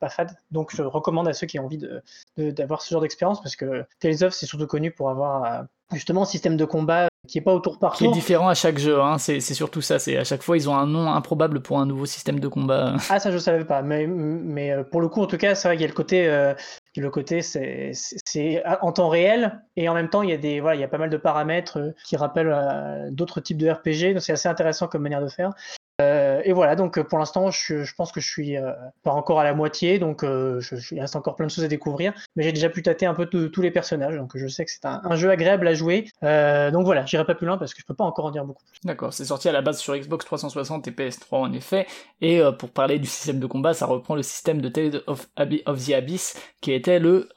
pas 0.00 0.08
fade. 0.08 0.30
Donc 0.50 0.74
je 0.74 0.82
recommande 0.82 1.28
à 1.28 1.34
ceux 1.34 1.46
qui 1.46 1.58
ont 1.58 1.66
envie 1.66 1.76
de- 1.76 2.02
de- 2.38 2.50
d'avoir 2.50 2.80
ce 2.80 2.90
genre 2.90 3.02
d'expérience 3.02 3.42
parce 3.42 3.54
que 3.54 3.84
Tales 4.00 4.24
of 4.24 4.32
c'est 4.32 4.46
surtout 4.46 4.66
connu 4.66 4.90
pour 4.90 5.10
avoir 5.10 5.66
justement 5.92 6.22
un 6.22 6.26
système 6.26 6.56
de 6.56 6.64
combat 6.64 7.09
qui 7.28 7.38
est 7.38 7.42
pas 7.42 7.52
au 7.52 7.60
tour 7.60 7.78
par 7.78 7.94
Qui 7.94 8.06
est 8.06 8.10
différent 8.10 8.48
à 8.48 8.54
chaque 8.54 8.78
jeu, 8.78 9.00
hein. 9.00 9.18
c'est 9.18 9.40
surtout 9.40 9.82
ça. 9.82 9.98
C'est 9.98 10.16
à 10.16 10.24
chaque 10.24 10.42
fois 10.42 10.56
ils 10.56 10.68
ont 10.68 10.74
un 10.74 10.86
nom 10.86 11.12
improbable 11.12 11.60
pour 11.60 11.78
un 11.78 11.86
nouveau 11.86 12.06
système 12.06 12.40
de 12.40 12.48
combat. 12.48 12.94
Ah 13.08 13.20
ça 13.20 13.30
je 13.30 13.38
savais 13.38 13.64
pas, 13.64 13.82
mais, 13.82 14.06
mais 14.06 14.72
euh, 14.72 14.84
pour 14.84 15.00
le 15.00 15.08
coup 15.08 15.22
en 15.22 15.26
tout 15.26 15.36
cas 15.36 15.54
c'est 15.54 15.68
vrai 15.68 15.76
qu'il 15.76 15.82
y 15.82 15.84
a 15.84 15.88
le 15.88 15.94
côté, 15.94 16.26
euh, 16.26 16.54
le 16.96 17.10
côté 17.10 17.42
c'est 17.42 18.62
en 18.80 18.92
temps 18.92 19.08
réel 19.08 19.60
et 19.76 19.88
en 19.88 19.94
même 19.94 20.08
temps 20.08 20.22
il 20.22 20.30
y 20.30 20.32
a 20.32 20.36
des 20.36 20.60
voilà 20.60 20.76
il 20.76 20.80
y 20.80 20.84
a 20.84 20.88
pas 20.88 20.98
mal 20.98 21.10
de 21.10 21.16
paramètres 21.16 21.78
euh, 21.78 21.90
qui 22.04 22.16
rappellent 22.16 22.52
euh, 22.52 23.10
d'autres 23.10 23.40
types 23.40 23.58
de 23.58 23.70
RPG 23.70 24.14
donc 24.14 24.22
c'est 24.22 24.32
assez 24.32 24.48
intéressant 24.48 24.88
comme 24.88 25.02
manière 25.02 25.22
de 25.22 25.28
faire. 25.28 25.52
Euh, 26.00 26.40
et 26.44 26.52
voilà 26.52 26.76
donc 26.76 26.98
euh, 26.98 27.04
pour 27.04 27.18
l'instant 27.18 27.50
je, 27.50 27.94
pense 27.94 28.12
que 28.12 28.20
je 28.20 28.28
suis 28.28 28.56
euh, 28.56 28.72
pas 29.02 29.10
encore 29.10 29.40
à 29.40 29.44
la 29.44 29.54
moitié 29.54 29.98
donc 29.98 30.22
il 30.22 31.00
reste 31.00 31.16
encore 31.16 31.36
plein 31.36 31.46
de 31.46 31.50
choses 31.50 31.64
à 31.64 31.68
découvrir 31.68 32.12
mais 32.36 32.42
j'ai 32.42 32.52
déjà 32.52 32.68
pu 32.68 32.82
tâter 32.82 33.06
un 33.06 33.14
peu 33.14 33.26
tous 33.26 33.62
les 33.62 33.70
personnages 33.70 34.16
donc 34.16 34.32
je 34.34 34.46
sais 34.46 34.64
que 34.64 34.70
c'est 34.70 34.84
un, 34.84 35.16
jeu 35.16 35.30
agréable 35.30 35.68
à 35.68 35.74
jouer 35.74 36.06
donc 36.22 36.84
voilà 36.84 37.04
j'irai 37.04 37.24
pas 37.24 37.34
plus 37.34 37.46
loin 37.46 37.58
parce 37.58 37.74
que 37.74 37.80
je 37.80 37.86
peux 37.86 37.94
pas 37.94 38.04
encore 38.04 38.26
en 38.26 38.30
dire 38.30 38.44
beaucoup. 38.44 38.62
D'accord, 38.84 39.12
c'est 39.12 39.24
sorti 39.24 39.48
à 39.48 39.52
la 39.52 39.62
base 39.62 39.78
sur 39.78 39.96
Xbox 39.96 40.24
360 40.24 40.88
et 40.88 40.90
PS3 40.90 41.36
en 41.36 41.52
effet. 41.52 41.86
Et 42.20 42.40
pour 42.58 42.70
parler 42.70 42.98
du 42.98 43.06
système 43.06 43.40
de 43.40 43.46
combat, 43.46 43.74
ça 43.74 43.86
reprend 43.86 44.14
le 44.14 44.22
système 44.22 44.60
de 44.60 44.68
Tales 44.68 45.02
of, 45.06 45.28
of 45.66 45.86
the 45.86 45.92
Abyss 45.92 46.40
qui 46.60 46.72
était 46.72 46.98
le, 46.98 47.28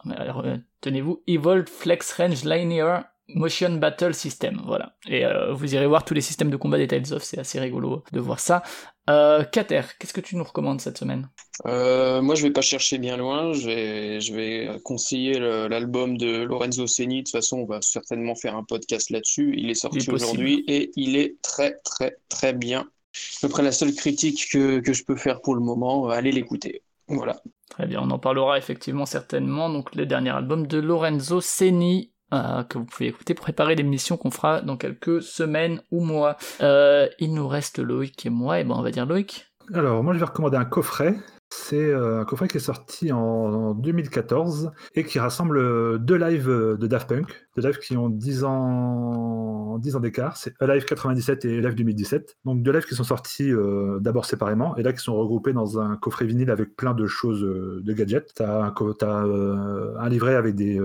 tenez-vous, 0.82 1.22
Evolved 1.28 1.70
Flex 1.70 2.14
Range 2.14 2.44
Linear 2.44 3.04
Motion 3.30 3.76
Battle 3.76 4.14
System. 4.14 4.62
Voilà. 4.66 4.96
Et 5.08 5.26
euh, 5.26 5.54
vous 5.54 5.74
irez 5.74 5.88
voir 5.88 6.04
tous 6.06 6.14
les 6.14 6.22
systèmes 6.22 6.50
de 6.50 6.58
combat 6.58 6.78
des 6.78 6.88
Tales 6.88 7.14
of, 7.14 7.24
c'est 7.24 7.40
assez 7.40 7.60
rigolo 7.60 8.04
de 8.12 8.20
voir 8.20 8.40
ça. 8.40 8.64
Euh, 9.10 9.44
Kater, 9.44 9.82
qu'est-ce 10.00 10.14
que 10.14 10.22
tu 10.22 10.36
nous 10.36 10.44
recommandes 10.44 10.80
cette 10.80 10.98
semaine? 10.98 11.30
Euh, 11.66 12.22
moi, 12.22 12.36
je 12.36 12.44
vais 12.44 12.52
pas 12.52 12.62
chercher 12.62 12.98
bien 12.98 13.18
loin. 13.18 13.54
Je 13.54 13.66
vais, 13.66 14.22
je 14.22 14.34
vais 14.34 14.70
conseiller 14.84 15.40
le- 15.40 15.68
l'album 15.68 16.18
de 16.18 16.44
Lorenzo 16.44 16.88
Seni. 16.88 17.18
De 17.18 17.22
toute 17.24 17.32
façon, 17.32 17.60
on 17.60 17.66
va 17.66 17.82
certainement 17.82 18.36
faire 18.36 18.56
un 18.56 18.64
podcast 18.64 19.10
là-dessus. 19.10 19.54
Il 19.58 19.70
est 19.70 19.76
sorti 19.76 20.10
aujourd'hui 20.10 20.64
et 20.68 20.92
il 20.96 21.18
est 21.18 21.36
très, 21.42 21.78
très, 21.84 22.18
très 22.30 22.54
bien. 22.54 22.82
À 22.82 23.42
peu 23.42 23.50
près 23.50 23.64
la 23.64 23.72
seule 23.72 23.94
critique 23.94 24.48
que, 24.52 24.80
que 24.80 24.94
je 24.94 25.04
peux 25.04 25.18
faire 25.18 25.42
pour 25.42 25.56
le 25.56 25.62
moment. 25.62 26.08
Allez 26.10 26.32
l'écouter. 26.32 26.82
Voilà. 27.10 27.42
Très 27.70 27.88
bien, 27.88 28.00
on 28.02 28.10
en 28.12 28.20
parlera 28.20 28.58
effectivement 28.58 29.06
certainement. 29.06 29.70
Donc 29.70 29.94
le 29.96 30.06
dernier 30.06 30.30
album 30.30 30.66
de 30.68 30.80
Lorenzo 30.80 31.42
Seni. 31.42 32.13
Euh, 32.34 32.64
que 32.64 32.78
vous 32.78 32.86
pouvez 32.86 33.08
écouter 33.08 33.34
pour 33.34 33.44
préparer 33.44 33.76
l'émission 33.76 34.18
qu'on 34.18 34.32
fera 34.32 34.62
dans 34.62 34.78
quelques 34.78 35.22
semaines 35.22 35.82
ou 35.92 36.04
mois. 36.04 36.38
Euh, 36.62 37.08
il 37.20 37.34
nous 37.34 37.48
reste 37.48 37.80
Loïc 37.80 38.26
et 38.26 38.30
moi, 38.30 38.60
et 38.60 38.64
ben 38.64 38.76
on 38.76 38.82
va 38.82 38.92
dire 38.92 39.06
Loïc. 39.06 39.48
Alors, 39.74 40.04
moi, 40.04 40.14
je 40.14 40.20
vais 40.20 40.26
recommander 40.26 40.58
un 40.58 40.66
coffret. 40.66 41.16
C'est 41.50 41.76
euh, 41.76 42.22
un 42.22 42.26
coffret 42.26 42.48
qui 42.48 42.58
est 42.58 42.62
sorti 42.62 43.12
en, 43.12 43.20
en 43.20 43.74
2014 43.76 44.72
et 44.96 45.04
qui 45.04 45.20
rassemble 45.20 46.04
deux 46.04 46.16
lives 46.16 46.50
de 46.50 46.88
Daft 46.88 47.08
Punk, 47.08 47.46
deux 47.56 47.68
lives 47.68 47.80
qui 47.80 47.96
ont 47.98 48.10
10 48.10 48.44
ans, 48.44 49.78
10 49.78 49.96
ans 49.96 50.00
d'écart. 50.00 50.38
C'est 50.38 50.54
Alive 50.60 50.86
97 50.86 51.46
et 51.46 51.60
Alive 51.60 51.76
2017. 51.76 52.38
Donc, 52.46 52.64
deux 52.64 52.72
lives 52.72 52.86
qui 52.86 52.96
sont 52.96 53.04
sortis 53.04 53.52
euh, 53.52 54.00
d'abord 54.00 54.26
séparément 54.26 54.76
et 54.76 54.84
là 54.84 54.92
qui 54.92 55.00
sont 55.00 55.16
regroupés 55.16 55.54
dans 55.54 55.80
un 55.80 55.96
coffret 55.96 56.26
vinyle 56.26 56.50
avec 56.50 56.76
plein 56.76 56.94
de 56.94 57.06
choses, 57.06 57.44
euh, 57.44 57.82
de 57.84 57.94
gadgets. 57.94 58.34
Tu 58.36 58.44
as, 58.44 58.64
un, 58.66 58.74
t'as, 58.98 59.26
euh, 59.26 59.96
un 60.00 60.10
livret 60.10 60.36
avec 60.36 60.56
des, 60.56 60.80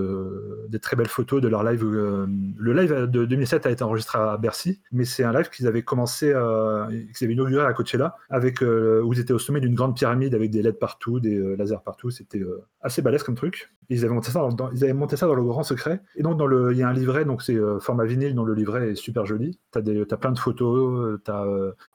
des 0.68 0.78
très 0.78 0.96
belles 0.96 1.08
photos 1.08 1.40
de 1.40 1.48
leur 1.48 1.64
live. 1.64 1.84
le 1.84 2.72
live 2.72 3.06
de 3.06 3.24
2007 3.24 3.66
a 3.66 3.70
été 3.70 3.82
enregistré 3.82 4.18
à 4.18 4.36
Bercy, 4.36 4.80
mais 4.92 5.04
c'est 5.04 5.24
un 5.24 5.32
live 5.32 5.48
qu'ils 5.50 5.66
avaient 5.66 5.82
commencé, 5.82 6.26
qu'ils 6.28 7.24
avaient 7.24 7.34
inauguré 7.34 7.64
à 7.64 7.72
Coachella, 7.72 8.16
avec, 8.30 8.60
où 8.60 9.12
ils 9.12 9.20
étaient 9.20 9.32
au 9.32 9.38
sommet 9.38 9.60
d'une 9.60 9.74
grande 9.74 9.96
pyramide 9.96 10.34
avec 10.34 10.50
des 10.50 10.62
LED 10.62 10.78
partout, 10.78 11.20
des 11.20 11.56
lasers 11.56 11.82
partout. 11.84 12.10
C'était 12.10 12.42
assez 12.82 13.02
balèze 13.02 13.22
comme 13.22 13.34
truc. 13.34 13.70
Ils 13.89 14.05
avaient 14.05 14.15
monté 14.15 14.31
ça 14.31 14.47
dans, 14.48 14.70
ils 14.70 14.85
avaient 14.85 14.93
monté 14.93 15.16
ça 15.16 15.27
dans 15.27 15.35
le 15.35 15.43
grand 15.43 15.62
secret. 15.62 16.02
Et 16.16 16.23
donc, 16.23 16.36
dans 16.36 16.47
le, 16.47 16.73
il 16.73 16.78
y 16.78 16.82
a 16.82 16.89
un 16.89 16.93
livret, 16.93 17.24
donc 17.24 17.43
c'est 17.43 17.55
euh, 17.55 17.78
format 17.78 18.05
vinyle, 18.05 18.35
dont 18.35 18.44
le 18.44 18.55
livret 18.55 18.90
est 18.90 18.94
super 18.94 19.24
joli. 19.24 19.59
Tu 19.73 19.78
as, 19.78 20.16
plein 20.16 20.32
de 20.32 20.39
photos, 20.39 21.19
tu 21.24 21.31
as 21.31 21.44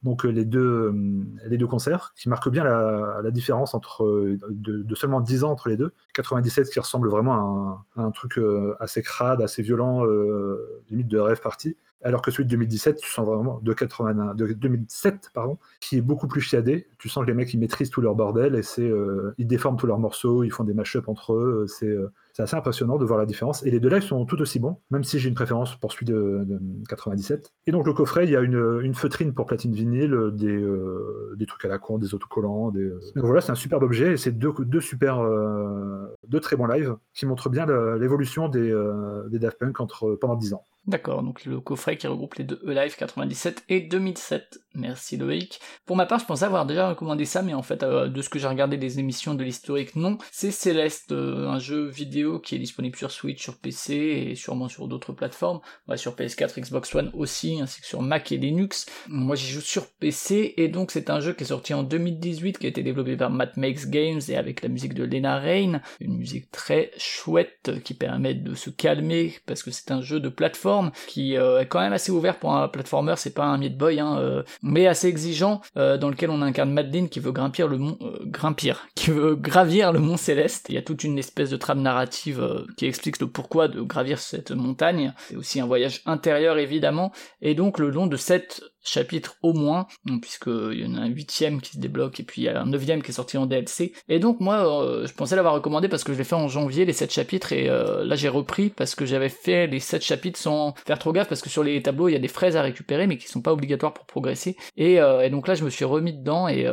donc 0.04 0.26
euh, 0.26 0.30
les 0.30 0.46
deux, 0.46 0.60
euh, 0.60 1.24
les 1.48 1.58
deux 1.58 1.68
concerts 1.68 2.14
qui 2.16 2.30
marquent 2.30 2.50
bien 2.50 2.64
la, 2.64 3.32
différence 3.32 3.74
entre, 3.74 4.04
euh, 4.04 4.38
de, 4.50 4.84
de 4.84 4.96
seulement 4.96 5.22
10 5.22 5.44
ans 5.44 5.52
entre 5.52 5.70
les 5.70 5.78
deux. 5.78 5.94
97 6.14 6.70
qui 6.70 6.80
ressemble 6.80 7.10
vraiment 7.10 7.86
à 7.96 8.02
un, 8.02 8.12
truc 8.12 8.38
euh, 8.38 8.76
assez 8.80 9.02
crade, 9.02 9.42
assez 9.42 9.62
violent, 9.62 10.06
euh, 10.06 10.84
limite 10.90 11.08
de 11.08 11.20
rêve 11.20 11.42
party. 11.42 11.78
Alors 12.04 12.22
que 12.22 12.32
celui 12.32 12.46
de 12.46 12.50
2017, 12.50 12.98
tu 12.98 13.10
sens 13.10 13.26
vraiment 13.26 13.60
de, 13.62 13.74
81, 13.74 14.36
de 14.36 14.48
2007, 14.54 15.32
pardon, 15.34 15.58
qui 15.80 15.98
est 15.98 16.02
beaucoup 16.02 16.28
plus 16.28 16.42
chiadé. 16.42 16.88
Tu 17.00 17.08
sens 17.08 17.24
que 17.24 17.30
les 17.30 17.34
mecs 17.34 17.54
ils 17.54 17.60
maîtrisent 17.60 17.90
tout 17.90 18.02
leur 18.02 18.16
bordel 18.16 18.56
et 18.56 18.64
c'est 18.64 18.82
euh, 18.82 19.34
ils 19.38 19.48
déforment 19.48 19.78
tous 19.78 19.88
leurs 19.88 20.00
morceaux, 20.00 20.44
ils 20.44 20.52
font 20.52 20.66
des 20.66 20.74
mashups 20.74 21.08
entre 21.08 21.34
eux. 21.34 21.66
C'est 21.68 21.96
c'est 22.34 22.42
assez 22.42 22.56
impressionnant 22.56 22.98
de 22.98 23.06
voir 23.06 23.20
la 23.20 23.28
différence. 23.28 23.64
Et 23.64 23.70
les 23.70 23.80
deux 23.80 23.90
lives 23.90 24.04
sont 24.04 24.26
tout 24.26 24.42
aussi 24.42 24.60
bons, 24.60 24.78
même 24.90 25.04
si 25.04 25.20
j'ai 25.20 25.30
une 25.30 25.36
préférence 25.36 25.76
pour 25.76 25.92
celui 25.92 26.08
de, 26.08 26.44
de 26.46 26.60
97. 26.90 27.54
Et 27.68 27.72
donc 27.72 27.86
le 27.86 27.94
coffret, 27.94 28.26
il 28.26 28.32
y 28.32 28.36
a 28.36 28.42
une, 28.42 28.94
feutrine 28.96 29.34
pour 29.34 29.46
platine 29.46 29.72
vinyle, 29.72 30.32
des, 30.34 30.48
euh, 30.48 31.36
des 31.38 31.46
trucs 31.46 31.64
à 31.66 31.68
la 31.68 31.78
con, 31.78 32.00
des 32.00 32.16
autocollants. 32.16 32.72
Des, 32.72 32.82
euh. 32.82 33.00
Donc 33.16 33.26
voilà, 33.26 33.42
c'est 33.42 33.52
un 33.52 33.56
superbe 33.56 33.84
objet 33.84 34.14
et 34.14 34.18
c'est 34.18 34.32
deux, 34.32 34.52
super, 34.82 35.20
euh, 35.20 36.08
deux 36.28 36.40
très 36.40 36.56
bons 36.56 36.66
lives 36.66 36.96
qui 37.14 37.28
montrent 37.28 37.50
bien 37.50 37.68
l'évolution 37.98 38.50
des, 38.50 38.72
euh, 38.72 39.30
Daft 39.32 39.60
Punk 39.60 39.80
entre, 39.80 40.16
pendant 40.16 40.36
10 40.36 40.56
ans. 40.56 40.66
D'accord, 40.86 41.24
donc 41.24 41.46
le 41.46 41.62
coffret 41.62 41.96
qui 41.96 42.08
regroupe 42.08 42.36
les 42.36 42.44
deux 42.44 42.60
E-Live 42.66 42.98
97 42.98 43.64
et 43.70 43.80
2007. 43.80 44.60
Merci 44.76 45.16
Loïc. 45.16 45.62
Pour 45.86 45.96
ma 45.96 46.06
part, 46.06 46.20
je 46.20 46.26
pensais 46.26 46.44
avoir 46.44 46.66
déjà 46.66 46.90
recommandé 46.90 47.24
ça, 47.24 47.42
mais 47.42 47.54
en 47.54 47.62
fait, 47.62 47.84
euh, 47.84 48.10
de 48.10 48.22
ce 48.22 48.28
que 48.28 48.38
j'ai 48.38 48.48
regardé 48.48 48.76
des 48.76 49.00
émissions 49.00 49.34
de 49.34 49.46
l'historique, 49.46 49.96
non. 49.96 50.18
C'est 50.34 50.52
Céleste, 50.52 51.14
euh, 51.14 51.48
un 51.48 51.58
jeu 51.58 51.88
vidéo 51.88 52.40
qui 52.40 52.56
est 52.56 52.60
disponible 52.60 52.98
sur 52.98 53.12
Switch, 53.12 53.42
sur 53.42 53.60
PC 53.60 53.94
et 53.94 54.36
sûrement 54.36 54.68
sur 54.68 54.90
d'autres 54.90 55.14
plateformes. 55.14 55.62
Sur 55.96 56.16
PS4, 56.16 56.60
Xbox 56.60 56.94
One 56.94 57.12
aussi, 57.14 57.62
ainsi 57.62 57.80
que 57.80 57.88
sur 57.88 58.02
Mac 58.02 58.34
et 58.34 58.38
Linux. 58.38 58.86
Moi, 59.08 59.38
j'y 59.38 59.48
joue 59.48 59.62
sur 59.62 59.88
PC 59.88 60.54
et 60.58 60.68
donc 60.68 60.92
c'est 60.92 61.10
un 61.10 61.22
jeu 61.22 61.32
qui 61.32 61.44
est 61.44 61.48
sorti 61.48 61.74
en 61.74 61.84
2018, 61.84 62.58
qui 62.58 62.66
a 62.66 62.70
été 62.70 62.84
développé 62.84 63.16
par 63.16 63.30
Matt 63.30 63.56
Makes 63.56 63.88
Games 63.88 64.22
et 64.28 64.36
avec 64.36 64.62
la 64.62 64.68
musique 64.68 64.96
de 64.96 65.06
Lena 65.06 65.40
Rain, 65.40 65.82
une 66.02 66.18
musique 66.18 66.52
très 66.52 66.92
chouette 66.98 67.72
qui 67.86 67.94
permet 67.94 68.34
de 68.34 68.54
se 68.54 68.70
calmer 68.70 69.36
parce 69.46 69.64
que 69.64 69.72
c'est 69.72 69.92
un 69.92 70.02
jeu 70.02 70.20
de 70.20 70.30
plateforme 70.30 70.73
qui 71.08 71.38
euh, 71.38 71.62
est 71.62 71.68
quand 71.68 71.80
même 71.80 71.94
assez 71.94 72.12
ouvert 72.12 72.38
pour 72.38 72.54
un 72.54 72.68
platformer, 72.68 73.16
c'est 73.18 73.34
pas 73.34 73.46
un 73.46 73.58
Meat 73.58 73.78
Boy, 73.78 74.00
hein, 74.00 74.18
euh, 74.18 74.44
mais 74.62 74.88
assez 74.88 75.08
exigeant, 75.08 75.62
euh, 75.78 75.98
dans 75.98 76.10
lequel 76.10 76.30
on 76.30 76.42
incarne 76.42 76.72
Madeline 76.72 77.10
qui 77.10 77.20
veut 77.20 77.32
grimper 77.32 77.68
le 77.68 77.78
mont, 77.78 77.98
grimpir, 78.26 78.88
qui 78.96 79.12
veut 79.12 79.36
gravir 79.36 79.92
le 79.92 80.00
mont 80.00 80.18
Céleste. 80.18 80.68
Il 80.70 80.76
y 80.76 80.78
a 80.78 80.82
toute 80.82 81.04
une 81.04 81.18
espèce 81.18 81.50
de 81.50 81.58
trame 81.58 81.82
narrative 81.82 82.66
qui 82.78 82.86
explique 82.86 83.20
le 83.20 83.28
pourquoi 83.28 83.68
de 83.68 83.82
gravir 83.82 84.20
cette 84.20 84.52
montagne. 84.52 85.14
C'est 85.30 85.36
aussi 85.36 85.60
un 85.60 85.66
voyage 85.66 86.02
intérieur 86.06 86.58
évidemment, 86.58 87.12
et 87.42 87.56
donc 87.56 87.80
le 87.80 87.90
long 87.90 88.08
de 88.08 88.18
cette 88.18 88.62
chapitres 88.84 89.38
au 89.42 89.54
moins, 89.54 89.88
puisqu'il 90.22 90.80
y 90.80 90.86
en 90.86 90.96
a 90.96 91.00
un 91.00 91.08
huitième 91.08 91.62
qui 91.62 91.72
se 91.72 91.80
débloque 91.80 92.20
et 92.20 92.24
puis 92.24 92.42
il 92.42 92.46
y 92.46 92.50
a 92.50 92.62
un 92.62 92.66
neuvième 92.66 93.02
qui 93.02 93.12
est 93.12 93.14
sorti 93.14 93.38
en 93.38 93.46
DLC. 93.46 93.94
Et 94.10 94.20
donc 94.20 94.40
moi, 94.40 94.84
euh, 94.84 95.08
je 95.08 95.14
pensais 95.14 95.36
l'avoir 95.36 95.54
recommandé 95.54 95.88
parce 95.88 96.04
que 96.04 96.14
je 96.14 96.18
l'ai 96.18 96.24
fait 96.24 96.36
en 96.36 96.48
janvier 96.48 96.86
les 96.86 96.94
sept 96.94 97.12
chapitres 97.12 97.54
et 97.54 97.70
euh, 97.70 98.04
là 98.04 98.16
j'ai 98.16 98.30
repris 98.30 98.70
parce 98.70 98.96
que 98.96 99.06
j'avais 99.06 99.30
fait 99.30 99.68
les 99.68 99.80
sept 99.80 100.04
chapitres 100.04 100.40
sans 100.40 100.74
faire 100.86 101.00
trop 101.00 101.14
gaffe 101.14 101.30
parce 101.30 101.42
que 101.42 101.50
sur 101.50 101.64
les 101.64 101.82
tableaux 101.82 102.10
il 102.10 102.14
y 102.14 102.16
a 102.16 102.20
des 102.20 102.28
fraises 102.28 102.58
à 102.58 102.62
récupérer 102.62 103.08
mais 103.08 103.18
qui 103.18 103.28
sont 103.28 103.42
pas 103.42 103.54
obligatoires 103.54 103.94
pour 103.94 104.06
progresser. 104.06 104.58
Et, 104.78 105.00
euh, 105.00 105.22
et 105.22 105.30
donc 105.30 105.48
là 105.48 105.56
je 105.56 105.64
me 105.64 105.70
suis 105.70 105.86
remis 105.86 106.14
dedans 106.14 106.48
et, 106.48 106.64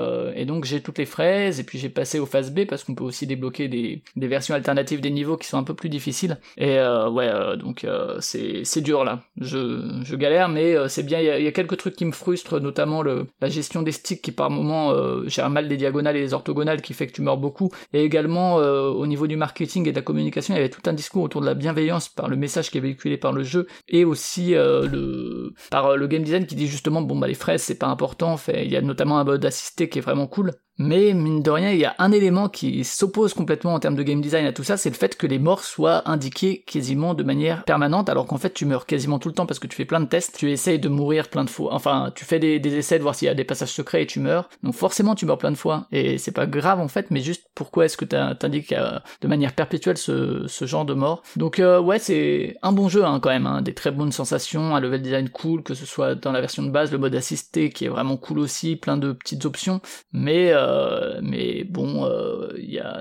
donc 0.44 0.64
j'ai 0.64 0.80
toutes 0.80 0.98
les 0.98 1.06
fraises 1.06 1.60
et 1.60 1.64
puis 1.64 1.78
j'ai 1.78 1.90
passé 1.90 2.18
au 2.18 2.26
phase 2.26 2.50
B 2.50 2.64
parce 2.64 2.82
qu'on 2.82 2.94
peut 2.94 3.04
aussi 3.04 3.26
débloquer 3.26 3.68
des, 3.68 4.02
versions 4.16 4.54
alternatives 4.54 5.00
des 5.00 5.10
niveaux 5.10 5.36
qui 5.36 5.46
sont 5.46 5.58
un 5.58 5.62
peu 5.62 5.74
plus 5.74 5.88
difficiles. 5.88 6.38
Et 6.56 6.78
ouais, 6.78 7.56
donc 7.58 7.86
c'est 8.20 8.80
dur 8.80 9.04
là. 9.04 9.20
Je, 9.40 10.14
galère 10.16 10.48
mais 10.48 10.74
c'est 10.88 11.02
bien. 11.02 11.20
Il 11.20 11.40
y, 11.40 11.44
y 11.44 11.46
a 11.46 11.52
quelques 11.52 11.76
trucs 11.76 11.99
qui 12.00 12.06
me 12.06 12.12
frustrent, 12.12 12.60
notamment 12.60 13.02
la 13.02 13.48
gestion 13.50 13.82
des 13.82 13.92
sticks 13.92 14.22
qui 14.22 14.32
par 14.32 14.48
moment 14.48 14.90
euh, 14.92 15.28
gère 15.28 15.50
mal 15.50 15.68
les 15.68 15.76
diagonales 15.76 16.16
et 16.16 16.22
les 16.22 16.32
orthogonales 16.32 16.80
qui 16.80 16.94
fait 16.94 17.06
que 17.06 17.12
tu 17.12 17.20
meurs 17.20 17.36
beaucoup. 17.36 17.68
Et 17.92 18.02
également 18.02 18.58
euh, 18.58 18.88
au 18.88 19.06
niveau 19.06 19.26
du 19.26 19.36
marketing 19.36 19.86
et 19.86 19.90
de 19.90 19.96
la 19.96 20.00
communication, 20.00 20.54
il 20.54 20.56
y 20.56 20.60
avait 20.60 20.70
tout 20.70 20.80
un 20.86 20.94
discours 20.94 21.22
autour 21.22 21.42
de 21.42 21.46
la 21.46 21.52
bienveillance 21.52 22.08
par 22.08 22.28
le 22.30 22.36
message 22.36 22.70
qui 22.70 22.78
est 22.78 22.80
véhiculé 22.80 23.18
par 23.18 23.34
le 23.34 23.42
jeu 23.42 23.66
et 23.86 24.06
aussi 24.06 24.54
euh, 24.54 25.50
par 25.70 25.88
euh, 25.88 25.96
le 25.96 26.06
game 26.06 26.22
design 26.22 26.46
qui 26.46 26.54
dit 26.54 26.68
justement 26.68 27.02
bon 27.02 27.18
bah 27.18 27.26
les 27.26 27.34
fraises 27.34 27.60
c'est 27.60 27.78
pas 27.78 27.88
important. 27.88 28.38
Fait, 28.38 28.64
il 28.64 28.72
y 28.72 28.76
a 28.76 28.80
notamment 28.80 29.18
un 29.18 29.24
mode 29.24 29.44
assisté 29.44 29.90
qui 29.90 29.98
est 29.98 30.00
vraiment 30.00 30.26
cool. 30.26 30.52
Mais 30.82 31.12
mine 31.12 31.42
de 31.42 31.50
rien, 31.50 31.72
il 31.72 31.78
y 31.78 31.84
a 31.84 31.94
un 31.98 32.10
élément 32.10 32.48
qui 32.48 32.84
s'oppose 32.84 33.34
complètement 33.34 33.74
en 33.74 33.80
termes 33.80 33.96
de 33.96 34.02
game 34.02 34.22
design 34.22 34.46
à 34.46 34.52
tout 34.54 34.64
ça, 34.64 34.78
c'est 34.78 34.88
le 34.88 34.94
fait 34.94 35.14
que 35.14 35.26
les 35.26 35.38
morts 35.38 35.62
soient 35.62 36.08
indiqués 36.08 36.64
quasiment 36.66 37.12
de 37.12 37.22
manière 37.22 37.64
permanente, 37.64 38.08
alors 38.08 38.26
qu'en 38.26 38.38
fait 38.38 38.54
tu 38.54 38.64
meurs 38.64 38.86
quasiment 38.86 39.18
tout 39.18 39.28
le 39.28 39.34
temps 39.34 39.44
parce 39.44 39.58
que 39.58 39.66
tu 39.66 39.76
fais 39.76 39.84
plein 39.84 40.00
de 40.00 40.06
tests, 40.06 40.38
tu 40.38 40.50
essayes 40.50 40.78
de 40.78 40.88
mourir 40.88 41.28
plein 41.28 41.44
de 41.44 41.50
fois, 41.50 41.74
enfin 41.74 42.10
tu 42.14 42.24
fais 42.24 42.38
des, 42.38 42.56
essais 42.78 42.96
de 42.96 43.02
voir 43.02 43.14
s'il 43.14 43.26
y 43.26 43.28
a 43.28 43.34
des 43.34 43.44
passages 43.44 43.72
secrets 43.72 44.04
et 44.04 44.06
tu 44.06 44.20
meurs, 44.20 44.48
donc 44.62 44.72
forcément 44.72 45.14
tu 45.14 45.26
meurs 45.26 45.36
plein 45.36 45.50
de 45.50 45.56
fois, 45.58 45.86
et 45.92 46.16
c'est 46.16 46.32
pas 46.32 46.46
grave 46.46 46.80
en 46.80 46.88
fait, 46.88 47.10
mais 47.10 47.20
juste 47.20 47.44
pourquoi 47.54 47.84
est-ce 47.84 47.98
que 47.98 48.06
t'indiques 48.06 48.72
euh, 48.72 48.98
de 49.20 49.28
manière 49.28 49.52
perpétuelle 49.52 49.98
ce, 49.98 50.46
ce 50.46 50.64
genre 50.64 50.86
de 50.86 50.94
mort? 50.94 51.22
Donc 51.36 51.58
euh, 51.58 51.78
ouais, 51.78 51.98
c'est 51.98 52.56
un 52.62 52.72
bon 52.72 52.88
jeu 52.88 53.04
hein, 53.04 53.20
quand 53.20 53.28
même, 53.28 53.46
hein, 53.46 53.60
des 53.60 53.74
très 53.74 53.90
bonnes 53.90 54.12
sensations, 54.12 54.74
un 54.74 54.80
level 54.80 55.02
design 55.02 55.28
cool, 55.28 55.62
que 55.62 55.74
ce 55.74 55.84
soit 55.84 56.14
dans 56.14 56.32
la 56.32 56.40
version 56.40 56.62
de 56.62 56.70
base, 56.70 56.90
le 56.90 56.96
mode 56.96 57.14
assisté 57.14 57.68
qui 57.68 57.84
est 57.84 57.88
vraiment 57.90 58.16
cool 58.16 58.38
aussi, 58.38 58.76
plein 58.76 58.96
de 58.96 59.12
petites 59.12 59.44
options, 59.44 59.82
mais 60.14 60.52
euh, 60.52 60.69
Euh, 60.70 61.20
mais 61.22 61.64
bon, 61.64 62.04
euh, 62.04 62.48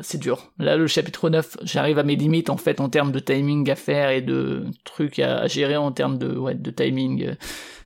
c'est 0.02 0.18
dur. 0.18 0.52
Là, 0.58 0.76
le 0.76 0.88
chapitre 0.88 1.30
9, 1.30 1.58
j'arrive 1.64 2.00
à 2.00 2.04
mes 2.04 2.16
limites 2.16 2.50
en 2.50 2.58
fait 2.58 2.82
en 2.82 2.90
termes 2.90 3.12
de 3.12 3.20
timing 3.20 3.70
à 3.70 3.76
faire 3.76 4.10
et 4.10 4.22
de 4.22 4.66
trucs 4.84 5.20
à 5.20 5.48
gérer 5.48 5.78
en 5.78 5.92
termes 5.92 6.18
de, 6.18 6.36
ouais, 6.36 6.56
de 6.56 6.72
timing. 6.72 7.36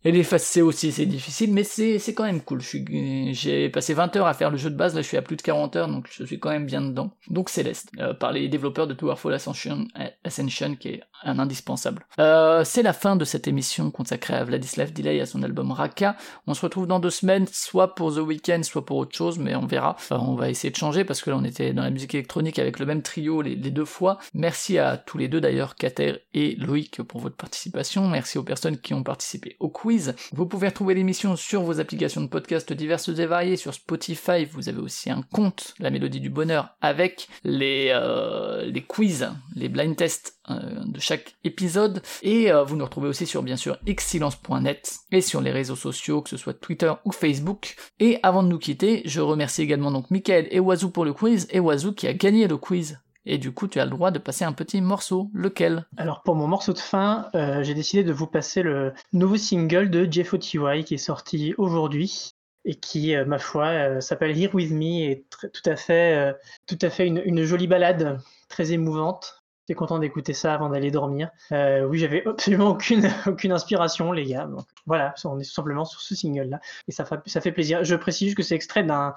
Et 0.05 0.11
les 0.11 0.23
phases 0.23 0.57
aussi, 0.57 0.91
c'est 0.91 1.05
difficile, 1.05 1.53
mais 1.53 1.63
c'est, 1.63 2.13
quand 2.13 2.25
même 2.25 2.41
cool. 2.41 2.61
J'ai 2.61 3.69
passé 3.69 3.93
20 3.93 4.15
heures 4.17 4.27
à 4.27 4.33
faire 4.33 4.51
le 4.51 4.57
jeu 4.57 4.69
de 4.69 4.75
base, 4.75 4.95
là 4.95 5.01
je 5.01 5.07
suis 5.07 5.15
à 5.15 5.21
plus 5.21 5.37
de 5.37 5.41
40 5.41 5.75
heures, 5.77 5.87
donc 5.87 6.07
je 6.11 6.25
suis 6.25 6.39
quand 6.39 6.49
même 6.49 6.65
bien 6.65 6.81
dedans. 6.81 7.11
Donc 7.29 7.49
Céleste, 7.49 7.89
euh, 7.99 8.13
par 8.13 8.33
les 8.33 8.49
développeurs 8.49 8.85
de 8.85 8.93
Towerfall 8.93 9.33
Ascension, 9.33 9.87
Ascension 10.25 10.75
qui 10.75 10.89
est 10.89 11.03
un 11.23 11.39
indispensable. 11.39 12.05
Euh, 12.19 12.65
c'est 12.65 12.83
la 12.83 12.91
fin 12.91 13.15
de 13.15 13.23
cette 13.23 13.47
émission 13.47 13.91
consacrée 13.91 14.33
à 14.33 14.43
Vladislav 14.43 14.91
Delay 14.91 15.21
à 15.21 15.25
son 15.25 15.41
album 15.41 15.71
Raka. 15.71 16.17
On 16.47 16.53
se 16.53 16.61
retrouve 16.61 16.85
dans 16.85 16.99
deux 16.99 17.09
semaines, 17.09 17.47
soit 17.49 17.95
pour 17.95 18.13
The 18.13 18.19
Weeknd, 18.19 18.63
soit 18.63 18.85
pour 18.85 18.97
autre 18.97 19.15
chose, 19.15 19.39
mais 19.39 19.55
verra. 19.65 19.95
Enfin, 19.97 20.19
on 20.19 20.35
va 20.35 20.49
essayer 20.49 20.71
de 20.71 20.75
changer 20.75 21.03
parce 21.03 21.21
que 21.21 21.29
là 21.29 21.37
on 21.37 21.43
était 21.43 21.73
dans 21.73 21.83
la 21.83 21.89
musique 21.89 22.13
électronique 22.15 22.59
avec 22.59 22.79
le 22.79 22.85
même 22.85 23.01
trio 23.01 23.41
les, 23.41 23.55
deux 23.55 23.85
fois. 23.85 24.19
Merci 24.33 24.77
à 24.77 24.97
tous 24.97 25.17
les 25.17 25.27
deux 25.27 25.41
d'ailleurs, 25.41 25.75
Kater 25.75 26.19
et 26.33 26.55
Loïc 26.55 27.01
pour 27.03 27.21
votre 27.21 27.35
participation. 27.35 28.07
Merci 28.07 28.37
aux 28.37 28.43
personnes 28.43 28.77
qui 28.77 28.93
ont 28.93 29.03
participé 29.03 29.55
au 29.59 29.69
quiz. 29.69 30.15
Vous 30.33 30.45
pouvez 30.45 30.67
retrouver 30.67 30.93
l'émission 30.93 31.35
sur 31.35 31.63
vos 31.63 31.79
applications 31.79 32.21
de 32.21 32.27
podcast 32.27 32.71
diverses 32.73 33.09
et 33.09 33.25
variées, 33.25 33.57
sur 33.57 33.73
Spotify. 33.73 34.45
Vous 34.45 34.69
avez 34.69 34.79
aussi 34.79 35.09
un 35.09 35.21
compte, 35.21 35.73
La 35.79 35.89
Mélodie 35.89 36.19
du 36.19 36.29
Bonheur, 36.29 36.69
avec 36.81 37.27
les, 37.43 37.89
euh, 37.91 38.65
les 38.65 38.83
quiz, 38.83 39.29
les 39.55 39.69
blind 39.69 39.95
tests 39.95 40.37
de 40.49 40.99
chaque 40.99 41.35
épisode. 41.43 42.01
Et 42.21 42.51
euh, 42.51 42.63
vous 42.63 42.75
nous 42.75 42.85
retrouvez 42.85 43.07
aussi 43.07 43.25
sur 43.25 43.43
bien 43.43 43.57
sûr 43.57 43.77
excellence.net 43.85 44.99
et 45.11 45.21
sur 45.21 45.41
les 45.41 45.51
réseaux 45.51 45.75
sociaux, 45.75 46.21
que 46.21 46.29
ce 46.29 46.37
soit 46.37 46.53
Twitter 46.53 46.91
ou 47.05 47.11
Facebook. 47.11 47.75
Et 47.99 48.19
avant 48.23 48.43
de 48.43 48.47
nous 48.49 48.59
quitter, 48.59 49.01
je 49.05 49.21
remercie 49.21 49.61
également 49.61 49.91
donc 49.91 50.11
Michael 50.11 50.47
et 50.51 50.59
Wazoo 50.59 50.89
pour 50.89 51.05
le 51.05 51.13
quiz, 51.13 51.47
et 51.49 51.59
Wazoo 51.59 51.93
qui 51.93 52.07
a 52.07 52.13
gagné 52.13 52.47
le 52.47 52.57
quiz. 52.57 52.99
Et 53.25 53.37
du 53.37 53.53
coup, 53.53 53.69
tu 53.69 53.79
as 53.79 53.85
le 53.85 53.91
droit 53.91 54.11
de 54.11 54.19
passer 54.19 54.43
un 54.43 54.51
petit 54.51 54.81
morceau. 54.81 55.29
Lequel? 55.33 55.85
Alors 55.95 56.23
pour 56.23 56.35
mon 56.35 56.47
morceau 56.47 56.73
de 56.73 56.79
fin, 56.79 57.29
euh, 57.35 57.63
j'ai 57.63 57.73
décidé 57.73 58.03
de 58.03 58.11
vous 58.11 58.27
passer 58.27 58.63
le 58.63 58.93
nouveau 59.13 59.37
single 59.37 59.89
de 59.89 60.05
J4TY 60.05 60.83
qui 60.83 60.95
est 60.95 60.97
sorti 60.97 61.53
aujourd'hui 61.57 62.33
et 62.65 62.75
qui, 62.75 63.15
euh, 63.15 63.25
ma 63.25 63.39
foi, 63.39 63.67
euh, 63.67 64.01
s'appelle 64.01 64.37
Here 64.37 64.53
With 64.53 64.71
Me 64.71 65.11
et 65.11 65.25
tout 65.31 65.69
à 65.69 65.75
fait, 65.75 66.15
euh, 66.15 66.33
tout 66.65 66.77
à 66.81 66.89
fait 66.89 67.07
une, 67.07 67.21
une 67.25 67.43
jolie 67.43 67.67
balade, 67.67 68.19
très 68.47 68.71
émouvante. 68.71 69.42
J'étais 69.63 69.75
content 69.75 69.99
d'écouter 69.99 70.33
ça 70.33 70.53
avant 70.53 70.69
d'aller 70.69 70.91
dormir. 70.91 71.29
Euh, 71.51 71.85
oui, 71.85 71.97
j'avais 71.97 72.25
absolument 72.27 72.71
aucune, 72.71 73.09
aucune 73.27 73.51
inspiration, 73.51 74.11
les 74.11 74.25
gars. 74.25 74.45
Donc, 74.45 74.65
voilà, 74.85 75.13
on 75.25 75.39
est 75.39 75.43
tout 75.43 75.51
simplement 75.51 75.85
sur 75.85 76.01
ce 76.01 76.15
single-là 76.15 76.59
et 76.87 76.91
ça 76.91 77.05
fait, 77.05 77.19
ça 77.25 77.41
fait 77.41 77.51
plaisir. 77.51 77.83
Je 77.83 77.95
précise 77.95 78.27
juste 78.27 78.37
que 78.37 78.43
c'est 78.43 78.55
extrait 78.55 78.83
d'un 78.83 79.15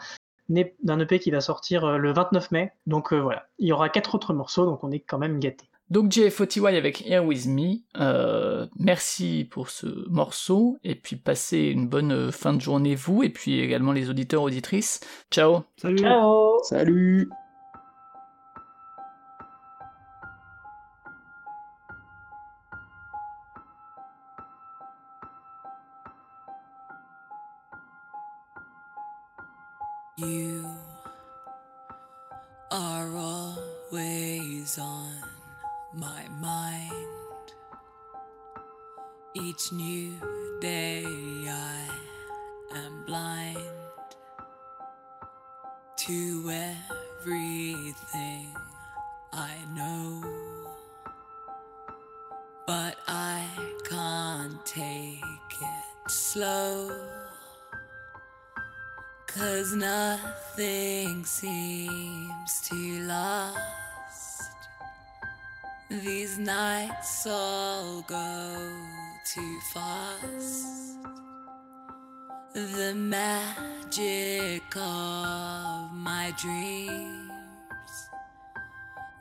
d'un 0.48 1.00
EP 1.00 1.18
qui 1.18 1.30
va 1.30 1.40
sortir 1.40 1.84
euh, 1.84 1.98
le 1.98 2.12
29 2.12 2.50
mai. 2.52 2.72
Donc 2.86 3.12
euh, 3.12 3.20
voilà, 3.20 3.46
il 3.58 3.68
y 3.68 3.72
aura 3.72 3.88
quatre 3.88 4.14
autres 4.14 4.32
morceaux, 4.32 4.64
donc 4.64 4.84
on 4.84 4.90
est 4.90 5.00
quand 5.00 5.18
même 5.18 5.38
gâtés. 5.38 5.68
Donc 5.88 6.10
JFOTY 6.10 6.66
avec 6.66 7.06
Here 7.06 7.24
With 7.24 7.46
Me, 7.46 7.76
euh, 7.96 8.66
merci 8.76 9.46
pour 9.48 9.70
ce 9.70 10.08
morceau, 10.08 10.78
et 10.82 10.96
puis 10.96 11.14
passez 11.14 11.58
une 11.58 11.86
bonne 11.86 12.32
fin 12.32 12.52
de 12.54 12.60
journée 12.60 12.96
vous, 12.96 13.22
et 13.22 13.28
puis 13.30 13.60
également 13.60 13.92
les 13.92 14.10
auditeurs, 14.10 14.42
auditrices. 14.42 15.00
Ciao 15.30 15.62
Salut 15.76 15.98
Ciao 15.98 16.58
Salut 16.64 17.30
You 30.18 30.64
are 32.70 33.14
always 33.14 34.78
on 34.78 35.12
my 35.92 36.26
mind. 36.40 37.52
Each 39.34 39.70
new 39.72 40.14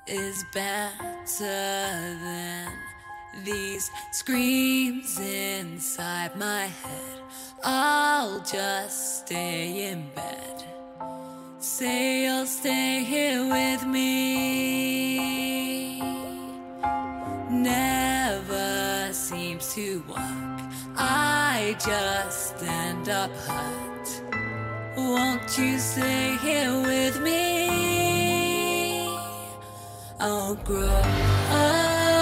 is 0.08 0.46
better 0.54 0.94
than 1.40 2.72
these 3.44 3.90
screams 4.12 5.20
inside 5.20 6.36
my 6.38 6.66
head. 6.66 7.20
I'll 7.64 8.40
just 8.42 9.26
stay 9.26 9.90
in 9.90 10.10
bed. 10.14 10.64
Say 11.60 12.26
you'll 12.26 12.46
stay 12.46 13.04
here 13.04 13.48
with 13.48 13.88
me. 13.88 14.76
Never 17.50 19.10
seems 19.12 19.74
to 19.74 20.04
work. 20.08 20.62
I 20.98 21.76
just 21.80 22.62
end 22.62 23.10
up 23.10 23.32
hurt. 23.48 24.22
Won't 24.96 25.58
you 25.58 25.80
stay 25.80 26.38
here 26.42 26.80
with 26.82 27.20
me? 27.22 27.45
I'll 30.28 30.56
grow 30.56 30.88
up. 30.88 32.16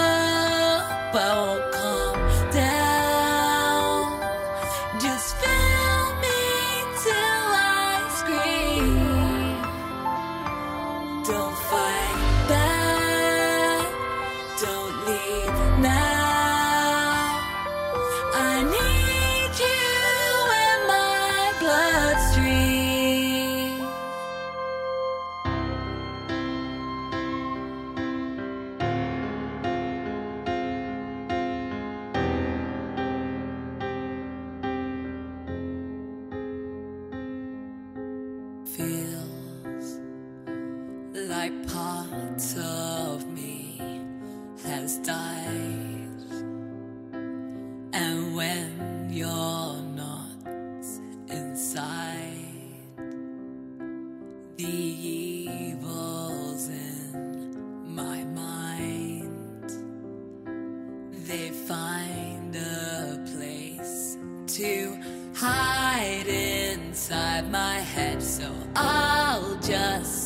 They 61.27 61.49
find 61.49 62.55
a 62.55 63.17
place 63.35 64.17
to 64.47 64.97
hide 65.33 66.27
inside 66.27 67.49
my 67.49 67.75
head. 67.75 68.21
So 68.21 68.51
I'll 68.75 69.55
just 69.61 70.22